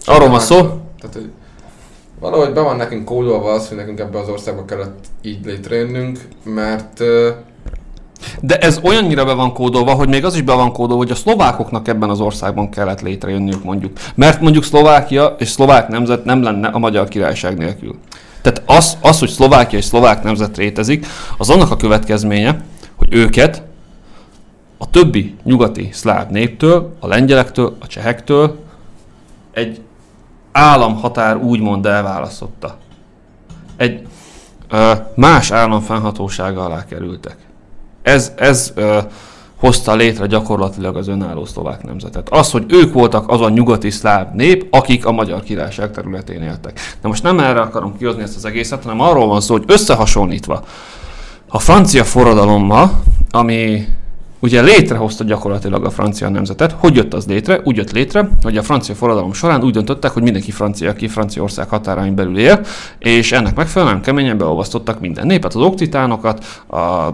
Arról 0.06 0.30
van 0.30 0.40
szó, 0.40 0.56
Tehát, 1.00 1.14
hogy 1.14 1.32
valahogy 2.20 2.54
be 2.54 2.62
van 2.62 2.76
nekünk 2.76 3.06
kódolva 3.06 3.52
az, 3.52 3.68
hogy 3.68 3.78
nekünk 3.78 4.00
ebbe 4.00 4.20
az 4.20 4.30
országba 4.30 4.66
kellett 4.66 5.06
így 5.22 5.46
létrejönnünk, 5.46 6.28
mert 6.44 7.04
de 8.42 8.58
ez 8.58 8.80
olyannyira 8.84 9.26
be 9.26 9.34
van 9.34 9.54
kódolva, 9.54 9.94
hogy 9.94 10.08
még 10.08 10.26
az 10.26 10.36
is 10.36 10.42
be 10.42 10.54
van 10.54 10.72
kódolva, 10.72 11.04
hogy 11.04 11.12
a 11.12 11.16
szlovákoknak 11.16 11.88
ebben 11.88 12.10
az 12.10 12.20
országban 12.20 12.70
kellett 12.70 13.02
létrejönniük 13.02 13.64
mondjuk. 13.64 13.98
Mert 14.16 14.42
mondjuk 14.42 14.64
Szlovákia 14.64 15.36
és 15.40 15.48
szlovák 15.50 15.88
nemzet 15.88 16.26
nem 16.26 16.44
lenne 16.44 16.68
a 16.68 16.78
magyar 16.78 17.08
királyság 17.08 17.58
nélkül. 17.58 17.96
Tehát 18.42 18.64
az, 18.66 18.98
az, 19.02 19.20
hogy 19.20 19.30
Szlovákia 19.30 19.80
és 19.80 19.86
szlovák 19.86 20.24
nemzet 20.24 20.58
rétezik, 20.58 21.06
az 21.38 21.50
annak 21.50 21.72
a 21.72 21.76
következménye, 21.76 22.64
hogy 22.96 23.14
őket 23.14 23.64
a 24.78 24.90
többi 24.90 25.36
nyugati 25.44 25.90
szláv 25.92 26.30
néptől, 26.30 26.96
a 27.00 27.08
lengyelektől, 27.08 27.76
a 27.80 27.88
csehektől 27.88 28.58
egy 29.52 29.82
államhatár 30.58 31.38
úgymond 31.38 31.86
elválasztotta. 31.86 32.78
Egy 33.76 34.08
ö, 34.70 34.92
más 35.16 35.52
állam 35.52 35.82
fennhatósága 35.82 36.66
alá 36.66 36.86
kerültek. 36.86 37.38
Ez, 38.02 38.34
ez 38.36 38.72
ö, 38.76 39.00
hozta 39.60 39.96
létre 39.96 40.26
gyakorlatilag 40.26 40.96
az 40.96 41.08
önálló 41.08 41.46
szlovák 41.46 41.84
nemzetet. 41.84 42.30
Az, 42.30 42.52
hogy 42.52 42.66
ők 42.68 42.94
voltak 42.94 43.30
az 43.30 43.42
a 43.42 43.50
nyugati 43.50 43.90
szláv 43.90 44.34
nép, 44.34 44.68
akik 44.76 45.06
a 45.06 45.12
magyar 45.12 45.44
királyság 45.44 45.92
területén 45.92 46.42
éltek. 46.42 46.80
De 47.02 47.08
most 47.08 47.24
nem 47.24 47.40
erre 47.40 47.62
akarom 47.62 47.98
kihozni 47.98 48.22
ezt 48.22 48.36
az 48.36 48.46
egészet, 48.46 48.84
hanem 48.84 49.00
arról 49.00 49.28
van 49.28 49.42
szó, 49.42 49.54
hogy 49.54 49.66
összehasonlítva 49.68 50.64
a 51.48 51.60
francia 51.60 52.04
forradalommal, 52.04 53.02
ami 53.32 53.88
ugye 54.40 54.62
létrehozta 54.62 55.24
gyakorlatilag 55.24 55.86
a 55.86 55.90
francia 55.90 56.30
nemzetet. 56.30 56.76
Hogy 56.78 56.96
jött 56.96 57.14
az 57.14 57.26
létre? 57.26 57.62
Úgy 57.64 57.76
jött 57.76 57.92
létre, 57.92 58.30
hogy 58.42 58.58
a 58.58 58.64
francia 58.64 58.96
forradalom 58.96 59.34
során 59.34 59.64
úgy 59.64 59.74
döntöttek, 59.74 60.12
hogy 60.12 60.24
mindenki 60.24 60.52
francia, 60.52 60.90
aki 60.90 61.08
Franciaország 61.08 61.70
határain 61.70 62.16
belül 62.16 62.38
él, 62.38 62.60
és 63.00 63.32
ennek 63.32 63.56
megfelelően 63.56 64.02
keményen 64.02 64.38
beolvasztottak 64.38 65.00
minden 65.00 65.26
népet, 65.26 65.54
az 65.54 65.62
okcitánokat, 65.62 66.46
a, 66.68 66.78
a, 66.78 67.14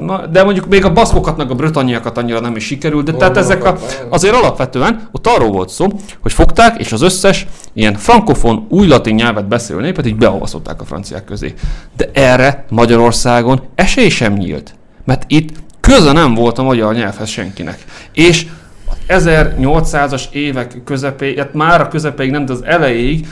na, 0.00 0.26
de 0.26 0.44
mondjuk 0.44 0.66
még 0.66 0.84
a 0.84 0.92
baszkokat, 0.92 1.36
meg 1.36 1.50
a 1.50 1.54
britanniakat 1.54 2.18
annyira 2.18 2.40
nem 2.40 2.56
is 2.56 2.64
sikerült, 2.64 3.04
de 3.04 3.12
tehát 3.12 3.36
ezek 3.36 3.64
a, 3.64 3.76
azért 4.08 4.34
alapvetően 4.34 5.08
ott 5.12 5.26
arról 5.26 5.50
volt 5.50 5.68
szó, 5.68 5.86
hogy 6.22 6.32
fogták, 6.32 6.80
és 6.80 6.92
az 6.92 7.02
összes 7.02 7.46
ilyen 7.72 7.94
frankofon, 7.94 8.66
új 8.68 8.86
latin 8.86 9.14
nyelvet 9.14 9.48
beszélő 9.48 9.80
népet 9.80 10.06
így 10.06 10.16
beolvasztották 10.16 10.80
a 10.80 10.84
franciák 10.84 11.24
közé. 11.24 11.54
De 11.96 12.10
erre 12.12 12.64
Magyarországon 12.70 13.60
esély 13.74 14.08
sem 14.08 14.32
nyílt, 14.32 14.74
mert 15.04 15.24
itt 15.26 15.64
köze 15.86 16.12
nem 16.12 16.34
volt 16.34 16.58
a 16.58 16.62
magyar 16.62 16.94
nyelvhez 16.94 17.28
senkinek. 17.28 17.84
És 18.12 18.46
a 18.88 19.12
1800-as 19.12 20.22
évek 20.30 20.80
közepéig, 20.84 21.38
hát 21.38 21.54
már 21.54 21.80
a 21.80 21.88
közepéig, 21.88 22.30
nem, 22.30 22.44
de 22.44 22.52
az 22.52 22.64
elejéig 22.64 23.26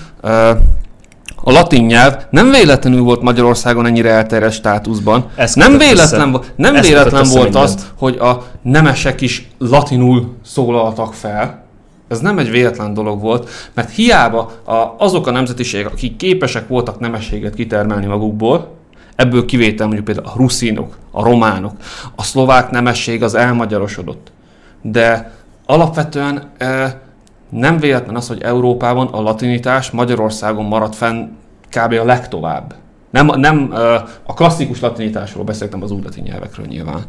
a 1.47 1.53
latin 1.53 1.85
nyelv 1.85 2.17
nem 2.31 2.51
véletlenül 2.51 3.03
volt 3.03 3.23
Magyarországon 3.23 3.87
ennyire 3.87 4.11
elterjedt 4.11 4.55
státuszban. 4.55 5.31
Ez 5.37 5.55
nem 5.55 5.79
véletlen, 5.79 6.33
vo- 6.33 6.53
nem 6.57 6.75
véletlen 6.81 7.29
volt 7.29 7.45
mindent. 7.45 7.65
az, 7.65 7.87
hogy 7.99 8.17
a 8.17 8.47
nemesek 8.63 9.21
is 9.21 9.49
latinul 9.59 10.35
szólaltak 10.45 11.15
fel. 11.15 11.63
Ez 12.09 12.21
nem 12.21 12.39
egy 12.39 12.51
véletlen 12.51 12.95
dolog 12.95 13.21
volt, 13.21 13.51
mert 13.75 13.91
hiába 13.91 14.53
a, 14.65 14.95
azok 14.99 15.27
a 15.27 15.31
nemzetiségek, 15.31 15.93
akik 15.93 16.17
képesek 16.17 16.69
voltak 16.69 16.99
nemességet 16.99 17.55
kitermelni 17.55 18.07
magukból, 18.07 18.75
ebből 19.17 19.45
kivétel 19.45 19.87
mondjuk 19.87 20.07
például 20.07 20.27
a 20.27 20.37
ruszinok, 20.37 20.97
a 21.11 21.23
románok, 21.23 21.73
a 22.15 22.23
szlovák 22.23 22.71
nemesség 22.71 23.23
az 23.23 23.35
elmagyarosodott. 23.35 24.33
De 24.83 25.33
alapvetően 25.67 26.51
e, 26.59 27.01
nem 27.49 27.79
véletlen 27.79 28.17
az, 28.17 28.29
hogy 28.29 28.43
Európában 28.43 29.07
a 29.07 29.21
latinitás 29.21 29.91
Magyarországon 29.91 30.65
maradt 30.65 30.95
fenn 30.95 31.29
kb. 31.71 31.93
a 31.93 32.05
legtovább. 32.05 32.75
Nem, 33.11 33.27
nem 33.27 33.73
e, 33.73 34.05
a 34.23 34.35
klasszikus 34.35 34.81
latinitásról 34.81 35.45
beszéltem, 35.45 35.83
az 35.83 35.91
új 35.91 36.01
latin 36.05 36.23
nyelvekről 36.23 36.67
nyilván. 36.67 37.05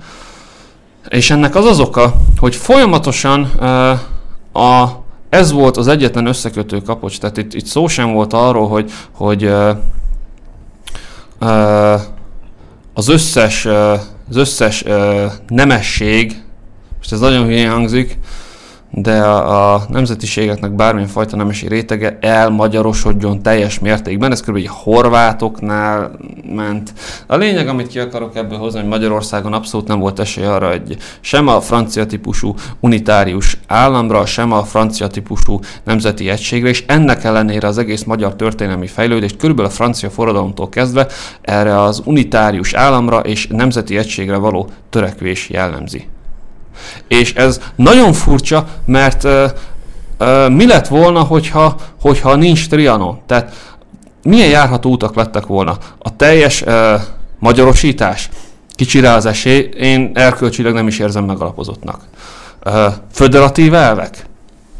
És 1.09 1.31
ennek 1.31 1.55
az 1.55 1.65
az 1.65 1.79
oka, 1.79 2.13
hogy 2.37 2.55
folyamatosan 2.55 3.51
e, 3.59 3.89
a, 4.59 5.03
ez 5.29 5.51
volt 5.51 5.77
az 5.77 5.87
egyetlen 5.87 6.25
összekötő 6.25 6.81
kapocs, 6.81 7.19
tehát 7.19 7.37
itt, 7.37 7.53
itt 7.53 7.65
szó 7.65 7.87
sem 7.87 8.13
volt 8.13 8.33
arról, 8.33 8.67
hogy, 8.67 8.91
hogy 9.11 9.43
e, 9.43 9.79
az 12.93 13.07
összes, 13.07 13.65
az 14.29 14.35
összes 14.35 14.83
nemesség, 15.47 16.43
most 16.97 17.11
ez 17.11 17.19
nagyon 17.19 17.45
hülyén 17.45 17.69
hangzik, 17.69 18.17
de 18.97 19.21
a, 19.21 19.73
a 19.73 19.85
nemzetiségeknek 19.89 20.71
bármilyen 20.71 21.09
fajta 21.09 21.35
nemesi 21.35 21.67
rétege 21.67 22.17
elmagyarosodjon 22.21 23.41
teljes 23.41 23.79
mértékben. 23.79 24.31
Ez 24.31 24.41
kb. 24.41 24.67
horvátoknál 24.67 26.11
ment. 26.53 26.93
A 27.27 27.35
lényeg, 27.35 27.67
amit 27.67 27.87
ki 27.87 27.99
akarok 27.99 28.35
ebből 28.35 28.57
hozni, 28.57 28.79
hogy 28.79 28.89
Magyarországon 28.89 29.53
abszolút 29.53 29.87
nem 29.87 29.99
volt 29.99 30.19
esély 30.19 30.45
arra, 30.45 30.69
hogy 30.69 30.97
sem 31.19 31.47
a 31.47 31.61
francia 31.61 32.05
típusú 32.05 32.53
unitárius 32.79 33.57
államra, 33.67 34.25
sem 34.25 34.51
a 34.51 34.63
francia 34.63 35.07
típusú 35.07 35.59
nemzeti 35.83 36.29
egységre, 36.29 36.69
és 36.69 36.83
ennek 36.87 37.23
ellenére 37.23 37.67
az 37.67 37.77
egész 37.77 38.03
magyar 38.03 38.35
történelmi 38.35 38.87
fejlődést 38.87 39.37
körülbelül 39.37 39.71
a 39.71 39.73
francia 39.73 40.09
forradalomtól 40.09 40.69
kezdve 40.69 41.07
erre 41.41 41.81
az 41.81 42.01
unitárius 42.05 42.73
államra 42.73 43.19
és 43.19 43.47
nemzeti 43.47 43.97
egységre 43.97 44.37
való 44.37 44.69
törekvés 44.89 45.49
jellemzi. 45.49 46.07
És 47.07 47.33
ez 47.33 47.61
nagyon 47.75 48.13
furcsa, 48.13 48.67
mert 48.85 49.23
ö, 49.23 49.45
ö, 50.17 50.49
mi 50.49 50.67
lett 50.67 50.87
volna, 50.87 51.21
hogyha, 51.21 51.75
hogyha 52.01 52.35
nincs 52.35 52.67
Trianon? 52.67 53.19
Tehát 53.25 53.53
milyen 54.23 54.49
járható 54.49 54.91
utak 54.91 55.15
lettek 55.15 55.45
volna? 55.45 55.77
A 55.99 56.15
teljes 56.15 56.61
ö, 56.61 56.95
magyarosítás? 57.39 58.29
Kicsi 58.75 58.99
rá 58.99 59.15
az 59.15 59.25
esély, 59.25 59.69
én 59.77 60.11
erkölcsileg 60.13 60.73
nem 60.73 60.87
is 60.87 60.99
érzem 60.99 61.23
megalapozottnak. 61.23 61.99
Ö, 62.63 62.87
föderatív 63.11 63.73
elvek? 63.73 64.25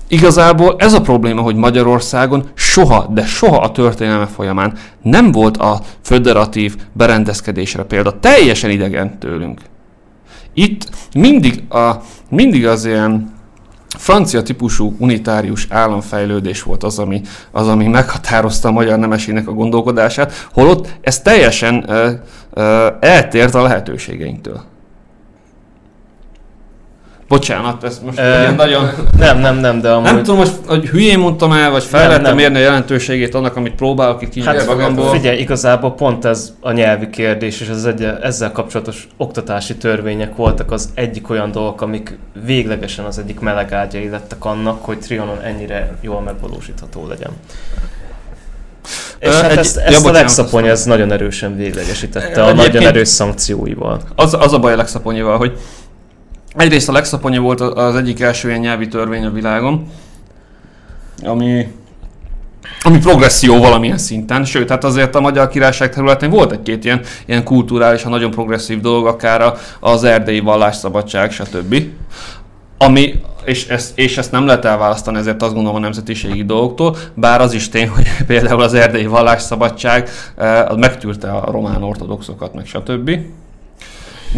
Igazából 0.08 0.76
ez 0.78 0.94
a 0.94 1.02
probléma, 1.02 1.42
hogy 1.42 1.56
Magyarországon 1.56 2.50
soha, 2.54 3.08
de 3.10 3.26
soha 3.26 3.58
a 3.58 3.72
történelme 3.72 4.26
folyamán 4.26 4.74
nem 5.02 5.32
volt 5.32 5.58
a 5.58 5.80
föderatív 6.02 6.76
berendezkedésre 6.94 7.84
példa. 7.84 8.20
Teljesen 8.20 8.70
idegen 8.70 9.20
tőlünk. 9.20 9.60
Itt 10.58 10.90
mindig, 11.14 11.64
a, 11.70 11.92
mindig 12.30 12.68
az 12.68 12.86
ilyen 12.86 13.34
francia 13.98 14.44
típusú 14.44 14.96
unitárius 14.98 15.68
államfejlődés 15.70 16.64
volt 16.64 16.84
az, 16.84 17.00
ami, 17.00 17.22
az, 17.52 17.68
ami 17.68 17.88
meghatározta 17.88 18.68
a 18.68 18.72
magyar 18.72 19.00
nemesének 19.00 19.48
a 19.48 19.54
gondolkodását, 19.54 20.48
holott 20.54 20.94
ez 21.02 21.22
teljesen 21.22 21.90
ö, 21.90 22.12
ö, 22.54 22.88
eltért 23.00 23.56
a 23.56 23.62
lehetőségeinktől. 23.62 24.64
Bocsánat, 27.28 27.84
ez 27.84 28.02
most 28.06 28.18
ilyen 28.20 28.56
nagyon... 28.56 28.90
Nem, 29.18 29.40
nem, 29.40 29.58
nem, 29.58 29.82
de 29.82 29.92
amúgy... 29.92 30.06
Nem 30.06 30.18
tudom, 30.24 30.36
most, 30.38 30.54
hogy 30.68 30.86
hülyén 30.86 31.20
mondtam 31.20 31.52
el, 31.52 31.72
vagy 31.72 31.84
fel 31.84 32.18
nem. 32.22 32.36
mérni 32.36 32.58
a 32.58 32.62
jelentőségét 32.62 33.36
annak, 33.36 33.56
amit 33.56 33.76
próbálok 33.76 34.22
itt 34.22 34.30
kinyerni 34.30 34.58
Hát 34.58 34.68
magamból. 34.68 35.10
figyelj, 35.10 35.40
igazából 35.40 35.94
pont 35.94 36.26
ez 36.26 36.54
a 36.60 36.72
nyelvi 36.72 37.10
kérdés, 37.10 37.62
és 37.62 37.70
az 37.70 37.86
egy, 37.86 38.08
ezzel 38.22 38.52
kapcsolatos 38.52 39.08
oktatási 39.18 39.76
törvények 39.76 40.36
voltak 40.36 40.72
az 40.72 40.90
egyik 40.94 41.30
olyan 41.30 41.52
dolgok, 41.52 41.82
amik 41.82 42.18
véglegesen 42.46 43.06
az 43.06 43.20
egyik 43.20 43.40
melegágyai 43.40 44.10
lettek 44.10 44.46
annak, 44.46 44.86
hogy 44.86 44.98
Trianon 45.00 45.42
ennyire 45.44 45.96
jól 46.02 46.22
megvalósítható 46.22 47.08
legyen. 47.08 47.32
És 49.20 49.30
hát 49.34 49.52
egy- 49.52 49.58
ezt, 49.58 49.76
ja, 49.76 49.82
ezt 49.82 49.96
a 49.98 50.02
bocsánat, 50.02 50.22
legszapony 50.22 50.68
ez 50.68 50.84
nagyon 50.86 51.12
erősen 51.12 51.56
véglegesítette 51.56 52.44
a 52.44 52.54
nagyon 52.54 52.84
erős 52.84 53.08
szankcióival. 53.08 54.02
Az, 54.16 54.34
az 54.34 54.54
a 54.54 54.60
baj 54.60 54.74
a 54.74 54.76
legszaponyival, 54.76 55.38
hogy 55.38 55.58
egyrészt 56.58 56.90
a 56.90 56.92
legszaponya 56.92 57.40
volt 57.40 57.62
az 57.62 57.96
egyik 57.96 58.22
első 58.22 58.48
ilyen 58.48 58.60
nyelvi 58.60 58.88
törvény 58.88 59.26
a 59.26 59.32
világon, 59.32 59.88
ami 61.24 61.68
ami 62.82 63.00
progresszió 63.00 63.60
valamilyen 63.60 63.98
szinten, 63.98 64.46
sőt, 64.46 64.70
hát 64.70 64.84
azért 64.84 65.16
a 65.16 65.20
Magyar 65.20 65.48
Királyság 65.48 65.90
területén 65.90 66.30
volt 66.30 66.52
egy-két 66.52 66.86
ilyen, 66.86 67.02
ilyen 67.26 67.44
kulturálisan 67.44 68.12
nagyon 68.12 68.32
progresszív 68.32 68.82
dolog, 68.82 69.06
akár 69.06 69.54
az 69.80 70.04
erdélyi 70.04 70.40
vallásszabadság, 70.40 71.32
stb. 71.32 71.76
Ami, 72.78 73.14
és 73.46 73.68
ezt, 73.68 73.98
és 73.98 74.18
ezt 74.18 74.32
nem 74.32 74.46
lehet 74.46 74.66
elválasztani 74.66 75.18
ezért 75.18 75.42
azt 75.42 75.54
gondolom 75.54 75.78
a 75.78 75.82
nemzetiségi 75.82 76.46
dolgoktól, 76.46 76.98
bár 77.14 77.42
az 77.42 77.54
is 77.54 77.70
tény, 77.70 77.88
hogy 77.88 78.08
például 78.28 78.62
az 78.62 78.74
erdélyi 78.74 79.06
vallásszabadság 79.06 80.10
eh, 80.36 80.72
az 80.72 80.78
megtűrte 80.78 81.32
a 81.32 81.52
román 81.52 81.84
ortodoxokat, 81.84 82.54
meg 82.54 82.66
stb. 82.66 83.12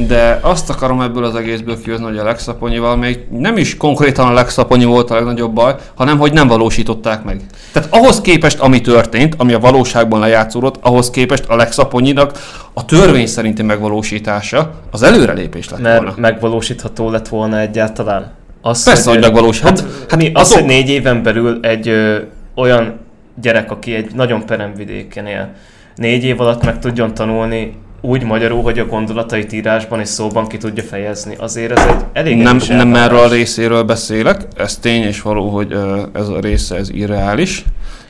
De 0.05 0.39
azt 0.41 0.69
akarom 0.69 1.01
ebből 1.01 1.23
az 1.23 1.35
egészből 1.35 1.81
kihozni, 1.81 2.05
hogy 2.05 2.17
a 2.17 2.23
legszaponyival 2.23 2.95
még 2.95 3.19
nem 3.29 3.57
is 3.57 3.77
konkrétan 3.77 4.27
a 4.27 4.33
legszaponyi 4.33 4.85
volt 4.85 5.11
a 5.11 5.13
legnagyobb 5.13 5.53
baj, 5.53 5.75
hanem 5.95 6.17
hogy 6.17 6.33
nem 6.33 6.47
valósították 6.47 7.23
meg. 7.23 7.41
Tehát 7.71 7.87
ahhoz 7.91 8.21
képest, 8.21 8.59
ami 8.59 8.81
történt, 8.81 9.35
ami 9.37 9.53
a 9.53 9.59
valóságban 9.59 10.19
lejátszódott, 10.19 10.75
ahhoz 10.81 11.09
képest 11.09 11.43
a 11.47 11.55
legszaponyinak 11.55 12.31
a 12.73 12.85
törvény 12.85 13.27
szerinti 13.27 13.63
megvalósítása 13.63 14.71
az 14.91 15.03
előrelépés 15.03 15.69
lett 15.69 15.79
volna. 15.81 16.01
Mert 16.01 16.17
megvalósítható 16.17 17.09
lett 17.09 17.27
volna 17.27 17.59
egyáltalán. 17.59 18.31
Az, 18.61 18.83
Persze, 18.83 19.09
hogy 19.09 19.19
megvalósítható. 19.19 19.81
Hát, 19.81 19.91
Hát 20.09 20.21
hát 20.23 20.31
az, 20.33 20.41
azok- 20.41 20.57
hogy 20.59 20.67
négy 20.67 20.89
éven 20.89 21.23
belül 21.23 21.57
egy 21.61 21.87
ö, 21.87 22.17
olyan 22.55 22.99
gyerek, 23.41 23.71
aki 23.71 23.93
egy 23.95 24.15
nagyon 24.15 24.45
peremvidéken 24.45 25.25
él, 25.25 25.49
négy 25.95 26.23
év 26.23 26.41
alatt 26.41 26.63
meg 26.65 26.79
tudjon 26.79 27.13
tanulni 27.13 27.77
úgy 28.01 28.23
magyarul, 28.23 28.61
hogy 28.61 28.79
a 28.79 28.85
gondolatait 28.85 29.53
írásban 29.53 29.99
és 29.99 30.07
szóban 30.07 30.47
ki 30.47 30.57
tudja 30.57 30.83
fejezni. 30.83 31.35
Azért 31.35 31.79
ez 31.79 31.85
egy 31.85 32.05
elég 32.13 32.37
nem, 32.37 32.59
nem 32.67 32.95
erről 32.95 33.19
a 33.19 33.27
részéről 33.27 33.83
beszélek, 33.83 34.41
ez 34.55 34.77
tény 34.77 35.03
és 35.03 35.21
való, 35.21 35.49
hogy 35.49 35.77
ez 36.13 36.27
a 36.27 36.39
része 36.39 36.75
ez 36.75 36.89
irreális, 36.89 37.65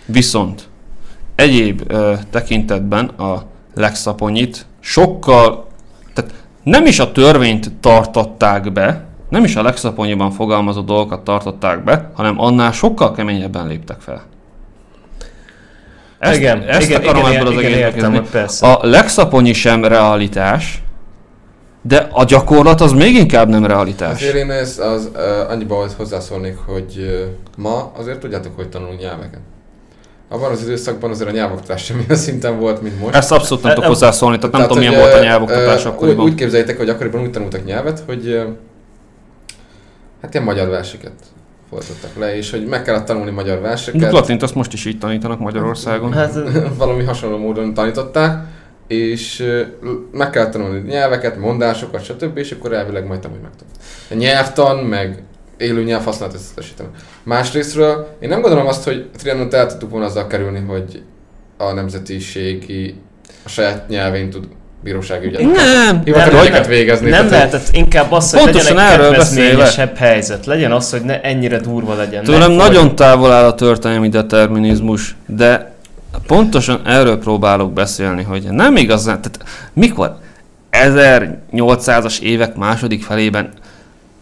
viszont 0.06 0.68
egyéb 1.36 1.94
tekintetben 2.30 3.06
a 3.06 3.44
legszaponyit 3.76 4.66
sokkal, 4.80 5.68
tehát 6.14 6.34
nem 6.64 6.86
is 6.86 7.00
a 7.00 7.12
törvényt 7.12 7.72
tartották 7.80 8.72
be, 8.72 9.06
nem 9.30 9.44
is 9.44 9.56
a 9.56 9.62
legszaponyiban 9.62 10.32
fogalmazott 10.32 10.86
dolgokat 10.86 11.24
tartották 11.24 11.84
be, 11.84 12.12
hanem 12.14 12.42
annál 12.42 12.72
sokkal 12.72 13.12
keményebben 13.12 13.68
léptek 13.68 14.00
fel. 14.00 14.24
Ezt, 16.20 16.38
igen, 16.38 16.64
ezt 16.68 16.90
igen, 16.90 17.02
akarom 17.02 17.22
igen, 17.22 17.36
ebből 17.36 17.48
az 17.58 17.60
igen, 17.64 17.78
értem, 17.78 18.28
persze. 18.32 18.68
A 18.68 18.80
legszaponyi 18.82 19.54
sem 19.54 19.86
realitás, 19.86 20.82
de 21.82 22.08
a 22.12 22.24
gyakorlat 22.24 22.82
az 22.82 22.92
még 22.92 23.16
inkább 23.16 23.50
nem 23.50 23.66
realitás. 23.66 24.12
Azért 24.22 24.36
én 24.36 24.52
ez 24.52 24.80
az, 24.80 25.10
uh, 25.14 25.52
annyiban 25.52 25.90
hozzászólnék, 25.98 26.58
hogy 26.66 26.94
uh, 26.98 27.22
ma 27.58 27.92
azért 27.98 28.20
tudjátok, 28.20 28.56
hogy 28.56 28.70
tanulni 28.70 28.96
nyelveket. 29.02 29.40
Abban 30.30 30.52
az 30.52 30.62
időszakban 30.62 31.10
azért 31.10 31.30
a 31.30 31.32
nyelvoktatás 31.32 31.84
sem 31.84 32.04
ilyen 32.08 32.20
szinten 32.20 32.60
volt, 32.60 32.82
mint 32.82 33.00
most. 33.00 33.16
Ezt 33.16 33.32
abszolút 33.32 33.64
nem 33.64 33.72
E- 33.72 33.76
tudok 33.76 33.90
em- 33.90 34.00
hozzászólni, 34.00 34.38
tehát 34.38 34.52
nem 34.52 34.62
Tehát, 34.62 34.76
tudom 34.78 34.90
milyen 34.90 35.02
volt 35.02 35.22
a 35.22 35.24
nyelvoktatás 35.24 35.86
ö, 35.86 35.88
akkoriban. 35.88 36.26
Úgy, 36.26 36.32
úgy 36.32 36.38
képzeljétek, 36.38 36.78
hogy 36.78 36.90
akkoriban 36.90 37.22
úgy 37.22 37.32
tanultak 37.32 37.66
nyelvet, 37.66 38.04
hogy 38.06 38.42
hát 40.22 40.34
ilyen 40.34 40.46
magyar 40.46 40.68
verseket 40.68 41.14
fordítottak 41.70 42.16
le, 42.18 42.36
és 42.36 42.52
hogy 42.52 42.66
meg 42.66 42.82
kellett 42.82 43.06
tanulni 43.06 43.32
magyar 43.32 43.56
De 43.56 43.68
verseket. 43.68 44.12
latint 44.12 44.44
azt 44.44 44.56
most 44.56 44.74
is 44.74 44.86
így 44.86 44.98
tanítanak 44.98 45.40
Magyarországon. 45.40 46.14
Hát, 46.14 46.34
valami 46.78 47.04
hasonló 47.04 47.38
módon 47.38 47.74
tanították, 47.74 48.46
és 48.88 49.46
meg 50.12 50.30
kellett 50.30 50.52
tanulni 50.52 50.80
nyelveket, 50.80 51.38
mondásokat, 51.38 52.04
stb. 52.04 52.38
és 52.38 52.52
akkor 52.52 52.74
elvileg 52.74 53.08
majd 53.08 53.20
tanulni 53.20 53.44
meg 53.44 53.52
tudod. 53.52 53.74
A 54.10 54.14
nyelvtan, 54.14 54.78
meg 54.78 55.24
élő 55.58 55.84
nyelvhasználat 55.84 56.36
összesíteni. 56.36 56.90
Másrésztről 57.24 58.08
én 58.20 58.30
nem 58.30 58.42
gondolom 58.42 58.68
azt, 58.68 58.84
hogy 58.84 59.10
Trianon 59.18 59.54
el 59.54 59.68
tudtuk 59.68 59.90
volna 59.90 60.06
azzal 60.06 60.28
kerülni, 60.28 60.60
hogy 60.60 61.04
a 61.58 61.72
nemzetiségi 61.72 62.96
a 63.44 63.50
saját 63.50 63.88
nyelvén 63.88 64.30
tud 64.30 64.48
bírósági 64.84 65.26
ügyet. 65.26 65.42
Nem, 65.42 65.54
nem, 65.54 66.66
végezni. 66.68 67.10
Nem 67.10 67.28
tehát, 67.28 67.52
lehetett 67.52 67.76
inkább 67.76 68.12
az, 68.12 68.32
hogy 68.32 68.40
Pontosan 68.42 68.76
legyen 68.76 68.90
egy 68.90 68.94
erről 68.94 69.10
kedvezményesebb 69.10 69.98
helyzet. 69.98 70.46
Legyen 70.46 70.72
az, 70.72 70.92
hogy 70.92 71.02
ne 71.02 71.22
ennyire 71.22 71.60
durva 71.60 71.96
legyen. 71.96 72.24
Tőlem 72.24 72.52
nagyon 72.52 72.96
távol 72.96 73.32
áll 73.32 73.46
a 73.46 73.56
történelmi 73.56 74.10
determinizmus, 74.10 75.16
de 75.26 75.72
pontosan 76.28 76.82
erről 76.86 77.18
próbálok 77.18 77.74
beszélni, 77.74 78.24
hogy 78.24 78.44
nem 78.50 78.76
igazán, 78.76 79.22
tehát 79.22 79.40
mikor 79.74 80.18
1800-as 80.72 82.20
évek 82.20 82.56
második 82.56 83.04
felében 83.04 83.50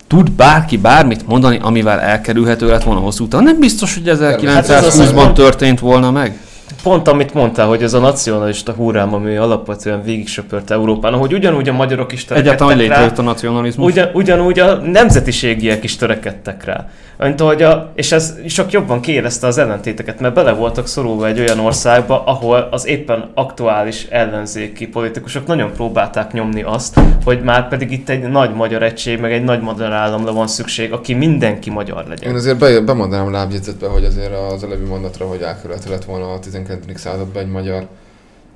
tud 0.08 0.32
bárki 0.32 0.78
bármit 0.78 1.28
mondani, 1.28 1.60
amivel 1.62 2.00
elkerülhető 2.00 2.68
lett 2.68 2.84
volna 2.84 3.00
hosszú 3.00 3.28
távon. 3.28 3.46
Nem 3.46 3.60
biztos, 3.60 3.94
hogy 3.94 4.08
Hát 4.08 4.70
ez 4.70 4.84
az, 4.86 5.00
1920-ban 5.00 5.14
hogy- 5.24 5.34
történt 5.34 5.80
volna 5.80 6.12
meg. 6.12 6.38
Pont 6.86 7.08
amit 7.08 7.34
mondtál, 7.34 7.68
hogy 7.68 7.84
ez 7.84 7.94
a 7.94 8.00
nacionalista 8.00 8.72
húrám, 8.72 9.14
ami 9.14 9.36
alapvetően 9.36 10.04
végig 10.04 10.28
söpört 10.28 10.72
Európán, 10.72 11.14
ahogy 11.14 11.34
ugyanúgy 11.34 11.70
a 11.70 11.74
magyarok 11.74 12.12
is 12.12 12.26
Egyáltalán, 12.26 12.46
hogy 12.48 12.58
törekedtek 12.58 12.88
rá, 12.88 12.96
létrejött 12.96 13.18
a 13.18 13.22
nacionalizmus. 13.22 13.92
ugyan, 13.92 14.10
ugyanúgy 14.14 14.60
a 14.60 14.76
nemzetiségiek 14.76 15.84
is 15.84 15.96
törekedtek 15.96 16.64
rá. 16.64 16.88
Mint 17.18 17.42
ahogy 17.42 17.62
a, 17.62 17.92
és 17.96 18.12
ez 18.12 18.36
csak 18.48 18.72
jobban 18.72 19.02
kiérezte 19.02 19.48
az 19.48 19.58
ellentéteket, 19.58 20.20
mert 20.20 20.34
bele 20.34 20.52
voltak 20.52 20.88
szorulva 20.88 21.28
egy 21.28 21.40
olyan 21.40 21.60
országba, 21.60 22.24
ahol 22.24 22.68
az 22.72 22.88
éppen 22.88 23.30
aktuális 23.34 24.08
ellenzéki 24.10 24.88
politikusok 24.88 25.48
nagyon 25.48 25.72
próbálták 25.72 26.32
nyomni 26.32 26.64
azt, 26.64 27.00
hogy 27.24 27.42
már 27.44 27.68
pedig 27.68 27.92
itt 27.92 28.10
egy 28.10 28.22
nagy 28.22 28.54
magyar 28.54 28.84
egység, 28.84 29.20
meg 29.20 29.32
egy 29.32 29.44
nagy 29.44 29.62
magyar 29.62 29.92
államra 29.92 30.34
van 30.34 30.48
szükség, 30.48 30.92
aki 30.92 31.14
mindenki 31.14 31.70
magyar 31.70 32.06
legyen. 32.08 32.30
Én 32.30 32.36
azért 32.36 32.58
be, 32.58 32.80
bemondanám 32.80 33.32
lábjegyzetbe, 33.32 33.88
hogy 33.88 34.04
azért 34.04 34.34
az 34.54 34.64
előbbi 34.64 34.86
mondatra, 34.86 35.26
hogy 35.26 35.42
elkerülhető 35.42 35.90
lett 35.90 36.06
volna 36.06 36.34
a 36.34 36.40
19. 36.80 37.00
században 37.00 37.44
egy 37.44 37.52
magyar, 37.52 37.88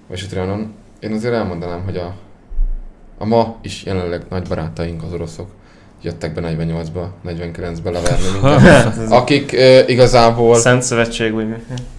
vagy 0.07 0.21
a 0.25 0.27
Trianon. 0.29 0.73
Én 0.99 1.11
azért 1.11 1.33
elmondanám, 1.33 1.83
hogy 1.83 1.97
a, 1.97 2.15
a 3.17 3.25
ma 3.25 3.57
is 3.61 3.83
jelenleg 3.83 4.21
nagy 4.29 4.47
barátaink 4.47 5.03
az 5.03 5.13
oroszok 5.13 5.49
jöttek 6.01 6.33
be 6.33 6.41
48-ba, 6.43 7.05
49-be 7.27 7.89
leverni 7.89 8.25
minket. 8.41 9.11
Akik 9.11 9.51
uh, 9.53 9.89
igazából, 9.89 10.55
Szent 10.55 10.81
Szövetség, 10.81 11.33
mi? 11.33 11.45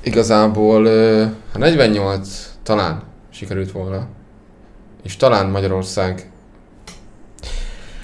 igazából 0.03 0.85
uh, 0.85 1.31
a 1.53 1.59
48 1.59 2.51
talán 2.62 3.03
sikerült 3.31 3.73
volna, 3.73 4.07
és 5.03 5.16
talán 5.16 5.47
Magyarország 5.47 6.30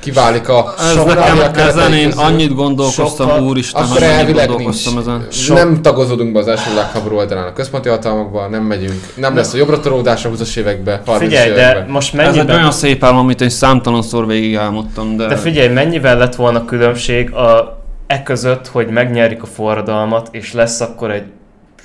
kiválik 0.07 0.49
a 0.49 0.75
Ez 0.79 0.93
Somália 0.93 1.35
nekem, 1.35 1.67
ezen 1.69 1.93
én 1.93 2.09
közül. 2.09 2.25
annyit 2.25 2.55
gondolkoztam, 2.55 3.07
Sokkal- 3.29 3.43
úristen, 3.43 3.83
Akkor 3.83 4.03
elvileg 4.03 4.47
gondolkoztam 4.49 4.93
nincs. 4.95 5.07
ezen. 5.07 5.27
Sok- 5.31 5.57
Nem 5.57 5.83
tagozódunk 5.83 6.33
be 6.33 6.39
az 6.39 6.49
első 6.49 6.71
világháború 6.71 7.17
oldalán 7.17 7.47
a 7.47 7.53
központi 7.53 7.89
hatalmakba, 7.89 8.47
nem 8.49 8.63
megyünk, 8.63 9.01
nem 9.15 9.37
lesz 9.37 9.53
a 9.55 9.57
jobbra 9.57 9.81
tolódás 9.81 10.25
a 10.25 10.29
20-as 10.31 10.57
évekbe, 10.57 11.03
30-as 11.07 11.17
Figyelj, 11.19 11.53
de 11.53 11.87
most 11.89 12.15
Ez 12.15 12.21
egy 12.29 12.35
mennyiben... 12.35 12.57
olyan 12.57 12.71
szép 12.73 13.05
álom, 13.05 13.17
amit 13.19 13.41
én 13.41 13.49
számtalanszor 13.49 14.27
végig 14.27 14.57
álmodtam, 14.57 15.17
de... 15.17 15.27
De 15.27 15.37
figyelj, 15.37 15.69
mennyivel 15.69 16.19
lett 16.19 16.35
volna 16.35 16.65
különbség 16.65 17.33
a 17.33 17.79
e 18.07 18.23
között, 18.23 18.69
hogy 18.69 18.87
megnyerik 18.89 19.43
a 19.43 19.47
forradalmat, 19.47 20.29
és 20.31 20.53
lesz 20.53 20.81
akkor 20.81 21.11
egy 21.11 21.25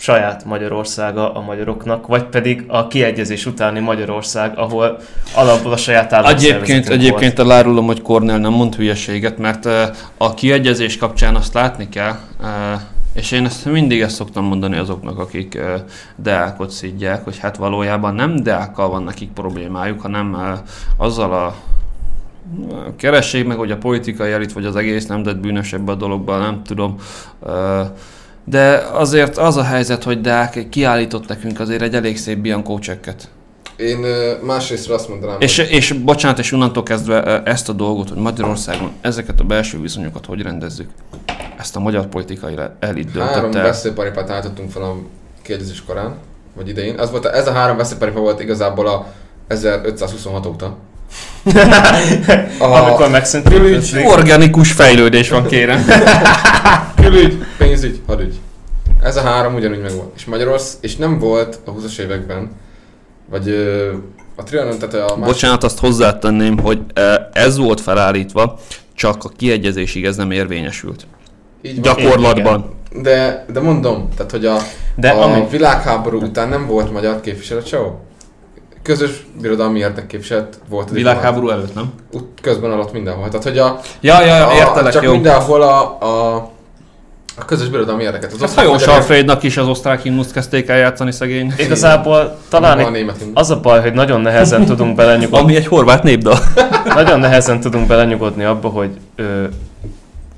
saját 0.01 0.45
Magyarországa 0.45 1.33
a 1.33 1.41
magyaroknak, 1.41 2.07
vagy 2.07 2.23
pedig 2.23 2.63
a 2.67 2.87
kiegyezés 2.87 3.45
utáni 3.45 3.79
Magyarország, 3.79 4.57
ahol 4.57 4.99
alapból 5.35 5.71
a 5.71 5.77
saját 5.77 6.13
Egyébként, 6.13 6.89
egyébként 6.89 7.39
elárulom, 7.39 7.85
hogy 7.85 8.01
Kornél 8.01 8.37
nem 8.37 8.51
mond 8.51 8.75
hülyeséget, 8.75 9.37
mert 9.37 9.65
a 10.17 10.33
kiegyezés 10.33 10.97
kapcsán 10.97 11.35
azt 11.35 11.53
látni 11.53 11.89
kell, 11.89 12.15
és 13.13 13.31
én 13.31 13.45
ezt 13.45 13.65
mindig 13.65 14.01
ezt 14.01 14.15
szoktam 14.15 14.45
mondani 14.45 14.77
azoknak, 14.77 15.19
akik 15.19 15.59
deákot 16.15 16.69
szidják, 16.69 17.23
hogy 17.23 17.37
hát 17.37 17.57
valójában 17.57 18.13
nem 18.13 18.43
deákkal 18.43 18.89
van 18.89 19.03
nekik 19.03 19.29
problémájuk, 19.29 20.01
hanem 20.01 20.37
azzal 20.97 21.33
a 21.33 21.55
keressék 22.95 23.47
meg, 23.47 23.57
hogy 23.57 23.71
a 23.71 23.77
politikai 23.77 24.31
elit 24.31 24.53
vagy 24.53 24.65
az 24.65 24.75
egész 24.75 25.05
nemzet 25.05 25.39
bűnös 25.39 25.73
ebbe 25.73 25.91
a 25.91 25.95
dologban, 25.95 26.39
nem 26.39 26.61
tudom. 26.63 26.95
De 28.43 28.75
azért 28.93 29.37
az 29.37 29.57
a 29.57 29.63
helyzet, 29.63 30.03
hogy 30.03 30.21
Deák 30.21 30.69
kiállított 30.69 31.27
nekünk 31.27 31.59
azért 31.59 31.81
egy 31.81 31.95
elég 31.95 32.17
szép 32.17 32.37
Bianco 32.37 32.79
csekket. 32.79 33.29
Én 33.75 34.05
másrészt 34.43 34.89
azt 34.89 35.09
mondanám, 35.09 35.39
És, 35.39 35.57
hogy 35.57 35.71
és 35.71 35.91
bocsánat, 35.91 36.39
és 36.39 36.51
onnantól 36.51 36.83
kezdve 36.83 37.43
ezt 37.43 37.69
a 37.69 37.73
dolgot, 37.73 38.09
hogy 38.09 38.17
Magyarországon 38.17 38.91
ezeket 39.01 39.39
a 39.39 39.43
belső 39.43 39.81
viszonyokat 39.81 40.25
hogy 40.25 40.41
rendezzük, 40.41 40.89
ezt 41.57 41.75
a 41.75 41.79
magyar 41.79 42.07
politikai 42.07 42.55
elit 42.79 43.11
három 43.11 43.41
döntötte 43.41 43.57
el. 43.57 43.63
veszélyparipát 43.63 44.29
állítottunk 44.29 44.71
fel 44.71 44.81
a 44.81 44.95
kiegyezés 45.41 45.83
korán, 45.83 46.15
vagy 46.55 46.67
idején. 46.67 46.99
Az 46.99 47.11
volt, 47.11 47.25
ez 47.25 47.47
a 47.47 47.51
három 47.51 47.77
veszélyparipa 47.77 48.19
volt 48.19 48.39
igazából 48.39 48.87
a 48.87 49.07
1526 49.47 50.45
óta. 50.45 50.77
A 52.59 52.63
Amikor 52.63 53.09
megszűnt 53.09 53.49
külügy, 53.49 54.03
Organikus 54.05 54.71
fejlődés 54.71 55.29
van, 55.29 55.45
kérem. 55.47 55.85
külügy, 57.03 57.45
pénzügy, 57.57 58.01
hadügy. 58.07 58.35
Ez 59.03 59.15
a 59.17 59.21
három 59.21 59.53
ugyanúgy 59.53 59.81
meg 59.81 59.95
volt. 59.95 60.11
És 60.15 60.25
Magyarország, 60.25 60.77
és 60.81 60.95
nem 60.95 61.19
volt 61.19 61.59
a 61.65 61.71
20-as 61.71 61.97
években, 61.99 62.51
vagy 63.29 63.47
ö, 63.49 63.91
a 64.35 64.43
Trianon, 64.43 64.77
tehát 64.79 64.93
a 64.95 65.15
másik 65.15 65.33
Bocsánat, 65.33 65.63
azt 65.63 65.79
hozzátenném, 65.79 66.57
hogy 66.59 66.79
ez 67.33 67.57
volt 67.57 67.81
felállítva, 67.81 68.59
csak 68.95 69.23
a 69.23 69.29
kiegyezésig 69.37 70.05
ez 70.05 70.15
nem 70.15 70.31
érvényesült. 70.31 71.07
így 71.61 71.81
van. 71.81 71.81
Gyakorlatban. 71.95 72.75
De, 73.01 73.45
de 73.53 73.59
mondom, 73.59 74.09
tehát 74.15 74.31
hogy 74.31 74.45
a, 74.45 74.57
De 74.95 75.09
a 75.09 75.21
ami- 75.23 75.47
világháború 75.49 76.21
után 76.21 76.49
nem 76.49 76.67
volt 76.67 76.91
magyar 76.91 77.21
képviselet 77.21 77.67
sehol. 77.67 77.99
Közös 78.83 79.25
birodalmi 79.41 79.79
érdekképviselet 79.79 80.59
volt. 80.69 80.89
a 80.89 80.93
Világháború 80.93 81.49
előtt, 81.49 81.75
nem? 81.75 81.93
Ut- 82.11 82.41
közben 82.41 82.71
alatt 82.71 82.91
mindenhol. 82.93 83.27
Tehát, 83.29 83.43
hogy 83.43 83.57
a, 83.57 83.79
Ja, 83.99 84.21
ja, 84.25 84.35
ja, 84.35 84.47
a 84.47 84.53
értelek, 84.53 84.93
csak 84.93 85.03
jó. 85.03 85.11
mindenhol 85.11 85.61
a, 85.61 85.97
a, 86.01 86.35
a 87.37 87.45
közös 87.45 87.67
birodalmi 87.69 88.03
érdeket. 88.03 88.31
Az 88.31 88.39
Hát 88.39 88.47
osztrák 88.47 88.65
hajó 88.65 88.77
magyar 88.77 88.93
Salfrédnak 88.93 89.43
is 89.43 89.57
az 89.57 89.67
osztrák 89.67 90.01
himnuszt 90.01 90.31
kezdték 90.31 90.67
el 90.67 90.77
játszani 90.77 91.11
szegény. 91.11 91.53
Igazából 91.57 92.37
talán 92.49 92.79
a 92.79 92.89
német 92.89 93.15
az 93.33 93.49
a 93.49 93.59
baj, 93.59 93.81
hogy 93.81 93.93
nagyon 93.93 94.21
nehezen 94.21 94.65
tudunk 94.65 94.95
belenyugodni. 94.95 95.37
Ami 95.45 95.55
egy 95.55 95.67
horvát 95.67 96.03
népdal. 96.03 96.37
Nagyon 96.95 97.19
nehezen 97.19 97.59
tudunk 97.59 97.87
belenyugodni 97.87 98.43
abba, 98.43 98.69
hogy 98.69 98.89
ö, 99.15 99.43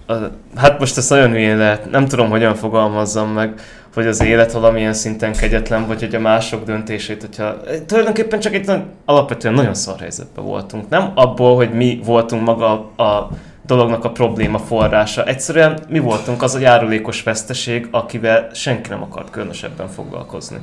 a, 0.06 0.14
hát 0.56 0.80
most 0.80 0.98
ezt 0.98 1.10
nagyon 1.10 1.32
hülyén 1.32 1.58
lehet, 1.58 1.92
nem 1.92 2.08
tudom, 2.08 2.30
hogyan 2.30 2.56
fogalmazzam 2.56 3.30
meg, 3.30 3.54
hogy 3.94 4.08
az 4.08 4.24
élet 4.24 4.52
valamilyen 4.52 4.94
szinten 4.94 5.34
kegyetlen, 5.34 5.88
vagy 5.88 6.00
hogy 6.00 6.16
a 6.16 6.20
mások 6.20 6.64
döntését, 6.64 7.22
hogyha 7.22 7.56
tulajdonképpen 7.86 8.40
csak 8.40 8.54
egy 8.54 8.72
alapvetően 9.06 9.54
nagyon 9.54 9.74
szar 9.74 10.00
helyzetben 10.00 10.46
voltunk. 10.46 10.90
Nem 10.90 11.12
abból, 11.16 11.56
hogy 11.56 11.72
mi 11.74 12.00
voltunk 12.06 12.44
maga 12.44 12.72
a 12.98 13.30
dolognak 13.66 14.04
a 14.04 14.12
probléma 14.12 14.58
forrása. 14.58 15.24
Egyszerűen 15.24 15.80
mi 15.90 16.00
voltunk 16.00 16.42
az 16.42 16.56
a 16.56 16.60
járulékos 16.60 17.24
veszteség, 17.24 17.88
akivel 17.92 18.50
senki 18.54 18.90
nem 18.90 19.02
akart 19.02 19.30
különösebben 19.30 19.88
foglalkozni. 19.88 20.58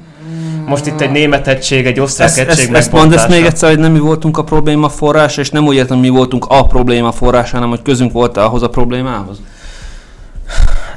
Most 0.67 0.87
itt 0.87 1.01
egy 1.01 1.11
német 1.11 1.47
egység, 1.47 1.87
egy 1.87 2.01
osztrák 2.01 2.29
Ezt, 2.29 2.39
egység 2.39 2.65
ezt, 2.65 2.75
ezt 2.75 2.93
mondd 2.93 3.13
ezt 3.13 3.29
még 3.29 3.45
egyszer, 3.45 3.69
hogy 3.69 3.79
nem 3.79 3.93
mi 3.93 3.99
voltunk 3.99 4.39
a 4.39 4.45
probléma 4.45 4.89
forrása, 4.89 5.41
és 5.41 5.51
nem 5.51 5.67
úgy 5.67 5.75
értem, 5.75 5.99
mi 5.99 6.09
voltunk 6.09 6.47
a 6.49 6.65
probléma 6.65 7.13
forrása, 7.13 7.55
hanem 7.55 7.69
hogy 7.69 7.83
közünk 7.83 8.13
volt 8.13 8.37
ahhoz 8.37 8.63
a 8.63 8.69
problémához. 8.69 9.41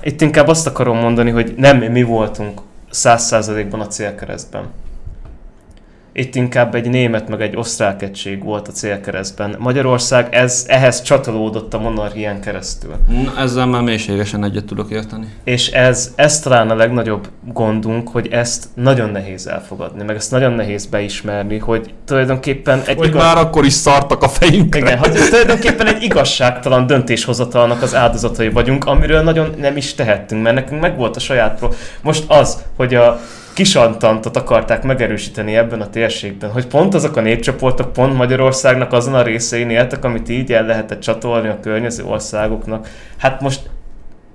Itt 0.03 0.21
inkább 0.21 0.47
azt 0.47 0.67
akarom 0.67 0.97
mondani, 0.97 1.29
hogy 1.29 1.53
nem 1.57 1.77
mi 1.77 2.03
voltunk 2.03 2.61
száz 2.89 3.23
százalékban 3.25 3.79
a 3.79 3.87
célkeresztben. 3.87 4.71
Itt 6.16 6.36
inkább 6.36 6.76
egy 6.76 6.89
német 6.89 7.30
meg 7.30 7.41
egy 7.41 7.55
osztrák 7.55 8.01
egység 8.01 8.43
volt 8.43 8.68
a 8.68 8.72
célkeresztben. 8.72 9.55
Magyarország 9.59 10.36
ez, 10.36 10.66
ehhez 10.68 11.01
csatolódott 11.01 11.74
a 11.74 11.80
monarchián 11.80 12.41
keresztül. 12.41 12.95
Na, 13.24 13.41
ezzel 13.41 13.66
már 13.66 13.82
mélységesen 13.82 14.43
egyet 14.43 14.66
tudok 14.66 14.91
érteni. 14.91 15.28
És 15.43 15.68
ez, 15.68 16.11
ez 16.16 16.39
talán 16.39 16.70
a 16.70 16.76
legnagyobb 16.76 17.28
gondunk, 17.53 18.09
hogy 18.09 18.28
ezt 18.28 18.66
nagyon 18.74 19.09
nehéz 19.09 19.47
elfogadni, 19.47 20.03
meg 20.03 20.16
ezt 20.16 20.32
nagyon 20.32 20.53
nehéz 20.53 20.86
beismerni, 20.86 21.57
hogy 21.57 21.93
tulajdonképpen 22.05 22.82
egy 22.86 22.97
Hogy 22.97 23.14
már 23.14 23.38
akkor 23.38 23.66
is 23.66 23.74
szartak 23.74 24.24
a 24.24 24.30
fejünkre. 24.30 24.80
igen, 24.80 24.97
hogy 24.97 25.11
tulajdonképpen 25.30 25.88
egy 25.88 26.03
igazságtalan 26.03 26.88
döntéshozatalnak 26.88 27.82
az 27.82 27.95
áldozatai 27.95 28.49
vagyunk, 28.49 28.86
amiről 28.86 29.22
nagyon 29.22 29.53
nem 29.57 29.78
is 29.78 29.93
tehettünk, 29.93 30.43
mert 30.43 30.55
nekünk 30.55 30.82
megvolt 30.82 31.16
a 31.16 31.20
saját 31.20 31.57
pro... 31.57 31.70
Most 32.01 32.24
az, 32.28 32.64
hogy 32.76 32.95
a 32.95 33.20
kisantantot 33.53 34.37
akarták 34.37 34.83
megerősíteni 34.83 35.55
ebben 35.55 35.81
a 35.81 35.89
térségben, 35.89 36.51
hogy 36.51 36.67
pont 36.67 36.93
azok 36.93 37.15
a 37.15 37.21
népcsoportok 37.21 37.93
pont 37.93 38.15
Magyarországnak 38.15 38.93
azon 38.93 39.13
a 39.13 39.21
részein 39.21 39.69
éltek, 39.69 40.03
amit 40.03 40.29
így 40.29 40.51
el 40.51 40.65
lehetett 40.65 40.99
csatolni 40.99 41.47
a 41.47 41.59
környező 41.61 42.03
országoknak. 42.03 42.87
Hát 43.17 43.41
most 43.41 43.69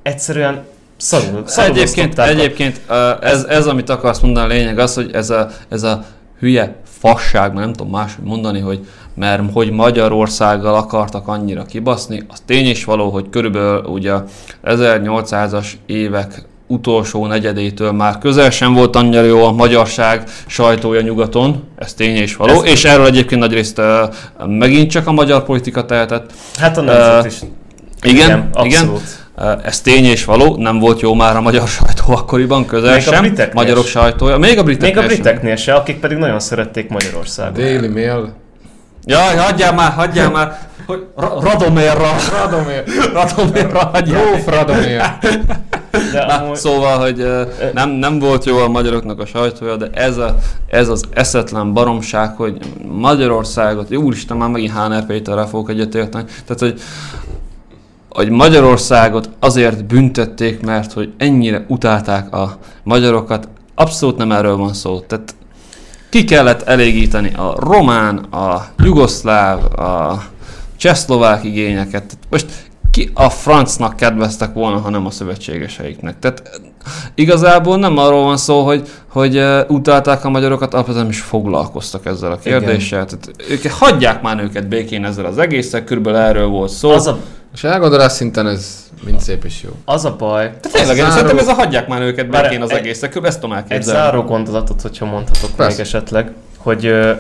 egyszerűen 0.03 0.65
szarul, 0.97 1.43
szarul 1.47 1.77
Egyébként, 1.77 2.19
egyébként 2.19 2.81
ez, 3.21 3.45
ez, 3.45 3.67
amit 3.67 3.91
akarsz 3.91 4.21
mondani, 4.21 4.47
a 4.47 4.57
lényeg 4.57 4.79
az, 4.79 4.95
hogy 4.95 5.11
ez 5.13 5.31
a, 5.31 5.49
ez 5.69 5.83
a 5.83 6.05
hülye 6.39 6.77
fasság, 6.85 7.53
mert 7.53 7.65
nem 7.65 7.73
tudom 7.73 7.93
máshogy 7.93 8.25
mondani, 8.25 8.61
hogy 8.61 8.87
mert 9.15 9.53
hogy 9.53 9.71
Magyarországgal 9.71 10.75
akartak 10.75 11.29
annyira 11.29 11.65
kibaszni, 11.65 12.23
az 12.29 12.43
tény 12.47 12.67
is 12.67 12.85
való, 12.85 13.11
hogy 13.11 13.29
körülbelül 13.31 13.85
ugye 13.85 14.15
1800-as 14.65 15.73
évek 15.87 16.43
utolsó 16.71 17.27
negyedétől 17.27 17.93
már 17.93 18.19
közel 18.19 18.51
sem 18.51 18.73
volt 18.75 18.97
annyira 18.97 19.23
jó 19.23 19.45
a 19.47 19.53
magyarság 19.53 20.23
sajtója 20.47 21.01
nyugaton, 21.01 21.63
ez 21.79 21.95
tény 21.95 22.17
és 22.17 22.37
való, 22.37 22.63
Ez- 22.63 22.71
és 22.71 22.85
erről 22.85 23.07
egyébként 23.07 23.41
nagyrészt 23.41 23.79
ö, 23.79 24.05
megint 24.47 24.91
csak 24.91 25.07
a 25.07 25.13
magyar 25.13 25.45
politika 25.45 25.85
tehetett. 25.85 26.31
Hát 26.59 26.77
a 26.77 26.81
nemzet 26.81 27.25
Ö, 27.25 27.27
is. 27.27 27.35
Igen, 28.03 28.29
igen. 28.29 28.51
abszolút. 28.53 29.03
Ö, 29.37 29.53
Ez 29.63 29.81
tény 29.81 30.05
és 30.05 30.25
való, 30.25 30.57
nem 30.57 30.79
volt 30.79 31.01
jó 31.01 31.15
már 31.15 31.37
a 31.37 31.41
magyar 31.41 31.69
sajtó 31.69 32.03
akkoriban, 32.19 32.67
közel 32.67 32.95
Még 32.97 33.07
a 33.09 33.11
sem. 33.13 33.21
briteknél 33.21 33.55
Magyarok 33.55 33.87
sem. 33.87 34.03
sajtója, 34.03 34.37
még 34.39 34.59
a 34.59 34.63
briteknél 34.63 34.95
Még 34.95 35.05
a 35.05 35.09
sem. 35.13 35.21
briteknél 35.21 35.57
se, 35.57 35.75
akik 35.75 36.01
pedig 36.01 36.19
nagyon 36.19 36.41
szerették 36.41 36.89
Magyarországot. 36.89 37.57
Daily 37.57 37.89
Mail. 37.89 38.33
Jaj, 39.05 39.37
hagyjál 39.37 39.73
már, 39.75 39.93
hagyjál 39.93 40.31
már, 40.31 40.68
hogy 40.89 41.07
Ra- 41.17 41.43
Radomérra, 41.43 42.11
Radomir. 42.31 42.85
Radomérra 43.15 43.91
Radomir. 44.47 45.03
De 46.13 46.25
Na, 46.27 46.39
amúgy, 46.43 46.57
szóval, 46.57 46.99
hogy 46.99 47.27
nem, 47.75 47.91
nem 47.91 48.19
volt 48.19 48.45
jó 48.45 48.57
a 48.57 48.69
magyaroknak 48.69 49.21
a 49.21 49.27
sajtója, 49.27 49.77
de 49.77 49.91
ez, 49.93 50.17
a, 50.17 50.35
ez 50.67 50.89
az 50.89 51.05
eszetlen 51.13 51.73
baromság, 51.73 52.37
hogy 52.37 52.59
Magyarországot, 52.87 53.91
jó 53.91 54.03
úristen, 54.03 54.37
már 54.37 54.49
megint 54.49 54.73
Háner 54.73 55.07
Péterrel 55.07 55.47
fogok 55.47 55.71
egyetérteni, 55.71 56.25
tehát, 56.25 56.61
hogy 56.61 56.81
hogy 58.09 58.31
Magyarországot 58.31 59.31
azért 59.39 59.85
büntették, 59.85 60.61
mert 60.61 60.93
hogy 60.93 61.13
ennyire 61.17 61.65
utálták 61.69 62.35
a 62.35 62.59
magyarokat, 62.83 63.49
abszolút 63.75 64.17
nem 64.17 64.33
erről 64.33 64.57
van 64.57 64.75
szó. 64.75 65.01
Tehát 65.01 65.35
ki 66.09 66.25
kellett 66.25 66.63
elégíteni 66.63 67.33
a 67.35 67.55
román, 67.57 68.17
a 68.17 68.67
jugoszláv, 68.79 69.65
a 69.81 70.23
csehszlovák 70.79 71.45
igényeket. 71.45 71.91
Tehát 72.07 72.19
most 72.31 72.47
ki 72.91 73.11
a 73.15 73.31
francnak 73.31 73.97
kedveztek 73.97 74.53
volna, 74.53 74.79
hanem 74.79 75.07
a 75.07 75.11
szövetségeseiknek. 75.11 76.19
Tehát 76.19 76.61
igazából 77.15 77.79
nem 77.79 77.99
arról 77.99 78.25
van 78.25 78.37
szó, 78.37 78.65
hogy, 78.65 78.89
hogy 79.09 79.37
uh, 79.37 79.59
utálták 79.69 80.25
a 80.25 80.29
magyarokat, 80.31 80.75
alapvetően 80.75 81.03
nem 81.05 81.13
is 81.13 81.21
foglalkoztak 81.21 82.07
ezzel 82.07 82.33
a 82.33 82.39
kérdéssel. 82.39 83.05
Tehát 83.05 83.31
ők, 83.51 83.71
hagyják 83.73 84.23
már 84.23 84.43
őket 84.43 84.69
békén 84.69 85.05
ezzel 85.05 85.25
az 85.25 85.39
egészet, 85.39 85.85
körülbelül 85.85 86.19
erről 86.21 86.47
volt 86.47 86.71
szó. 86.71 86.91
az 86.91 87.07
a, 87.07 87.19
És 87.55 87.65
elgondolás 87.65 88.13
szinten 88.13 88.47
ez 88.47 88.87
mind 89.05 89.21
szép 89.21 89.45
és 89.45 89.63
jó. 89.63 89.71
az 89.85 90.05
a 90.05 90.17
baj, 90.19 90.43
Tehát 90.45 90.73
tényleg, 90.73 90.97
én 90.97 91.03
záró- 91.03 91.13
szerintem 91.15 91.39
ez 91.39 91.49
a 91.49 91.53
hagyják 91.55 91.89
már 91.89 92.03
őket 92.03 92.29
békén 92.29 92.63
az 92.63 92.71
egy- 92.71 92.77
egészet, 92.77 93.01
körülbelül 93.09 93.29
ezt 93.29 93.41
tudom 93.41 93.57
Egy 93.57 93.63
elképzelni. 93.63 94.01
záró 94.01 94.23
gondolatot, 94.23 94.81
hogyha 94.81 95.05
mondhatok 95.05 95.51
Persze. 95.57 95.77
még 95.77 95.87
esetleg, 95.87 96.33
hogy 96.59 96.87
ö, 96.87 97.13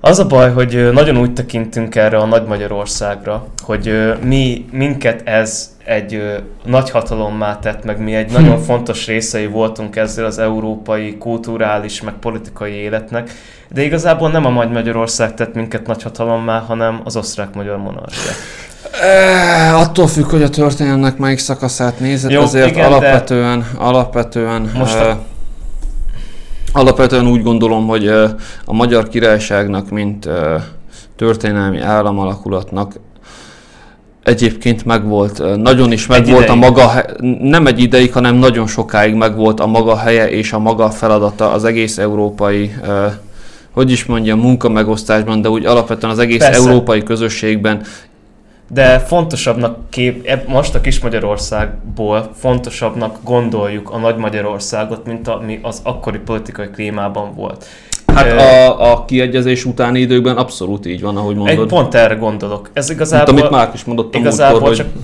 az 0.00 0.18
a 0.18 0.26
baj, 0.26 0.52
hogy 0.52 0.88
nagyon 0.92 1.16
úgy 1.16 1.32
tekintünk 1.32 1.94
erre 1.94 2.16
a 2.16 2.26
Nagy 2.26 2.44
Magyarországra, 2.46 3.46
hogy 3.62 4.14
mi, 4.24 4.64
minket 4.72 5.28
ez 5.28 5.76
egy 5.84 6.22
nagy 6.64 6.90
hatalommá 6.90 7.58
tett, 7.58 7.84
meg 7.84 8.02
mi 8.02 8.14
egy 8.14 8.32
nagyon 8.32 8.58
fontos 8.58 9.06
részei 9.06 9.46
voltunk 9.46 9.96
ezzel 9.96 10.24
az 10.24 10.38
európai, 10.38 11.16
kulturális, 11.18 12.00
meg 12.02 12.14
politikai 12.14 12.72
életnek, 12.72 13.30
de 13.68 13.82
igazából 13.82 14.30
nem 14.30 14.46
a 14.46 14.50
Nagy 14.50 14.70
Magyarország 14.70 15.34
tett 15.34 15.54
minket 15.54 15.86
nagy 15.86 16.02
hatalommá, 16.02 16.58
hanem 16.58 17.00
az 17.04 17.16
osztrák-magyar 17.16 17.76
monarchia. 17.76 18.30
Eh, 19.02 19.80
attól 19.80 20.06
függ, 20.06 20.24
hogy 20.30 20.42
a 20.42 20.48
történelmnek 20.50 21.16
melyik 21.16 21.38
szakaszát 21.38 22.00
nézed, 22.00 22.30
Jó, 22.30 22.42
ezért 22.42 22.70
igen, 22.70 22.80
de- 22.80 22.86
alapvetően, 22.96 23.66
alapvetően, 23.78 24.60
Most 24.60 24.74
Most 24.74 24.94
a- 24.94 25.18
alapvetően 26.72 27.26
úgy 27.26 27.42
gondolom, 27.42 27.86
hogy 27.86 28.08
a 28.64 28.72
magyar 28.72 29.08
királyságnak, 29.08 29.90
mint 29.90 30.28
történelmi 31.16 31.80
államalakulatnak 31.80 32.94
egyébként 34.22 34.84
megvolt, 34.84 35.56
nagyon 35.56 35.92
is 35.92 36.06
megvolt 36.06 36.48
a 36.48 36.54
maga, 36.54 37.04
nem 37.40 37.66
egy 37.66 37.80
ideig, 37.80 38.12
hanem 38.12 38.34
nagyon 38.34 38.66
sokáig 38.66 39.14
megvolt 39.14 39.60
a 39.60 39.66
maga 39.66 39.96
helye 39.96 40.30
és 40.30 40.52
a 40.52 40.58
maga 40.58 40.90
feladata 40.90 41.52
az 41.52 41.64
egész 41.64 41.98
európai 41.98 42.72
hogy 43.70 43.90
is 43.90 44.04
mondjam, 44.04 44.40
munkamegosztásban, 44.40 45.42
de 45.42 45.50
úgy 45.50 45.66
alapvetően 45.66 46.12
az 46.12 46.18
egész 46.18 46.38
Persze. 46.38 46.60
európai 46.60 47.02
közösségben 47.02 47.82
De 48.72 48.98
fontosabbnak 48.98 49.90
kép, 49.90 50.26
eb- 50.26 50.48
most 50.48 50.74
a 50.74 50.80
kis 50.80 51.00
Magyarországból 51.00 52.30
fontosabbnak 52.34 53.18
gondoljuk 53.24 53.90
a 53.90 53.98
Nagy 53.98 54.16
Magyarországot, 54.16 55.06
mint 55.06 55.28
ami 55.28 55.58
az 55.62 55.80
akkori 55.84 56.18
politikai 56.18 56.70
klímában 56.70 57.34
volt. 57.34 57.64
Hát 58.14 58.26
Ö, 58.26 58.36
a, 58.36 58.92
a 58.92 59.04
kiegyezés 59.04 59.64
utáni 59.64 60.00
időkben 60.00 60.36
abszolút 60.36 60.86
így 60.86 61.00
van, 61.00 61.16
ahogy 61.16 61.32
Egy 61.32 61.38
mondod. 61.38 61.68
pont 61.68 61.94
erre 61.94 62.14
gondolok. 62.14 62.70
Ez 62.72 62.88
Mint 62.88 63.00
igazából, 63.00 63.34
amit 63.38 63.50
Márk 63.50 63.74
is 63.74 63.84
mondott 63.84 64.14
a 64.14 64.18
igazából 64.18 64.60
múltkor, 64.60 64.76
csak 64.76 64.86
hogy 64.92 65.02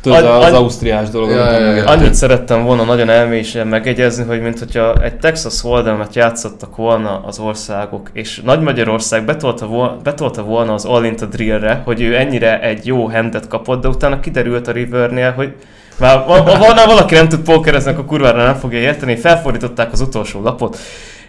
tudod, 0.00 0.24
An- 0.24 0.42
az 0.42 0.52
an- 0.52 0.54
ausztriás 0.54 1.08
dolog. 1.08 1.30
Ja, 1.30 1.50
ja, 1.50 1.74
ja. 1.74 1.84
annyit 1.84 2.14
szerettem 2.14 2.64
volna 2.64 2.82
nagyon 2.82 3.08
elmélyesen 3.08 3.66
megegyezni, 3.66 4.24
hogy 4.24 4.40
mint 4.40 4.58
hogyha 4.58 4.94
egy 5.02 5.18
Texas 5.18 5.60
Hold'emet 5.62 6.12
játszottak 6.12 6.76
volna 6.76 7.22
az 7.26 7.38
országok, 7.38 8.10
és 8.12 8.40
Nagy 8.44 8.60
Magyarország 8.60 9.24
betolta 9.24 9.66
volna, 9.66 9.96
betolta 10.02 10.42
volna 10.42 10.72
az 10.74 10.84
All 10.84 11.04
Into 11.04 11.26
Drill-re, 11.26 11.82
hogy 11.84 12.00
ő 12.00 12.16
ennyire 12.16 12.60
egy 12.60 12.86
jó 12.86 13.06
hendet 13.08 13.48
kapott, 13.48 13.82
de 13.82 13.88
utána 13.88 14.20
kiderült 14.20 14.68
a 14.68 14.72
Rivernél, 14.72 15.30
hogy 15.32 15.54
már 15.98 16.24
va- 16.26 16.84
valaki 16.86 17.14
nem 17.14 17.28
tud 17.28 17.40
pókerezni, 17.40 17.90
akkor 17.90 18.04
kurvára 18.04 18.44
nem 18.44 18.54
fogja 18.54 18.78
érteni, 18.78 19.16
felfordították 19.16 19.92
az 19.92 20.00
utolsó 20.00 20.42
lapot, 20.42 20.78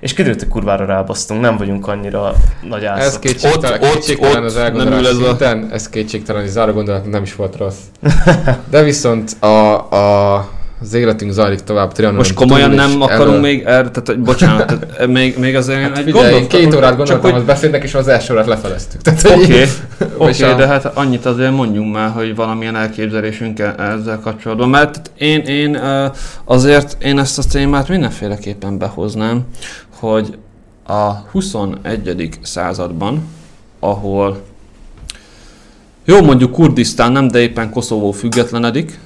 és 0.02 0.14
kiderült, 0.14 0.40
hogy 0.40 0.50
kurvára 0.50 0.86
rábasztunk, 0.86 1.42
nem 1.42 1.58
vagyunk 1.58 1.88
annyira 1.88 2.34
nagy 2.70 2.84
Ez 2.84 2.90
ászok. 2.90 3.22
kétségtelen, 3.22 3.82
Ott- 3.84 3.94
kétségtelen 3.94 4.38
ott 4.38 4.46
az 4.46 4.56
elgondolás 4.58 5.06
ez 5.08 5.18
a- 5.18 5.24
szinten, 5.24 5.70
ez 5.72 5.90
kétségtelen, 5.90 6.42
hogy 6.42 6.50
záró 6.52 6.74
gondolat 6.74 7.10
nem 7.10 7.24
is 7.24 7.36
volt 7.36 7.58
rossz. 7.58 7.78
De 8.72 8.84
viszont 8.84 9.32
a, 9.40 9.46
a, 9.96 10.36
az 10.82 10.94
életünk 10.94 11.32
zajlik 11.32 11.60
tovább 11.60 11.92
Trianon 11.92 12.18
Most 12.18 12.34
komolyan 12.34 12.70
túl, 12.70 12.78
nem 12.80 13.02
akarunk 13.02 13.28
elől- 13.28 13.40
még 13.42 13.62
erre, 13.66 13.90
tehát 13.90 14.04
hogy 14.06 14.20
bocsánat, 14.20 14.66
tehát 14.66 15.08
még, 15.08 15.38
még 15.38 15.56
azért 15.56 15.82
Hát 15.82 15.98
egy 15.98 16.04
figyelj, 16.04 16.26
én 16.26 16.32
gondot- 16.32 16.50
két 16.52 16.76
órát 16.76 16.90
csak 16.90 16.98
gondoltam, 16.98 17.22
hogy- 17.22 17.32
hogy 17.32 17.46
beszélnek, 17.46 17.84
és 17.84 17.94
az 17.94 18.08
első 18.08 18.34
órát 18.34 18.46
lefeleztük. 18.48 19.02
Oké, 19.24 19.64
Vagyis 20.18 20.42
oké, 20.42 20.52
a- 20.52 20.56
de 20.56 20.68
hát 20.68 20.86
annyit 20.86 21.26
azért 21.26 21.52
mondjunk 21.52 21.94
már, 21.94 22.10
hogy 22.10 22.36
valamilyen 22.36 22.76
elképzelésünk 22.76 23.60
e- 23.60 23.76
ezzel 23.78 24.20
kapcsolatban, 24.24 24.70
mert 24.70 25.12
én, 25.18 25.40
én 25.42 25.80
azért 26.46 26.96
én 27.04 27.20
ezt 27.20 27.38
a 27.38 27.44
témát 27.52 27.88
mindenféleképpen 27.88 28.78
behoznám, 28.78 29.42
hogy 30.02 30.38
a 30.84 31.14
21. 31.14 32.40
században, 32.42 33.28
ahol 33.80 34.42
jó 36.06 36.22
mondjuk 36.22 36.52
Kurdisztán 36.52 37.12
nem, 37.12 37.28
de 37.28 37.40
éppen 37.40 37.70
Koszovó 37.70 38.12
függetlenedik, 38.12 39.00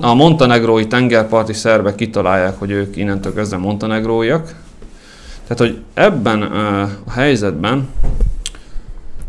a 0.00 0.14
montenegrói 0.14 0.86
tengerparti 0.86 1.52
szerbek 1.52 1.94
kitalálják, 1.94 2.58
hogy 2.58 2.70
ők 2.70 2.96
innentől 2.96 3.34
kezdve 3.34 3.56
montenegróiak. 3.56 4.54
Tehát, 5.46 5.58
hogy 5.58 5.82
ebben 5.94 6.42
a 6.42 7.10
helyzetben 7.10 7.88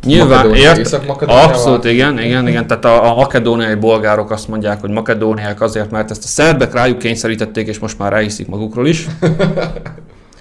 nyilván 0.06 0.56
ért, 0.56 1.00
abszolút 1.26 1.86
igen, 1.86 2.20
igen, 2.20 2.48
igen, 2.48 2.68
tehát 2.68 2.86
a, 2.86 3.12
a 3.12 3.16
makedóniai 3.16 3.76
bolgárok 3.76 4.32
azt 4.32 4.48
mondják, 4.48 4.82
hogy 4.82 4.90
makedóniák 4.90 5.62
azért, 5.62 5.92
mert 5.92 6.12
ezt 6.12 6.24
a 6.24 6.28
szerbek 6.28 6.74
rájuk 6.74 6.98
kényszerítették, 6.98 7.68
és 7.68 7.80
most 7.80 7.98
már 7.98 8.12
ráhiszik 8.12 8.48
magukról 8.48 8.88
is. 8.88 9.08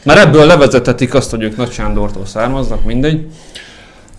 Mert 0.05 0.19
ebből 0.19 0.47
levezetetik 0.47 1.15
azt, 1.15 1.31
hogy 1.31 1.43
ők 1.43 1.57
Nagy 1.57 1.71
Sándortól 1.71 2.27
származnak, 2.27 2.85
mindegy. 2.85 3.27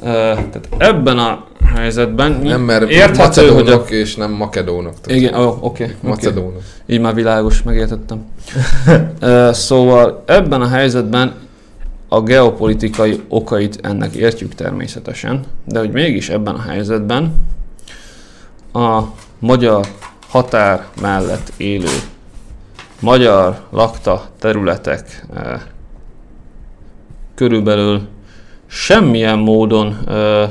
Ö, 0.04 0.06
tehát 0.06 0.70
ebben 0.78 1.18
a 1.18 1.46
helyzetben 1.76 2.40
Nem, 2.44 2.62
mert 2.62 2.90
érthető, 2.90 3.42
hogy 3.42 3.50
a... 3.50 3.54
macedónok 3.54 3.92
és 3.92 4.16
nem 4.16 4.32
makedónok. 4.32 4.94
Tehát 5.02 5.22
Igen, 5.22 5.40
ó, 5.40 5.58
oké. 5.62 5.84
oké. 5.84 5.96
Macedónok. 6.02 6.62
Így 6.86 7.00
már 7.00 7.14
világos, 7.14 7.64
megértettem. 7.64 8.26
Szóval 9.52 10.24
ebben 10.26 10.62
a 10.62 10.68
helyzetben 10.68 11.34
a 12.10 12.22
geopolitikai 12.22 13.24
okait 13.28 13.80
ennek 13.82 14.14
értjük 14.14 14.56
természetesen, 14.56 15.44
de 15.66 15.80
hogy 15.80 15.92
mégis 15.92 16.30
ebben 16.30 16.56
a 16.56 16.62
helyzetben 16.62 17.34
a 18.74 19.02
magyar 19.40 19.88
határ 20.28 20.88
mellett 21.02 21.54
élő 21.58 21.98
magyar 23.00 23.60
lakta 23.70 24.30
területek 24.40 25.26
ö, 25.36 25.56
körülbelül 27.36 28.02
semmilyen 28.68 29.40
módon 29.40 29.98
ö, 30.06 30.44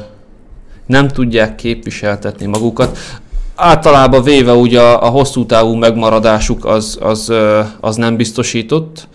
nem 0.86 1.08
tudják 1.08 1.54
képviseltetni 1.54 2.46
magukat. 2.46 2.98
Általában 3.54 4.22
véve 4.22 4.52
ugye 4.52 4.80
a, 4.80 5.02
a 5.02 5.08
hosszú 5.08 5.46
távú 5.46 5.74
megmaradásuk 5.74 6.64
az, 6.64 6.98
az, 7.00 7.28
ö, 7.28 7.60
az 7.80 7.96
nem 7.96 8.16
biztosított, 8.16 9.08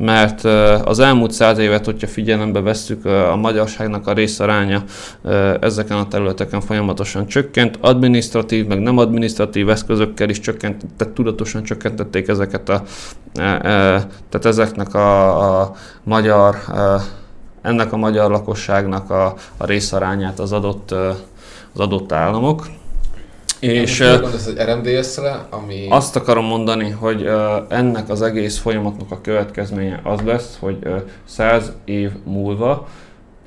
mert 0.00 0.44
az 0.84 0.98
elmúlt 0.98 1.30
száz 1.30 1.58
évet, 1.58 1.84
hogyha 1.84 2.06
figyelembe 2.06 2.60
vesszük, 2.60 3.04
a 3.04 3.36
magyarságnak 3.36 4.06
a 4.06 4.12
részaránya 4.12 4.82
ezeken 5.60 5.96
a 5.96 6.08
területeken 6.08 6.60
folyamatosan 6.60 7.26
csökkent, 7.26 7.78
administratív, 7.80 8.66
meg 8.66 8.78
nem 8.80 8.98
administratív 8.98 9.68
eszközökkel 9.68 10.28
is 10.28 10.40
csökkent, 10.40 10.84
tehát 10.96 11.14
tudatosan 11.14 11.62
csökkentették 11.62 12.28
ezeket 12.28 12.68
a, 12.68 12.82
e, 13.34 13.42
e, 13.42 13.60
tehát 14.28 14.44
ezeknek 14.44 14.94
a, 14.94 15.60
a 15.60 15.72
magyar, 16.02 16.56
ennek 17.62 17.92
a 17.92 17.96
magyar 17.96 18.30
lakosságnak 18.30 19.10
a, 19.10 19.34
a 19.56 19.66
részarányát 19.66 20.38
az 20.38 20.52
adott, 20.52 20.90
az 21.72 21.80
adott 21.80 22.12
államok. 22.12 22.66
És 23.60 24.00
ö, 24.00 24.20
gondolsz 24.20 24.48
RMDS-re, 24.48 25.46
ami... 25.50 25.86
azt 25.88 26.16
akarom 26.16 26.44
mondani, 26.44 26.90
hogy 26.90 27.30
ennek 27.68 28.08
az 28.08 28.22
egész 28.22 28.58
folyamatnak 28.58 29.10
a 29.10 29.20
következménye 29.20 30.00
az 30.04 30.20
lesz, 30.20 30.56
hogy 30.60 30.78
száz 31.24 31.72
év 31.84 32.10
múlva 32.24 32.88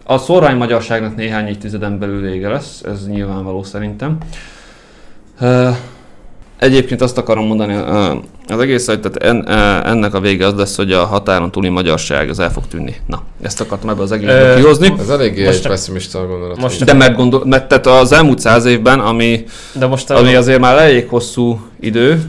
a 0.03 0.17
szorvány 0.17 0.55
magyarságnak 0.55 1.15
néhány 1.15 1.47
évtizeden 1.47 1.99
belül 1.99 2.21
vége 2.21 2.49
lesz, 2.49 2.81
ez 2.81 3.07
nyilvánvaló 3.07 3.63
szerintem. 3.63 4.17
Egyébként 6.63 7.01
azt 7.01 7.17
akarom 7.17 7.45
mondani 7.45 7.73
az 8.47 8.59
egész, 8.59 8.85
hogy 8.87 8.99
tehát 8.99 9.17
en, 9.17 9.47
ennek 9.85 10.13
a 10.13 10.19
vége 10.19 10.45
az 10.45 10.53
lesz, 10.55 10.75
hogy 10.75 10.91
a 10.91 11.05
határon 11.05 11.51
túli 11.51 11.69
magyarság 11.69 12.29
az 12.29 12.39
el 12.39 12.51
fog 12.51 12.63
tűnni. 12.67 12.95
Na, 13.07 13.21
ezt 13.41 13.61
akartam 13.61 13.89
ebből 13.89 14.03
az 14.03 14.11
egészből 14.11 14.55
kihozni. 14.55 14.93
Ez 14.99 15.09
eléggé 15.09 15.45
Most 15.45 15.59
egy 15.59 15.65
a- 15.65 15.69
pessimista 15.69 16.27
gondolat. 16.27 16.57
most 16.57 16.83
De 16.83 16.93
mert, 16.93 17.15
gondol, 17.15 17.43
mert 17.45 17.67
tehát 17.67 17.87
az 17.87 18.11
elmúlt 18.11 18.39
száz 18.39 18.65
évben, 18.65 18.99
ami, 18.99 19.43
De 19.73 19.85
most 19.87 20.09
a, 20.09 20.17
ami 20.17 20.35
azért 20.35 20.59
már 20.59 20.77
elég 20.77 21.07
hosszú 21.09 21.59
idő, 21.79 22.21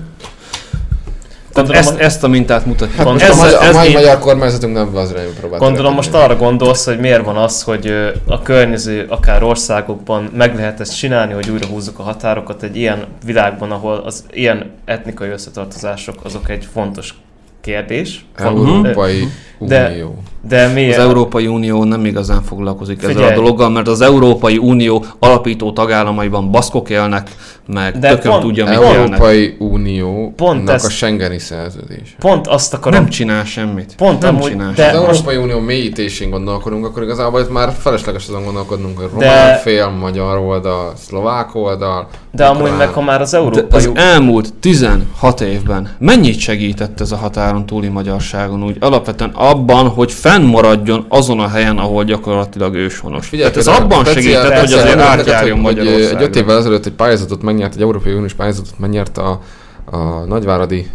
Gondolom, 1.54 1.80
ezt, 1.80 1.98
ezt 1.98 2.24
a 2.24 2.28
mintát 2.28 2.66
mutatja. 2.66 2.96
Hát 2.96 3.06
most 3.12 3.24
ez- 3.24 3.40
a, 3.40 3.62
ez 3.62 3.74
a 3.74 3.78
mai 3.78 3.88
így- 3.88 3.94
magyar 3.94 4.18
kormányzatunk 4.18 4.74
nem 4.74 4.96
az 4.96 5.10
irányba 5.10 5.30
próbált. 5.40 5.62
Gondolom 5.62 5.94
most 5.94 6.14
arra 6.14 6.36
gondolsz, 6.36 6.84
hogy 6.84 6.98
miért 6.98 7.24
van 7.24 7.36
az, 7.36 7.62
hogy 7.62 7.94
a 8.26 8.42
környező 8.42 9.06
akár 9.08 9.42
országokban 9.42 10.30
meg 10.36 10.54
lehet 10.54 10.80
ezt 10.80 10.96
csinálni, 10.96 11.32
hogy 11.32 11.50
újra 11.50 11.66
húzzuk 11.66 11.98
a 11.98 12.02
határokat 12.02 12.62
egy 12.62 12.76
ilyen 12.76 13.04
világban, 13.24 13.70
ahol 13.70 14.02
az 14.06 14.24
ilyen 14.32 14.70
etnikai 14.84 15.28
összetartozások 15.28 16.14
azok 16.24 16.48
egy 16.50 16.68
fontos 16.72 17.14
kérdés. 17.60 18.24
Európai 18.36 19.28
De- 19.58 19.88
Unió. 19.90 20.22
De 20.48 20.66
miért? 20.68 20.98
Az 20.98 21.04
Európai 21.04 21.46
Unió 21.46 21.84
nem 21.84 22.04
igazán 22.04 22.42
foglalkozik 22.42 22.98
ezzel 22.98 23.10
Figyelj. 23.14 23.32
a 23.32 23.34
dologgal, 23.34 23.68
mert 23.70 23.88
az 23.88 24.00
Európai 24.00 24.56
Unió 24.58 25.04
alapító 25.18 25.72
tagállamaiban 25.72 26.50
baszkok 26.50 26.90
élnek, 26.90 27.30
meg 27.66 27.98
De 27.98 28.08
tököm 28.08 28.30
pont- 28.30 28.42
tudja, 28.44 28.64
mit 28.64 28.78
élnek. 28.80 28.94
Európai 28.96 29.56
Unió 29.58 30.32
Pont 30.36 30.68
a 30.68 30.72
ezt- 30.72 30.90
Schengeni 30.90 31.38
szerződése. 31.38 32.14
Pont 32.18 32.46
azt 32.46 32.74
akarom... 32.74 33.00
Nem 33.00 33.08
csinál 33.08 33.44
semmit. 33.44 33.94
Pont 33.96 34.22
nem 34.22 34.34
amúgy- 34.36 34.50
csinál 34.50 34.72
de- 34.72 34.82
Ha 34.82 34.88
az 34.88 34.94
semmit. 34.94 35.08
Európai 35.08 35.36
Unió 35.36 35.58
mélyítésén 35.60 36.30
gondolkodunk, 36.30 36.84
akkor 36.86 37.02
igazából 37.02 37.40
itt 37.40 37.50
már 37.52 37.72
felesleges 37.78 38.28
azon 38.28 38.44
gondolkodnunk, 38.44 38.98
hogy 38.98 39.08
De- 39.18 39.26
román 39.28 39.58
fél, 39.58 39.88
magyar 40.00 40.38
oldal, 40.38 40.92
szlovák 41.06 41.54
oldal. 41.54 42.08
De 42.32 42.44
amúgy 42.44 42.60
ukrán. 42.62 42.76
meg, 42.76 42.88
ha 42.88 43.00
már 43.00 43.20
az 43.20 43.30
De 43.30 43.36
Európai... 43.36 43.64
az 43.80 43.90
elmúlt 43.94 44.54
16 44.54 45.40
évben 45.40 45.88
mennyit 45.98 46.38
segített 46.38 47.00
ez 47.00 47.12
a 47.12 47.16
határon 47.16 47.66
túli 47.66 47.88
magyarságon 47.88 48.64
úgy 48.64 48.76
alapvetően 48.80 49.30
abban, 49.34 49.88
hogy 49.88 50.10
fennmaradjon 50.34 51.06
azon 51.08 51.40
a 51.40 51.48
helyen, 51.48 51.78
ahol 51.78 52.04
gyakorlatilag 52.04 52.74
őshonos. 52.74 53.26
Figyelj, 53.28 53.50
Tehát 53.50 53.68
ez 53.68 53.80
abban 53.80 54.04
segített, 54.04 54.58
hogy 54.58 54.72
azért 54.72 54.98
átjárjon 54.98 55.60
hogy, 55.60 55.74
Magyarországra. 55.74 56.18
Egy 56.18 56.24
öt 56.24 56.36
évvel 56.36 56.58
ezelőtt 56.58 56.86
egy 56.86 56.92
pályázatot 56.92 57.42
megnyert, 57.42 57.74
egy 57.74 57.80
Európai 57.80 58.12
Uniós 58.12 58.34
pályázatot 58.34 58.78
megnyert 58.78 59.18
a, 59.18 59.40
a 59.84 59.98
Nagyváradi 60.06 60.90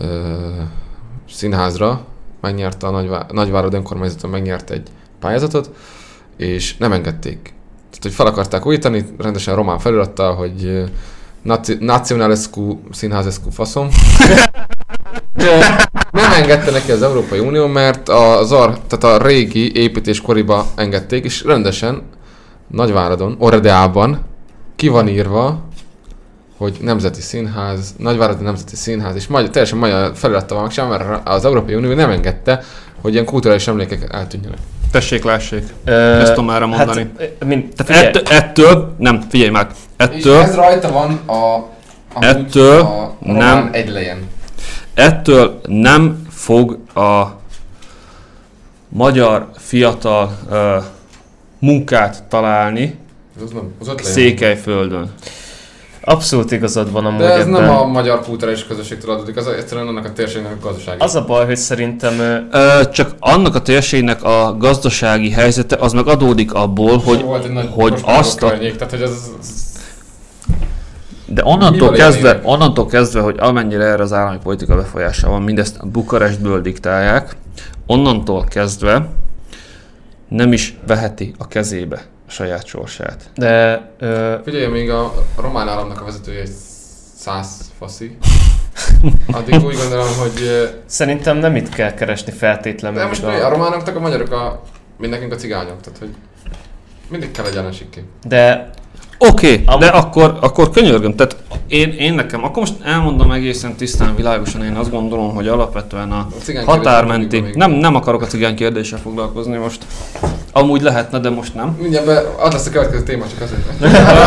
ö, 0.00 0.04
színházra, 1.30 2.00
megnyerte 2.40 2.86
a 2.86 2.90
Nagyvá- 2.90 3.32
Nagyváradi 3.32 3.76
önkormányzaton 3.76 4.30
megnyert 4.30 4.70
egy 4.70 4.88
pályázatot, 5.20 5.70
és 6.36 6.76
nem 6.76 6.92
engedték. 6.92 7.38
Tehát, 7.90 8.02
hogy 8.02 8.12
fel 8.12 8.26
akarták 8.26 8.66
újítani, 8.66 9.04
rendesen 9.18 9.54
román 9.54 9.78
felirattal, 9.78 10.34
hogy 10.34 10.84
naci- 11.42 11.78
Nacionalescu 11.80 12.78
színházescu 12.90 13.50
faszom. 13.50 13.88
Nem 16.12 16.32
engedte 16.32 16.70
neki 16.70 16.90
az 16.90 17.02
Európai 17.02 17.38
Unió, 17.38 17.66
mert 17.66 18.08
az 18.08 18.52
ar, 18.52 18.78
tehát 18.88 19.20
a 19.20 19.26
régi 19.26 19.76
építéskoriba 19.76 20.66
engedték, 20.76 21.24
és 21.24 21.44
rendesen 21.44 22.02
Nagyváradon, 22.68 23.36
Ordeában 23.38 24.20
ki 24.76 24.88
van 24.88 25.08
írva, 25.08 25.58
hogy 26.56 26.76
Nemzeti 26.80 27.20
Színház, 27.20 27.94
Nagyváradi 27.98 28.42
Nemzeti 28.44 28.76
Színház, 28.76 29.14
és 29.14 29.26
magyar, 29.26 29.50
teljesen 29.50 29.78
magyar 29.78 30.12
felirattal 30.14 30.56
van 30.56 30.66
megcsinálva, 30.66 30.96
mert 30.98 31.28
az 31.28 31.44
Európai 31.44 31.74
Unió 31.74 31.94
nem 31.94 32.10
engedte, 32.10 32.62
hogy 33.00 33.12
ilyen 33.12 33.24
kulturális 33.24 33.66
emlékek 33.68 34.06
eltűnjenek. 34.14 34.58
Tessék, 34.90 35.24
lássék. 35.24 35.62
Ö, 35.84 35.92
Ezt 36.20 36.32
tudom 36.34 36.50
erre 36.50 36.64
mondani. 36.66 37.10
Hát, 37.18 37.44
mint, 37.44 37.74
Tehát 37.74 37.92
figyelj, 37.92 38.06
ettől, 38.06 38.22
ettől, 38.36 38.94
nem, 38.98 39.20
figyelj 39.28 39.50
meg, 39.50 39.70
ettől, 39.96 40.44
rajta 40.54 40.92
van 40.92 41.20
a, 41.26 41.66
Ettől 42.20 42.80
a 42.80 43.16
nem- 43.20 43.68
egylejen. 43.72 44.18
Ettől 44.98 45.60
nem 45.66 46.26
fog 46.30 46.78
a 46.94 47.26
magyar 48.88 49.48
fiatal 49.56 50.38
ö, 50.50 50.76
munkát 51.58 52.22
találni 52.28 52.98
Az 53.44 53.50
nem, 53.50 53.72
az. 53.78 54.02
Székelyföldön. 54.02 55.10
abszolút 56.04 56.52
igazad 56.52 56.92
van 56.92 57.06
amúgy 57.06 57.18
De 57.20 57.32
ez 57.32 57.46
ebben. 57.46 57.62
nem 57.62 57.76
a 57.76 57.84
magyar 57.86 58.20
kulturális 58.20 58.66
közösségtől 58.66 59.10
adódik, 59.10 59.36
az 59.36 59.46
egyszerűen 59.46 59.86
annak 59.88 60.04
a 60.04 60.12
térségnek 60.12 60.52
a 60.52 60.66
gazdasági. 60.66 60.98
Az 61.00 61.14
a 61.14 61.24
baj, 61.24 61.46
hogy 61.46 61.56
szerintem 61.56 62.18
ö, 62.52 62.80
csak 62.92 63.14
annak 63.18 63.54
a 63.54 63.62
térségnek 63.62 64.24
a 64.24 64.56
gazdasági 64.58 65.30
helyzete 65.30 65.76
az 65.76 65.92
meg 65.92 66.06
adódik 66.06 66.54
abból, 66.54 66.98
hogy, 66.98 67.22
volt 67.22 67.44
egy 67.44 67.50
nagy 67.52 67.68
hogy 67.72 68.00
azt 68.04 68.42
a 68.42 68.48
környék, 68.48 68.76
tehát 68.76 68.92
hogy 68.92 69.02
az, 69.02 69.32
az 69.40 69.67
De 71.28 71.44
onnantól 71.44 71.90
kezdve, 71.90 72.40
onnantól 72.42 72.86
kezdve, 72.86 73.20
hogy 73.20 73.36
amennyire 73.38 73.84
erre 73.84 74.02
az 74.02 74.12
állami 74.12 74.38
politika 74.42 74.76
befolyása 74.76 75.28
van, 75.28 75.42
mindezt 75.42 75.88
Bukarestből 75.88 76.60
diktálják, 76.60 77.36
onnantól 77.86 78.44
kezdve 78.44 79.08
nem 80.28 80.52
is 80.52 80.78
veheti 80.86 81.34
a 81.38 81.48
kezébe 81.48 82.04
a 82.26 82.30
saját 82.30 82.66
sorsát. 82.66 83.30
de 83.34 83.82
ö, 83.98 84.34
Figyelj, 84.44 84.66
még 84.66 84.90
a 84.90 85.12
román 85.40 85.68
államnak 85.68 86.00
a 86.00 86.04
vezetője 86.04 86.40
egy 86.40 86.52
száz 87.16 87.70
faszi. 87.78 88.18
Addig 89.32 89.54
úgy 89.54 89.76
gondolom, 89.76 90.08
hogy... 90.18 90.68
szerintem 90.86 91.36
nem 91.36 91.56
itt 91.56 91.68
kell 91.68 91.94
keresni 91.94 92.32
feltétlenül. 92.32 92.98
De 92.98 93.06
most 93.06 93.26
még 93.26 93.40
a 93.40 93.48
románoknak 93.48 93.96
a 93.96 94.00
magyarok 94.00 94.32
a... 94.32 94.62
Mind 94.96 95.12
nekünk 95.12 95.32
a 95.32 95.36
cigányok, 95.36 95.80
tehát 95.80 95.98
hogy... 95.98 96.14
Mindig 97.08 97.30
kell 97.30 97.44
egy. 97.44 98.04
De 98.28 98.70
Oké, 99.18 99.62
okay, 99.66 99.78
de 99.78 99.86
akkor, 99.86 100.38
akkor 100.40 100.70
könyörgöm, 100.70 101.14
tehát 101.14 101.36
én, 101.66 101.92
én 101.98 102.14
nekem, 102.14 102.44
akkor 102.44 102.56
most 102.56 102.74
elmondom 102.84 103.30
egészen 103.30 103.74
tisztán, 103.74 104.16
világosan, 104.16 104.64
én 104.64 104.74
azt 104.74 104.90
gondolom, 104.90 105.34
hogy 105.34 105.48
alapvetően 105.48 106.12
a 106.12 106.26
A 106.66 106.70
határmenti, 106.70 107.44
nem, 107.52 107.70
nem 107.70 107.94
akarok 107.94 108.22
a 108.22 108.26
cigány 108.26 108.54
kérdéssel 108.54 108.98
foglalkozni 108.98 109.56
most, 109.56 109.84
amúgy 110.52 110.82
lehetne, 110.82 111.18
de 111.18 111.30
most 111.30 111.54
nem. 111.54 111.76
Mindjárt 111.80 112.06
be, 112.06 112.22
az 112.38 112.52
lesz 112.52 112.66
a 112.66 112.70
következő 112.70 113.02
téma, 113.02 113.24
csak 113.28 113.40
azért. 113.40 113.62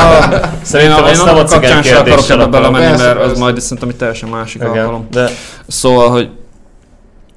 szerintem 0.65 1.05
én, 1.05 1.19
annak 1.19 1.47
cigány 1.47 1.61
kapcsán 1.61 1.83
sem 1.83 2.01
akarok 2.01 2.29
ebbe 2.29 2.45
belemenni, 2.45 2.97
mert 2.97 3.19
az 3.19 3.39
majd 3.39 3.61
szerintem 3.61 3.89
egy 3.89 3.95
teljesen 3.95 4.29
másik 4.29 4.61
Igen, 4.61 4.77
alkalom. 4.77 5.07
de 5.11 5.29
Szóval, 5.67 6.09
hogy 6.09 6.29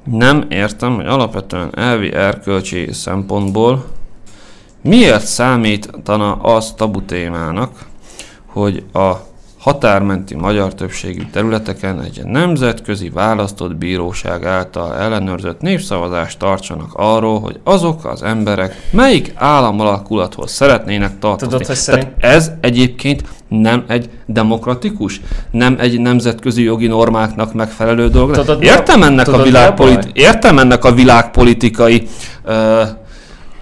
nem 0.05 0.46
értem, 0.48 0.94
hogy 0.94 1.07
alapvetően 1.07 1.70
elvi 1.74 2.12
erkölcsi 2.12 2.88
szempontból 2.92 3.84
miért 4.85 5.26
számítana 5.26 6.32
az 6.32 6.72
tabu 6.76 7.03
témának, 7.03 7.70
hogy 8.47 8.85
a 8.93 9.12
határmenti 9.59 10.35
magyar 10.35 10.74
többségű 10.74 11.22
területeken 11.32 12.03
egy 12.03 12.20
nemzetközi 12.24 13.09
választott 13.09 13.76
bíróság 13.76 14.45
által 14.45 14.97
ellenőrzött 14.97 15.61
népszavazást 15.61 16.39
tartsanak 16.39 16.91
arról, 16.93 17.41
hogy 17.41 17.61
azok 17.64 18.05
az 18.05 18.22
emberek 18.22 18.89
melyik 18.91 19.32
államalakulathoz 19.35 20.51
szeretnének 20.51 21.18
tartozni. 21.18 21.47
Tudod, 21.47 21.66
hogy 21.66 21.76
Tehát 21.76 21.82
szerint- 21.82 22.24
ez 22.24 22.51
egyébként 22.61 23.22
nem 23.49 23.85
egy 23.89 24.11
demokratikus, 24.26 25.20
nem 25.51 25.76
egy 25.80 26.01
nemzetközi 26.01 26.62
jogi 26.62 26.87
normáknak 26.87 27.53
megfelelő 27.55 28.09
dolog. 28.09 28.35
Tudod, 28.35 28.62
értem, 28.62 29.03
ennek 29.03 29.24
tudod, 29.24 29.41
a 29.41 29.43
világpolit- 29.43 30.11
értem 30.12 30.59
ennek 30.59 30.85
a 30.85 30.93
világpolitikai 30.93 32.09
uh, 32.45 32.55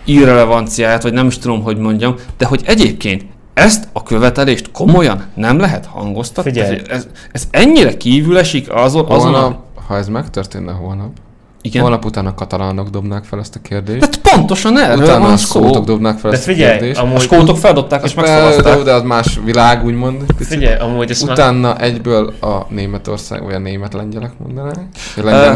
irrelevanciáját, 0.05 1.03
vagy 1.03 1.13
nem 1.13 1.27
is 1.27 1.39
tudom, 1.39 1.63
hogy 1.63 1.77
mondjam, 1.77 2.15
de 2.39 2.47
hogy 2.47 2.63
egyébként 2.67 3.25
ezt 3.55 3.89
a 3.93 4.03
követelést 4.03 4.71
komolyan 4.71 5.25
nem 5.35 5.59
lehet 5.59 5.87
hangoztatni? 5.87 6.51
Figyelj. 6.51 6.77
Ez, 6.77 6.89
ez, 6.89 7.07
ez 7.33 7.49
ennyire 7.51 7.97
kívül 7.97 8.39
esik 8.39 8.73
azon, 8.73 9.07
azon 9.09 9.35
a... 9.35 9.61
Ha 9.87 9.97
ez 9.97 10.09
megtörténne 10.09 10.73
holnap, 10.73 11.11
Igen. 11.61 11.83
holnap 11.83 12.05
után 12.05 12.27
a 12.27 12.35
katalánok 12.35 12.89
dobnák 12.89 13.25
fel 13.25 13.39
ezt 13.39 13.57
a 13.57 13.59
kérdést. 13.63 13.99
Tehát 13.99 14.37
pontosan 14.37 14.79
erről 14.79 15.03
Utána 15.03 15.21
van 15.21 15.33
a 15.33 15.37
szó. 15.37 15.61
skótok 15.61 15.85
dobnák 15.85 16.19
fel 16.19 16.31
de 16.31 16.37
ezt 16.37 16.49
a 16.49 16.53
figyelj, 16.53 16.79
kérdést. 16.79 17.01
A 17.01 17.03
amúgy, 17.03 17.21
skótok 17.21 17.57
feldobták 17.57 18.05
és 18.05 18.15
de, 18.15 18.21
megszavazták. 18.21 18.83
de 18.83 18.93
az 18.93 19.03
más 19.03 19.39
világ, 19.45 19.85
úgymond. 19.85 20.23
picit. 20.37 20.47
figyelj, 20.47 20.79
amúgy 20.79 21.11
ezt 21.11 21.27
már, 21.27 21.33
Utána 21.33 21.79
egyből 21.79 22.35
a 22.41 22.67
Németország, 22.69 23.43
vagy 23.45 23.55
a 23.55 23.59
német 23.59 23.93
lengyelek 23.93 24.33
mondanák. 24.39 24.79
A 25.17 25.53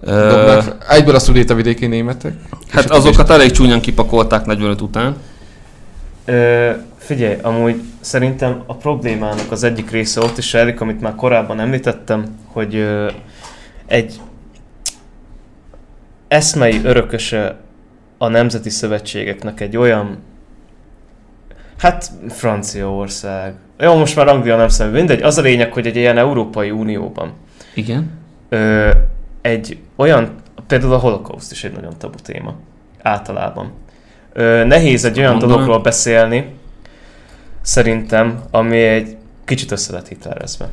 Dobnák 0.00 0.62
fel. 0.62 0.78
Egyből 0.88 1.14
a 1.14 1.18
szudéta 1.18 1.54
vidéki 1.54 1.86
németek. 1.86 2.34
Hát 2.68 2.90
a 2.90 2.94
azokat 2.94 3.30
elég 3.30 3.50
csúnyan 3.50 3.80
kipakolták 3.80 4.46
45 4.46 4.80
után. 4.80 5.16
Ö, 6.24 6.70
figyelj, 6.98 7.36
amúgy 7.42 7.80
szerintem 8.00 8.62
a 8.66 8.74
problémának 8.74 9.50
az 9.50 9.62
egyik 9.62 9.90
része 9.90 10.20
ott 10.20 10.38
is 10.38 10.52
rejlik, 10.52 10.80
amit 10.80 11.00
már 11.00 11.14
korábban 11.14 11.60
említettem, 11.60 12.36
hogy 12.46 12.74
ö, 12.74 13.10
egy 13.86 14.20
eszmei 16.28 16.80
örököse 16.84 17.56
a 18.18 18.28
nemzeti 18.28 18.70
szövetségeknek 18.70 19.60
egy 19.60 19.76
olyan 19.76 20.18
Hát 21.78 22.10
Franciaország. 22.28 23.54
Jó, 23.78 23.96
most 23.96 24.16
már 24.16 24.28
Anglia 24.28 24.56
nem 24.56 24.68
szemben, 24.68 24.96
mindegy. 24.96 25.22
Az 25.22 25.38
a 25.38 25.42
lényeg, 25.42 25.72
hogy 25.72 25.86
egy 25.86 25.96
ilyen 25.96 26.18
Európai 26.18 26.70
Unióban 26.70 27.32
Igen. 27.74 28.10
ö, 28.48 28.90
egy 29.40 29.78
olyan, 29.96 30.34
például 30.66 30.92
a 30.92 30.98
holokauszt 30.98 31.52
is 31.52 31.64
egy 31.64 31.72
nagyon 31.72 31.98
tabu 31.98 32.18
téma. 32.22 32.54
Általában. 33.02 33.72
Ö, 34.32 34.64
nehéz 34.64 35.04
egy 35.04 35.18
olyan 35.18 35.30
Mondanám. 35.30 35.54
dologról 35.54 35.82
beszélni, 35.82 36.54
szerintem, 37.60 38.42
ami 38.50 38.78
egy 38.78 39.16
kicsit 39.44 39.70
össze 39.70 39.92
lett 39.92 40.08
hitlerezve. 40.08 40.68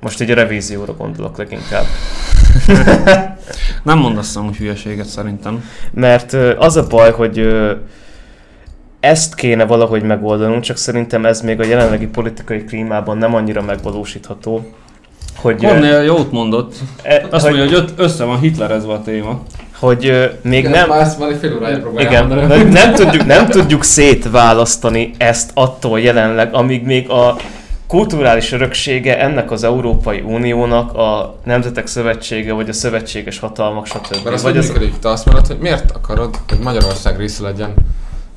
Most 0.00 0.20
egy 0.20 0.30
revízióra 0.30 0.94
gondolok 0.96 1.36
leginkább. 1.36 1.84
Nem 3.82 3.98
mondasz 3.98 4.36
amúgy 4.36 4.56
hülyeséget 4.56 5.06
szerintem. 5.06 5.64
Mert 5.90 6.32
az 6.58 6.76
a 6.76 6.86
baj, 6.86 7.12
hogy 7.12 7.48
ezt 9.00 9.34
kéne 9.34 9.64
valahogy 9.64 10.02
megoldanunk, 10.02 10.62
csak 10.62 10.76
szerintem 10.76 11.26
ez 11.26 11.40
még 11.40 11.60
a 11.60 11.64
jelenlegi 11.64 12.06
politikai 12.06 12.64
klímában 12.64 13.18
nem 13.18 13.34
annyira 13.34 13.62
megvalósítható. 13.62 14.72
Hogy, 15.36 15.64
Kornél 15.64 16.02
jót 16.02 16.32
mondott. 16.32 16.74
e, 17.02 17.26
Azt 17.30 17.46
hogy, 17.46 17.56
mondja, 17.56 17.78
hogy 17.78 17.88
öt- 17.88 17.98
össze 18.00 18.24
van 18.24 18.38
hitlerezve 18.40 18.92
a 18.92 19.02
téma. 19.02 19.40
hogy 19.78 20.06
ö, 20.06 20.24
még 20.42 20.58
Igen, 20.58 20.70
nem... 20.70 20.88
Már 20.88 21.16
már 21.18 21.30
egy 21.30 21.38
fél 21.38 21.54
órája 21.56 21.80
Igen, 21.98 22.26
mondani. 22.26 22.62
de 22.64 22.68
nem 22.70 22.94
tudjuk, 22.94 23.24
nem 23.26 23.46
tudjuk 23.46 23.84
szétválasztani 23.84 25.10
ezt 25.18 25.50
attól 25.54 26.00
jelenleg, 26.00 26.54
amíg 26.54 26.84
még 26.84 27.08
a 27.10 27.36
kulturális 27.86 28.52
öröksége 28.52 29.18
ennek 29.20 29.50
az 29.50 29.64
Európai 29.64 30.20
Uniónak 30.20 30.94
a 30.94 31.36
Nemzetek 31.44 31.86
Szövetsége, 31.86 32.52
vagy 32.52 32.68
a 32.68 32.72
szövetséges 32.72 33.38
hatalmak, 33.38 33.86
stb. 33.86 34.10
Mert 34.24 34.34
azt 34.34 34.42
vagy 34.42 34.52
hogy 34.52 34.60
az, 34.60 34.68
működik? 34.68 34.98
Te 34.98 35.08
azt 35.08 35.24
mondod, 35.26 35.46
hogy 35.46 35.58
miért 35.58 35.90
akarod, 35.90 36.36
hogy 36.48 36.58
Magyarország 36.58 37.18
része 37.18 37.42
legyen 37.42 37.74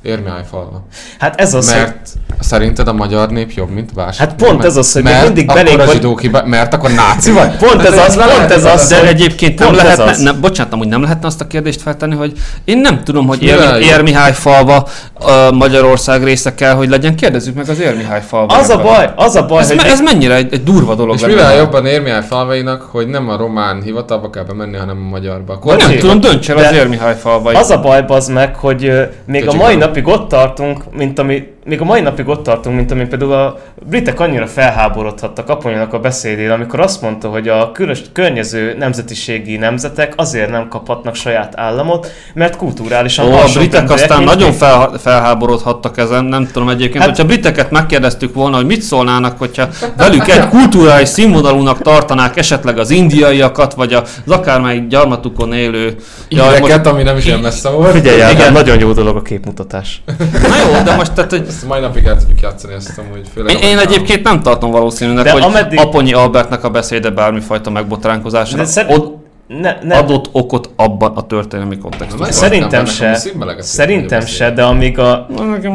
Érmiájfalva? 0.02 0.82
hát 1.18 1.40
ez 1.40 1.54
az, 1.54 1.72
hogy 1.72 1.82
Mert 1.82 2.08
szerinted 2.40 2.88
a 2.88 2.92
magyar 2.92 3.28
nép 3.28 3.50
jobb, 3.50 3.70
mint 3.70 3.94
más? 3.94 4.16
Hát 4.18 4.34
pont 4.34 4.64
ez 4.64 4.76
az, 4.76 4.92
hogy 4.92 5.02
még 5.02 5.12
mert 5.12 5.24
mindig 5.24 5.48
akkor 5.50 5.62
belénk 5.62 5.80
a 5.80 5.84
vagy- 5.84 5.94
zsidók 5.94 6.20
hiba, 6.20 6.42
mert 6.46 6.74
akkor 6.74 6.90
náci 6.90 7.30
vagy? 7.32 7.56
Pont 7.66 7.82
ez 7.82 7.98
az, 7.98 8.16
pont 8.36 8.50
ez 8.50 8.64
az. 8.64 8.88
De 8.88 9.06
egyébként 9.06 9.58
nem 9.58 9.74
lehetne, 9.74 10.04
az. 10.04 10.18
nem, 10.18 10.40
bocsánat, 10.40 10.72
amúgy 10.72 10.88
nem 10.88 11.02
lehetne 11.02 11.26
azt 11.26 11.40
a 11.40 11.46
kérdést 11.46 11.82
feltenni, 11.82 12.14
hogy 12.14 12.32
én 12.64 12.78
nem 12.78 13.04
tudom, 13.04 13.26
hogy 13.26 13.42
Ér? 13.42 13.58
Érmihály 13.80 14.32
falva 14.32 14.88
uh, 15.20 15.52
Magyarország 15.52 16.24
része 16.24 16.54
kell, 16.54 16.74
hogy 16.74 16.88
legyen. 16.88 17.16
Kérdezzük 17.16 17.54
meg 17.54 17.68
az 17.68 17.80
Érmihály 17.80 18.22
falva. 18.28 18.54
az 18.56 18.68
a 18.68 18.76
baj, 18.82 19.10
az 19.16 19.34
a 19.34 19.46
baj, 19.46 19.60
Ez, 19.60 19.68
hogy 19.68 19.80
ez 19.84 20.00
mennyire 20.00 20.34
egy, 20.34 20.52
egy 20.52 20.62
durva 20.62 20.94
dolog 20.94 21.14
És 21.14 21.26
mivel 21.26 21.54
jobban 21.54 21.86
Érmiáj 21.86 22.22
falvainak, 22.28 22.82
hogy 22.82 23.06
nem 23.06 23.28
a 23.28 23.36
román 23.36 23.82
hivatalba 23.82 24.30
kell 24.30 24.44
bemenni, 24.44 24.76
hanem 24.76 24.96
a 25.06 25.08
magyarba? 25.08 25.52
Akkor 25.52 25.76
Nem 25.76 25.96
tudom, 25.98 26.20
dönts 26.20 26.50
el 26.50 26.56
az 26.56 26.72
Érmihály 26.72 27.16
falvai. 27.16 27.54
Az 27.54 27.70
a 27.70 27.80
baj, 27.80 28.04
az 28.08 28.28
meg, 28.28 28.56
hogy 28.56 28.92
még 29.26 29.48
a 29.48 29.52
mai 29.54 29.74
napig 29.76 30.06
ott 30.06 30.28
tartunk, 30.28 30.80
mint 30.96 31.18
ami, 31.18 31.54
még 31.66 31.80
a 31.80 31.84
mai 31.84 32.00
napig 32.00 32.28
ott 32.28 32.42
tartunk, 32.42 32.76
mint 32.76 32.90
ami 32.90 33.06
például 33.06 33.32
a 33.32 33.58
britek 33.88 34.20
annyira 34.20 34.46
felháborodhattak 34.46 35.48
Aponyának 35.48 35.92
a 35.92 35.98
beszédén, 35.98 36.50
amikor 36.50 36.80
azt 36.80 37.02
mondta, 37.02 37.28
hogy 37.28 37.48
a 37.48 37.72
külös, 37.72 38.02
környező 38.12 38.74
nemzetiségi 38.78 39.56
nemzetek 39.56 40.12
azért 40.16 40.50
nem 40.50 40.68
kaphatnak 40.68 41.14
saját 41.14 41.52
államot, 41.56 42.12
mert 42.34 42.56
kulturálisan 42.56 43.26
Ó, 43.26 43.32
a 43.32 43.44
britek 43.54 43.90
aztán 43.90 44.18
mint 44.18 44.30
nagyon 44.30 44.52
fel, 44.52 44.92
felháborodhattak 44.98 45.98
ezen, 45.98 46.24
nem 46.24 46.46
tudom 46.52 46.68
egyébként, 46.68 46.98
Hát- 46.98 47.08
hogyha 47.08 47.24
briteket 47.24 47.70
megkérdeztük 47.70 48.34
volna, 48.34 48.56
hogy 48.56 48.66
mit 48.66 48.82
szólnának, 48.82 49.38
hogyha 49.38 49.68
velük 49.96 50.28
egy 50.28 50.48
kulturális 50.48 51.08
színvonalúnak 51.08 51.82
tartanák 51.82 52.36
esetleg 52.36 52.78
az 52.78 52.90
indiaiakat, 52.90 53.74
vagy 53.74 53.92
az 53.92 54.02
akármelyik 54.26 54.86
gyarmatukon 54.86 55.52
élő... 55.52 55.96
Ideket, 56.28 56.86
ami 56.86 57.02
nem 57.02 57.16
is 57.16 57.24
ilyen 57.24 57.40
messze 57.40 57.68
volt. 57.68 57.92
Figyelj 57.92 58.20
el, 58.20 58.30
Igen. 58.30 58.52
nagyon 58.52 58.78
jó 58.78 58.92
dolog 58.92 59.16
a 59.16 59.22
képmutatás. 59.22 60.02
Na 60.48 60.56
jó, 60.56 60.82
de 60.84 60.94
most 60.96 61.12
tehát, 61.12 61.30
hogy 61.30 61.46
Ezt 61.56 61.66
mai 61.68 61.80
napig 61.80 62.04
el 62.06 62.16
tudjuk 62.18 62.40
játszani 62.40 62.74
ezt 62.74 62.98
amúgy. 62.98 63.28
Főleg 63.34 63.54
én, 63.54 63.62
én 63.62 63.78
egyébként 63.78 64.22
nem 64.22 64.42
tartom 64.42 64.70
valószínűnek, 64.70 65.24
De 65.24 65.30
hogy 65.30 65.42
ameddig- 65.42 65.78
Aponyi 65.78 66.12
Albertnek 66.12 66.64
a 66.64 66.70
beszéde 66.70 67.10
bármifajta 67.10 67.70
megbotránkozásra 67.70 68.56
De 68.56 68.64
szer- 68.64 68.90
od, 68.90 69.12
ne, 69.46 69.76
ne, 69.82 69.96
adott 69.98 70.28
okot 70.32 70.70
abban 70.76 71.12
a 71.16 71.26
történelmi 71.26 71.78
kontextusban. 71.78 72.32
Szerintem 72.32 72.84
nem, 72.84 72.84
se. 72.84 73.18
Szerintem 73.58 74.20
se, 74.26 74.50
de 74.50 74.62
amíg 74.64 74.98
a, 74.98 75.26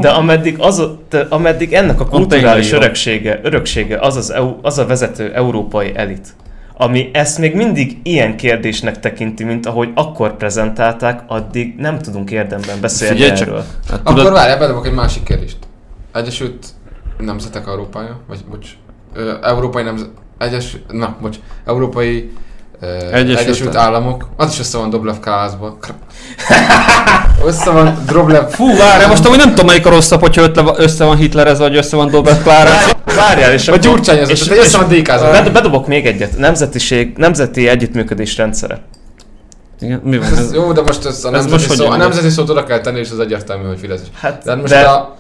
de 0.02 0.10
ameddig, 0.10 0.56
az 0.60 0.80
a, 0.80 1.00
de 1.10 1.26
ameddig 1.30 1.74
ennek 1.74 2.00
a 2.00 2.06
kulturális 2.06 2.72
öröksége, 2.72 3.40
öröksége 3.44 3.98
az, 4.00 4.16
az, 4.16 4.32
EU, 4.32 4.56
az 4.62 4.78
a 4.78 4.86
vezető 4.86 5.32
európai 5.34 5.92
elit, 5.96 6.28
ami 6.78 7.10
ezt 7.14 7.38
még 7.38 7.56
mindig 7.56 7.98
ilyen 8.04 8.38
kérdésnek 8.38 9.00
tekinti, 9.00 9.44
mint 9.44 9.66
ahogy 9.66 9.90
akkor 9.96 10.38
prezentálták, 10.38 11.24
addig 11.28 11.76
nem 11.78 12.00
tudunk 12.00 12.32
érdemben 12.32 12.76
beszélni 12.82 13.16
Figyelj 13.16 13.38
csak. 13.38 13.48
erről. 13.48 13.64
Hát, 13.90 14.00
Akkor 14.00 14.16
tudod, 14.16 14.34
várjál, 14.34 14.58
bedobok 14.58 14.86
egy 14.86 14.94
másik 14.94 15.24
kérdést. 15.24 15.58
Egyesült 16.14 16.66
Nemzetek 17.18 17.68
Európája, 17.68 18.20
vagy 18.28 18.40
bocs, 18.50 18.68
ö, 19.16 19.32
Európai 19.42 19.84
Nemzet, 19.84 20.10
Egyes, 20.38 20.78
na, 20.92 21.16
bocs, 21.22 21.38
Európai 21.66 22.32
ö, 22.82 22.86
Egyesült 23.12 23.40
Egyesült, 23.40 23.76
Államok. 23.76 24.28
Az 24.38 24.52
is 24.52 24.60
össze 24.60 24.78
van 24.78 24.90
Doblev 24.90 25.20
Kálázba. 25.20 25.78
össze 27.46 27.70
van 27.72 27.98
Droblev, 28.06 28.50
Fú, 28.50 28.78
várj, 28.78 29.06
most 29.06 29.26
amúgy 29.26 29.38
nem 29.38 29.50
tudom 29.50 29.66
melyik 29.66 29.86
a 29.86 29.90
rosszabb, 29.90 30.20
hogyha 30.22 30.42
ötle- 30.42 30.80
össze 30.80 31.04
van 31.06 31.16
hitlerezve, 31.18 31.64
vagy 31.68 31.76
össze 31.78 31.96
van 31.96 32.10
Dobert 32.10 32.42
Klára. 32.42 32.70
Várjál, 33.16 33.54
és 33.54 33.68
vagy 33.70 33.80
Gyurcsány 33.80 34.20
az, 34.20 34.30
és- 34.30 34.50
össze 34.50 34.78
van. 34.78 35.32
Bed- 35.32 35.52
Bedobok 35.52 35.88
még 35.88 36.06
egyet. 36.06 36.38
Nemzetiség, 36.38 37.18
nemzeti 37.18 37.68
együttműködés 37.68 38.38
rendszere. 38.38 38.82
Igen, 39.82 40.02
mi 40.04 40.18
van 40.18 40.28
Ez, 40.28 40.38
ez? 40.40 40.54
jó, 40.54 40.72
de 40.72 40.82
most 40.82 41.06
ez 41.06 41.24
a 41.24 41.34
Ez 41.34 41.46
most 41.46 41.50
nemzeti, 41.50 41.76
szó, 41.76 41.86
a 41.86 41.96
nemzeti 41.98 42.30
szót 42.30 42.50
oda 42.50 42.64
kell 42.64 42.80
tenni, 42.80 43.00
és 43.00 43.12
az 43.12 43.20
egyértelmű, 43.20 43.68
hogy 43.68 43.80
Fidesz. 43.80 44.02
Hát, 44.20 44.44
De 44.44 44.56
most 44.56 44.74
de, 44.74 44.82
a, 44.82 45.16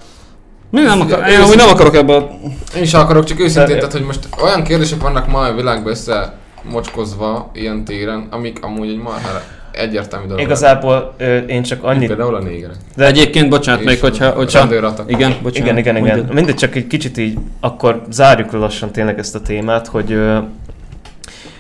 Mi 0.72 0.81
nem 0.81 1.02
akar, 1.02 1.27
én 1.27 1.41
amúgy 1.41 1.56
nem 1.56 1.69
akarok 1.69 1.95
ebbe 1.95 2.15
a... 2.15 2.30
Én 2.76 2.81
is 2.81 2.93
akarok, 2.93 3.23
csak 3.23 3.39
őszintén, 3.39 3.76
tehát, 3.76 3.91
hogy 3.91 4.03
most 4.03 4.27
olyan 4.43 4.64
kérdések 4.64 5.02
vannak 5.02 5.27
ma 5.27 5.39
a 5.39 5.53
világban 5.53 5.91
összemocskozva 5.91 7.52
ilyen 7.53 7.84
téren, 7.84 8.27
amik 8.30 8.64
amúgy 8.64 8.89
egy 8.89 8.98
marhára 8.98 9.41
egyértelmű 9.72 10.27
dolog. 10.27 10.41
igazából 10.41 11.14
ö, 11.18 11.38
én 11.38 11.64
csak 11.64 11.81
Mint 11.81 11.93
annyit... 11.93 12.07
Például 12.07 12.35
a 12.35 12.39
négerek. 12.39 12.76
De 12.95 13.06
Egyébként, 13.06 13.49
bocsánat, 13.49 13.84
még 13.84 13.99
hogyha... 13.99 14.30
hogyha 14.30 14.68
igen, 15.07 15.38
bocsánat. 15.41 15.56
Igen, 15.57 15.77
igen, 15.77 15.77
igen. 15.77 15.95
mondjad. 15.95 16.34
Mindegy, 16.34 16.56
csak 16.56 16.76
egy 16.76 16.88
kicsit 16.88 17.18
így, 17.18 17.38
akkor 17.60 18.02
zárjuk 18.10 18.52
le 18.52 18.60
lassan 18.60 18.91
tényleg 18.91 19.19
ezt 19.19 19.35
a 19.35 19.41
témát, 19.41 19.88
hogy 19.88 20.11
ö, 20.11 20.38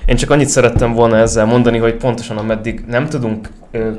én 0.05 0.15
csak 0.15 0.29
annyit 0.29 0.49
szerettem 0.49 0.93
volna 0.93 1.17
ezzel 1.17 1.45
mondani, 1.45 1.77
hogy 1.77 1.93
pontosan 1.93 2.37
ameddig 2.37 2.83
nem 2.87 3.07
tudunk 3.07 3.49
ö, 3.71 3.89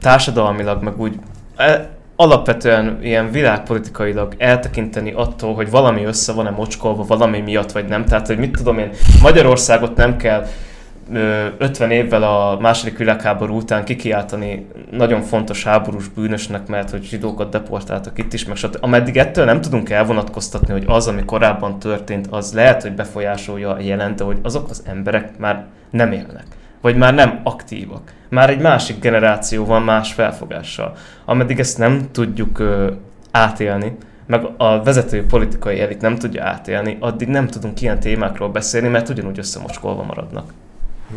társadalmilag, 0.00 0.82
meg 0.82 1.00
úgy 1.00 1.14
e, 1.56 1.95
alapvetően 2.16 2.98
ilyen 3.02 3.30
világpolitikailag 3.30 4.34
eltekinteni 4.38 5.12
attól, 5.12 5.54
hogy 5.54 5.70
valami 5.70 6.04
össze 6.04 6.32
van-e 6.32 6.50
mocskolva 6.50 7.04
valami 7.04 7.40
miatt, 7.40 7.72
vagy 7.72 7.88
nem. 7.88 8.04
Tehát, 8.04 8.26
hogy 8.26 8.38
mit 8.38 8.56
tudom 8.56 8.78
én, 8.78 8.90
Magyarországot 9.22 9.96
nem 9.96 10.16
kell 10.16 10.46
ö, 11.12 11.46
50 11.58 11.90
évvel 11.90 12.22
a 12.22 12.58
második 12.60 12.98
világháború 12.98 13.56
után 13.56 13.84
kikiáltani 13.84 14.66
nagyon 14.90 15.20
fontos 15.22 15.64
háborús 15.64 16.08
bűnösnek, 16.08 16.66
mert 16.66 16.90
hogy 16.90 17.02
zsidókat 17.02 17.50
deportáltak 17.50 18.18
itt 18.18 18.32
is, 18.32 18.44
meg 18.44 18.56
stb. 18.56 18.76
Ameddig 18.80 19.16
ettől 19.16 19.44
nem 19.44 19.60
tudunk 19.60 19.90
elvonatkoztatni, 19.90 20.72
hogy 20.72 20.84
az, 20.86 21.08
ami 21.08 21.24
korábban 21.24 21.78
történt, 21.78 22.26
az 22.30 22.52
lehet, 22.52 22.82
hogy 22.82 22.92
befolyásolja 22.92 23.72
a 23.72 23.80
jelent, 23.80 24.14
de 24.14 24.24
hogy 24.24 24.38
azok 24.42 24.70
az 24.70 24.82
emberek 24.86 25.38
már 25.38 25.64
nem 25.90 26.12
élnek, 26.12 26.46
vagy 26.80 26.96
már 26.96 27.14
nem 27.14 27.40
aktívak. 27.42 28.12
Már 28.28 28.50
egy 28.50 28.60
másik 28.60 29.00
generáció 29.00 29.64
van 29.64 29.82
más 29.82 30.12
felfogással. 30.12 30.96
Ameddig 31.24 31.58
ezt 31.58 31.78
nem 31.78 32.08
tudjuk 32.12 32.58
ö, 32.58 32.90
átélni, 33.30 33.96
meg 34.26 34.40
a 34.56 34.82
vezető 34.82 35.26
politikai 35.26 35.80
elit 35.80 36.00
nem 36.00 36.16
tudja 36.16 36.44
átélni, 36.44 36.96
addig 37.00 37.28
nem 37.28 37.46
tudunk 37.46 37.80
ilyen 37.80 38.00
témákról 38.00 38.48
beszélni, 38.48 38.88
mert 38.88 39.08
ugyanúgy 39.08 39.38
összemocskolva 39.38 40.02
maradnak. 40.02 40.52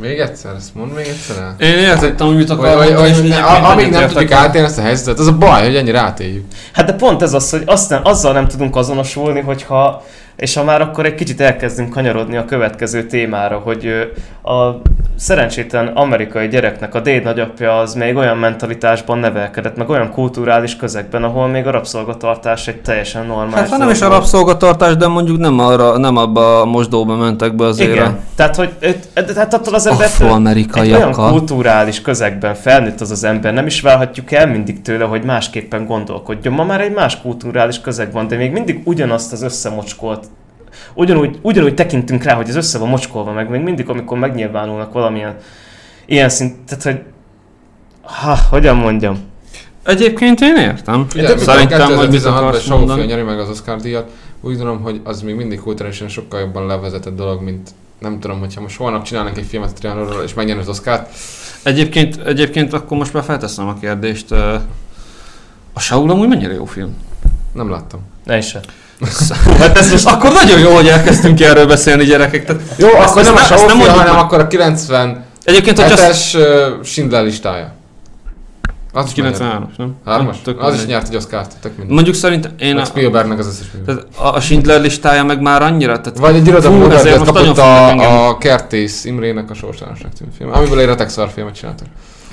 Még 0.01 0.19
egyszer, 0.19 0.55
ezt 0.55 0.75
mondd 0.75 0.91
még 0.91 1.05
egyszer 1.07 1.37
el. 1.37 1.55
Én 1.59 1.77
értettem, 1.77 2.27
hogy 2.27 2.35
mit 2.35 2.49
Hogy, 2.49 2.57
akar 2.57 2.85
hogy, 2.85 3.31
a- 3.31 3.71
amíg 3.71 3.89
nem 3.89 4.07
tudjuk 4.07 4.31
átélni 4.31 4.67
ezt 4.67 4.77
a 4.77 4.81
helyzetet, 4.81 5.19
az 5.19 5.27
a 5.27 5.37
baj, 5.37 5.63
hogy 5.63 5.75
ennyire 5.75 5.99
átéljük. 5.99 6.45
Hát 6.73 6.85
de 6.85 6.93
pont 6.93 7.21
ez 7.21 7.33
az, 7.33 7.49
hogy 7.49 7.63
azt 7.65 7.89
nem, 7.89 8.01
azzal 8.03 8.33
nem 8.33 8.47
tudunk 8.47 8.75
azonosulni, 8.75 9.39
hogyha, 9.39 10.03
és 10.35 10.55
ha 10.55 10.63
már 10.63 10.81
akkor 10.81 11.05
egy 11.05 11.15
kicsit 11.15 11.41
elkezdünk 11.41 11.89
kanyarodni 11.89 12.37
a 12.37 12.45
következő 12.45 13.03
témára, 13.05 13.57
hogy 13.57 14.11
a 14.43 14.81
szerencsétlen 15.19 15.87
amerikai 15.87 16.47
gyereknek 16.47 16.95
a 16.95 16.99
déd 16.99 17.23
nagyapja 17.23 17.77
az 17.77 17.93
még 17.93 18.15
olyan 18.15 18.37
mentalitásban 18.37 19.17
nevelkedett, 19.17 19.75
meg 19.75 19.89
olyan 19.89 20.11
kulturális 20.11 20.75
közegben, 20.75 21.23
ahol 21.23 21.47
még 21.47 21.67
a 21.67 21.71
rabszolgatartás 21.71 22.67
egy 22.67 22.81
teljesen 22.81 23.25
normális 23.25 23.69
Hát 23.69 23.79
nem 23.79 23.89
is 23.89 24.01
a 24.01 24.07
rabszolgatartás, 24.07 24.95
de 24.95 25.07
mondjuk 25.07 25.37
nem, 25.37 25.59
arra, 25.59 25.97
nem 25.97 26.17
abba 26.17 26.61
a 26.61 26.65
mosdóba 26.65 27.15
mentek 27.15 27.55
be 27.55 27.65
azért. 27.65 27.91
Igen, 27.91 28.19
tehát 28.35 28.55
hogy 28.55 28.69
tehát 29.13 29.53
attól 29.53 29.73
az 29.73 29.87
ember 29.87 30.09
egy 30.73 30.93
olyan 30.93 31.11
kulturális 31.11 32.01
közegben 32.01 32.55
felnőtt 32.55 33.01
az 33.01 33.11
az 33.11 33.23
ember, 33.23 33.53
nem 33.53 33.65
is 33.65 33.81
várhatjuk 33.81 34.31
el 34.31 34.47
mindig 34.47 34.81
tőle, 34.81 35.05
hogy 35.05 35.23
másképpen 35.23 35.85
gondolkodjon. 35.85 36.53
Ma 36.53 36.63
már 36.63 36.81
egy 36.81 36.93
más 36.93 37.21
kulturális 37.21 37.81
közeg 37.81 38.11
van, 38.11 38.27
de 38.27 38.35
még 38.35 38.51
mindig 38.51 38.81
ugyanazt 38.83 39.31
az 39.31 39.41
összemocskolt 39.41 40.27
ugyanúgy, 40.93 41.39
ugyanúgy 41.41 41.73
tekintünk 41.73 42.23
rá, 42.23 42.33
hogy 42.33 42.49
ez 42.49 42.55
össze 42.55 42.77
van 42.77 42.89
mocskolva, 42.89 43.31
meg 43.31 43.49
még 43.49 43.61
mindig, 43.61 43.89
amikor 43.89 44.17
megnyilvánulnak 44.17 44.93
valamilyen 44.93 45.35
ilyen 46.05 46.29
szint, 46.29 46.55
tehát 46.67 46.83
hogy 46.83 47.03
ha, 48.01 48.37
hogyan 48.49 48.75
mondjam? 48.75 49.19
Egyébként 49.83 50.41
én 50.41 50.55
értem. 50.55 51.07
Ugye, 51.15 51.37
Szerintem, 51.37 51.95
hogy 51.95 52.09
mit 52.09 52.21
2016-ban 52.21 52.35
akarsz 52.35 52.67
mondani. 52.67 53.05
nyeri 53.05 53.21
meg 53.21 53.39
az 53.39 53.49
Oscar 53.49 53.77
díjat. 53.77 54.09
Úgy 54.41 54.55
gondolom, 54.55 54.81
hogy 54.81 55.01
az 55.03 55.21
még 55.21 55.35
mindig 55.35 55.59
kulturálisan 55.59 56.07
sokkal 56.07 56.39
jobban 56.39 56.65
levezetett 56.65 57.15
dolog, 57.15 57.41
mint 57.41 57.69
nem 57.99 58.19
tudom, 58.19 58.39
hogyha 58.39 58.61
most 58.61 58.77
holnap 58.77 59.03
csinálnak 59.03 59.37
egy 59.37 59.45
filmet 59.45 59.69
a 59.69 59.73
Trianonról 59.73 60.23
és 60.23 60.33
megnyerni 60.33 60.61
az 60.61 60.67
Oscar-t. 60.67 61.09
Egyébként, 61.63 62.17
egyébként 62.25 62.73
akkor 62.73 62.97
most 62.97 63.13
már 63.13 63.23
felteszem 63.23 63.67
a 63.67 63.73
kérdést. 63.79 64.31
A 65.73 65.79
Saul 65.79 66.11
amúgy 66.11 66.27
mennyire 66.27 66.53
jó 66.53 66.65
film? 66.65 66.97
Nem 67.53 67.69
láttam. 67.69 67.99
Ne 68.23 68.37
is 68.37 68.47
se. 68.47 68.59
Hát 69.59 69.77
ez 69.77 69.91
most 69.91 70.07
akkor 70.07 70.31
nagyon 70.31 70.59
jó, 70.59 70.75
hogy 70.75 70.87
elkezdtünk 70.87 71.41
erről 71.41 71.67
beszélni 71.67 72.03
gyerekek. 72.03 72.45
Tehát 72.45 72.61
Jó, 72.77 72.87
akkor 72.87 73.23
nem 73.23 73.33
nem 73.33 73.43
film, 73.43 73.77
mondjuk 73.77 73.97
hanem 73.97 74.17
akkor 74.17 74.39
a 74.39 74.47
97-es 74.47 75.17
Egyébként, 75.43 75.81
hogy 75.81 75.91
azt... 75.91 76.37
Schindler 76.83 77.23
listája. 77.23 77.77
Az 78.93 79.05
is 79.05 79.13
93 79.13 79.69
nem? 79.77 79.95
3-as? 80.05 80.35
Tök 80.43 80.61
Az 80.61 80.73
is 80.73 80.85
nyert 80.85 81.07
egy 81.07 81.15
Oscar-t, 81.15 81.55
tök 81.61 81.77
mindegy. 81.77 81.95
Mondjuk 81.95 82.15
szerintem 82.15 82.51
én 82.59 82.75
Meg 82.75 82.83
a, 82.83 82.85
Spielbergnek 82.85 83.39
az 83.39 83.47
összes 83.47 83.65
tehát 83.85 84.05
a 84.17 84.39
Schindler 84.39 84.81
listája 84.81 85.23
meg 85.23 85.41
már 85.41 85.61
annyira, 85.61 86.01
tehát 86.01 86.19
Vagy 86.19 86.35
egy 86.35 86.47
irodalmi 86.47 86.77
Nobel-díjat 86.77 87.23
kapott 87.25 87.57
a, 87.57 88.27
a 88.27 88.37
Kertész 88.37 89.05
Imrének 89.05 89.49
a 89.49 89.53
Sorsánosság 89.53 90.11
című 90.17 90.29
film, 90.37 90.51
amiből 90.53 90.79
egy 90.79 90.85
retek 90.85 91.09
szarfilmet 91.09 91.55
csináltak. 91.55 91.87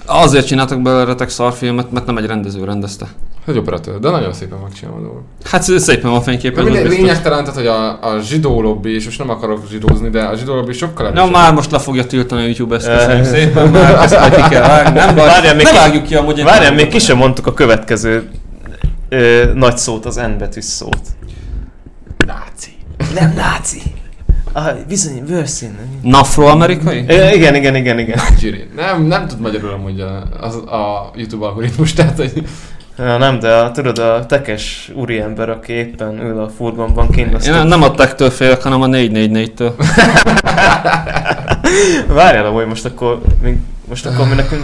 azért 0.06 0.46
csináltak 0.46 0.82
belőle 0.82 1.04
retek 1.04 1.28
szarfilmet, 1.28 1.90
mert 1.90 2.06
nem 2.06 2.16
egy 2.16 2.26
rendező 2.26 2.64
rendezte. 2.64 3.06
Egy 3.46 3.56
operatőr, 3.56 3.98
de 3.98 4.10
nagyon 4.10 4.32
szépen 4.32 4.58
megcsinálva 4.62 4.98
a 4.98 5.02
dolog. 5.02 5.20
Hát 5.44 5.62
szépen 5.62 6.10
van 6.10 6.22
fényképen, 6.22 6.64
biztos. 6.64 6.88
lényegtelen, 6.88 7.38
tehát, 7.44 7.54
hogy 7.58 7.66
a, 7.66 8.08
a 8.14 8.20
zsidó 8.20 8.60
lobby, 8.62 8.94
és 8.94 9.04
most 9.04 9.18
nem 9.18 9.30
akarok 9.30 9.68
zsidózni, 9.70 10.08
de 10.08 10.22
a 10.22 10.36
zsidó 10.36 10.54
lobby 10.54 10.72
sokkal 10.72 11.04
Na 11.06 11.10
erősebb. 11.12 11.32
már 11.32 11.54
most 11.54 11.70
le 11.70 11.78
fogja 11.78 12.06
tiltani 12.06 12.42
a 12.42 12.44
YouTube 12.44 12.74
ezt, 12.76 12.86
köszönjük 12.86 13.24
szépen, 13.26 13.68
már 13.68 13.94
ezt 13.94 14.18
majd 14.20 14.34
ki 14.34 14.42
kell 14.48 14.68
vágni, 14.68 14.98
nem 14.98 15.14
baj. 15.14 15.26
Várjál, 15.26 15.54
még 15.54 15.64
ne 15.64 15.70
ki- 15.70 15.76
vágjuk 15.76 16.02
ki 16.02 16.14
amúgy. 16.14 16.42
Várjál, 16.42 16.72
még 16.74 16.88
ki 16.88 16.98
sem 16.98 17.16
mondtuk 17.16 17.46
a 17.46 17.52
következő 17.54 18.30
ö, 19.08 19.44
nagy 19.54 19.76
szót, 19.76 20.04
az 20.06 20.16
N 20.16 20.38
betűs 20.38 20.64
szót. 20.64 21.00
Náci. 22.26 22.70
Nem 23.14 23.32
náci. 23.36 23.82
Ah, 24.52 24.76
bizony, 24.88 25.24
bőrszín. 25.28 25.78
Nafroamerikai? 26.02 27.04
Ö, 27.08 27.28
Igen, 27.30 27.54
igen, 27.54 27.74
igen, 27.74 27.98
igen. 27.98 28.18
Gyuri. 28.40 28.66
Nem, 28.76 29.02
nem 29.02 29.26
tud 29.26 29.40
magyarul 29.40 29.70
amúgy 29.70 30.00
a, 30.00 30.22
az, 30.40 30.54
a 30.56 31.10
YouTube 31.16 31.46
algoritmus, 31.46 31.92
tehát 31.92 32.16
hogy 32.16 32.32
Ja, 32.98 33.16
nem, 33.16 33.38
de 33.38 33.54
a, 33.54 33.70
tudod, 33.70 33.98
a 33.98 34.26
tekes 34.26 34.92
úriember, 34.94 35.48
aki 35.48 35.72
éppen 35.72 36.20
ül 36.20 36.40
a 36.40 36.48
furgonban 36.48 37.10
kint, 37.10 37.34
azt 37.34 37.46
Én 37.46 37.52
nem, 37.52 37.66
nem 37.66 37.82
a 37.82 37.90
tektől 37.90 38.30
félek, 38.30 38.62
hanem 38.62 38.82
a 38.82 38.86
444-től. 38.86 39.72
Várjál, 42.14 42.50
hogy 42.50 42.66
most 42.66 42.84
akkor, 42.84 43.20
mi, 43.42 43.60
most 43.88 44.06
akkor 44.06 44.28
mi 44.28 44.34
nekünk... 44.34 44.62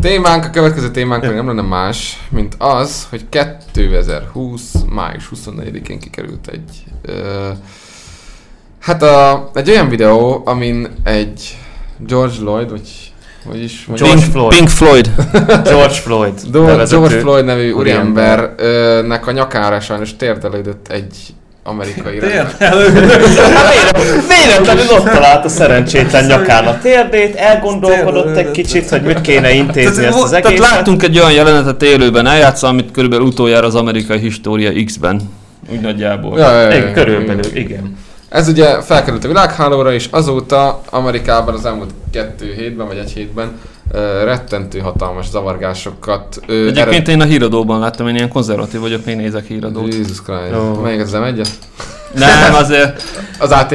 témánk, 0.00 0.44
a 0.44 0.50
következő 0.50 0.90
témánk 0.90 1.20
pedig 1.20 1.36
nem 1.36 1.46
lenne 1.46 1.62
más, 1.62 2.26
mint 2.28 2.54
az, 2.58 3.06
hogy 3.10 3.28
2020. 3.28 4.72
május 4.88 5.30
24-én 5.34 5.98
kikerült 5.98 6.48
egy 6.48 6.84
ö, 7.02 7.48
hát 8.80 9.02
a, 9.02 9.50
egy 9.54 9.70
olyan 9.70 9.88
videó, 9.88 10.42
amin 10.44 10.88
egy 11.04 11.58
George 11.98 12.36
Lloyd, 12.40 12.70
vagy 12.70 13.05
hogy 13.48 13.62
is 13.62 13.84
mondjam? 13.86 14.08
George 14.08 14.24
Pink, 14.24 14.32
Floyd. 14.32 14.54
Pink 14.54 14.68
Floyd. 14.68 15.10
George 15.64 15.94
Floyd. 15.94 16.34
George 16.90 17.18
Floyd 17.18 17.44
nevű 17.44 17.70
úriember. 17.70 18.54
úriembernek 18.58 19.26
a 19.26 19.30
nyakára 19.30 19.80
sajnos 19.80 20.16
térdelődött 20.16 20.88
egy 20.88 21.14
amerikai 21.62 22.18
rendőr. 22.18 22.46
Véletlenül 24.28 24.84
ott 24.98 25.04
talált 25.04 25.44
a 25.44 25.48
szerencsétlen 25.48 26.26
nyakán 26.26 26.66
a 26.66 26.78
térdét, 26.78 27.34
elgondolkodott 27.34 28.36
egy 28.36 28.50
kicsit, 28.50 28.88
hogy 28.88 29.02
mit 29.02 29.20
kéne 29.20 29.50
intézni 29.52 30.04
ezt 30.04 30.22
az 30.22 30.30
tehát 30.30 30.46
egészet. 30.46 30.70
láttunk 30.70 31.02
egy 31.02 31.18
olyan 31.18 31.32
jelenetet 31.32 31.82
élőben 31.82 32.26
eljátszva, 32.26 32.68
amit 32.68 32.90
körülbelül 32.90 33.26
utoljára 33.26 33.66
az 33.66 33.74
amerikai 33.74 34.18
história 34.18 34.84
X-ben. 34.84 35.20
Úgy 35.72 35.80
nagyjából. 35.80 36.38
Ja, 36.38 36.60
ja, 36.60 36.74
ja, 36.74 36.92
körülbelül, 36.92 37.44
igen. 37.54 37.96
Ez 38.36 38.48
ugye 38.48 38.80
felkerült 38.82 39.24
a 39.24 39.28
világhálóra, 39.28 39.92
és 39.92 40.08
azóta 40.10 40.80
Amerikában 40.90 41.54
az 41.54 41.64
elmúlt 41.64 41.90
kettő 42.12 42.52
hétben, 42.56 42.86
vagy 42.86 42.96
egy 42.96 43.10
hétben 43.10 43.50
ö, 43.92 44.24
rettentő 44.24 44.78
hatalmas 44.78 45.28
zavargásokat. 45.28 46.40
ö, 46.46 46.66
Egyébként 46.66 47.08
én 47.08 47.20
a 47.20 47.24
híradóban 47.24 47.78
láttam, 47.80 48.08
én 48.08 48.14
ilyen 48.14 48.28
konzervatív 48.28 48.80
vagyok, 48.80 49.04
még 49.04 49.16
nézek 49.16 49.46
híradót. 49.46 49.94
Jesus 49.94 50.22
Christ. 50.22 50.82
Melyik 50.82 51.00
az 51.00 51.14
egyet? 51.14 51.48
Nem, 52.14 52.54
azért, 52.54 53.02
Az 53.38 53.50
ATV? 53.50 53.74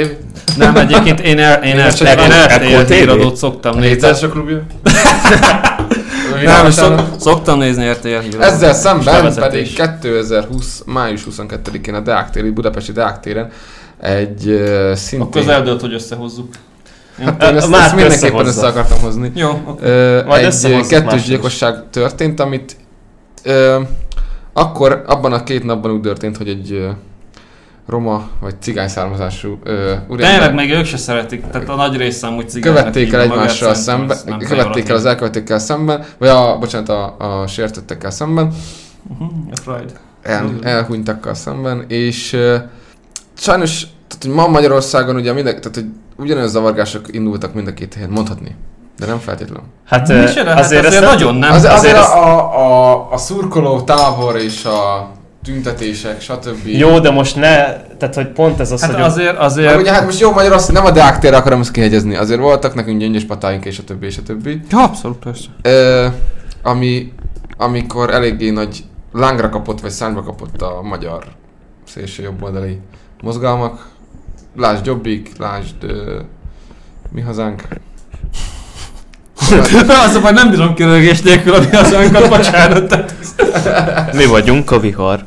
nem, 0.58 0.76
egyébként 0.76 1.20
én, 1.20 1.40
el, 1.40 1.64
én, 1.64 1.74
Én 1.74 1.80
el, 1.80 1.86
most 1.86 2.02
én, 2.02 2.08
én 2.20 2.76
a- 2.78 2.82
RTL 2.82 2.94
híradót 2.94 3.36
szoktam 3.36 3.72
A 3.72 3.76
nézni. 3.76 3.90
Hétszeres 3.90 4.20
klubja? 4.20 4.62
Nem, 6.46 6.72
szok, 6.72 7.02
szoktam 7.20 7.58
nézni 7.60 7.90
RTL 7.90 8.08
híradót. 8.08 8.42
Ezzel 8.42 8.74
szemben 8.74 9.34
pedig 9.36 9.74
2020. 9.74 10.82
május 10.86 11.22
22-én 11.32 11.94
a 11.94 12.00
Deák 12.00 12.30
téri, 12.30 12.50
Budapesti 12.50 12.92
Deák 12.92 13.20
téren 13.20 13.50
egy 14.02 14.64
szintén... 14.94 15.28
Akkor 15.28 15.42
az 15.42 15.48
eldőlt, 15.48 15.82
hogy 15.82 15.94
összehozzuk. 15.94 16.48
Hát 17.24 17.44
én 17.44 17.56
ezt, 17.56 17.74
ezt 17.74 17.96
mindenképpen 17.96 18.46
össze 18.46 18.68
akartam 18.68 19.00
hozni. 19.00 19.32
Jó, 19.36 19.50
oké. 19.66 19.86
Ö, 19.86 20.24
Majd 20.26 20.54
egy 20.64 20.88
kettős 20.88 21.24
gyilkosság 21.24 21.90
történt, 21.90 22.40
amit 22.40 22.76
ö, 23.44 23.82
akkor 24.54 25.04
abban 25.08 25.34
a 25.34 25.44
két 25.44 25.64
napban 25.64 25.92
úgy 25.92 26.02
történt, 26.02 26.38
hogy 26.38 26.48
egy 26.50 26.72
ö, 26.72 26.90
roma 27.88 28.28
vagy 28.40 28.56
cigány 28.62 28.88
származású 28.88 29.60
ö, 29.64 29.74
Tényleg 29.74 30.02
úriember 30.10 30.54
még 30.54 30.72
ők 30.72 30.86
se 30.86 30.98
szeretik, 30.98 31.44
tehát 31.52 31.70
a 31.70 31.76
nagy 31.76 31.98
része 31.98 32.28
amúgy 32.28 32.50
cigánynak 32.50 32.78
követték 32.80 33.14
el 33.14 33.22
egymással 33.22 33.74
szemben, 33.74 34.18
követték 34.40 34.90
el 34.90 34.96
az 34.96 35.06
elkövetőkkel 35.06 35.60
szemben, 35.60 36.04
vagy 36.18 36.30
a, 36.30 36.58
bocsánat, 36.60 36.90
a, 36.90 37.16
a 37.42 37.48
sértettekkel 37.48 38.12
szemben, 38.12 38.52
Mhm, 39.18 39.24
a 39.52 39.56
Freud. 39.64 39.94
el, 40.22 40.52
elhunytakkal 40.62 41.34
szemben, 41.34 41.86
és 41.88 42.34
ö, 42.34 42.56
sajnos, 43.42 43.88
tehát, 44.08 44.24
hogy 44.24 44.32
ma 44.32 44.48
Magyarországon 44.48 45.16
ugye 45.16 45.34
minden, 45.34 45.62
tehát, 45.62 45.76
hogy 45.76 45.86
ugyanolyan 46.18 46.50
zavargások 46.50 47.06
indultak 47.12 47.54
mind 47.54 47.68
a 47.68 47.74
két 47.74 47.94
helyen, 47.94 48.10
mondhatni. 48.10 48.56
De 48.98 49.06
nem 49.06 49.20
feltétlenül. 49.20 49.64
Hát 49.86 50.10
ö, 50.10 50.14
erre, 50.14 50.50
hát 50.50 50.60
azért, 50.60 50.86
azért 50.86 51.04
nagyon 51.04 51.36
nem. 51.36 51.52
Az, 51.52 51.56
azért, 51.58 51.74
azért 51.74 51.98
azért 51.98 52.14
a, 52.14 52.92
a, 52.92 53.12
a 53.12 53.18
szurkoló 53.18 53.82
tábor 53.82 54.36
és 54.36 54.66
a 54.66 55.10
tüntetések, 55.44 56.22
stb. 56.22 56.68
Jó, 56.68 57.00
de 57.00 57.12
most 57.12 57.36
ne, 57.36 57.56
tehát 57.98 58.16
hogy 58.16 58.28
pont 58.28 58.60
ez 58.60 58.72
az, 58.72 58.82
Hát 58.82 58.92
hogy 58.92 59.02
azért, 59.02 59.34
Meg 59.34 59.42
azért... 59.42 59.80
ugye 59.80 59.92
hát 59.92 60.06
most 60.06 60.20
jó 60.20 60.32
Magyarország, 60.32 60.76
nem 60.76 60.86
a 60.86 60.92
Deák 60.92 61.20
térre 61.20 61.38
akarom 61.38 61.60
ezt 61.60 61.72
kihegyezni, 61.72 62.16
azért 62.16 62.40
voltak 62.40 62.74
nekünk 62.74 63.00
gyöngyös 63.00 63.26
patáink 63.26 63.66
és 63.66 63.80
a 63.80 63.84
többi 63.84 64.06
és 64.06 64.18
a 64.18 64.22
többi. 64.22 64.62
Ja, 64.70 64.84
abszolút 64.84 65.18
persze. 65.18 65.48
Ö, 65.62 66.08
ami, 66.64 67.14
amikor 67.58 68.14
eléggé 68.14 68.50
nagy 68.50 68.84
lángra 69.14 69.50
kapott 69.50 69.82
vagy 69.82 69.92
szányba 69.92 70.24
kapott 70.24 70.62
a 70.62 70.82
magyar 70.82 71.24
szélső 71.88 72.24
jobboldali 72.24 72.80
mozgalmak. 73.22 73.88
Lásd 74.56 74.86
Jobbik, 74.86 75.32
lásd 75.38 75.84
ö, 75.84 76.20
Mi 77.12 77.22
Hazánk. 77.22 77.64
Az 80.06 80.16
a 80.16 80.22
baj, 80.22 80.32
nem 80.32 80.50
bírom 80.50 80.74
kirögés 80.74 81.22
nélkül 81.22 81.54
adni 81.54 81.78
az 81.78 81.92
önkat, 81.92 82.30
bocsánat. 82.30 82.88
tehát- 82.88 84.14
mi 84.14 84.26
vagyunk 84.26 84.72
a 84.72 84.80
vihar. 84.80 85.26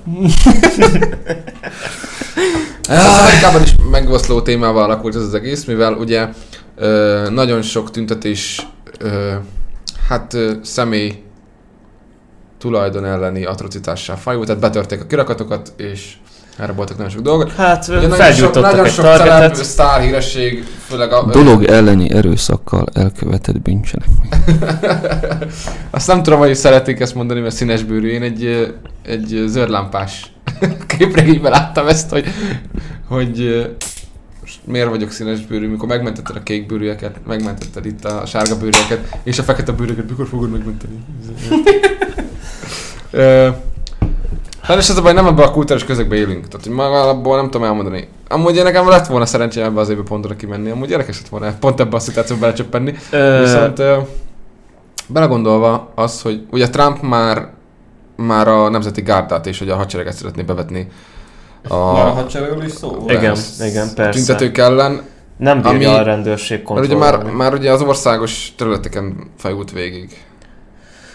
Az 2.88 3.18
Amerikában 3.20 3.62
is 3.62 3.74
megoszló 3.90 4.42
témával 4.42 4.82
alakult 4.82 5.14
ez 5.14 5.22
az 5.22 5.34
egész, 5.34 5.64
mivel 5.64 5.92
ugye 5.92 6.28
ö, 6.76 7.26
nagyon 7.30 7.62
sok 7.62 7.90
tüntetés 7.90 8.66
ö, 8.98 9.32
hát 10.08 10.34
ö, 10.34 10.52
személy 10.62 11.22
tulajdon 12.58 13.04
elleni 13.04 13.44
atrocitássá 13.44 14.14
fajult, 14.14 14.46
tehát 14.46 14.60
betörték 14.60 15.00
a 15.00 15.06
kirakatokat, 15.06 15.72
és 15.76 16.16
erre 16.56 16.72
voltak 16.72 16.96
nagyon 16.96 17.12
sok 17.12 17.22
dolgok. 17.22 17.52
Hát 17.52 17.88
Ugye 17.88 18.06
nagyon 18.06 18.32
sok, 18.32 18.54
nagyon 18.54 18.88
sok 18.88 19.04
celeb, 19.04 19.54
sztár 19.54 20.00
híresség, 20.00 20.64
főleg 20.86 21.12
a... 21.12 21.24
Dolog 21.30 21.64
elleni 21.64 22.10
erőszakkal 22.10 22.86
elkövetett 22.92 23.62
bűncselek. 23.62 24.08
Azt 25.90 26.06
nem 26.06 26.22
tudom, 26.22 26.38
hogy 26.38 26.54
szeretik 26.54 27.00
ezt 27.00 27.14
mondani, 27.14 27.40
mert 27.40 27.54
színesbőrű. 27.54 28.08
Én 28.08 28.22
egy, 28.22 28.74
egy 29.06 29.34
ö, 29.34 29.46
zöldlámpás 29.46 30.32
képregényben 30.98 31.50
láttam 31.50 31.86
ezt, 31.86 32.10
hogy, 32.10 32.24
hogy 33.08 33.66
most 34.40 34.60
miért 34.64 34.88
vagyok 34.88 35.10
színesbőrű, 35.10 35.68
mikor 35.68 35.88
megmentetted 35.88 36.36
a 36.36 36.42
kékbőrűeket, 36.42 37.16
megmentetted 37.26 37.86
itt 37.86 38.04
a 38.04 38.26
sárga 38.26 38.58
bőrűeket, 38.58 39.18
és 39.22 39.38
a 39.38 39.42
fekete 39.42 39.72
bőrűeket, 39.72 40.08
mikor 40.08 40.26
fogod 40.26 40.50
megmenteni? 40.50 41.04
Sajnos 44.64 44.88
ez 44.88 44.96
a 44.96 45.02
baj, 45.02 45.12
nem 45.12 45.26
ebben 45.26 45.46
a 45.46 45.50
kultúrás 45.50 45.84
közegben 45.84 46.18
élünk. 46.18 46.48
Tehát, 46.48 46.66
hogy 46.66 46.74
maga 46.74 47.02
alapból 47.02 47.36
nem 47.36 47.44
tudom 47.50 47.66
elmondani. 47.66 48.08
Amúgy 48.28 48.56
én 48.56 48.62
nekem 48.62 48.88
lett 48.88 49.06
volna 49.06 49.26
szerencsém 49.26 49.64
ebbe 49.64 49.80
az 49.80 49.88
évbe 49.88 50.02
pontra 50.02 50.36
kimenni. 50.36 50.70
Amúgy 50.70 50.90
érdekes 50.90 51.20
lett 51.20 51.28
volna 51.28 51.52
pont 51.60 51.80
ebbe 51.80 51.96
a 51.96 51.98
szituációba 51.98 52.40
belecsöppenni. 52.40 52.94
Viszont 53.40 53.78
ö, 53.78 53.96
belegondolva 55.08 55.92
az, 55.94 56.22
hogy 56.22 56.46
ugye 56.50 56.68
Trump 56.70 57.00
már 57.02 57.48
már 58.16 58.48
a 58.48 58.68
nemzeti 58.68 59.02
gárdát 59.02 59.46
és 59.46 59.58
hogy 59.58 59.68
a 59.68 59.76
hadsereget 59.76 60.14
szeretné 60.14 60.42
bevetni 60.42 60.88
a, 61.68 61.92
Már 61.92 62.06
a 62.06 62.10
hadseregről 62.10 62.64
is 62.64 62.72
szó 62.72 62.88
volt. 62.88 63.10
Igen, 63.10 63.36
igen, 63.60 63.88
persze. 63.94 64.10
tüntetők 64.24 64.58
ellen, 64.58 65.02
Nem 65.36 65.62
bírja 65.62 65.90
ami- 65.90 65.98
a 65.98 66.02
rendőrség 66.02 66.58
mert 66.68 66.70
ugye 66.84 66.88
kontrollálni. 66.94 67.24
már, 67.24 67.34
már 67.34 67.52
ugye 67.54 67.72
az 67.72 67.82
országos 67.82 68.52
területeken 68.56 69.16
fejult 69.38 69.70
végig. 69.72 70.10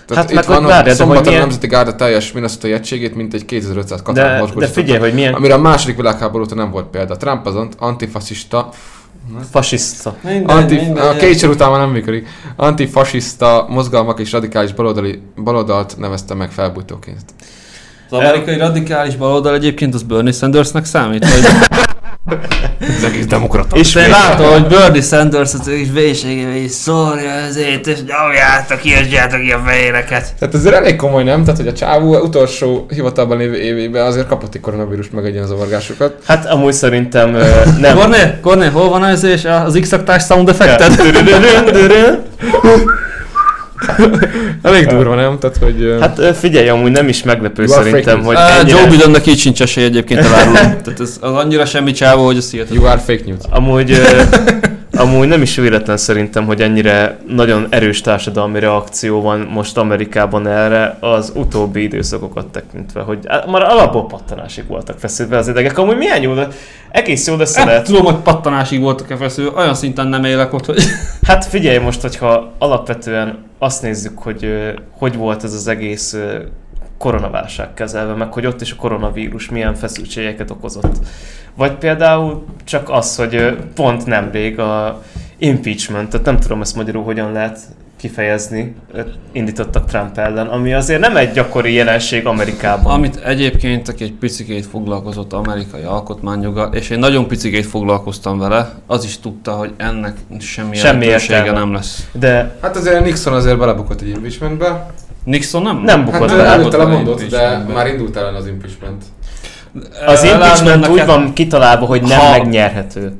Tehát 0.10 0.31
Hát 0.31 0.31
itt 0.31 0.36
meg 0.36 0.45
van, 0.45 0.56
hogy 0.56 0.64
hogy 0.64 0.72
várjad, 0.72 0.84
de 0.84 0.90
hogy 0.90 0.99
szombaton 0.99 1.23
a 1.23 1.27
milyen- 1.30 1.41
Nemzeti 1.41 1.68
Gárda 1.68 1.95
teljes 1.95 2.31
minnesota 2.31 2.68
egységét, 2.68 3.15
mint 3.15 3.34
egy 3.34 3.45
2500 3.45 4.02
katát 4.02 4.53
De, 4.53 4.60
de 4.60 4.68
figyelj, 4.68 4.99
hogy 4.99 5.14
milyen 5.14 5.34
Amire 5.34 5.53
a 5.53 5.57
második 5.60 5.95
világháború 5.95 6.44
óta 6.44 6.56
nem 6.56 6.72
volt 6.72 6.86
példa. 6.86 7.18
Trump 7.18 7.45
az 7.45 7.56
ant- 7.56 7.76
antifasiszta, 7.80 8.69
fasiszta. 9.52 10.15
Mindegy, 10.23 10.49
anti, 10.49 10.77
a 10.99 11.15
Kétszer 11.18 11.49
után 11.49 11.69
már 11.72 11.80
nem 11.80 11.90
működik, 11.90 12.27
antifasiszta 12.56 13.65
mozgalmak 13.69 14.19
és 14.19 14.31
radikális 14.31 14.73
baloldali, 14.73 15.22
baloldalt 15.44 15.95
nevezte 15.98 16.34
meg 16.34 16.52
felbújtóként. 16.52 17.22
Az 18.10 18.18
amerikai 18.18 18.57
radikális 18.57 19.15
baloldal 19.15 19.53
egyébként 19.53 19.94
az 19.94 20.03
Bernie 20.03 20.31
Sandersnek 20.31 20.86
számít? 20.86 21.23
Vagy... 21.23 21.68
Az 22.80 23.03
egész 23.03 23.26
demokrata. 23.26 23.76
És 23.76 23.95
én 23.95 24.10
látom, 24.10 24.51
hogy 24.51 24.68
Bernie 24.68 25.01
Sanders 25.01 25.53
az 25.53 25.68
is 25.68 25.88
véségével 25.93 26.56
is 26.56 26.72
szórja 26.72 27.30
ezért, 27.30 27.88
és 27.88 27.97
nyomjátok, 27.97 28.85
írtjátok 28.85 29.41
ki 29.41 29.51
a 29.51 29.61
fejéreket. 29.65 30.34
Tehát 30.39 30.56
ez 30.56 30.65
elég 30.65 30.95
komoly, 30.95 31.23
nem? 31.23 31.43
Tehát, 31.43 31.60
hogy 31.60 31.68
a 31.68 31.73
csávó 31.73 32.18
utolsó 32.18 32.85
hivatalban 32.89 33.38
lévő 33.38 33.56
évében 33.56 34.06
azért 34.06 34.27
kapott 34.27 34.56
egy 34.56 34.61
koronavírust 34.61 35.14
meg 35.14 35.26
egy 35.26 35.34
ilyen 35.34 35.45
zavargásokat. 35.45 36.14
Hát 36.26 36.45
amúgy 36.45 36.73
szerintem 36.73 37.38
nem. 37.80 37.97
Korné, 37.97 38.18
Korné, 38.41 38.68
hol 38.68 38.89
van 38.89 39.06
ez 39.06 39.23
és 39.23 39.47
az 39.65 39.77
X-aktás 39.81 40.23
sound 40.23 40.49
effekted? 40.49 40.97
Elég 44.61 44.85
durva, 44.88 45.15
nem? 45.15 45.39
Tehát, 45.39 45.57
hogy... 45.57 45.97
Hát 45.99 46.38
figyelj, 46.38 46.68
amúgy 46.69 46.91
nem 46.91 47.07
is 47.07 47.23
meglepő 47.23 47.64
You 47.64 47.72
szerintem, 47.72 48.23
hogy 48.23 48.35
Uh, 48.35 48.60
ennyire, 48.60 48.77
Joe 48.77 48.89
Bidennek 48.89 49.27
így 49.27 49.39
sincs 49.39 49.61
esély 49.61 49.84
egyébként 49.84 50.19
elárulom. 50.19 50.53
Tehát 50.84 50.99
ez 50.99 51.18
az 51.22 51.34
annyira 51.34 51.65
semmi 51.65 51.91
csávó, 51.91 52.26
hogy 52.26 52.38
ez 52.38 52.51
hihetetlen. 52.51 52.81
You 52.81 52.89
are 52.89 52.99
fake 52.99 53.23
news. 53.26 53.39
amúgy, 53.49 54.01
amúgy 54.91 55.27
nem 55.27 55.41
is 55.41 55.56
véletlen 55.56 55.97
szerintem, 55.97 56.45
hogy 56.45 56.61
ennyire 56.61 57.19
nagyon 57.27 57.68
erős 57.69 58.01
társadalmi 58.01 58.60
reakció 58.60 59.22
van 59.22 59.39
most 59.39 59.77
Amerikában 59.77 60.47
erre 60.47 60.97
az 60.99 61.31
utóbbi 61.35 61.81
időszakokat 61.81 62.45
tekintve, 62.45 63.01
hogy 63.01 63.19
már 63.47 63.61
alapból 63.61 64.06
pattanásig 64.06 64.68
voltak 64.68 64.99
feszülve 64.99 65.38
az 65.38 65.47
idegek. 65.47 65.77
Amúgy 65.77 65.97
milyen 65.97 66.22
jó, 66.22 66.34
egész 66.91 67.27
jó 67.27 67.35
lesz 67.35 67.55
Hát, 67.55 67.65
lehet. 67.65 67.85
tudom, 67.85 68.05
hogy 68.05 68.15
pattanásig 68.15 68.81
voltak-e 68.81 69.15
feszül, 69.15 69.53
olyan 69.55 69.73
szinten 69.73 70.07
nem 70.07 70.23
élek 70.23 70.53
ott, 70.53 70.65
hogy... 70.65 70.83
Hát 71.27 71.45
figyelj 71.45 71.77
most, 71.77 72.01
hogyha 72.01 72.51
alapvetően 72.57 73.37
azt 73.59 73.81
nézzük, 73.81 74.19
hogy 74.19 74.73
hogy 74.97 75.15
volt 75.15 75.43
ez 75.43 75.53
az 75.53 75.67
egész 75.67 76.17
koronaválság 76.97 77.73
kezelve, 77.73 78.13
meg 78.13 78.33
hogy 78.33 78.45
ott 78.45 78.61
is 78.61 78.71
a 78.71 78.75
koronavírus 78.75 79.49
milyen 79.49 79.75
feszültségeket 79.75 80.51
okozott. 80.51 80.95
Vagy 81.55 81.71
például 81.71 82.45
csak 82.63 82.89
az, 82.89 83.15
hogy 83.15 83.57
pont 83.75 84.05
nemrég 84.05 84.59
a 84.59 85.01
impeachment, 85.37 86.09
tehát 86.09 86.25
nem 86.25 86.39
tudom 86.39 86.61
ezt 86.61 86.75
magyarul 86.75 87.03
hogyan 87.03 87.31
lehet 87.31 87.59
kifejezni, 87.99 88.76
indítottak 89.31 89.85
Trump 89.85 90.17
ellen, 90.17 90.47
ami 90.47 90.73
azért 90.73 90.99
nem 90.99 91.17
egy 91.17 91.31
gyakori 91.31 91.73
jelenség 91.73 92.26
Amerikában. 92.26 92.93
Amit 92.93 93.15
egyébként 93.15 93.88
aki 93.88 94.03
egy 94.03 94.13
picikét 94.13 94.65
foglalkozott 94.65 95.34
amerikai 95.34 95.81
alkotmányjoggal, 95.81 96.73
és 96.73 96.89
én 96.89 96.99
nagyon 96.99 97.27
picikét 97.27 97.65
foglalkoztam 97.65 98.39
vele, 98.39 98.71
az 98.88 99.03
is 99.03 99.19
tudta, 99.19 99.51
hogy 99.51 99.73
ennek 99.77 100.17
semmi, 100.39 100.76
Semmi 100.76 101.05
értelme. 101.05 101.51
nem 101.51 101.73
lesz. 101.73 102.07
De 102.11 102.55
Hát 102.61 102.76
azért 102.76 103.03
Nixon 103.03 103.34
azért 103.34 103.57
belebukott 103.57 104.01
egy 104.01 104.09
impeachmentbe. 104.09 104.85
Nixon 105.23 105.61
nem? 105.61 105.77
Nem 105.77 106.05
bukott 106.05 106.19
Hát 106.30 106.38
bele. 106.38 106.49
előtte 106.49 106.77
lemondott, 106.77 107.23
de 107.23 107.57
már 107.73 107.88
indult 107.88 108.15
ellen 108.17 108.35
az 108.35 108.47
impeachment. 108.47 109.03
az 110.05 110.23
impeachment 110.23 110.88
úgy 110.88 110.89
neked- 110.95 111.07
van 111.07 111.34
kitalálva, 111.34 111.85
hogy 111.85 112.01
nem 112.01 112.19
Ha- 112.19 112.30
megnyerhető. 112.31 113.13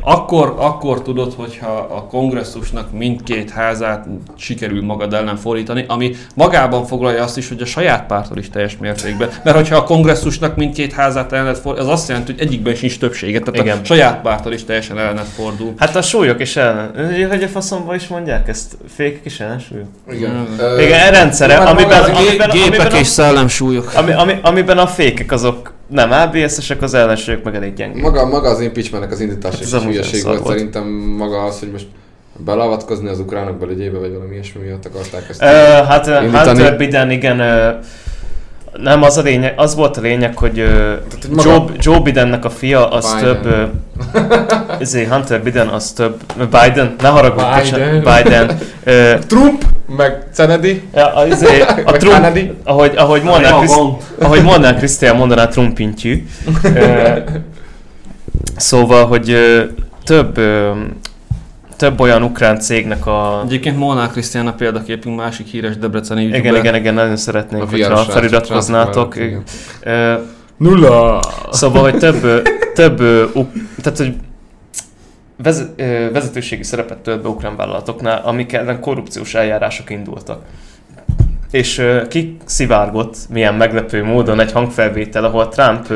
Akkor, 0.00 0.54
akkor 0.58 1.02
tudod, 1.02 1.32
hogyha 1.32 1.70
a 1.90 2.02
kongresszusnak 2.06 2.92
mindkét 2.92 3.50
házát 3.50 4.06
sikerül 4.36 4.82
magad 4.82 5.14
ellen 5.14 5.36
fordítani, 5.36 5.84
ami 5.88 6.14
magában 6.34 6.84
foglalja 6.84 7.22
azt 7.22 7.36
is, 7.36 7.48
hogy 7.48 7.60
a 7.62 7.64
saját 7.64 8.06
pártod 8.06 8.38
is 8.38 8.50
teljes 8.50 8.76
mértékben. 8.76 9.28
Mert 9.44 9.56
hogyha 9.56 9.76
a 9.76 9.82
kongresszusnak 9.82 10.56
mindkét 10.56 10.92
házát 10.92 11.32
ellen 11.32 11.44
lehet 11.44 11.60
fordítani, 11.60 11.90
az 11.90 11.98
azt 11.98 12.08
jelenti, 12.08 12.32
hogy 12.32 12.40
egyikben 12.40 12.74
sincs 12.74 12.98
többsége, 12.98 13.38
tehát 13.38 13.60
Igen. 13.60 13.78
a 13.78 13.84
saját 13.84 14.20
pártod 14.20 14.52
is 14.52 14.64
teljesen 14.64 14.98
ellenet 14.98 15.26
fordul. 15.26 15.74
Hát 15.76 15.96
a 15.96 16.02
súlyok 16.02 16.40
is 16.40 16.56
ellen. 16.56 16.90
Hogy 17.28 17.42
a 17.42 17.48
faszomba 17.48 17.94
is 17.94 18.06
mondják 18.08 18.48
ezt? 18.48 18.76
Fékek 18.94 19.24
is 19.24 19.40
ellensúlyok? 19.40 19.88
Igen. 20.10 20.30
Mm. 20.30 20.58
Ö, 20.58 20.80
Igen, 20.80 21.10
rendszere, 21.10 21.54
hát 21.54 21.68
amiben, 21.68 22.02
az 22.02 22.08
amiben, 22.08 22.50
Gépek 22.50 22.78
amiben, 22.78 23.00
és 23.00 23.00
a, 23.00 23.04
szellemsúlyok. 23.04 23.92
ami, 23.94 24.12
ami, 24.12 24.38
amiben 24.42 24.78
a 24.78 24.86
fékek 24.86 25.32
azok 25.32 25.74
nem 25.86 26.10
ABS-esek, 26.10 26.82
az 26.82 26.94
ellensúlyok 26.94 27.44
meg 27.44 27.54
elég 27.54 27.74
gyengék. 27.74 28.02
Maga, 28.02 28.26
maga 28.26 28.48
az 28.48 28.60
impeachmentnek 28.60 29.12
az 29.12 29.20
indítása 29.20 29.56
Hát 29.56 29.72
ez 29.72 29.82
hülyeség 29.82 30.22
volt. 30.24 30.38
volt. 30.38 30.56
Szerintem 30.56 30.86
maga 31.18 31.42
az, 31.42 31.58
hogy 31.58 31.70
most 31.70 31.86
beleavatkozni 32.44 33.08
az 33.08 33.20
ukránok 33.20 33.58
belügyébe, 33.58 33.98
vagy 33.98 34.12
valami 34.12 34.32
ilyesmi 34.34 34.62
miatt 34.62 34.86
akarták 34.86 35.28
ezt. 35.28 35.42
Uh, 35.42 35.48
hát 35.86 36.06
Indítani. 36.06 36.48
Hunter 36.48 36.76
Biden, 36.76 37.10
igen, 37.10 37.40
nem 38.82 39.02
az 39.02 39.16
a 39.16 39.22
lényeg, 39.22 39.52
az 39.56 39.74
volt 39.74 39.96
a 39.96 40.00
lényeg, 40.00 40.38
hogy 40.38 40.58
uh, 40.60 40.68
hogy 41.10 41.30
maga- 41.30 41.44
Joe, 41.44 41.64
Joe 41.78 42.00
Bidennek 42.00 42.44
a 42.44 42.50
fia 42.50 42.88
az 42.88 43.14
Biden. 43.14 43.40
több, 43.42 43.70
uh, 44.14 44.80
ezért 44.80 45.12
Hunter 45.12 45.42
Biden 45.42 45.68
az 45.68 45.90
több, 45.90 46.20
Biden, 46.36 46.94
ne 47.00 47.08
haragudj, 47.08 47.44
Biden. 47.44 48.00
bocsánat, 48.02 48.22
Biden, 48.22 48.58
uh, 48.86 49.18
Trump, 49.26 49.64
meg 49.96 50.24
Kennedy, 50.36 50.82
ja, 50.94 51.14
a, 51.14 51.26
izé, 51.26 51.60
a 51.60 51.74
meg 51.84 51.96
Trump, 51.96 52.14
Kennedy. 52.14 52.52
ahogy, 52.64 52.92
ahogy 52.96 53.22
mondaná, 53.22 53.58
Kriszt, 53.58 53.80
ahogy 54.20 54.42
mondaná 54.42 54.76
Krisztián, 54.78 55.16
mondaná 55.16 55.46
Trumpintyű. 55.48 56.26
Ö, 56.62 57.18
szóval, 58.56 59.06
hogy 59.06 59.30
ö, 59.30 59.62
több, 60.04 60.38
ö, 60.38 60.70
több 61.76 62.00
olyan 62.00 62.22
ukrán 62.22 62.60
cégnek 62.60 63.06
a... 63.06 63.42
Egyébként 63.44 63.76
Molnár 63.76 64.10
Krisztián 64.10 64.46
a 64.46 64.52
példaképünk 64.54 65.16
másik 65.16 65.46
híres 65.46 65.78
debreceni 65.78 66.22
Igen, 66.22 66.34
youtuber. 66.34 66.60
igen, 66.60 66.74
igen, 66.74 66.94
nagyon 66.94 67.16
szeretnénk, 67.16 67.62
A 67.62 67.66
hogyha 67.70 67.96
feliratkoznátok. 67.96 69.16
igen. 69.16 69.42
Nulla! 70.56 71.20
Szóval, 71.50 71.82
hogy 71.82 71.98
több, 71.98 72.42
több 72.74 72.96
tehát, 73.82 73.98
hogy 73.98 74.14
vez, 75.42 75.66
vezetőségi 76.12 76.62
szerepet 76.62 76.98
tölt 76.98 77.22
be 77.22 77.28
ukrán 77.28 77.56
vállalatoknál, 77.56 78.20
amik 78.24 78.52
ellen 78.52 78.80
korrupciós 78.80 79.34
eljárások 79.34 79.90
indultak. 79.90 80.42
És 81.50 81.78
ö, 81.78 82.02
kiszivárgott, 82.08 83.16
milyen 83.30 83.54
meglepő 83.54 84.04
módon 84.04 84.40
egy 84.40 84.52
hangfelvétel, 84.52 85.24
ahol 85.24 85.48
Trump 85.48 85.92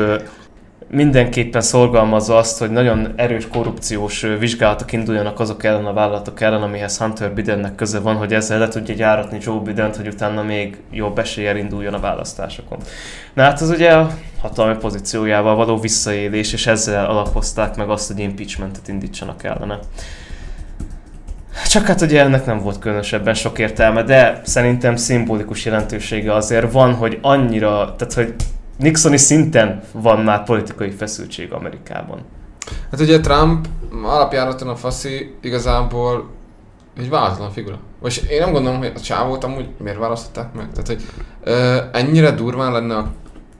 mindenképpen 0.91 1.61
szorgalmazza 1.61 2.37
azt, 2.37 2.59
hogy 2.59 2.71
nagyon 2.71 3.13
erős 3.15 3.47
korrupciós 3.47 4.25
vizsgálatok 4.39 4.91
induljanak 4.91 5.39
azok 5.39 5.63
ellen 5.63 5.85
a 5.85 5.93
vállalatok 5.93 6.41
ellen, 6.41 6.61
amihez 6.61 6.97
Hunter 6.97 7.33
Bidennek 7.33 7.75
köze 7.75 7.99
van, 7.99 8.15
hogy 8.15 8.33
ezzel 8.33 8.59
le 8.59 8.67
tudja 8.67 8.95
gyáratni 8.95 9.37
Joe 9.41 9.59
Bident, 9.59 9.95
hogy 9.95 10.07
utána 10.07 10.43
még 10.43 10.77
jobb 10.91 11.19
eséllyel 11.19 11.57
induljon 11.57 11.93
a 11.93 11.99
választásokon. 11.99 12.79
Na 13.33 13.43
hát 13.43 13.61
az 13.61 13.69
ugye 13.69 13.93
a 13.93 14.11
hatalmi 14.41 14.77
pozíciójával 14.77 15.55
való 15.55 15.79
visszaélés, 15.79 16.53
és 16.53 16.67
ezzel 16.67 17.05
alapozták 17.05 17.75
meg 17.75 17.89
azt, 17.89 18.11
hogy 18.11 18.19
impeachmentet 18.19 18.87
indítsanak 18.87 19.43
ellene. 19.43 19.79
Csak 21.67 21.85
hát 21.85 22.01
ugye 22.01 22.21
ennek 22.21 22.45
nem 22.45 22.59
volt 22.59 22.79
különösebben 22.79 23.33
sok 23.33 23.59
értelme, 23.59 24.03
de 24.03 24.41
szerintem 24.43 24.95
szimbolikus 24.95 25.65
jelentősége 25.65 26.33
azért 26.33 26.71
van, 26.71 26.93
hogy 26.93 27.17
annyira, 27.21 27.95
tehát 27.97 28.13
hogy 28.13 28.33
Nixoni 28.81 29.17
szinten 29.17 29.81
van 29.91 30.19
már 30.19 30.43
politikai 30.43 30.89
feszültség 30.89 31.51
Amerikában. 31.51 32.19
Hát 32.91 32.99
ugye 32.99 33.19
Trump 33.19 33.67
alapjáraton 34.03 34.67
a 34.67 34.75
faszi 34.75 35.35
igazából 35.41 36.29
egy 36.97 37.09
választlan 37.09 37.51
figura. 37.51 37.79
Most 38.01 38.29
én 38.29 38.39
nem 38.39 38.51
gondolom, 38.51 38.77
hogy 38.77 38.91
a 38.95 38.99
csávót 38.99 39.43
amúgy 39.43 39.69
miért 39.77 39.97
választották 39.97 40.53
meg. 40.53 40.67
Tehát, 40.71 40.87
hogy 40.87 41.01
ö, 41.43 41.77
ennyire 41.91 42.31
durván 42.31 42.71
lenne 42.71 42.95
a, 42.95 43.11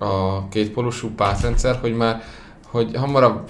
a 0.06 0.48
kétpólusú 0.50 1.10
pártrendszer, 1.16 1.78
hogy 1.82 1.96
már, 1.96 2.22
hogy 2.72 2.92
hamarabb, 2.96 3.42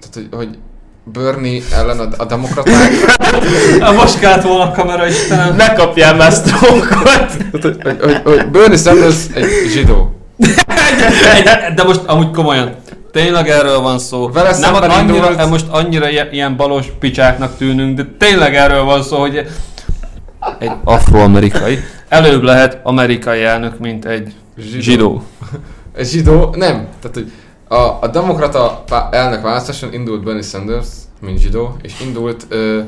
tehát, 0.00 0.14
hogy, 0.14 0.28
hogy 0.30 0.58
Bernie 1.04 1.62
ellen 1.72 1.98
a, 1.98 2.08
a 2.16 2.24
demokraták, 2.24 2.90
Most 4.00 4.18
kellett 4.18 4.42
volna 4.42 4.64
a 4.64 4.70
kamera, 4.70 5.06
Istenem. 5.06 5.56
Ne 5.56 5.72
kapjál 5.72 6.16
már 6.16 6.32
sztrókot! 6.32 6.90
tehát, 7.02 7.62
hogy, 7.62 7.76
hogy, 7.82 8.00
hogy, 8.00 8.20
hogy 8.24 8.50
Bernie 8.50 8.76
Sanders 8.76 9.26
egy 9.34 9.48
zsidó. 9.68 10.21
Egy- 10.38 11.74
De 11.74 11.82
most 11.84 12.00
amúgy 12.06 12.30
komolyan. 12.30 12.74
Tényleg 13.12 13.48
erről 13.48 13.80
van 13.80 13.98
szó. 13.98 14.30
Vele 14.30 14.58
Nem 14.58 14.74
annyira, 14.74 15.30
indult- 15.30 15.48
most 15.48 15.66
annyira 15.70 16.08
ilyen, 16.08 16.56
balos 16.56 16.86
picsáknak 16.98 17.56
tűnünk, 17.56 17.96
de 17.96 18.06
tényleg 18.18 18.54
erről 18.56 18.84
van 18.84 19.02
szó, 19.02 19.20
hogy 19.20 19.46
egy 20.58 20.70
afroamerikai 20.84 21.78
előbb 22.08 22.42
lehet 22.42 22.78
amerikai 22.82 23.42
elnök, 23.42 23.78
mint 23.78 24.04
egy 24.04 24.34
zsidó. 24.80 25.22
Egy 25.96 26.06
zsidó, 26.08 26.54
nem. 26.56 26.86
Tehát, 27.00 27.14
hogy 27.14 27.32
a, 27.68 27.98
a 28.00 28.08
demokrata 28.12 28.84
elnök 29.10 29.42
választáson 29.42 29.92
indult 29.92 30.24
Bernie 30.24 30.42
Sanders, 30.42 30.86
mint 31.20 31.38
zsidó, 31.40 31.76
és 31.82 31.92
indult 32.06 32.46
ö, 32.48 32.80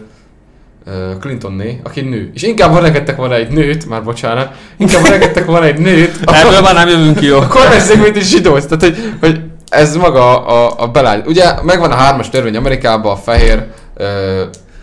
Clintonné, 1.20 1.80
aki 1.84 2.00
nő. 2.00 2.30
És 2.34 2.42
inkább 2.42 2.72
van 2.72 2.92
volna 3.16 3.34
egy 3.34 3.48
nőt, 3.48 3.88
már 3.88 4.02
bocsánat, 4.04 4.54
inkább 4.76 5.02
van 5.34 5.44
volna 5.46 5.66
egy 5.66 5.78
nőt, 5.78 6.18
Ebből 6.24 6.60
már 6.60 6.74
nem 6.74 6.88
jövünk 6.88 7.16
ki 7.18 7.26
jó. 7.26 7.38
a 7.38 7.46
kormányzék, 7.46 8.02
mint 8.02 8.16
egy 8.16 8.22
zsidó. 8.22 8.58
Tehát, 8.58 8.80
hogy, 8.80 9.12
hogy 9.20 9.40
ez 9.68 9.96
maga 9.96 10.46
a, 10.46 10.66
a, 10.66 10.74
a 10.82 10.88
belány. 10.88 11.22
Ugye 11.26 11.44
megvan 11.62 11.90
a 11.90 11.94
hármas 11.94 12.28
törvény 12.28 12.56
Amerikában, 12.56 13.12
a 13.12 13.16
fehér, 13.16 13.64
ö, 13.96 14.42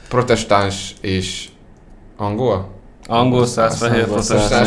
protestáns 0.10 0.94
és 1.02 1.45
angol? 2.18 2.69
Angol 3.07 3.45
száz, 3.45 3.78
fehér 3.78 4.07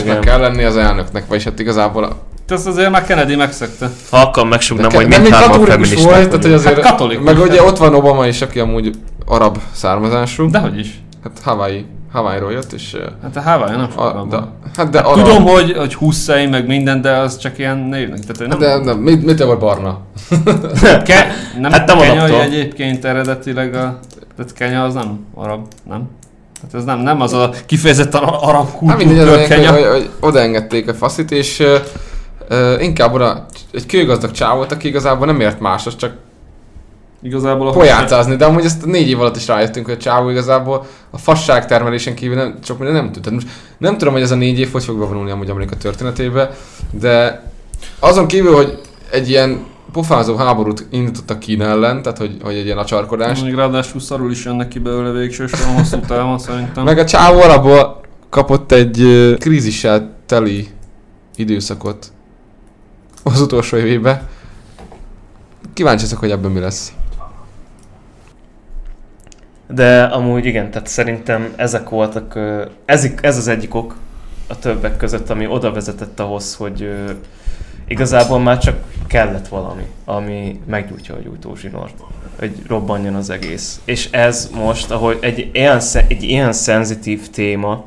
igen. 0.01 0.21
kell 0.21 0.41
lenni 0.41 0.65
az 0.65 0.77
elnöknek, 0.77 1.27
vagyis 1.29 1.45
hát 1.45 1.59
igazából... 1.59 2.05
a- 2.05 2.17
Ezt 2.49 2.67
azért 2.67 2.91
már 2.91 3.05
Kennedy 3.05 3.37
megszegte. 3.37 3.91
Ha 4.11 4.17
akar, 4.19 4.47
megsugnám, 4.47 4.89
de, 4.89 4.97
hogy 4.97 5.09
mindhárman 5.09 5.51
katolikus 5.51 5.89
feministák 5.89 6.15
volt, 6.15 6.27
tehát 6.29 6.43
hogy 6.45 6.53
azért... 6.53 6.75
Hát 6.83 6.91
katolikus. 6.91 7.25
Meg 7.25 7.39
ugye 7.39 7.63
ott 7.63 7.79
van 7.79 7.95
Obama 7.95 8.27
is, 8.27 8.43
aki 8.43 8.59
amúgy 8.61 8.91
arab 9.27 9.59
származású. 9.73 10.51
Dehogy 10.51 10.79
is. 10.79 10.89
Hát 11.25 11.41
Hawaii, 11.43 11.87
Hawaii-ról 12.13 12.53
jött, 12.53 12.73
és... 12.73 12.97
Hát 13.23 13.37
a 13.37 13.41
Hawaii 13.41 13.77
nem 13.77 13.89
A, 13.97 14.27
de, 14.31 14.37
hát 14.77 14.91
de 14.91 14.99
Hát 14.99 15.07
arab. 15.07 15.25
Tudom, 15.27 15.43
hogy, 15.45 15.77
hogy 15.77 15.95
Hussein 15.95 16.49
meg 16.49 16.67
minden, 16.67 17.01
de 17.01 17.11
az 17.17 17.39
csak 17.39 17.59
ilyen 17.59 17.79
névnek. 17.79 18.19
Tehát, 18.19 18.37
hogy 18.37 18.49
nem, 18.49 18.59
De 18.59 18.77
nem, 18.93 18.99
mit, 18.99 19.25
mit 19.25 19.43
volt 19.45 19.59
barna? 19.59 19.99
Ke, 21.05 21.27
nem 21.61 21.73
Hát 21.73 21.87
nem 21.87 21.99
alaptól. 21.99 22.41
egyébként 22.41 23.05
eredetileg 23.05 23.75
a... 23.75 23.99
Tehát 24.37 24.53
Kenya 24.53 24.85
az 24.85 24.95
nem 24.95 25.25
arab, 25.35 25.67
nem? 25.89 26.09
Hát 26.63 26.75
ez 26.75 26.85
nem, 26.85 26.99
nem 26.99 27.21
az 27.21 27.33
a 27.33 27.51
kifejezetten 27.67 28.23
arab 28.23 28.65
Hát 28.87 28.97
az 29.01 29.03
kultúra 29.05 29.37
hogy, 29.39 29.47
Kenya. 29.47 29.73
hogy, 29.73 29.85
hogy 29.85 30.11
odaengedték 30.21 30.89
a 30.89 30.95
faszit, 30.95 31.31
és 31.31 31.63
ö, 32.49 32.81
inkább 32.81 33.13
oda 33.15 33.47
egy 33.73 33.87
kőgazdag 33.87 34.31
csáv 34.31 34.57
volt, 34.57 34.73
aki 34.73 34.89
igazából 34.89 35.27
nem 35.27 35.41
ért 35.41 35.61
máshoz, 35.61 35.97
csak 35.97 36.13
Igazából 37.25 37.69
a 37.69 37.71
pojácázni, 37.71 38.37
de 38.37 38.45
amúgy 38.45 38.65
ezt 38.65 38.87
négy 38.87 39.09
év 39.09 39.21
alatt 39.21 39.37
is 39.37 39.47
rájöttünk, 39.47 39.87
hogy 39.87 39.95
a 39.95 39.99
csávó 39.99 40.31
igazából 40.31 40.87
a 41.11 41.19
fasság 41.19 41.67
termelésen 41.67 42.15
kívül 42.15 42.37
nem, 42.37 42.59
sok 42.63 42.79
minden 42.79 42.97
nem 42.97 43.13
tud. 43.13 43.23
Tehát 43.23 43.43
most 43.43 43.55
nem 43.79 43.99
tudom, 43.99 44.13
hogy 44.13 44.23
ez 44.23 44.31
a 44.31 44.35
négy 44.35 44.59
év 44.59 44.73
hogy 44.73 44.85
fog 44.85 44.99
bevonulni 44.99 45.31
amúgy 45.31 45.51
Amerika 45.51 45.77
történetébe, 45.77 46.51
de 46.91 47.43
azon 47.99 48.27
kívül, 48.27 48.55
hogy 48.55 48.81
egy 49.11 49.29
ilyen 49.29 49.65
pofázó 49.93 50.37
háborút 50.37 50.87
indítottak 50.91 51.39
Kína 51.39 51.65
ellen, 51.65 52.03
tehát 52.03 52.19
hogy, 52.19 52.37
hogy 52.43 52.55
egy 52.55 52.65
ilyen 52.65 52.79
acsarkodás, 52.79 53.43
Még 53.43 53.55
ráadásul 53.55 54.01
szarul 54.01 54.31
is 54.31 54.45
jönnek 54.45 54.69
ki 54.69 54.79
belőle 54.79 55.11
végső 55.11 55.47
soron 55.47 55.75
hosszú 55.75 56.01
távon 56.01 56.39
szerintem. 56.39 56.85
meg 56.85 56.99
a 56.99 57.05
csávó 57.05 57.41
alapból 57.41 58.01
kapott 58.29 58.73
egy 58.73 59.01
ö, 59.01 59.35
krízissel 59.39 60.11
teli 60.27 60.69
időszakot 61.37 62.13
az 63.23 63.41
utolsó 63.41 63.77
évébe. 63.77 64.29
Kíváncsi 65.75 66.07
hogy 66.15 66.31
ebben 66.31 66.51
mi 66.51 66.61
lesz. 66.61 66.93
De 69.75 70.03
amúgy 70.03 70.47
igen, 70.47 70.71
tehát 70.71 70.87
szerintem 70.87 71.53
ezek 71.57 71.89
voltak, 71.89 72.39
ez, 72.85 73.09
ez 73.21 73.37
az 73.37 73.49
egyik 73.49 73.75
ok 73.75 73.97
a 74.47 74.59
többek 74.59 74.97
között, 74.97 75.31
ami 75.31 75.47
oda 75.47 75.73
vezetett 75.73 76.21
ahhoz, 76.21 76.55
hogy 76.55 76.95
igazából 77.89 78.41
már 78.41 78.59
csak 78.59 78.77
kellett 79.07 79.49
valami, 79.49 79.83
ami 80.05 80.61
meggyújtja 80.67 81.15
a 81.15 81.19
gyújtózsinort, 81.19 81.95
hogy 82.39 82.63
robbanjon 82.67 83.15
az 83.15 83.31
egész. 83.31 83.81
És 83.85 84.09
ez 84.11 84.51
most, 84.55 84.91
ahogy 84.91 85.19
egy 85.21 85.51
ilyen, 85.53 85.81
egy 86.09 86.23
ilyen 86.23 86.53
szenzitív 86.53 87.31
téma, 87.31 87.85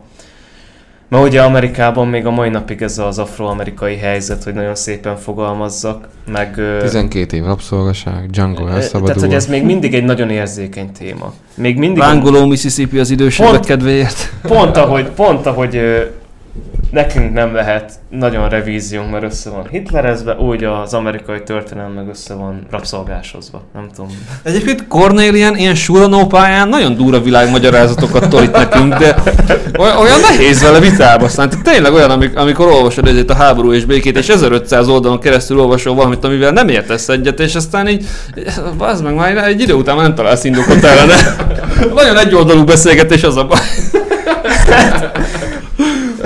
mert 1.10 1.24
ugye 1.24 1.42
Amerikában 1.42 2.08
még 2.08 2.26
a 2.26 2.32
mai 2.32 2.50
napig 2.50 2.82
ez 2.82 2.98
az 2.98 3.20
afroamerikai 3.20 3.96
helyzet, 3.96 4.44
hogy 4.44 4.54
nagyon 4.54 4.76
szépen 4.76 5.18
fogalmazzak, 5.18 6.08
meg... 6.32 6.58
ö, 6.58 6.82
12 6.82 7.38
év 7.38 7.44
rabszolgaság, 7.44 8.30
Django 8.30 8.64
tehát, 8.64 8.82
elszabadul. 8.82 9.22
hogy 9.22 9.34
ez 9.34 9.48
még 9.48 9.64
mindig 9.64 9.94
egy 9.94 10.04
nagyon 10.04 10.30
érzékeny 10.30 10.92
téma. 10.92 11.34
Még 11.56 11.78
mindig... 11.78 11.98
Lángoló 11.98 12.46
Mississippi 12.46 13.00
az 13.00 13.10
idősebbek 13.10 13.60
kedvéért. 13.60 14.34
Pont 14.42 14.78
ahogy, 14.78 15.10
pont 15.10 15.46
ahogy 15.46 15.82
nekünk 16.92 17.34
nem 17.34 17.54
lehet 17.54 17.92
nagyon 18.10 18.50
revíziónk, 18.50 19.12
mert 19.12 19.24
össze 19.24 19.50
van 19.50 19.68
hitlerezve, 19.70 20.36
úgy 20.36 20.64
az 20.64 20.94
amerikai 20.94 21.44
történelem 21.44 21.92
meg 21.92 22.08
össze 22.08 22.34
van 22.34 22.68
rabszolgásozva. 22.72 23.62
Nem 23.74 23.88
tudom. 23.96 24.10
Egyébként 24.44 24.88
Cornélien 24.88 25.56
ilyen 25.58 25.76
suranó 25.76 26.26
pályán 26.26 26.68
nagyon 26.68 26.96
durva 26.96 27.22
világmagyarázatokat 27.22 28.30
tolít 28.30 28.52
nekünk, 28.52 28.94
de 28.94 29.16
oly- 29.80 29.98
olyan 30.00 30.20
nehéz 30.20 30.62
vele 30.62 30.80
vitába 30.80 31.28
szállni. 31.28 31.54
Tényleg 31.64 31.94
olyan, 31.94 32.10
amik, 32.10 32.38
amikor 32.38 32.68
olvasod 32.68 33.08
ezért 33.08 33.30
a 33.30 33.36
háború 33.36 33.74
és 33.74 33.86
békét, 33.86 34.18
és 34.18 34.30
1500 34.30 34.88
oldalon 34.88 35.20
keresztül 35.20 35.60
olvasol 35.60 35.96
valamit, 35.96 36.24
amivel 36.24 36.52
nem 36.52 36.70
értesz 36.70 37.10
egyet, 37.10 37.40
és 37.40 37.56
aztán 37.56 37.88
így, 37.88 38.06
az 38.78 39.02
meg 39.02 39.16
már 39.16 39.38
egy 39.38 39.62
idő 39.62 39.74
után 39.74 39.96
már 39.96 40.06
nem 40.06 40.16
találsz 40.16 40.44
indokot 40.44 40.84
erre, 40.84 41.06
de 41.06 41.16
nagyon 41.94 42.18
egyoldalú 42.18 42.64
beszélgetés 42.64 43.24
az 43.24 43.38
a 43.38 43.46
baj. 43.46 43.60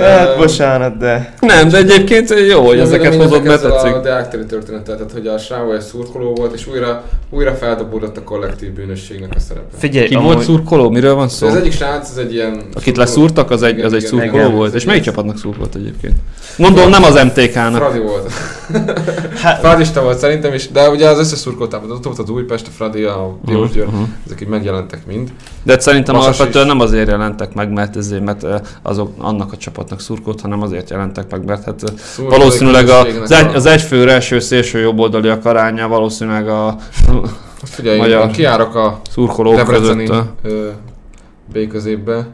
Hát, 0.04 0.36
bocsánat, 0.36 0.96
de... 0.96 1.34
Nem, 1.40 1.68
de 1.68 1.76
egyébként 1.76 2.34
jó, 2.48 2.66
hogy 2.66 2.76
Nem, 2.76 2.86
ezeket 2.86 3.14
hozod, 3.14 3.42
mert 3.44 3.62
tetszik. 3.62 3.94
A 3.94 4.00
deákteri 4.00 4.46
történetet, 4.46 4.96
tehát 4.96 5.12
hogy 5.12 5.26
a 5.26 5.38
srác 5.38 5.72
egy 5.74 5.80
szurkoló 5.80 6.34
volt, 6.34 6.54
és 6.54 6.66
újra, 6.66 7.02
újra 7.30 7.54
feldobódott 7.54 8.16
a 8.16 8.22
kollektív 8.22 8.72
bűnösségnek 8.72 9.30
a 9.36 9.38
szerepe. 9.38 9.76
Figyelj, 9.78 10.06
Ki 10.06 10.14
volt 10.14 10.42
szurkoló? 10.42 10.90
Miről 10.90 11.14
van 11.14 11.28
szó? 11.28 11.46
Az 11.46 11.54
egyik 11.54 11.72
srác, 11.72 12.10
ez 12.10 12.16
egy 12.16 12.32
ilyen... 12.34 12.62
Akit 12.74 12.96
leszúrtak, 12.96 13.50
az 13.50 13.62
egy, 13.62 13.72
Igen, 13.72 13.84
az 13.84 13.92
egy 13.92 13.98
igen, 13.98 14.10
szurkoló 14.10 14.42
igen, 14.42 14.54
volt. 14.54 14.68
ez 14.68 14.74
És 14.74 14.84
melyik 14.84 15.02
csapatnak 15.02 15.38
szurkolt 15.38 15.74
egyébként? 15.74 16.14
Gondolom 16.56 16.90
nem 16.90 17.04
az 17.04 17.22
MTK-nak. 17.24 17.74
Fradi 17.74 17.98
volt. 17.98 18.30
Hát, 19.42 19.58
Fradista 19.58 20.02
volt 20.02 20.18
szerintem 20.18 20.54
is, 20.54 20.70
de 20.70 20.88
ugye 20.88 21.08
az 21.08 21.18
összes 21.18 21.38
szurkoltában, 21.38 21.90
ott 21.90 22.04
volt 22.04 22.18
az 22.18 22.28
Újpest, 22.28 22.66
a 22.66 22.70
Fradi, 22.70 23.02
a 23.02 23.38
Diós 23.44 23.70
Győr, 23.70 23.86
Uh-huh. 23.86 24.08
ezek 24.26 24.40
így 24.40 24.48
megjelentek 24.48 25.06
mind. 25.06 25.32
De 25.62 25.80
szerintem 25.80 26.14
alapvetően 26.16 26.66
nem 26.66 26.80
azért 26.80 27.08
jelentek 27.08 27.54
meg, 27.54 27.72
mert, 27.72 27.96
ezért, 27.96 28.24
mert 28.24 28.46
azok 28.82 29.12
annak 29.18 29.52
a 29.52 29.56
csapatnak 29.92 30.00
szurkolt, 30.00 30.40
hanem 30.40 30.62
azért 30.62 30.90
jelentek 30.90 31.30
meg, 31.30 31.44
mert 31.44 31.64
hát 31.64 31.82
ö, 31.82 31.86
Szurkolói 31.96 32.38
valószínűleg 32.38 32.88
a, 32.88 33.00
az, 33.22 33.30
egy, 33.30 33.46
a- 33.46 33.54
az 33.54 33.66
egyfőre 33.66 34.12
első 34.12 34.38
szélső 34.38 34.78
jobboldaliak 34.78 35.44
aránya 35.44 35.88
valószínűleg 35.88 36.48
a 36.48 36.76
Figyelj, 37.62 37.98
magyar- 37.98 38.30
kiárok 38.30 38.74
a 38.74 39.00
szurkolók 39.10 39.54
Debreceni 39.54 40.04
között. 40.06 40.72
B 41.52 41.66
középbe. 41.68 42.26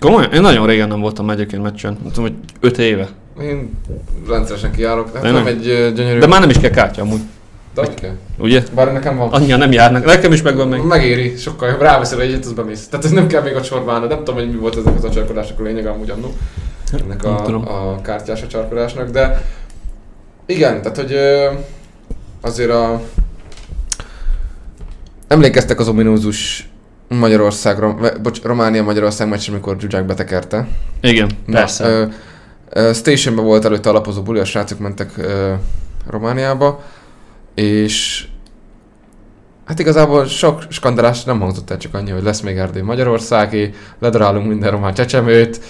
Komolyan? 0.00 0.32
Én 0.32 0.40
nagyon 0.40 0.66
régen 0.66 0.88
nem 0.88 1.00
voltam 1.00 1.30
egyébként 1.30 1.62
meccsen. 1.62 1.98
Nem 2.02 2.12
tudom, 2.12 2.30
hogy 2.30 2.34
5 2.60 2.78
éve. 2.78 3.08
Én 3.40 3.78
rendszeresen 4.28 4.72
kiárok, 4.72 5.12
hát 5.14 5.22
De 5.22 5.30
nem, 5.30 5.44
nem. 5.44 5.46
egy 5.46 5.60
gyönyörű... 5.94 6.18
De 6.18 6.26
már 6.26 6.40
nem 6.40 6.50
is 6.50 6.58
kell 6.58 6.70
kártya 6.70 7.02
amúgy. 7.02 7.20
De 7.74 7.94
kell? 7.94 8.14
Ugye? 8.38 8.62
Bár 8.74 8.92
nekem 8.92 9.16
van. 9.16 9.28
Annyian 9.32 9.58
nem 9.58 9.72
járnak. 9.72 10.04
Nekem 10.04 10.32
is 10.32 10.42
megvan 10.42 10.68
még. 10.68 10.80
Megéri, 10.82 11.36
sokkal 11.36 11.68
jobb. 11.68 11.80
Ráveszel 11.80 12.20
egyet, 12.20 12.44
az 12.44 12.52
bemész. 12.52 12.86
Tehát 12.88 13.04
ez 13.04 13.10
nem 13.10 13.26
kell 13.26 13.42
még 13.42 13.54
a 13.54 13.90
állnod. 13.90 14.08
Nem 14.08 14.18
tudom, 14.18 14.34
hogy 14.34 14.50
mi 14.50 14.56
volt 14.56 14.76
ezek 14.76 14.96
az 14.96 15.04
acsarkodások 15.04 15.60
a 15.60 15.62
lényeg 15.62 15.86
amúgy 15.86 16.10
annó. 16.10 16.32
Ennek 17.00 17.24
a, 17.24 17.92
a 17.92 18.00
kártyás 18.00 18.42
acsarkodásnak, 18.42 19.10
de 19.10 19.42
igen, 20.46 20.82
tehát 20.82 20.96
hogy 20.96 21.16
azért 22.40 22.70
a... 22.70 23.00
Emlékeztek 25.28 25.80
az 25.80 25.88
ominózus 25.88 26.70
Magyarország, 27.08 27.78
Rom, 27.78 28.00
bocs, 28.22 28.42
Románia-Magyarország 28.42 29.28
meccs, 29.28 29.48
amikor 29.48 29.76
Zsuzsák 29.80 30.06
betekerte. 30.06 30.68
Igen. 31.00 31.30
Na, 31.46 31.58
Persze. 31.58 31.84
Ö, 31.84 32.04
ö, 32.68 32.92
Stationben 32.92 33.44
volt 33.44 33.64
előtte 33.64 33.88
alapozó 33.88 34.22
buli, 34.22 34.38
a 34.38 34.44
srácok 34.44 34.78
mentek 34.78 35.16
ö, 35.16 35.52
Romániába, 36.10 36.82
és 37.54 38.26
hát 39.72 39.80
igazából 39.80 40.26
sok 40.26 40.62
skandalás 40.68 41.24
nem 41.24 41.40
hangzott 41.40 41.70
el, 41.70 41.76
csak 41.76 41.94
annyi, 41.94 42.10
hogy 42.10 42.22
lesz 42.22 42.40
még 42.40 42.56
Erdély 42.56 42.82
Magyarországi, 42.82 43.74
ledarálunk 44.00 44.46
minden 44.46 44.70
román 44.70 44.94
csecsemőt. 44.94 45.60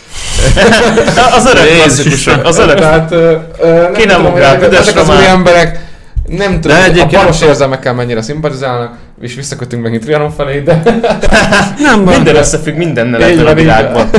az 1.37 1.47
öreg 1.47 1.67
klasszikusok, 1.67 2.45
az 2.45 2.59
öreg. 2.59 2.79
Tehát 2.79 3.11
ö, 3.13 3.37
ö, 3.61 3.83
nem 3.83 3.93
Ki 3.93 4.05
nem 4.05 4.17
tudom, 4.17 4.33
hogy 4.33 4.41
ugrál, 4.41 4.75
ezek, 4.75 4.97
az 4.97 5.09
új 5.09 5.27
emberek 5.27 5.79
nem 6.27 6.61
tudom, 6.61 6.77
De 6.77 6.83
a 6.83 6.85
egyébként- 6.85 7.23
baros 7.23 7.41
érzelmekkel 7.41 7.95
mennyire 7.95 8.23
szimpatizálnak, 8.23 8.97
és 9.21 9.35
visszakötünk 9.35 9.83
megint 9.83 10.03
Trianon 10.03 10.31
felé, 10.31 10.61
de 10.61 10.83
Nem 11.79 12.05
van. 12.05 12.15
Minden 12.15 12.37
összefügg 12.37 12.77
mindennel 12.77 13.23
ebben 13.23 13.47
a 13.47 13.55
világban. 13.55 14.09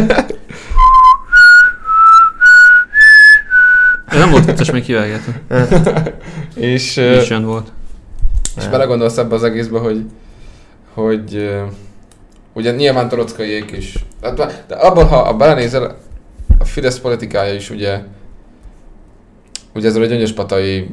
Nem 4.11 4.29
volt 4.29 4.45
vicces, 4.45 4.71
még 4.71 4.83
kivágjátok. 4.83 5.33
és, 6.55 6.97
ö, 6.97 7.09
Nincs 7.09 7.29
És 8.57 8.67
belegondolsz 8.67 9.17
ebbe 9.17 9.35
az 9.35 9.43
egészbe, 9.43 9.79
hogy, 9.79 10.05
hogy 10.93 11.53
ugye 12.53 12.71
nyilván 12.71 13.09
torockaiék 13.09 13.71
is. 13.71 14.05
Hát, 14.21 14.65
De 14.67 14.75
abban, 14.75 15.07
ha 15.07 15.33
belenézel, 15.33 15.97
a 16.59 16.65
Fidesz 16.65 16.99
politikája 16.99 17.53
is 17.53 17.69
ugye, 17.69 18.01
ugye 19.73 19.87
ezzel 19.87 20.01
a 20.01 20.05
gyöngyöspatai 20.05 20.89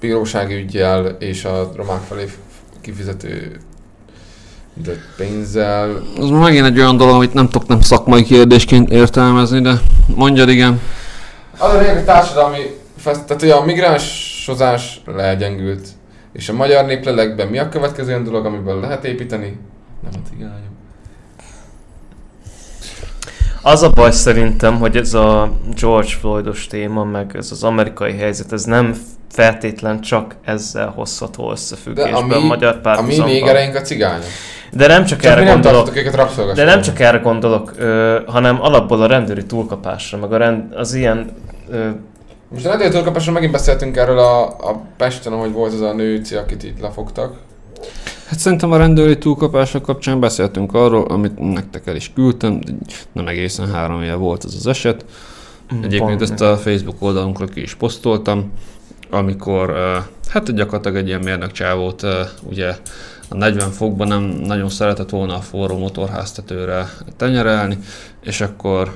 bírósági 0.00 0.54
ügyjel 0.54 1.06
és 1.06 1.44
a 1.44 1.72
romák 1.76 2.02
felé 2.02 2.24
kifizető 2.80 3.60
de 4.74 4.92
pénzzel. 5.16 6.02
Az 6.18 6.28
megint 6.28 6.66
egy 6.66 6.78
olyan 6.78 6.96
dolog, 6.96 7.14
amit 7.14 7.34
nem 7.34 7.48
tudok 7.48 7.68
nem 7.68 7.80
szakmai 7.80 8.22
kérdésként 8.22 8.90
értelmezni, 8.90 9.60
de 9.60 9.80
mondjad 10.14 10.48
igen. 10.48 10.80
Az 11.58 11.74
a 11.74 11.78
lényeg, 11.78 11.94
hogy 11.94 12.04
társadalmi, 12.04 12.58
tehát 13.02 13.42
ugye 13.42 13.54
a 13.54 13.64
migránsozás 13.64 15.00
legyengült, 15.06 15.88
és 16.32 16.48
a 16.48 16.52
magyar 16.52 16.84
néplelekben 16.84 17.48
mi 17.48 17.58
a 17.58 17.68
következő 17.68 18.08
olyan 18.10 18.24
dolog, 18.24 18.46
amiből 18.46 18.80
lehet 18.80 19.04
építeni? 19.04 19.58
Nem 20.02 20.22
a 20.24 20.28
cigányok. 20.28 20.68
Az 23.62 23.82
a 23.82 23.90
baj 23.90 24.10
szerintem, 24.12 24.78
hogy 24.78 24.96
ez 24.96 25.14
a 25.14 25.52
George 25.80 26.08
Floydos 26.20 26.66
téma, 26.66 27.04
meg 27.04 27.30
ez 27.36 27.50
az 27.50 27.62
amerikai 27.64 28.16
helyzet, 28.16 28.52
ez 28.52 28.64
nem 28.64 28.94
feltétlen 29.30 30.00
csak 30.00 30.34
ezzel 30.44 30.88
hozható 30.88 31.50
összefüggésben 31.50 32.14
a 32.32 32.38
magyar 32.40 32.72
a 32.72 32.76
mi 32.76 32.80
párhuzamban. 32.82 33.28
négereink 33.28 33.74
a 33.74 33.80
cigányok. 33.80 34.24
De 34.72 34.86
nem 34.86 35.04
csak, 35.04 35.20
Csak 35.20 35.30
erre 35.30 35.44
nem 35.44 35.52
gondolok. 35.60 35.96
őket. 35.96 36.54
De 36.54 36.64
nem 36.64 36.80
csak 36.80 37.00
erre 37.00 37.18
gondolok, 37.18 37.72
ö, 37.78 38.18
hanem 38.26 38.62
alapból 38.62 39.02
a 39.02 39.06
rendőri 39.06 39.46
túlkapásra, 39.46 40.18
meg 40.18 40.32
a 40.32 40.36
rend, 40.36 40.74
az 40.74 40.94
ilyen 40.94 41.30
ö, 41.70 41.88
Most 42.52 42.66
a 42.66 42.76
rendőrtől 42.76 43.32
megint 43.32 43.52
beszéltünk 43.52 43.96
erről 43.96 44.18
a, 44.18 44.42
a 44.46 44.82
Pesten, 44.96 45.32
ahogy 45.32 45.52
volt 45.52 45.72
az 45.72 45.80
a 45.80 45.92
nőci, 45.92 46.34
akit 46.34 46.62
itt 46.62 46.80
lefogtak. 46.80 47.34
Hát 48.26 48.38
szerintem 48.38 48.72
a 48.72 48.76
rendőri 48.76 49.18
túlkapások 49.18 49.82
kapcsán 49.82 50.20
beszéltünk 50.20 50.74
arról, 50.74 51.04
amit 51.04 51.38
nektek 51.38 51.86
el 51.86 51.96
is 51.96 52.12
küldtem, 52.14 52.60
de 52.60 52.72
nem 53.12 53.28
egészen 53.28 53.72
három 53.72 54.02
éve 54.02 54.14
volt 54.14 54.44
ez 54.44 54.54
az 54.54 54.66
eset. 54.66 55.04
Egyébként 55.70 56.18
pont- 56.18 56.22
ezt 56.22 56.40
a 56.40 56.56
Facebook 56.56 57.02
oldalunkra 57.02 57.46
ki 57.46 57.60
is 57.60 57.74
posztoltam, 57.74 58.52
amikor 59.10 59.76
hát 60.28 60.54
gyakorlatilag 60.54 60.96
egy 60.96 61.06
ilyen 61.06 61.20
mérnök 61.20 61.52
csávót 61.52 62.06
ugye 62.42 62.74
a 63.28 63.36
40 63.36 63.70
fokban 63.70 64.08
nem 64.08 64.22
nagyon 64.22 64.68
szeretett 64.68 65.10
volna 65.10 65.34
a 65.34 65.40
forró 65.40 65.78
motorháztetőre 65.78 66.90
tenyerelni, 67.16 67.78
és 68.22 68.40
akkor 68.40 68.92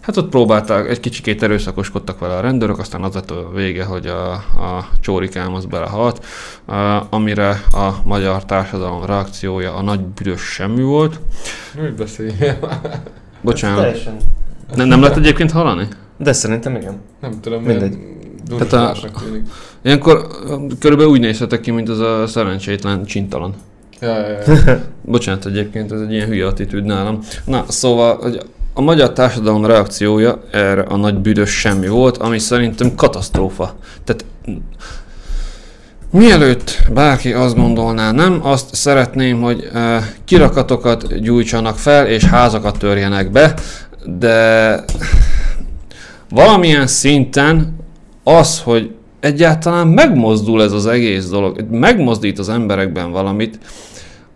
hát 0.00 0.16
ott 0.16 0.28
próbálták, 0.28 0.88
egy 0.88 1.00
kicsikét 1.00 1.42
erőszakoskodtak 1.42 2.18
vele 2.18 2.36
a 2.36 2.40
rendőrök, 2.40 2.78
aztán 2.78 3.02
az 3.02 3.14
lett 3.14 3.30
a 3.30 3.50
vége, 3.54 3.84
hogy 3.84 4.06
a, 4.06 4.32
a 4.32 4.88
csórikám 5.00 5.54
az 5.54 5.64
belehalt, 5.64 6.24
eh, 6.66 7.12
amire 7.12 7.62
a 7.72 7.90
magyar 8.04 8.44
társadalom 8.44 9.04
reakciója 9.04 9.74
a 9.74 9.82
nagy 9.82 10.00
büdös 10.00 10.40
semmi 10.40 10.82
volt. 10.82 11.20
Úgy 11.82 11.94
beszélj. 11.94 12.30
Bocsánat, 13.40 13.80
Teljesen. 13.80 14.16
nem, 14.74 14.88
nem 14.88 15.00
lehet 15.00 15.16
egyébként 15.16 15.50
hallani? 15.50 15.88
De 16.16 16.32
szerintem 16.32 16.76
igen. 16.76 17.00
Nem 17.20 17.40
tudom, 17.40 17.62
Mindegy. 17.62 17.98
Tehát 18.58 18.72
a-. 18.72 18.96
Ilyenkor 19.82 20.26
körülbelül 20.78 21.12
úgy 21.12 21.20
nézhetek 21.20 21.60
ki, 21.60 21.70
mint 21.70 21.88
az 21.88 21.98
a 21.98 22.26
szerencsétlen 22.26 23.04
csintalan. 23.04 23.54
Ja, 24.00 24.18
ja, 24.18 24.38
ja. 24.46 24.80
Bocsánat, 25.04 25.46
egyébként 25.46 25.92
ez 25.92 26.00
egy 26.00 26.12
ilyen 26.12 26.26
hülye 26.26 26.46
attitűd 26.46 26.84
nálam. 26.84 27.18
Na, 27.44 27.64
szóval 27.68 28.16
hogy 28.16 28.40
a 28.74 28.80
magyar 28.80 29.12
társadalom 29.12 29.66
reakciója 29.66 30.40
erre 30.50 30.82
a 30.82 30.96
nagy 30.96 31.14
büdös 31.14 31.50
semmi 31.50 31.88
volt, 31.88 32.16
ami 32.16 32.38
szerintem 32.38 32.94
katasztrófa. 32.94 33.74
Tehát 34.04 34.24
mielőtt 36.10 36.78
bárki 36.92 37.32
azt 37.32 37.56
gondolná, 37.56 38.12
nem, 38.12 38.40
azt 38.42 38.74
szeretném, 38.74 39.40
hogy 39.40 39.70
uh, 39.74 39.96
kirakatokat 40.24 41.20
gyújtsanak 41.20 41.78
fel, 41.78 42.06
és 42.06 42.24
házakat 42.24 42.78
törjenek 42.78 43.30
be, 43.30 43.54
de 44.04 44.84
valamilyen 46.30 46.86
szinten 46.86 47.76
az, 48.24 48.60
hogy 48.60 48.94
egyáltalán 49.20 49.86
megmozdul 49.86 50.62
ez 50.62 50.72
az 50.72 50.86
egész 50.86 51.28
dolog, 51.28 51.66
megmozdít 51.70 52.38
az 52.38 52.48
emberekben 52.48 53.10
valamit, 53.10 53.58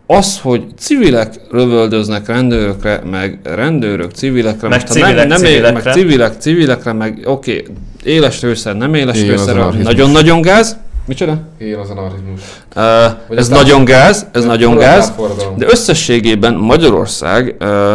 az, 0.06 0.40
hogy 0.40 0.64
civilek 0.78 1.34
lövöldöznek 1.50 2.26
rendőrökre, 2.26 3.00
meg 3.10 3.38
rendőrök 3.42 4.10
civilekre, 4.10 4.68
Meg 4.68 4.80
most 4.80 4.92
civilek 4.92 5.14
nem, 5.14 5.28
nem 5.28 5.42
él, 5.42 5.46
civilekre. 5.46 5.82
meg 5.84 5.94
civilek 5.94 6.34
civilekre, 6.38 6.92
meg 6.92 7.20
oké, 7.24 7.60
okay, 7.60 7.74
éles 8.02 8.40
lőszer, 8.40 8.76
nem 8.76 8.94
éles 8.94 9.20
lőszer, 9.20 9.56
anarchizmus. 9.56 9.86
nagyon-nagyon 9.92 10.40
gáz. 10.40 10.76
Micsoda? 11.06 11.38
Ilyen 11.58 11.78
az 11.78 11.90
anarchizmus. 11.90 12.40
Uh, 12.76 13.38
ez 13.38 13.48
nagyon 13.48 13.84
gáz, 13.84 14.26
ez 14.32 14.44
nagyon 14.44 14.76
gáz. 14.76 15.12
De 15.56 15.66
összességében 15.68 16.54
Magyarország 16.54 17.54
ö, 17.58 17.92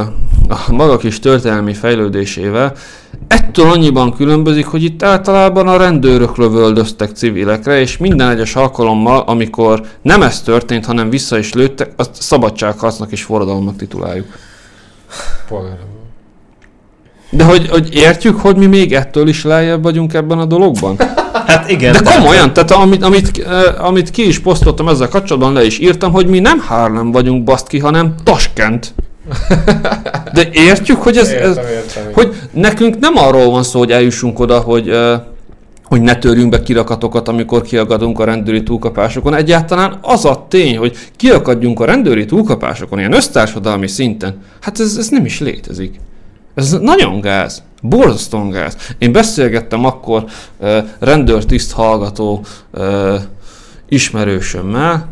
a 0.49 0.71
maga 0.71 0.97
kis 0.97 1.19
történelmi 1.19 1.73
fejlődésével 1.73 2.73
ettől 3.29 3.69
annyiban 3.69 4.13
különbözik, 4.13 4.65
hogy 4.65 4.83
itt 4.83 5.03
általában 5.03 5.67
a 5.67 5.77
rendőrök 5.77 6.37
lövöldöztek 6.37 7.09
civilekre, 7.09 7.79
és 7.79 7.97
minden 7.97 8.29
egyes 8.29 8.55
alkalommal, 8.55 9.19
amikor 9.19 9.81
nem 10.01 10.21
ez 10.21 10.41
történt, 10.41 10.85
hanem 10.85 11.09
vissza 11.09 11.37
is 11.37 11.53
lőttek, 11.53 11.91
azt 11.95 12.21
szabadságharcnak 12.21 13.11
és 13.11 13.23
forradalomnak 13.23 13.75
tituláljuk. 13.75 14.27
De 17.29 17.43
hogy, 17.43 17.69
hogy 17.69 17.95
értjük, 17.95 18.39
hogy 18.39 18.55
mi 18.55 18.65
még 18.65 18.93
ettől 18.93 19.27
is 19.27 19.43
lejjebb 19.43 19.83
vagyunk 19.83 20.13
ebben 20.13 20.39
a 20.39 20.45
dologban? 20.45 20.97
Hát 21.45 21.69
igen. 21.69 21.91
De 21.91 21.99
komolyan, 22.15 22.53
tehát 22.53 22.71
amit, 22.71 23.03
amit, 23.03 23.37
eh, 23.47 23.85
amit 23.85 24.09
ki 24.09 24.27
is 24.27 24.39
posztoltam 24.39 24.87
ezzel 24.87 25.07
kapcsolatban, 25.07 25.53
le 25.53 25.65
is 25.65 25.79
írtam, 25.79 26.11
hogy 26.11 26.27
mi 26.27 26.39
nem 26.39 26.59
Harlem 26.59 27.11
vagyunk 27.11 27.43
baszki, 27.43 27.79
hanem 27.79 28.15
Taskent. 28.23 28.93
De 30.33 30.49
értjük, 30.51 31.01
hogy 31.01 31.17
ez, 31.17 31.27
ez 31.27 31.57
Értem, 31.57 31.65
értem. 31.71 32.03
hogy 32.13 32.35
nekünk 32.51 32.99
nem 32.99 33.17
arról 33.17 33.49
van 33.49 33.63
szó, 33.63 33.79
hogy 33.79 33.91
eljussunk 33.91 34.39
oda, 34.39 34.59
hogy, 34.59 34.91
hogy 35.83 36.01
ne 36.01 36.15
törjünk 36.15 36.49
be 36.49 36.61
kirakatokat, 36.63 37.27
amikor 37.27 37.61
kiakadunk 37.61 38.19
a 38.19 38.23
rendőri 38.23 38.63
túlkapásokon. 38.63 39.33
Egyáltalán 39.33 39.97
az 40.01 40.25
a 40.25 40.45
tény, 40.49 40.77
hogy 40.77 40.97
kiakadjunk 41.15 41.79
a 41.79 41.85
rendőri 41.85 42.25
túlkapásokon, 42.25 42.99
ilyen 42.99 43.13
össztársadalmi 43.13 43.87
szinten, 43.87 44.41
hát 44.61 44.79
ez, 44.79 44.95
ez 44.97 45.07
nem 45.09 45.25
is 45.25 45.39
létezik. 45.39 45.99
Ez 46.55 46.71
nagyon 46.71 47.21
gáz. 47.21 47.63
Borzasztóan 47.81 48.49
gáz. 48.49 48.77
Én 48.97 49.11
beszélgettem 49.11 49.85
akkor 49.85 50.23
uh, 50.57 50.77
rendőrtiszt 50.99 51.71
hallgató 51.71 52.45
uh, 52.73 53.15
ismerősömmel, 53.89 55.07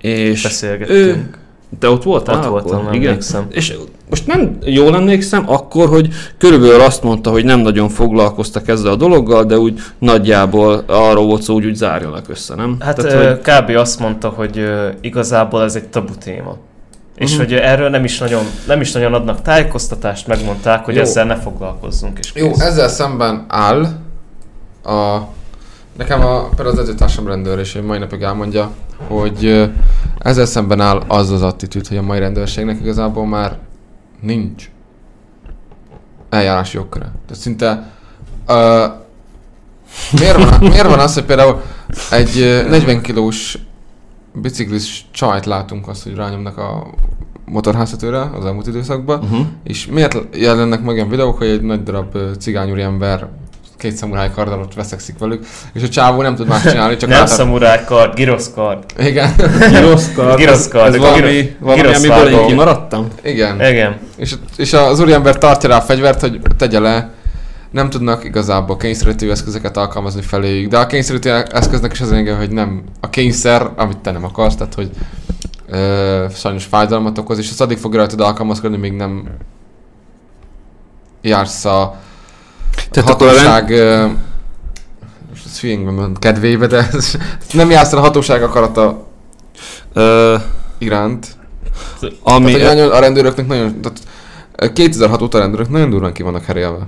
és 0.00 0.42
Beszélgettünk. 0.42 0.98
ő, 0.98 1.30
te 1.78 1.88
ott 1.90 2.02
voltál? 2.02 2.36
Ott 2.38 2.44
akkor? 2.44 2.62
voltam, 2.62 2.92
Igen. 2.92 3.06
emlékszem. 3.08 3.46
És 3.50 3.76
most 4.10 4.26
nem 4.26 4.58
jól 4.64 4.94
emlékszem, 4.94 5.44
akkor, 5.50 5.88
hogy 5.88 6.08
körülbelül 6.38 6.80
azt 6.80 7.02
mondta, 7.02 7.30
hogy 7.30 7.44
nem 7.44 7.60
nagyon 7.60 7.88
foglalkoztak 7.88 8.68
ezzel 8.68 8.92
a 8.92 8.96
dologgal, 8.96 9.44
de 9.44 9.58
úgy 9.58 9.80
nagyjából 9.98 10.84
arról 10.86 11.26
volt 11.26 11.42
szó, 11.42 11.54
hogy 11.54 11.64
úgy 11.64 11.74
zárjanak 11.74 12.28
össze, 12.28 12.54
nem? 12.54 12.76
Hát 12.80 12.96
Tehát, 12.96 13.42
hogy, 13.44 13.64
kb. 13.64 13.76
azt 13.76 13.98
mondta, 14.00 14.28
hogy 14.28 14.64
igazából 15.00 15.62
ez 15.62 15.74
egy 15.74 15.88
tabu 15.88 16.12
téma. 16.18 16.56
És 17.16 17.30
Mhm. 17.30 17.40
hogy 17.40 17.52
erről 17.52 17.88
nem 17.88 18.04
is, 18.04 18.18
nagyon, 18.18 18.42
nem 18.66 18.80
is 18.80 18.92
nagyon 18.92 19.14
adnak 19.14 19.42
tájékoztatást, 19.42 20.26
megmondták, 20.26 20.84
hogy 20.84 20.94
Jó. 20.94 21.00
ezzel 21.00 21.24
ne 21.24 21.36
foglalkozzunk. 21.36 22.18
És 22.18 22.32
Jó, 22.34 22.50
ezzel 22.58 22.88
szemben 22.88 23.44
áll 23.48 23.86
a... 24.84 25.18
Nekem 25.96 26.20
a, 26.20 26.48
például 26.48 26.68
az 26.68 26.78
edzőtársam 26.78 27.26
rendőr, 27.26 27.58
és 27.58 27.74
ő 27.74 27.82
mai 27.82 27.98
napig 27.98 28.22
elmondja, 28.22 28.70
hogy 29.08 29.70
ezzel 30.18 30.46
szemben 30.46 30.80
áll 30.80 31.02
az 31.06 31.30
az 31.30 31.42
attitűd, 31.42 31.86
hogy 31.86 31.96
a 31.96 32.02
mai 32.02 32.18
rendőrségnek 32.18 32.80
igazából 32.80 33.26
már 33.26 33.58
nincs 34.20 34.70
eljárási 36.30 36.76
jogköre. 36.76 37.04
Tehát 37.04 37.42
szinte... 37.42 37.90
Ö, 38.46 38.86
miért, 40.12 40.36
van, 40.36 40.58
miért 40.60 40.86
van 40.86 40.98
az, 40.98 41.14
hogy 41.14 41.24
például 41.24 41.60
egy 42.10 42.38
ö, 42.38 42.68
40 42.68 43.00
kilós 43.00 43.58
biciklis 44.34 45.06
csajt 45.10 45.46
látunk 45.46 45.88
azt, 45.88 46.02
hogy 46.02 46.14
rányomnak 46.14 46.58
a 46.58 46.86
motorháztetőre 47.44 48.20
az 48.20 48.44
elmúlt 48.44 48.66
időszakban, 48.66 49.18
uh-huh. 49.18 49.46
és 49.62 49.86
miért 49.86 50.36
jelennek 50.36 50.82
meg 50.82 50.94
olyan 50.94 51.08
videók, 51.08 51.38
hogy 51.38 51.46
egy 51.46 51.62
nagy 51.62 51.82
darab 51.82 52.14
ö, 52.14 52.30
cigányúri 52.38 52.82
ember 52.82 53.28
két 53.82 53.96
szamuráj 53.96 54.30
karddal 54.30 54.60
ott 54.60 54.74
veszekszik 54.74 55.18
velük, 55.18 55.46
és 55.72 55.82
a 55.82 55.88
csávó 55.88 56.22
nem 56.22 56.34
tud 56.34 56.46
más 56.46 56.62
csinálni, 56.62 56.96
csak 56.96 57.08
nem 57.08 57.18
átad... 57.18 57.34
szamuráj 57.36 57.84
kard, 57.84 58.14
girosz 58.14 58.50
kard. 58.54 58.84
Igen, 58.98 59.34
Giroszkard. 59.70 60.36
Giroszkard, 60.36 60.94
Ez 60.94 61.00
a 61.00 61.04
valami, 61.04 61.56
valami 61.58 61.94
amiből 61.94 62.28
én 62.28 62.46
kimaradtam? 62.46 63.08
igen. 63.22 63.54
Igen. 63.54 63.98
És, 64.16 64.34
és 64.56 64.72
az 64.72 65.00
úriember 65.00 65.38
tartja 65.38 65.68
rá 65.68 65.76
a 65.76 65.80
fegyvert, 65.80 66.20
hogy 66.20 66.40
tegye 66.56 66.78
le, 66.78 67.10
nem 67.70 67.90
tudnak 67.90 68.24
igazából 68.24 68.76
kényszerítő 68.76 69.30
eszközöket 69.30 69.76
alkalmazni 69.76 70.22
feléjük, 70.22 70.70
de 70.70 70.78
a 70.78 70.86
kényszerítő 70.86 71.30
eszköznek 71.30 71.92
is 71.92 72.00
az 72.00 72.10
lényege, 72.10 72.34
hogy 72.34 72.50
nem 72.50 72.82
a 73.00 73.10
kényszer, 73.10 73.70
amit 73.76 73.98
te 73.98 74.10
nem 74.10 74.24
akarsz, 74.24 74.56
tehát 74.56 74.74
hogy 74.74 74.90
ö, 75.68 76.24
sajnos 76.34 76.64
fájdalmat 76.64 77.18
okoz, 77.18 77.38
és 77.38 77.50
az 77.50 77.60
addig 77.60 77.78
fog 77.78 77.94
rajtad 77.94 78.20
alkalmazkodni, 78.20 78.76
még 78.76 78.92
nem 78.92 79.24
jársz 81.22 81.64
a 81.64 82.00
Tehát 82.92 83.08
a 83.08 83.12
hatóság, 83.12 83.70
ö, 83.70 84.06
most 85.30 85.46
ez 85.46 85.60
hülyénkben 85.60 85.94
mond 85.94 86.18
kedvébe, 86.18 86.66
de 86.66 86.88
ez, 86.92 87.16
nem 87.52 87.70
jársz 87.70 87.92
a 87.92 88.00
hatóság 88.00 88.42
akarata 88.42 89.06
Ö, 89.92 90.36
iránt. 90.78 91.26
ami, 92.22 92.52
Tehát, 92.52 92.74
nagyon, 92.74 92.90
a 92.90 92.98
rendőröknek 92.98 93.46
nagyon, 93.46 93.80
tehát 93.80 93.98
ö, 94.56 94.72
2006 94.72 95.22
óta 95.22 95.38
a 95.38 95.40
rendőrök 95.40 95.68
nagyon 95.68 95.90
durván 95.90 96.12
ki 96.12 96.22
vannak 96.22 96.44
herélve. 96.44 96.86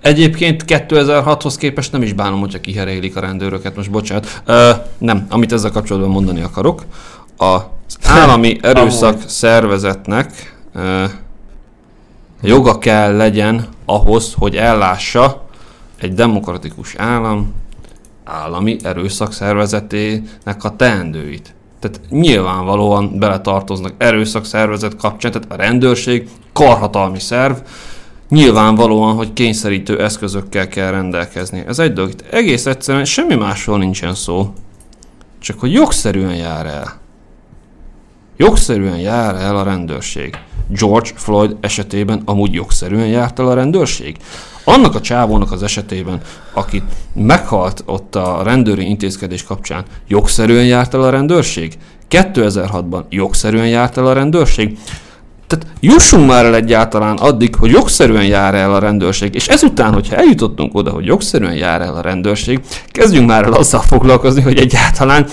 Egyébként 0.00 0.64
2006-hoz 0.66 1.56
képest 1.56 1.92
nem 1.92 2.02
is 2.02 2.12
bánom, 2.12 2.40
hogyha 2.40 2.60
kiherélik 2.60 3.16
a 3.16 3.20
rendőröket, 3.20 3.76
most 3.76 3.90
bocsánat. 3.90 4.42
Ö, 4.44 4.70
nem, 4.98 5.26
amit 5.28 5.52
ezzel 5.52 5.70
kapcsolatban 5.70 6.10
mondani 6.10 6.40
akarok. 6.40 6.82
Az 7.36 7.62
állami 8.18 8.58
erőszak 8.62 9.22
szervezetnek 9.26 10.56
ö, 10.74 11.04
joga 12.42 12.78
kell 12.78 13.16
legyen 13.16 13.66
ahhoz, 13.90 14.34
hogy 14.38 14.56
ellássa 14.56 15.48
egy 16.00 16.14
demokratikus 16.14 16.94
állam 16.94 17.54
állami 18.24 18.76
erőszak 18.82 19.32
szervezetének 19.32 20.64
a 20.64 20.76
teendőit. 20.76 21.54
Tehát 21.78 22.00
nyilvánvalóan 22.08 23.18
beletartoznak 23.18 23.94
erőszak 23.98 24.44
szervezet 24.44 24.96
kapcsán, 24.96 25.32
tehát 25.32 25.52
a 25.52 25.56
rendőrség 25.56 26.28
karhatalmi 26.52 27.20
szerv, 27.20 27.56
nyilvánvalóan, 28.28 29.14
hogy 29.14 29.32
kényszerítő 29.32 30.02
eszközökkel 30.02 30.68
kell 30.68 30.90
rendelkezni. 30.90 31.64
Ez 31.66 31.78
egy 31.78 31.92
dolog. 31.92 32.12
Egész 32.30 32.66
egyszerűen 32.66 33.04
semmi 33.04 33.34
másról 33.34 33.78
nincsen 33.78 34.14
szó. 34.14 34.52
Csak 35.38 35.60
hogy 35.60 35.72
jogszerűen 35.72 36.34
jár 36.34 36.66
el. 36.66 37.00
Jogszerűen 38.36 38.98
jár 38.98 39.34
el 39.34 39.56
a 39.56 39.62
rendőrség. 39.62 40.38
George 40.78 41.10
Floyd 41.14 41.56
esetében 41.60 42.22
amúgy 42.24 42.52
jogszerűen 42.52 43.06
járt 43.06 43.38
el 43.38 43.46
a 43.46 43.54
rendőrség. 43.54 44.16
Annak 44.64 44.94
a 44.94 45.00
csávónak 45.00 45.52
az 45.52 45.62
esetében, 45.62 46.20
akit 46.52 46.84
meghalt 47.14 47.82
ott 47.86 48.14
a 48.14 48.40
rendőri 48.44 48.88
intézkedés 48.88 49.42
kapcsán, 49.42 49.84
jogszerűen 50.08 50.64
járt 50.64 50.94
el 50.94 51.02
a 51.02 51.10
rendőrség? 51.10 51.78
2006-ban 52.10 53.02
jogszerűen 53.08 53.68
járt 53.68 53.96
el 53.96 54.06
a 54.06 54.12
rendőrség? 54.12 54.78
Tehát 55.50 55.66
jussunk 55.80 56.26
már 56.26 56.44
el 56.44 56.54
egyáltalán 56.54 57.16
addig, 57.16 57.54
hogy 57.54 57.70
jogszerűen 57.70 58.24
jár 58.24 58.54
el 58.54 58.74
a 58.74 58.78
rendőrség, 58.78 59.34
és 59.34 59.48
ezután, 59.48 59.92
hogyha 59.92 60.16
eljutottunk 60.16 60.74
oda, 60.74 60.90
hogy 60.90 61.04
jogszerűen 61.04 61.54
jár 61.54 61.80
el 61.80 61.94
a 61.94 62.00
rendőrség, 62.00 62.60
kezdjünk 62.86 63.26
már 63.26 63.44
el 63.44 63.52
azzal 63.52 63.80
foglalkozni, 63.80 64.42
hogy 64.42 64.58
egyáltalán 64.58 65.26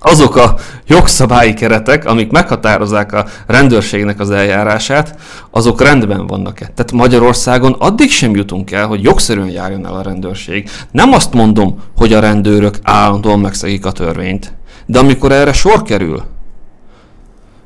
azok 0.00 0.36
a 0.36 0.54
jogszabályi 0.86 1.54
keretek, 1.54 2.04
amik 2.04 2.30
meghatározzák 2.30 3.12
a 3.12 3.26
rendőrségnek 3.46 4.20
az 4.20 4.30
eljárását, 4.30 5.16
azok 5.50 5.82
rendben 5.82 6.26
vannak-e? 6.26 6.70
Tehát 6.74 6.92
Magyarországon 6.92 7.72
addig 7.78 8.10
sem 8.10 8.36
jutunk 8.36 8.70
el, 8.70 8.86
hogy 8.86 9.02
jogszerűen 9.02 9.50
járjon 9.50 9.86
el 9.86 9.94
a 9.94 10.02
rendőrség. 10.02 10.70
Nem 10.90 11.12
azt 11.12 11.32
mondom, 11.32 11.82
hogy 11.96 12.12
a 12.12 12.20
rendőrök 12.20 12.78
állandóan 12.82 13.40
megszegik 13.40 13.86
a 13.86 13.92
törvényt, 13.92 14.52
de 14.86 14.98
amikor 14.98 15.32
erre 15.32 15.52
sor 15.52 15.82
kerül, 15.82 16.22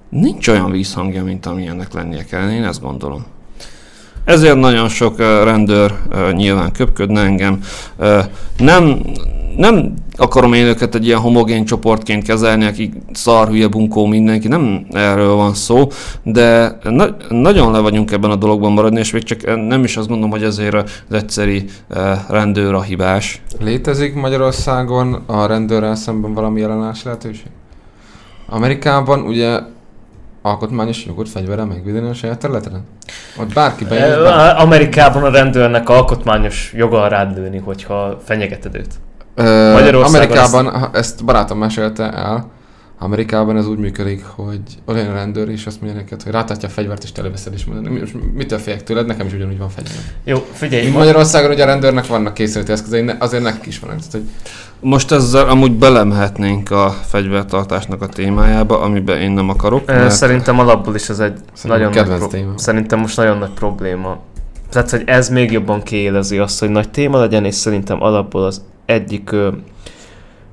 nincs 0.08 0.48
olyan 0.48 0.70
vízhangja, 0.70 1.24
mint 1.24 1.46
amilyennek 1.46 1.92
lennie 1.92 2.24
kellene, 2.24 2.54
én 2.54 2.64
ezt 2.64 2.80
gondolom. 2.80 3.24
Ezért 4.24 4.56
nagyon 4.56 4.88
sok 4.88 5.18
rendőr 5.18 5.94
nyilván 6.32 6.72
köpködne 6.72 7.20
engem. 7.20 7.60
Nem, 8.56 9.00
nem 9.56 9.94
akarom 10.16 10.52
én 10.52 10.64
őket 10.64 10.94
egy 10.94 11.06
ilyen 11.06 11.18
homogén 11.18 11.64
csoportként 11.64 12.24
kezelni, 12.24 12.64
akik 12.64 12.94
szar, 13.12 13.48
hülye, 13.48 13.66
bunkó 13.66 14.06
mindenki, 14.06 14.48
nem 14.48 14.86
erről 14.90 15.34
van 15.34 15.54
szó, 15.54 15.88
de 16.22 16.78
na- 16.82 17.16
nagyon 17.28 17.72
le 17.72 17.78
vagyunk 17.78 18.10
ebben 18.10 18.30
a 18.30 18.36
dologban 18.36 18.72
maradni, 18.72 18.98
és 18.98 19.12
még 19.12 19.22
csak 19.22 19.66
nem 19.66 19.84
is 19.84 19.96
azt 19.96 20.08
gondolom, 20.08 20.30
hogy 20.30 20.42
ezért 20.42 20.74
az 20.74 21.14
egyszeri 21.14 21.64
uh, 21.90 21.98
rendőr 22.28 22.74
a 22.74 22.82
hibás. 22.82 23.42
Létezik 23.60 24.14
Magyarországon 24.14 25.22
a 25.26 25.46
rendőrrel 25.46 25.94
szemben 25.94 26.34
valami 26.34 26.62
ellenállás 26.62 27.02
lehetőség? 27.02 27.46
Amerikában 28.46 29.20
ugye 29.20 29.60
alkotmányos 30.42 31.06
jogot 31.06 31.28
fegyverrel 31.28 31.66
megvédeni 31.66 32.08
a 32.08 32.14
saját 32.14 32.38
területen? 32.38 32.84
Ott 33.40 33.52
bárki 33.52 33.84
bejön, 33.84 34.22
bár... 34.22 34.60
Amerikában 34.60 35.22
a 35.22 35.30
rendőrnek 35.30 35.88
alkotmányos 35.88 36.72
joga 36.76 37.08
rád 37.08 37.36
lőni, 37.36 37.58
hogyha 37.58 38.18
fenyegeted 38.24 38.74
őt. 38.74 38.94
Ö, 39.34 39.72
Magyarországon 39.72 40.04
Amerikában, 40.14 40.80
ha- 40.80 40.90
ezt 40.92 41.24
barátom 41.24 41.58
mesélte 41.58 42.10
el, 42.12 42.50
Amerikában 42.98 43.56
ez 43.56 43.66
úgy 43.66 43.78
működik, 43.78 44.24
hogy 44.34 44.60
olyan 44.84 45.10
a 45.10 45.12
rendőr, 45.14 45.48
és 45.48 45.66
azt 45.66 45.80
mondja 45.80 45.98
neked, 46.00 46.22
hogy 46.22 46.32
rátátja 46.32 46.68
a 46.68 46.70
fegyvert, 46.70 47.02
és 47.02 47.12
te 47.12 47.20
előveszed, 47.20 47.52
és 47.52 47.64
mondod, 47.64 47.92
"Mi- 47.92 48.00
mitől 48.34 48.58
félek 48.58 48.82
tőled, 48.82 49.06
nekem 49.06 49.26
is 49.26 49.32
ugyanúgy 49.32 49.58
van 49.58 49.68
fegyver. 49.68 49.94
Jó, 50.24 50.46
figyelj, 50.52 50.90
ma- 50.90 50.98
Magyarországon 50.98 51.50
ugye 51.50 51.62
a 51.62 51.66
rendőrnek 51.66 52.06
vannak 52.06 52.34
készületi 52.34 52.72
eszközei, 52.72 53.10
azért 53.18 53.42
nekik 53.42 53.66
is 53.66 53.78
vannak. 53.78 53.96
Tehát, 53.96 54.12
hogy 54.12 54.22
Most 54.80 55.12
ezzel 55.12 55.48
amúgy 55.48 55.72
belemehetnénk 55.72 56.70
a 56.70 56.90
fegyvertartásnak 57.06 58.02
a 58.02 58.06
témájába, 58.06 58.80
amiben 58.80 59.20
én 59.20 59.30
nem 59.30 59.48
akarok. 59.48 59.82
Ö, 59.90 60.08
Szerintem 60.08 60.58
alapból 60.58 60.94
is 60.94 61.08
ez 61.08 61.18
egy 61.18 61.34
Szerintem 61.52 61.70
nagyon 61.70 61.84
nagy 61.84 61.94
kedvenc 61.94 62.18
pro- 62.18 62.30
téma. 62.30 62.52
Szerintem 62.58 62.98
most 62.98 63.16
nagyon 63.16 63.38
nagy 63.38 63.50
probléma. 63.52 64.18
Tehát, 64.70 64.90
hogy 64.90 65.02
ez 65.06 65.28
még 65.28 65.50
jobban 65.52 65.82
kiélezi 65.82 66.38
azt, 66.38 66.60
hogy 66.60 66.68
nagy 66.70 66.90
téma 66.90 67.18
legyen, 67.18 67.44
és 67.44 67.54
szerintem 67.54 68.02
alapból 68.02 68.44
az 68.44 68.62
egyik 68.92 69.30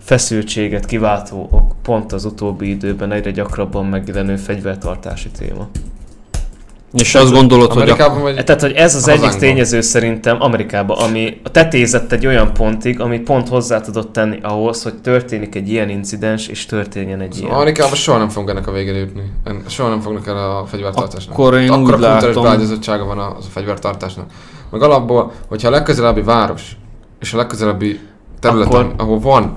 feszültséget 0.01 0.85
kiváltó 0.85 1.47
ok 1.51 1.71
pont 1.81 2.11
az 2.13 2.25
utóbbi 2.25 2.69
időben 2.69 3.11
egyre 3.11 3.31
gyakrabban 3.31 3.85
megjelenő 3.85 4.35
fegyvertartási 4.35 5.29
téma. 5.29 5.67
És 6.93 7.15
azt 7.15 7.31
gondolod, 7.31 7.71
hogy 7.71 7.81
a, 7.81 7.83
Amerikában 7.83 8.21
vagy... 8.21 8.43
Tehát, 8.43 8.61
hogy 8.61 8.71
ez 8.71 8.95
az 8.95 9.07
egyik 9.07 9.29
tényező 9.29 9.81
szerintem 9.81 10.41
Amerikában, 10.41 10.97
ami 10.97 11.41
tetézett 11.51 12.11
egy 12.11 12.25
olyan 12.25 12.53
pontig, 12.53 12.99
ami 12.99 13.19
pont 13.19 13.47
hozzá 13.47 13.81
tudott 13.81 14.13
tenni 14.13 14.39
ahhoz, 14.41 14.83
hogy 14.83 15.01
történik 15.01 15.55
egy 15.55 15.69
ilyen 15.69 15.89
incidens, 15.89 16.47
és 16.47 16.65
történjen 16.65 17.21
egy 17.21 17.37
ilyen. 17.37 17.51
Amerikában 17.51 17.95
soha 17.95 18.17
nem 18.17 18.29
fognak 18.29 18.55
ennek 18.55 18.67
a 18.67 18.71
végére 18.71 18.97
jutni. 18.97 19.21
Soha 19.67 19.89
nem 19.89 19.99
fognak 19.99 20.27
el 20.27 20.37
a 20.37 20.65
fegyvertartásnak. 20.65 21.33
Akkor 21.33 21.53
én 21.53 21.69
Akkora 21.69 21.95
úgy 21.95 22.01
látom- 22.01 22.43
beágyazottsága 22.43 23.05
van 23.05 23.19
a- 23.19 23.35
az 23.37 23.45
a 23.45 23.49
fegyvertartásnak. 23.49 24.25
Meg 24.71 24.81
alapból, 24.81 25.31
hogyha 25.47 25.67
a 25.67 25.71
legközelebbi 25.71 26.21
város 26.21 26.77
és 27.19 27.33
a 27.33 27.37
legközelebbi 27.37 27.99
terület, 28.39 28.67
Akkor- 28.67 28.93
ahol 28.97 29.19
van 29.19 29.55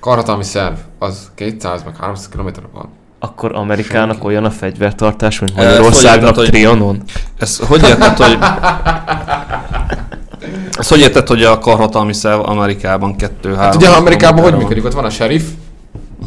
karhatalmi 0.00 0.44
szerv, 0.44 0.74
az 0.98 1.30
200 1.34 1.82
meg 1.84 1.96
300 2.00 2.28
km 2.28 2.48
van. 2.72 2.88
Akkor 3.18 3.54
Amerikának 3.54 4.10
Senki. 4.12 4.26
olyan 4.26 4.44
a 4.44 4.50
fegyvertartás, 4.50 5.38
mint 5.40 5.56
Magyarországnak 5.56 6.34
hogy- 6.34 6.48
Trianon? 6.48 7.02
ez 7.38 7.58
hogy 7.58 7.82
érted, 7.82 8.16
hogy... 8.16 8.38
Ezt 10.78 10.88
hogy 10.88 11.00
érted, 11.00 11.26
hogy 11.28 11.42
a 11.42 11.58
karhatalmi 11.58 12.12
szerv 12.12 12.40
Amerikában 12.40 13.16
2 13.16 13.48
3 13.48 13.64
Hát 13.64 13.74
ugye 13.74 13.88
Amerikában 13.88 14.42
hogy 14.42 14.56
működik? 14.56 14.84
Ott 14.84 14.92
van 14.92 15.04
a 15.04 15.10
sheriff, 15.10 15.42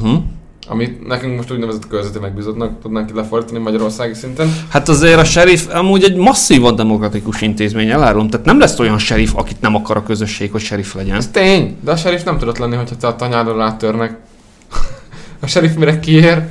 Uh-huh. 0.01 0.19
Amit 0.67 1.07
nekünk 1.07 1.35
most 1.35 1.51
úgynevezett 1.51 1.87
körzeti 1.87 2.19
megbízottnak 2.19 2.81
tudnánk 2.81 3.15
lefordítani 3.15 3.59
Magyarországi 3.59 4.13
szinten. 4.13 4.47
Hát 4.69 4.89
azért 4.89 5.19
a 5.19 5.23
sheriff 5.23 5.67
amúgy 5.67 6.03
egy 6.03 6.15
masszívan 6.15 6.75
demokratikus 6.75 7.41
intézmény, 7.41 7.89
elárulom. 7.89 8.29
Tehát 8.29 8.45
nem 8.45 8.59
lesz 8.59 8.79
olyan 8.79 8.97
sheriff, 8.97 9.33
akit 9.35 9.61
nem 9.61 9.75
akar 9.75 9.97
a 9.97 10.03
közösség, 10.03 10.51
hogy 10.51 10.61
sheriff 10.61 10.93
legyen. 10.93 11.15
Ez 11.15 11.27
tény, 11.27 11.77
de 11.81 11.91
a 11.91 11.95
sheriff 11.95 12.23
nem 12.23 12.37
tudott 12.37 12.57
lenni, 12.57 12.75
hogyha 12.75 12.95
te 12.95 13.07
a 13.07 13.15
tanyádon 13.15 13.57
rátörnek. 13.57 14.17
a 15.41 15.47
sheriff 15.47 15.75
mire 15.75 15.99
kiér? 15.99 16.47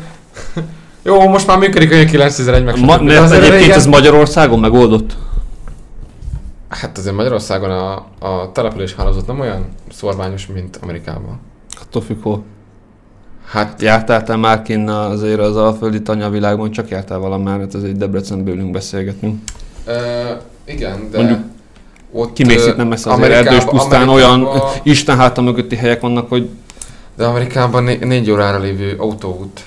Jó, 1.02 1.28
most 1.28 1.46
már 1.46 1.58
működik 1.58 1.92
a 1.92 2.04
9001 2.04 2.64
meg 2.64 2.80
Ma, 2.80 3.02
mert 3.02 3.20
azért 3.20 3.38
egyébként 3.38 3.60
régen- 3.60 3.76
ez 3.76 3.86
Magyarországon 3.86 4.60
megoldott. 4.60 5.16
Hát 6.68 6.98
azért 6.98 7.14
Magyarországon 7.14 7.70
a, 7.70 7.94
a 8.18 8.52
település 8.52 8.94
hálózat 8.94 9.26
nem 9.26 9.40
olyan 9.40 9.68
szorványos, 9.92 10.46
mint 10.46 10.78
Amerikában. 10.82 11.40
Attól 11.80 12.02
függ, 12.02 12.22
hol. 12.22 12.44
Hát, 13.46 13.82
Jártál 13.82 14.22
te 14.22 14.36
már 14.36 14.62
kinn 14.62 14.88
azért 14.88 15.40
az 15.40 15.56
alföldi 15.56 16.02
tanyavilágban, 16.02 16.70
csak 16.70 16.88
jártál 16.88 17.18
valamár, 17.18 17.58
hát 17.58 17.74
azért 17.74 17.96
Debrecenből 17.96 18.54
ülünk 18.54 18.70
beszélgetünk. 18.70 19.42
ö, 19.86 19.92
igen, 20.64 21.08
de 21.10 21.18
Mondjuk 21.18 21.38
ott... 22.12 22.32
Kimész 22.32 22.66
itt 22.66 22.76
nem 22.76 22.88
messze 22.88 23.10
azért 23.10 23.24
Amerikában- 23.26 23.58
erdős 23.58 23.70
pusztán 23.70 24.08
olyan 24.08 24.48
Isten 24.82 25.16
háta 25.16 25.40
mögötti 25.42 25.76
helyek 25.76 26.00
vannak, 26.00 26.28
hogy 26.28 26.48
De 27.16 27.24
Amerikában 27.24 27.84
né- 27.84 28.04
négy 28.04 28.30
órára 28.30 28.58
lévő 28.58 28.94
autóút, 28.98 29.60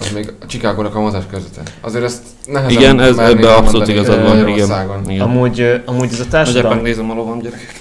az 0.00 0.10
még 0.14 0.32
a 0.42 0.46
Chicagónak 0.46 0.94
a 0.94 1.00
mozás 1.00 1.22
közete. 1.30 1.60
Azért 1.80 2.04
ezt 2.04 2.22
nehezen 2.46 2.78
igen, 2.78 3.00
ez 3.00 3.18
ebbe 3.18 3.54
abszolút 3.54 3.88
igazad 3.88 4.22
van, 4.22 4.48
igen. 4.48 5.00
Igen. 5.06 5.20
Amúgy, 5.20 5.82
amúgy 5.86 6.08
ez 6.12 6.20
a 6.20 6.26
társadalom... 6.30 6.74
megnézem 6.76 7.10
a 7.10 7.14
lovam, 7.14 7.38
gyerek. 7.38 7.80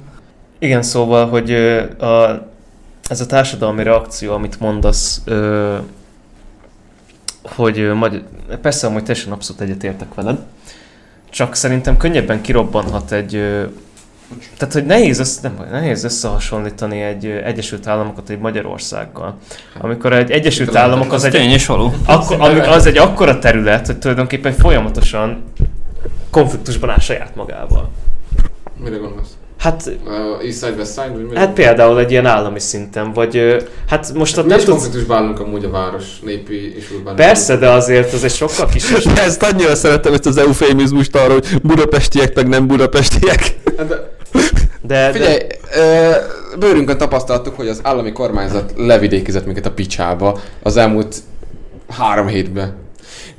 Igen, 0.59 0.81
szóval, 0.81 1.27
hogy 1.29 1.51
a, 1.99 2.05
ez 3.09 3.21
a 3.21 3.25
társadalmi 3.25 3.83
reakció, 3.83 4.33
amit 4.33 4.59
mondasz, 4.59 5.21
ö, 5.25 5.75
hogy 7.43 7.79
ö, 7.79 7.93
magy- 7.93 8.23
persze 8.61 8.87
amúgy 8.87 9.03
teljesen 9.03 9.31
abszolút 9.31 9.61
egyetértek 9.61 10.13
veled, 10.13 10.37
csak 11.29 11.55
szerintem 11.55 11.97
könnyebben 11.97 12.41
kirobbanhat 12.41 13.11
egy, 13.11 13.35
ö, 13.35 13.63
tehát 14.57 14.73
hogy 14.73 14.85
nehéz, 14.85 15.19
össze, 15.19 15.39
nem, 15.41 15.67
nehéz 15.71 16.03
összehasonlítani 16.03 17.01
egy 17.01 17.25
ö, 17.25 17.29
Egyesült 17.43 17.87
Államokat 17.87 18.29
egy 18.29 18.39
Magyarországgal. 18.39 19.37
Amikor 19.79 20.13
egy 20.13 20.31
Egyesült 20.31 20.67
Tudom, 20.67 20.83
Államok 20.83 21.13
az 21.13 21.23
Ez 21.23 21.33
egy, 21.33 21.51
és 21.51 21.65
való. 21.65 21.93
akkor, 22.05 22.41
az 22.67 22.85
egy 22.85 22.97
akkora 22.97 23.39
terület, 23.39 23.85
hogy 23.85 23.97
tulajdonképpen 23.99 24.53
folyamatosan 24.53 25.43
konfliktusban 26.29 26.89
áll 26.89 26.99
saját 26.99 27.35
magával. 27.35 27.89
Mire 28.83 28.95
gondolsz? 28.97 29.36
Hát 29.57 29.91
Uh, 30.05 30.45
East 30.45 30.57
Side, 30.57 30.75
West 30.77 30.91
Side? 30.93 31.25
Vagy 31.27 31.37
Hát 31.37 31.53
például 31.53 31.99
egy 31.99 32.11
ilyen 32.11 32.25
állami 32.25 32.59
szinten, 32.59 33.13
vagy 33.13 33.57
hát 33.87 34.13
most 34.13 34.37
ott 34.37 34.43
Mi 34.43 34.49
nem 34.49 34.59
is 34.59 34.65
konfliktusban 34.65 35.17
állunk 35.17 35.39
amúgy 35.39 35.65
a 35.65 35.69
város 35.69 36.19
népi 36.21 36.75
és 36.75 36.91
urbán. 36.91 37.15
Persze, 37.15 37.55
de 37.57 37.69
azért 37.69 38.13
az 38.13 38.23
egy 38.23 38.33
sokkal 38.33 38.67
kisebb... 38.67 39.17
Ezt 39.25 39.43
annyira 39.43 39.75
szeretem, 39.75 40.13
ezt 40.13 40.25
az 40.25 40.37
eufémizmust 40.37 41.15
arra, 41.15 41.33
hogy 41.33 41.61
budapestiek 41.63 42.35
meg 42.35 42.47
nem 42.47 42.67
budapestiek. 42.67 43.55
Hát 43.77 43.87
De, 43.87 43.99
De, 44.81 45.11
figyelj, 45.11 45.39
ö, 45.75 46.11
bőrünkön 46.59 46.97
tapasztaltuk, 46.97 47.55
hogy 47.55 47.67
az 47.67 47.79
állami 47.83 48.11
kormányzat 48.11 48.73
levidékizett 48.75 49.45
minket 49.45 49.65
a 49.65 49.71
picsába 49.71 50.39
az 50.63 50.77
elmúlt 50.77 51.15
három 51.89 52.27
hétben. 52.27 52.75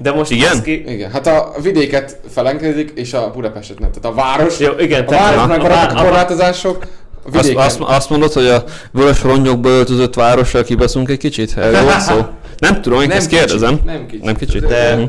De 0.02 0.12
most 0.12 0.30
Igen? 0.30 0.62
Ki... 0.62 0.84
Igen, 0.88 1.10
hát 1.10 1.26
a 1.26 1.52
vidéket 1.62 2.20
felengedik, 2.30 2.92
és 2.94 3.12
a 3.12 3.30
Budapestet 3.34 3.78
nem. 3.78 3.90
Tehát 3.90 4.18
a 4.18 4.20
város, 4.20 4.58
Jó, 4.58 4.72
igen, 4.78 5.04
a 5.04 5.10
városnak 5.10 5.62
a, 5.62 5.66
a 5.66 5.72
a, 5.72 5.98
a, 5.98 6.02
korlátozások, 6.02 6.86
Azt, 7.32 7.52
azt, 7.54 7.80
azt 7.80 8.10
mondod, 8.10 8.32
hogy 8.32 8.46
a 8.46 8.64
vörös 8.92 9.22
rongyokba 9.22 9.68
öltözött 9.68 10.14
várossal 10.14 10.62
kibaszunk 10.62 11.08
egy 11.10 11.18
kicsit? 11.18 11.56
Erről 11.56 11.90
szó? 11.98 12.26
Nem 12.58 12.82
tudom, 12.82 13.00
én 13.00 13.08
nem 13.08 13.16
ezt 13.16 13.28
kérdezem. 13.28 13.70
Kicsit, 13.70 13.84
nem 13.84 14.06
kicsit. 14.06 14.24
Nem 14.24 14.36
kicsit? 14.36 14.64
Azért, 14.64 14.80
De- 14.80 14.94
Mhm. 14.96 15.04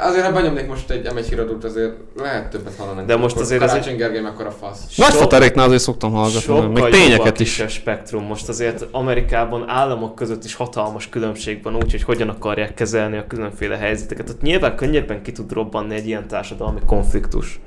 Azért, 0.00 0.24
ha 0.24 0.32
benyomnék 0.32 0.66
most 0.68 0.90
egy 0.90 1.08
M1 1.14 1.26
híradót, 1.28 1.64
azért 1.64 1.92
lehet 2.16 2.50
többet 2.50 2.72
hallani. 2.78 3.02
De 3.06 3.16
most 3.16 3.36
azért 3.36 3.62
ez 3.62 3.68
egy- 3.70 3.78
Karácsony 3.78 3.96
Gergely 3.96 4.20
mekkora 4.20 4.50
fasz. 4.50 4.96
Nagy 4.96 5.12
foteréknál 5.12 5.66
azért 5.66 5.82
szoktam 5.82 6.12
hallgatni, 6.12 6.54
jobb 6.54 6.88
tényeket 6.90 7.40
is 7.40 7.60
a 7.60 7.68
spektrum. 7.68 8.24
Most 8.24 8.48
azért 8.48 8.86
Amerikában 8.90 9.68
államok 9.68 10.14
között 10.14 10.44
is 10.44 10.54
hatalmas 10.54 11.08
különbség 11.08 11.62
van, 11.62 11.76
úgyhogy 11.76 12.02
hogyan 12.02 12.28
akarják 12.28 12.74
kezelni 12.74 13.16
a 13.16 13.26
különféle 13.26 13.76
helyzeteket. 13.76 14.28
Ott 14.28 14.42
nyilván 14.42 14.76
könnyebben 14.76 15.22
ki 15.22 15.32
tud 15.32 15.52
robbanni 15.52 15.94
egy 15.94 16.06
ilyen 16.06 16.28
társadalmi 16.28 16.80
konfliktus. 16.86 17.60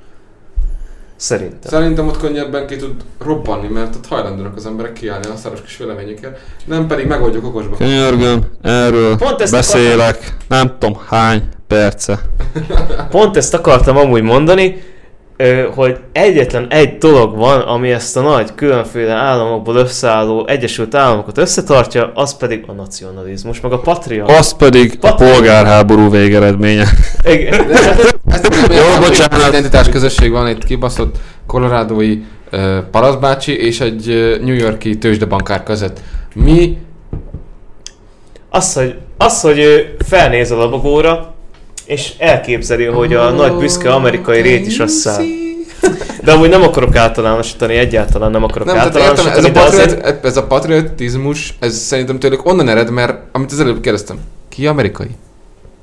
Szerintem. 1.16 1.70
Szerintem 1.70 2.06
ott 2.08 2.18
könnyebben 2.18 2.66
ki 2.66 2.76
tud 2.76 2.94
robbanni, 3.18 3.68
mert 3.68 3.94
ott 3.94 4.06
hajlandóak 4.06 4.56
az 4.56 4.66
emberek 4.66 4.92
kiállni 4.92 5.26
a 5.26 5.36
szaros 5.36 5.62
kis 5.62 5.76
véleményükkel, 5.76 6.36
nem 6.64 6.86
pedig 6.86 7.06
megoldjuk 7.06 7.44
okosba. 7.44 7.76
Könyörgöm, 7.76 8.40
erről 8.62 9.16
Pont 9.16 9.40
ezt 9.40 9.52
beszélek, 9.52 10.36
nem 10.48 10.76
tudom 10.78 10.98
hány 11.06 11.42
perce. 11.66 12.18
Pont 13.10 13.36
ezt 13.36 13.54
akartam 13.54 13.96
amúgy 13.96 14.22
mondani, 14.22 14.82
hogy 15.74 15.98
egyetlen 16.12 16.66
egy 16.70 16.98
dolog 16.98 17.36
van, 17.36 17.60
ami 17.60 17.90
ezt 17.90 18.16
a 18.16 18.20
nagy 18.20 18.54
különféle 18.54 19.12
államokból 19.12 19.76
összeálló 19.76 20.46
Egyesült 20.46 20.94
Államokat 20.94 21.38
összetartja, 21.38 22.10
az 22.14 22.36
pedig 22.36 22.64
a 22.66 22.72
nacionalizmus, 22.72 23.60
meg 23.60 23.72
a 23.72 23.78
patria. 23.78 24.24
Az 24.24 24.52
pedig 24.52 24.98
a 25.00 25.08
Patrik. 25.08 25.28
polgárháború 25.28 26.10
végeredménye. 26.10 26.88
Igen. 27.24 27.66
Jó, 28.68 29.06
bocsánat. 29.06 29.48
identitás 29.48 29.88
közösség 29.88 30.30
van 30.30 30.48
itt 30.48 30.64
kibaszott 30.64 31.16
kolorádói 31.46 32.18
uh, 32.52 32.78
parasztbácsi 32.90 33.56
és 33.58 33.80
egy 33.80 34.08
uh, 34.08 34.44
New 34.44 34.54
Yorki 34.54 34.98
tőzsdebankár 34.98 35.62
között. 35.62 36.00
Mi 36.34 36.78
Az, 38.50 38.72
hogy, 38.72 38.98
az, 39.18 39.40
hogy 39.40 39.94
felnéz 40.08 40.50
a 40.50 40.56
labogóra, 40.56 41.34
és 41.86 42.12
elképzeli, 42.18 42.84
hogy 42.84 43.14
a 43.14 43.30
nagy 43.30 43.54
büszke 43.54 43.92
amerikai 43.92 44.40
rét 44.40 44.66
is 44.66 44.78
asszáll. 44.78 45.24
De 46.22 46.32
amúgy 46.32 46.48
nem 46.48 46.62
akarok 46.62 46.96
általánosítani, 46.96 47.76
egyáltalán 47.76 48.30
nem 48.30 48.42
akarok 48.44 48.66
Nem, 48.66 48.76
tehát 48.76 48.94
értem, 48.94 49.12
ez 49.12 49.18
általánosítani, 49.18 49.58
a, 49.58 49.60
de 49.60 49.66
azért... 49.66 49.94
patriot, 49.94 50.24
ez 50.24 50.36
a 50.36 50.46
patriotizmus, 50.46 51.54
ez 51.60 51.76
szerintem 51.76 52.18
tőlük 52.18 52.46
onnan 52.46 52.68
ered, 52.68 52.90
mert 52.90 53.18
amit 53.32 53.52
az 53.52 53.60
előbb 53.60 53.80
kérdeztem, 53.80 54.18
ki 54.48 54.66
amerikai? 54.66 55.08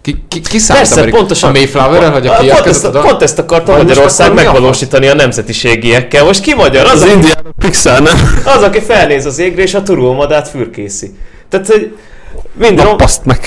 Ki, 0.01 0.23
ki, 0.27 0.41
ki 0.41 0.57
Persze, 0.67 0.93
amerikai? 0.93 1.19
pontosan. 1.19 1.49
A 1.49 1.51
Mayflower-rel, 1.51 2.11
hogy 2.11 2.27
a 2.27 2.33
pont, 2.35 2.65
ezt, 2.65 2.85
oda? 2.85 3.01
pont 3.01 3.21
ezt 3.21 3.39
akarta 3.39 3.71
Vagy 3.71 3.81
Magyarország 3.81 4.31
a 4.31 4.33
megvalósítani 4.33 5.07
a 5.07 5.13
nemzetiségiekkel. 5.13 6.23
Most 6.23 6.41
ki 6.41 6.53
magyar? 6.53 6.85
Az, 6.85 7.01
Az 7.01 7.07
indián 7.09 7.53
Pixar, 7.59 8.01
nem? 8.01 8.15
az, 8.45 8.61
aki 8.61 8.79
felnéz 8.79 9.25
az 9.25 9.39
égre, 9.39 9.61
és 9.61 9.73
a 9.73 9.83
turulmadát 9.83 10.47
fürkészi. 10.47 11.11
Tehát, 11.49 11.67
hogy 11.67 11.97
minden... 12.53 12.85
Napaszt 12.85 13.25
meg. 13.25 13.39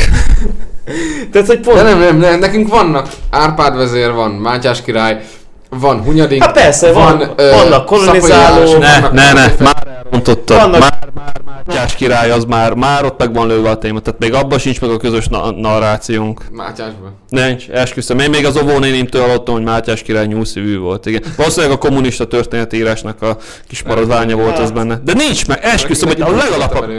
Tehát, 1.33 1.47
hogy 1.47 1.61
pont... 1.61 1.77
De 1.77 1.83
nem, 1.83 1.99
nem, 1.99 2.17
nem, 2.17 2.39
nekünk 2.39 2.69
vannak. 2.69 3.09
Árpád 3.31 3.77
vezér, 3.77 4.13
van 4.13 4.31
Mátyás 4.31 4.83
király, 4.83 5.25
van 5.71 6.03
Hunyadink, 6.03 6.43
Hát 6.43 6.53
persze, 6.53 6.93
van- 6.93 7.31
vannak 7.37 7.87
kolonizáló- 7.87 8.79
Ne, 8.79 8.93
vannak- 9.01 9.13
ne, 9.13 9.33
ne, 9.33 9.53
már 9.59 9.87
elrontottad. 10.05 10.57
Vannak- 10.61 10.81
Már, 10.81 11.09
már, 11.15 11.41
Mátyás 11.67 11.95
király, 11.95 12.31
az 12.31 12.45
már, 12.45 12.75
már 12.75 13.05
ott 13.05 13.19
meg 13.19 13.35
van 13.35 13.47
lőve 13.47 13.71
a 13.71 13.79
téma, 13.79 14.01
tehát 14.01 14.21
még 14.21 14.35
abban 14.35 14.59
sincs 14.59 14.81
meg 14.81 14.91
a 14.91 14.97
közös 14.97 15.29
na- 15.29 15.51
narrációnk. 15.51 16.41
Mátyásban. 16.53 17.15
Nincs, 17.29 17.69
esküszöm. 17.69 18.19
Én 18.19 18.31
még 18.31 18.47
az 18.47 18.57
óvónénémtől 18.63 19.23
hallottam, 19.23 19.55
hogy 19.55 19.63
Mátyás 19.65 20.03
király 20.03 20.27
nyúlszívű 20.27 20.79
volt. 20.79 21.07
Igen. 21.07 21.23
Valószínűleg 21.37 21.75
a 21.77 21.79
kommunista 21.79 22.27
történetírásnak 22.27 23.23
a 23.23 23.37
kis 23.69 23.83
maradványa 23.83 24.37
volt 24.37 24.59
az 24.59 24.71
benne. 24.71 25.01
De 25.05 25.13
nincs 25.13 25.47
meg, 25.47 25.59
esküszöm, 25.63 26.09
hogy 26.09 26.21
a 26.21 26.31
legalapabb... 26.31 26.91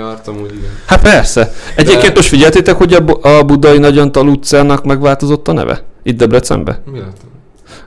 Hát 0.85 1.01
persze. 1.01 1.51
Egyébként 1.75 2.07
De- 2.07 2.15
most 2.15 2.27
figyeltétek, 2.27 2.75
hogy 2.75 2.93
a, 2.93 2.99
Bu- 2.99 3.25
a 3.25 3.43
budai 3.43 3.77
Nagyantal 3.77 4.27
utcának 4.27 4.83
megváltozott 4.83 5.47
a 5.47 5.51
neve? 5.53 5.83
Itt 6.03 6.17
Debrecenbe? 6.17 6.81
Mi 6.91 6.99
lett? 6.99 7.17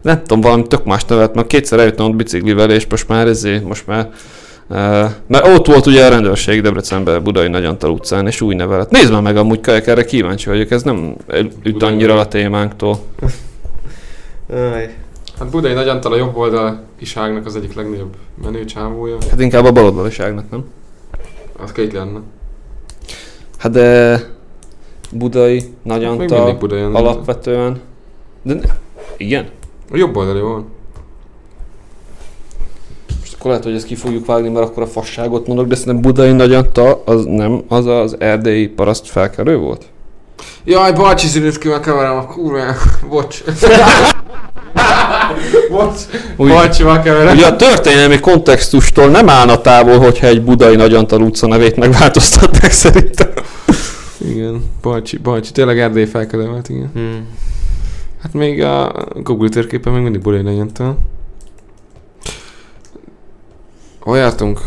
Nem 0.02 0.20
tudom, 0.22 0.40
valami 0.40 0.62
tök 0.62 0.84
más 0.84 1.04
nevet, 1.04 1.34
mert 1.34 1.46
kétszer 1.46 1.78
eljöttem 1.78 2.06
ott 2.06 2.14
biciklivel, 2.14 2.70
és 2.70 2.86
most 2.90 3.08
már 3.08 3.26
ezért, 3.26 3.64
most 3.64 3.86
már 3.86 4.10
Uh, 4.72 4.76
mert 5.26 5.46
ott 5.46 5.66
volt 5.66 5.86
ugye 5.86 6.06
a 6.06 6.08
rendőrség 6.08 6.62
Debrecenben, 6.62 7.22
Budai 7.22 7.48
Nagyantal 7.48 7.90
utcán, 7.90 8.26
és 8.26 8.40
új 8.40 8.54
neve 8.54 8.76
lett. 8.76 8.90
Nézd 8.90 9.12
már 9.12 9.22
meg 9.22 9.36
amúgy, 9.36 9.60
Kajak, 9.60 9.86
erre 9.86 10.04
kíváncsi 10.04 10.48
vagyok, 10.48 10.70
ez 10.70 10.82
nem 10.82 11.16
üt 11.62 11.82
annyira 11.82 12.18
a 12.18 12.28
témánktól. 12.28 12.98
Hát 15.38 15.50
Budai 15.50 15.72
Nagy 15.72 15.88
Antal 15.88 16.12
a 16.12 16.16
jobb 16.16 16.36
oldal 16.36 16.80
iságnak 16.98 17.46
az 17.46 17.56
egyik 17.56 17.74
legnagyobb 17.74 18.16
menő 18.42 18.64
csávója. 18.64 19.16
Hát 19.30 19.40
inkább 19.40 19.64
a 19.64 19.72
baloldaliságnak, 19.72 20.50
nem? 20.50 20.64
Az 21.62 21.72
két 21.72 21.92
lenne. 21.92 22.20
Hát 23.58 23.72
de 23.72 24.20
Budai 25.12 25.62
Nagyantal 25.82 26.58
Antal. 26.60 26.96
alapvetően... 26.96 27.80
De 28.42 28.54
ne, 28.54 28.60
igen? 29.16 29.48
A 29.92 29.96
jobb 29.96 30.16
oldali 30.16 30.40
van. 30.40 30.66
Most 33.20 33.34
akkor 33.34 33.50
lehet, 33.50 33.64
hogy 33.64 33.74
ezt 33.74 33.86
ki 33.86 33.94
fogjuk 33.94 34.26
vágni, 34.26 34.48
mert 34.48 34.66
akkor 34.66 34.82
a 34.82 34.86
fasságot 34.86 35.46
mondok, 35.46 35.66
de 35.66 35.74
szerintem 35.74 36.00
Budai 36.00 36.32
Nagyantal 36.32 37.02
az 37.04 37.24
nem 37.24 37.62
az 37.68 37.86
az 37.86 38.16
erdélyi 38.18 38.66
paraszt 38.66 39.06
felkerő 39.06 39.56
volt? 39.56 39.84
Jaj, 40.64 40.92
Balcsi 40.92 41.26
Zülinszkivel 41.26 41.80
keverem 41.80 42.16
a 42.16 42.26
kurva, 42.26 42.74
bocs. 43.08 43.42
bocs, 45.70 46.00
Balcsival 46.36 47.00
keverem. 47.00 47.36
Ugye 47.36 47.46
a 47.46 47.56
történelmi 47.56 48.20
kontextustól 48.20 49.08
nem 49.08 49.28
állna 49.28 49.60
távol, 49.60 49.98
hogyha 49.98 50.26
egy 50.26 50.42
Budai 50.42 50.76
Nagyantal 50.76 51.22
utca 51.22 51.46
nevét 51.46 51.76
megváltoztatnák 51.76 52.70
szerintem. 52.70 53.30
Igen, 54.18 54.64
Balcsi, 54.82 55.18
Balcsi, 55.18 55.52
tényleg 55.52 55.78
Erdély 55.78 56.06
felkelemelt, 56.06 56.68
igen. 56.68 56.90
Hmm. 56.94 57.26
Hát 58.22 58.32
még 58.32 58.62
a 58.62 58.92
Google 59.14 59.48
térképen 59.48 59.92
még 59.92 60.02
mindig 60.02 60.42
Nagy 60.42 60.58
Antal. 60.58 60.98
Hol 64.00 64.16
jártunk? 64.16 64.60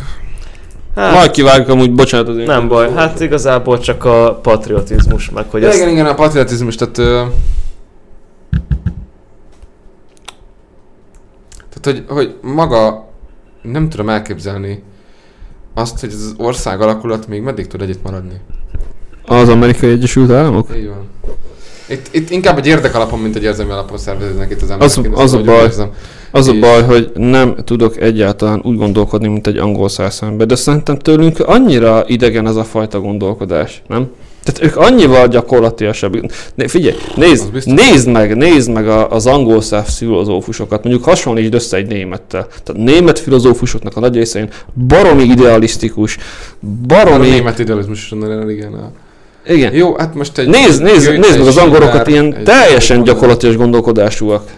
Hát, 0.96 1.14
Majd 1.14 1.32
kivágjuk 1.32 1.70
amúgy, 1.70 1.94
bocsánat 1.94 2.28
azért. 2.28 2.48
nem 2.48 2.68
baj, 2.68 2.92
hát 2.92 3.20
igazából 3.20 3.80
csak 3.80 4.06
a 4.06 4.40
patriotizmus, 4.42 5.30
meg 5.30 5.50
hogy 5.50 5.64
ezt... 5.64 5.78
igen, 5.78 5.90
igen, 5.90 6.06
a 6.06 6.14
patriotizmus, 6.14 6.76
tehát... 6.76 6.98
Ö... 6.98 7.22
Tehát, 11.70 12.06
hogy, 12.08 12.16
hogy 12.16 12.36
maga 12.42 13.10
nem 13.62 13.90
tudom 13.90 14.10
elképzelni 14.10 14.84
azt, 15.74 16.00
hogy 16.00 16.10
ez 16.10 16.16
az 16.16 16.34
ország 16.38 16.82
alakulat 16.82 17.28
még 17.28 17.42
meddig 17.42 17.68
tud 17.68 17.82
együtt 17.82 18.04
maradni. 18.04 18.42
Az 19.26 19.50
Amerikai 19.50 19.90
Egyesült 19.90 20.32
Államok? 20.32 20.70
Így 20.76 20.88
van. 20.88 21.10
Itt, 21.88 22.08
itt 22.12 22.30
inkább 22.30 22.58
egy 22.58 22.68
érdek 22.68 22.96
alapon, 22.96 23.20
mint 23.20 23.36
egy 23.36 23.44
érzelmi 23.44 23.72
alapon 23.72 23.98
szerveződnek 23.98 24.52
itt 24.52 24.62
az 24.62 24.70
emberek. 24.70 24.98
Az- 24.98 24.98
az 25.14 25.22
azt 25.22 25.34
a 25.34 25.44
baj. 25.44 25.64
érzem. 25.64 25.90
Az 26.32 26.48
a 26.48 26.54
baj, 26.60 26.84
hogy 26.84 27.12
nem 27.16 27.56
tudok 27.64 28.02
egyáltalán 28.02 28.62
úgy 28.64 28.78
gondolkodni, 28.78 29.28
mint 29.28 29.48
egy 29.48 29.58
angol 29.58 29.90
százszember, 29.90 30.48
de 30.48 30.56
szerintem 30.56 30.98
tőlünk 30.98 31.40
annyira 31.40 32.04
idegen 32.08 32.48
ez 32.48 32.56
a 32.56 32.64
fajta 32.64 33.00
gondolkodás, 33.00 33.82
nem? 33.88 34.10
Tehát 34.44 34.72
ők 34.72 34.78
annyival 34.82 35.28
gyakorlatilasabb. 35.28 36.32
Né, 36.56 36.68
figyelj, 36.68 36.96
Az 36.96 37.16
nézd, 37.16 37.66
nézd 37.66 38.10
meg, 38.10 38.36
nézd 38.38 38.72
meg 38.72 38.88
a, 38.88 39.10
az 39.10 39.26
angol 39.26 39.62
száz 39.62 39.98
filozófusokat, 39.98 40.84
mondjuk 40.84 41.04
hasonlítsd 41.06 41.54
össze 41.54 41.78
egy 41.78 41.88
némettel. 41.88 42.48
Tehát 42.64 42.82
német 42.84 43.20
filozófusoknak 43.20 43.98
a 43.98 44.00
nagy 44.00 44.16
részén 44.16 44.50
baromi 44.88 45.24
idealisztikus, 45.24 46.18
A 46.18 46.66
baromi... 46.88 47.30
német 47.30 47.60
idealizmus 47.60 48.12
is 48.12 48.12
igen. 48.48 48.92
Igen. 49.46 49.74
Jó, 49.74 49.96
hát 49.98 50.16
most 50.16 50.38
egy... 50.38 50.48
Nézd, 50.48 50.82
nézd, 50.84 51.18
nézd 51.18 51.38
meg 51.38 51.48
az 51.48 51.58
angolokat, 51.58 52.02
Schiller, 52.06 52.24
ilyen 52.24 52.44
teljesen 52.44 53.04
gyakorlatilag 53.04 53.56
gondolkodásúak. 53.58 54.52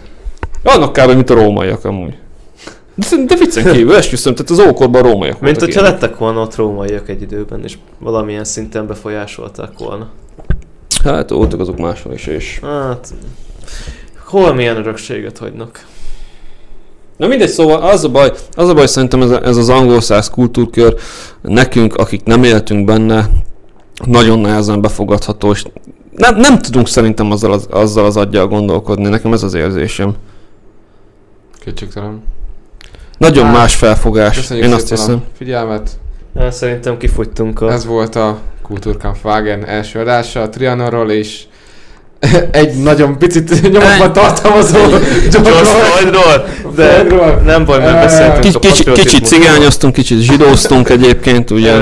Annak 0.62 0.92
kb. 0.92 1.10
mint 1.14 1.30
a 1.30 1.34
rómaiak 1.34 1.84
amúgy. 1.84 2.14
De, 2.94 3.06
de 3.26 3.36
viccen 3.36 3.64
kívül, 3.72 3.96
esküszöm, 3.96 4.34
tehát 4.34 4.50
az 4.50 4.68
ókorban 4.68 5.02
rómaiak 5.02 5.40
Mint 5.40 5.60
hogyha 5.60 5.80
ilyenek. 5.80 6.00
lettek 6.00 6.18
volna 6.18 6.40
ott 6.40 6.54
rómaiak 6.54 7.08
egy 7.08 7.22
időben, 7.22 7.60
és 7.64 7.74
valamilyen 7.98 8.44
szinten 8.44 8.86
befolyásolták 8.86 9.70
volna. 9.78 10.08
Hát 11.04 11.30
voltak 11.30 11.60
azok 11.60 11.78
máshol 11.78 12.12
is, 12.12 12.26
és... 12.26 12.60
Hát... 12.62 13.08
Hol 14.24 14.54
milyen 14.54 14.76
örökséget 14.76 15.38
hagynak? 15.38 15.84
Na 17.16 17.26
mindegy, 17.26 17.48
szóval 17.48 17.82
az 17.82 18.04
a 18.04 18.08
baj, 18.08 18.32
az 18.52 18.68
a 18.68 18.74
baj 18.74 18.86
szerintem 18.86 19.22
ez, 19.22 19.30
a- 19.30 19.44
ez 19.44 19.56
az 19.56 19.68
angol 19.68 20.00
száz 20.00 20.30
kultúrkör 20.30 20.94
nekünk, 21.42 21.94
akik 21.96 22.24
nem 22.24 22.44
éltünk 22.44 22.84
benne, 22.84 23.28
nagyon 24.04 24.38
nehezen 24.38 24.80
befogadható, 24.80 25.50
és 25.50 25.64
nem, 26.16 26.36
nem 26.36 26.58
tudunk 26.58 26.88
szerintem 26.88 27.30
azzal 27.30 27.52
az, 27.52 27.66
azzal 27.70 28.04
az 28.04 28.16
aggyal 28.16 28.48
gondolkodni, 28.48 29.08
nekem 29.08 29.32
ez 29.32 29.42
az 29.42 29.54
érzésem. 29.54 30.14
Kétségtelen. 31.58 32.22
Nagyon 33.18 33.44
Hát, 33.44 33.54
más 33.54 33.74
felfogás, 33.74 34.36
Köszönjük 34.36 34.66
én 34.66 34.72
azt 34.72 34.88
hiszem. 34.88 35.14
a 35.14 35.36
figyelmet. 35.36 35.90
Hát, 36.38 36.52
szerintem 36.52 36.96
kifogytunk 36.96 37.60
a... 37.60 37.72
Ez 37.72 37.86
volt 37.86 38.14
a 38.14 38.38
Kultúrkampf 38.62 39.24
Wagen 39.24 39.64
első 39.64 39.98
adása 39.98 40.42
a 40.42 40.48
Trianonról, 40.48 41.10
és 41.10 41.44
egy 42.50 42.74
nagyon 42.74 43.18
picit 43.18 43.70
nyomokban 43.70 44.12
tartalmazó 44.12 44.78
George 45.30 45.64
Floydról, 45.64 46.46
de 46.74 46.88
Floydról. 46.88 47.42
nem 47.44 47.64
baj, 47.64 47.78
mert 47.78 48.00
beszéltünk 48.00 48.40
Kicsit, 48.40 48.56
a 48.56 48.58
kicsit, 48.58 48.92
kicsit 48.92 49.26
cigányoztunk, 49.26 49.94
kicsit 49.94 50.18
zsidóztunk 50.18 50.88
egyébként, 50.88 51.50
ugye. 51.50 51.72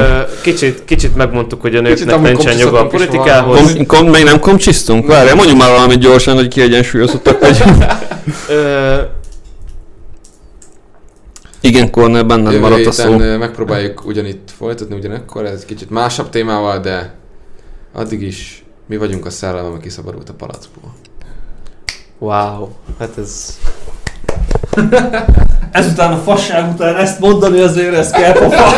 Kicsit, 0.40 0.82
kicsit 0.84 1.16
megmondtuk, 1.16 1.60
hogy 1.60 1.74
a 1.74 1.80
nőknek 1.80 2.20
nincsen 2.20 2.58
joga 2.58 2.80
a 2.80 2.86
politikához. 2.86 3.72
Kom, 3.72 3.86
kom, 3.86 4.08
még 4.08 4.24
nem 4.24 4.38
komcsisztunk? 4.38 5.06
Várjál, 5.06 5.34
mondjuk 5.34 5.58
már 5.58 5.70
valamit 5.70 5.98
gyorsan, 5.98 6.34
hogy 6.34 6.48
kiegyensúlyozottak 6.48 7.40
vagyunk. 7.40 7.84
Igen, 11.60 11.90
Cornel, 11.90 12.22
benned 12.22 12.60
maradt 12.60 12.86
a 12.86 12.92
szó. 12.92 13.16
megpróbáljuk 13.16 14.06
ugyanitt 14.06 14.48
folytatni 14.58 14.94
ugyanekkor, 14.96 15.44
ez 15.44 15.64
kicsit 15.64 15.90
másabb 15.90 16.30
témával, 16.30 16.78
de 16.78 17.14
addig 17.92 18.22
is 18.22 18.63
mi 18.86 18.96
vagyunk 18.96 19.26
a 19.26 19.30
szellem, 19.30 19.64
ami 19.64 19.80
kiszabadult 19.80 20.28
a 20.28 20.34
palackból. 20.34 20.94
wow, 22.18 22.68
hát 22.98 23.18
ez... 23.18 23.58
Ezután 25.72 26.12
a 26.12 26.16
fasság 26.16 26.72
után 26.72 26.96
ezt 26.96 27.20
mondani 27.20 27.60
azért, 27.60 27.94
ez 27.94 28.10
kell 28.10 28.32
pofa. 28.32 28.64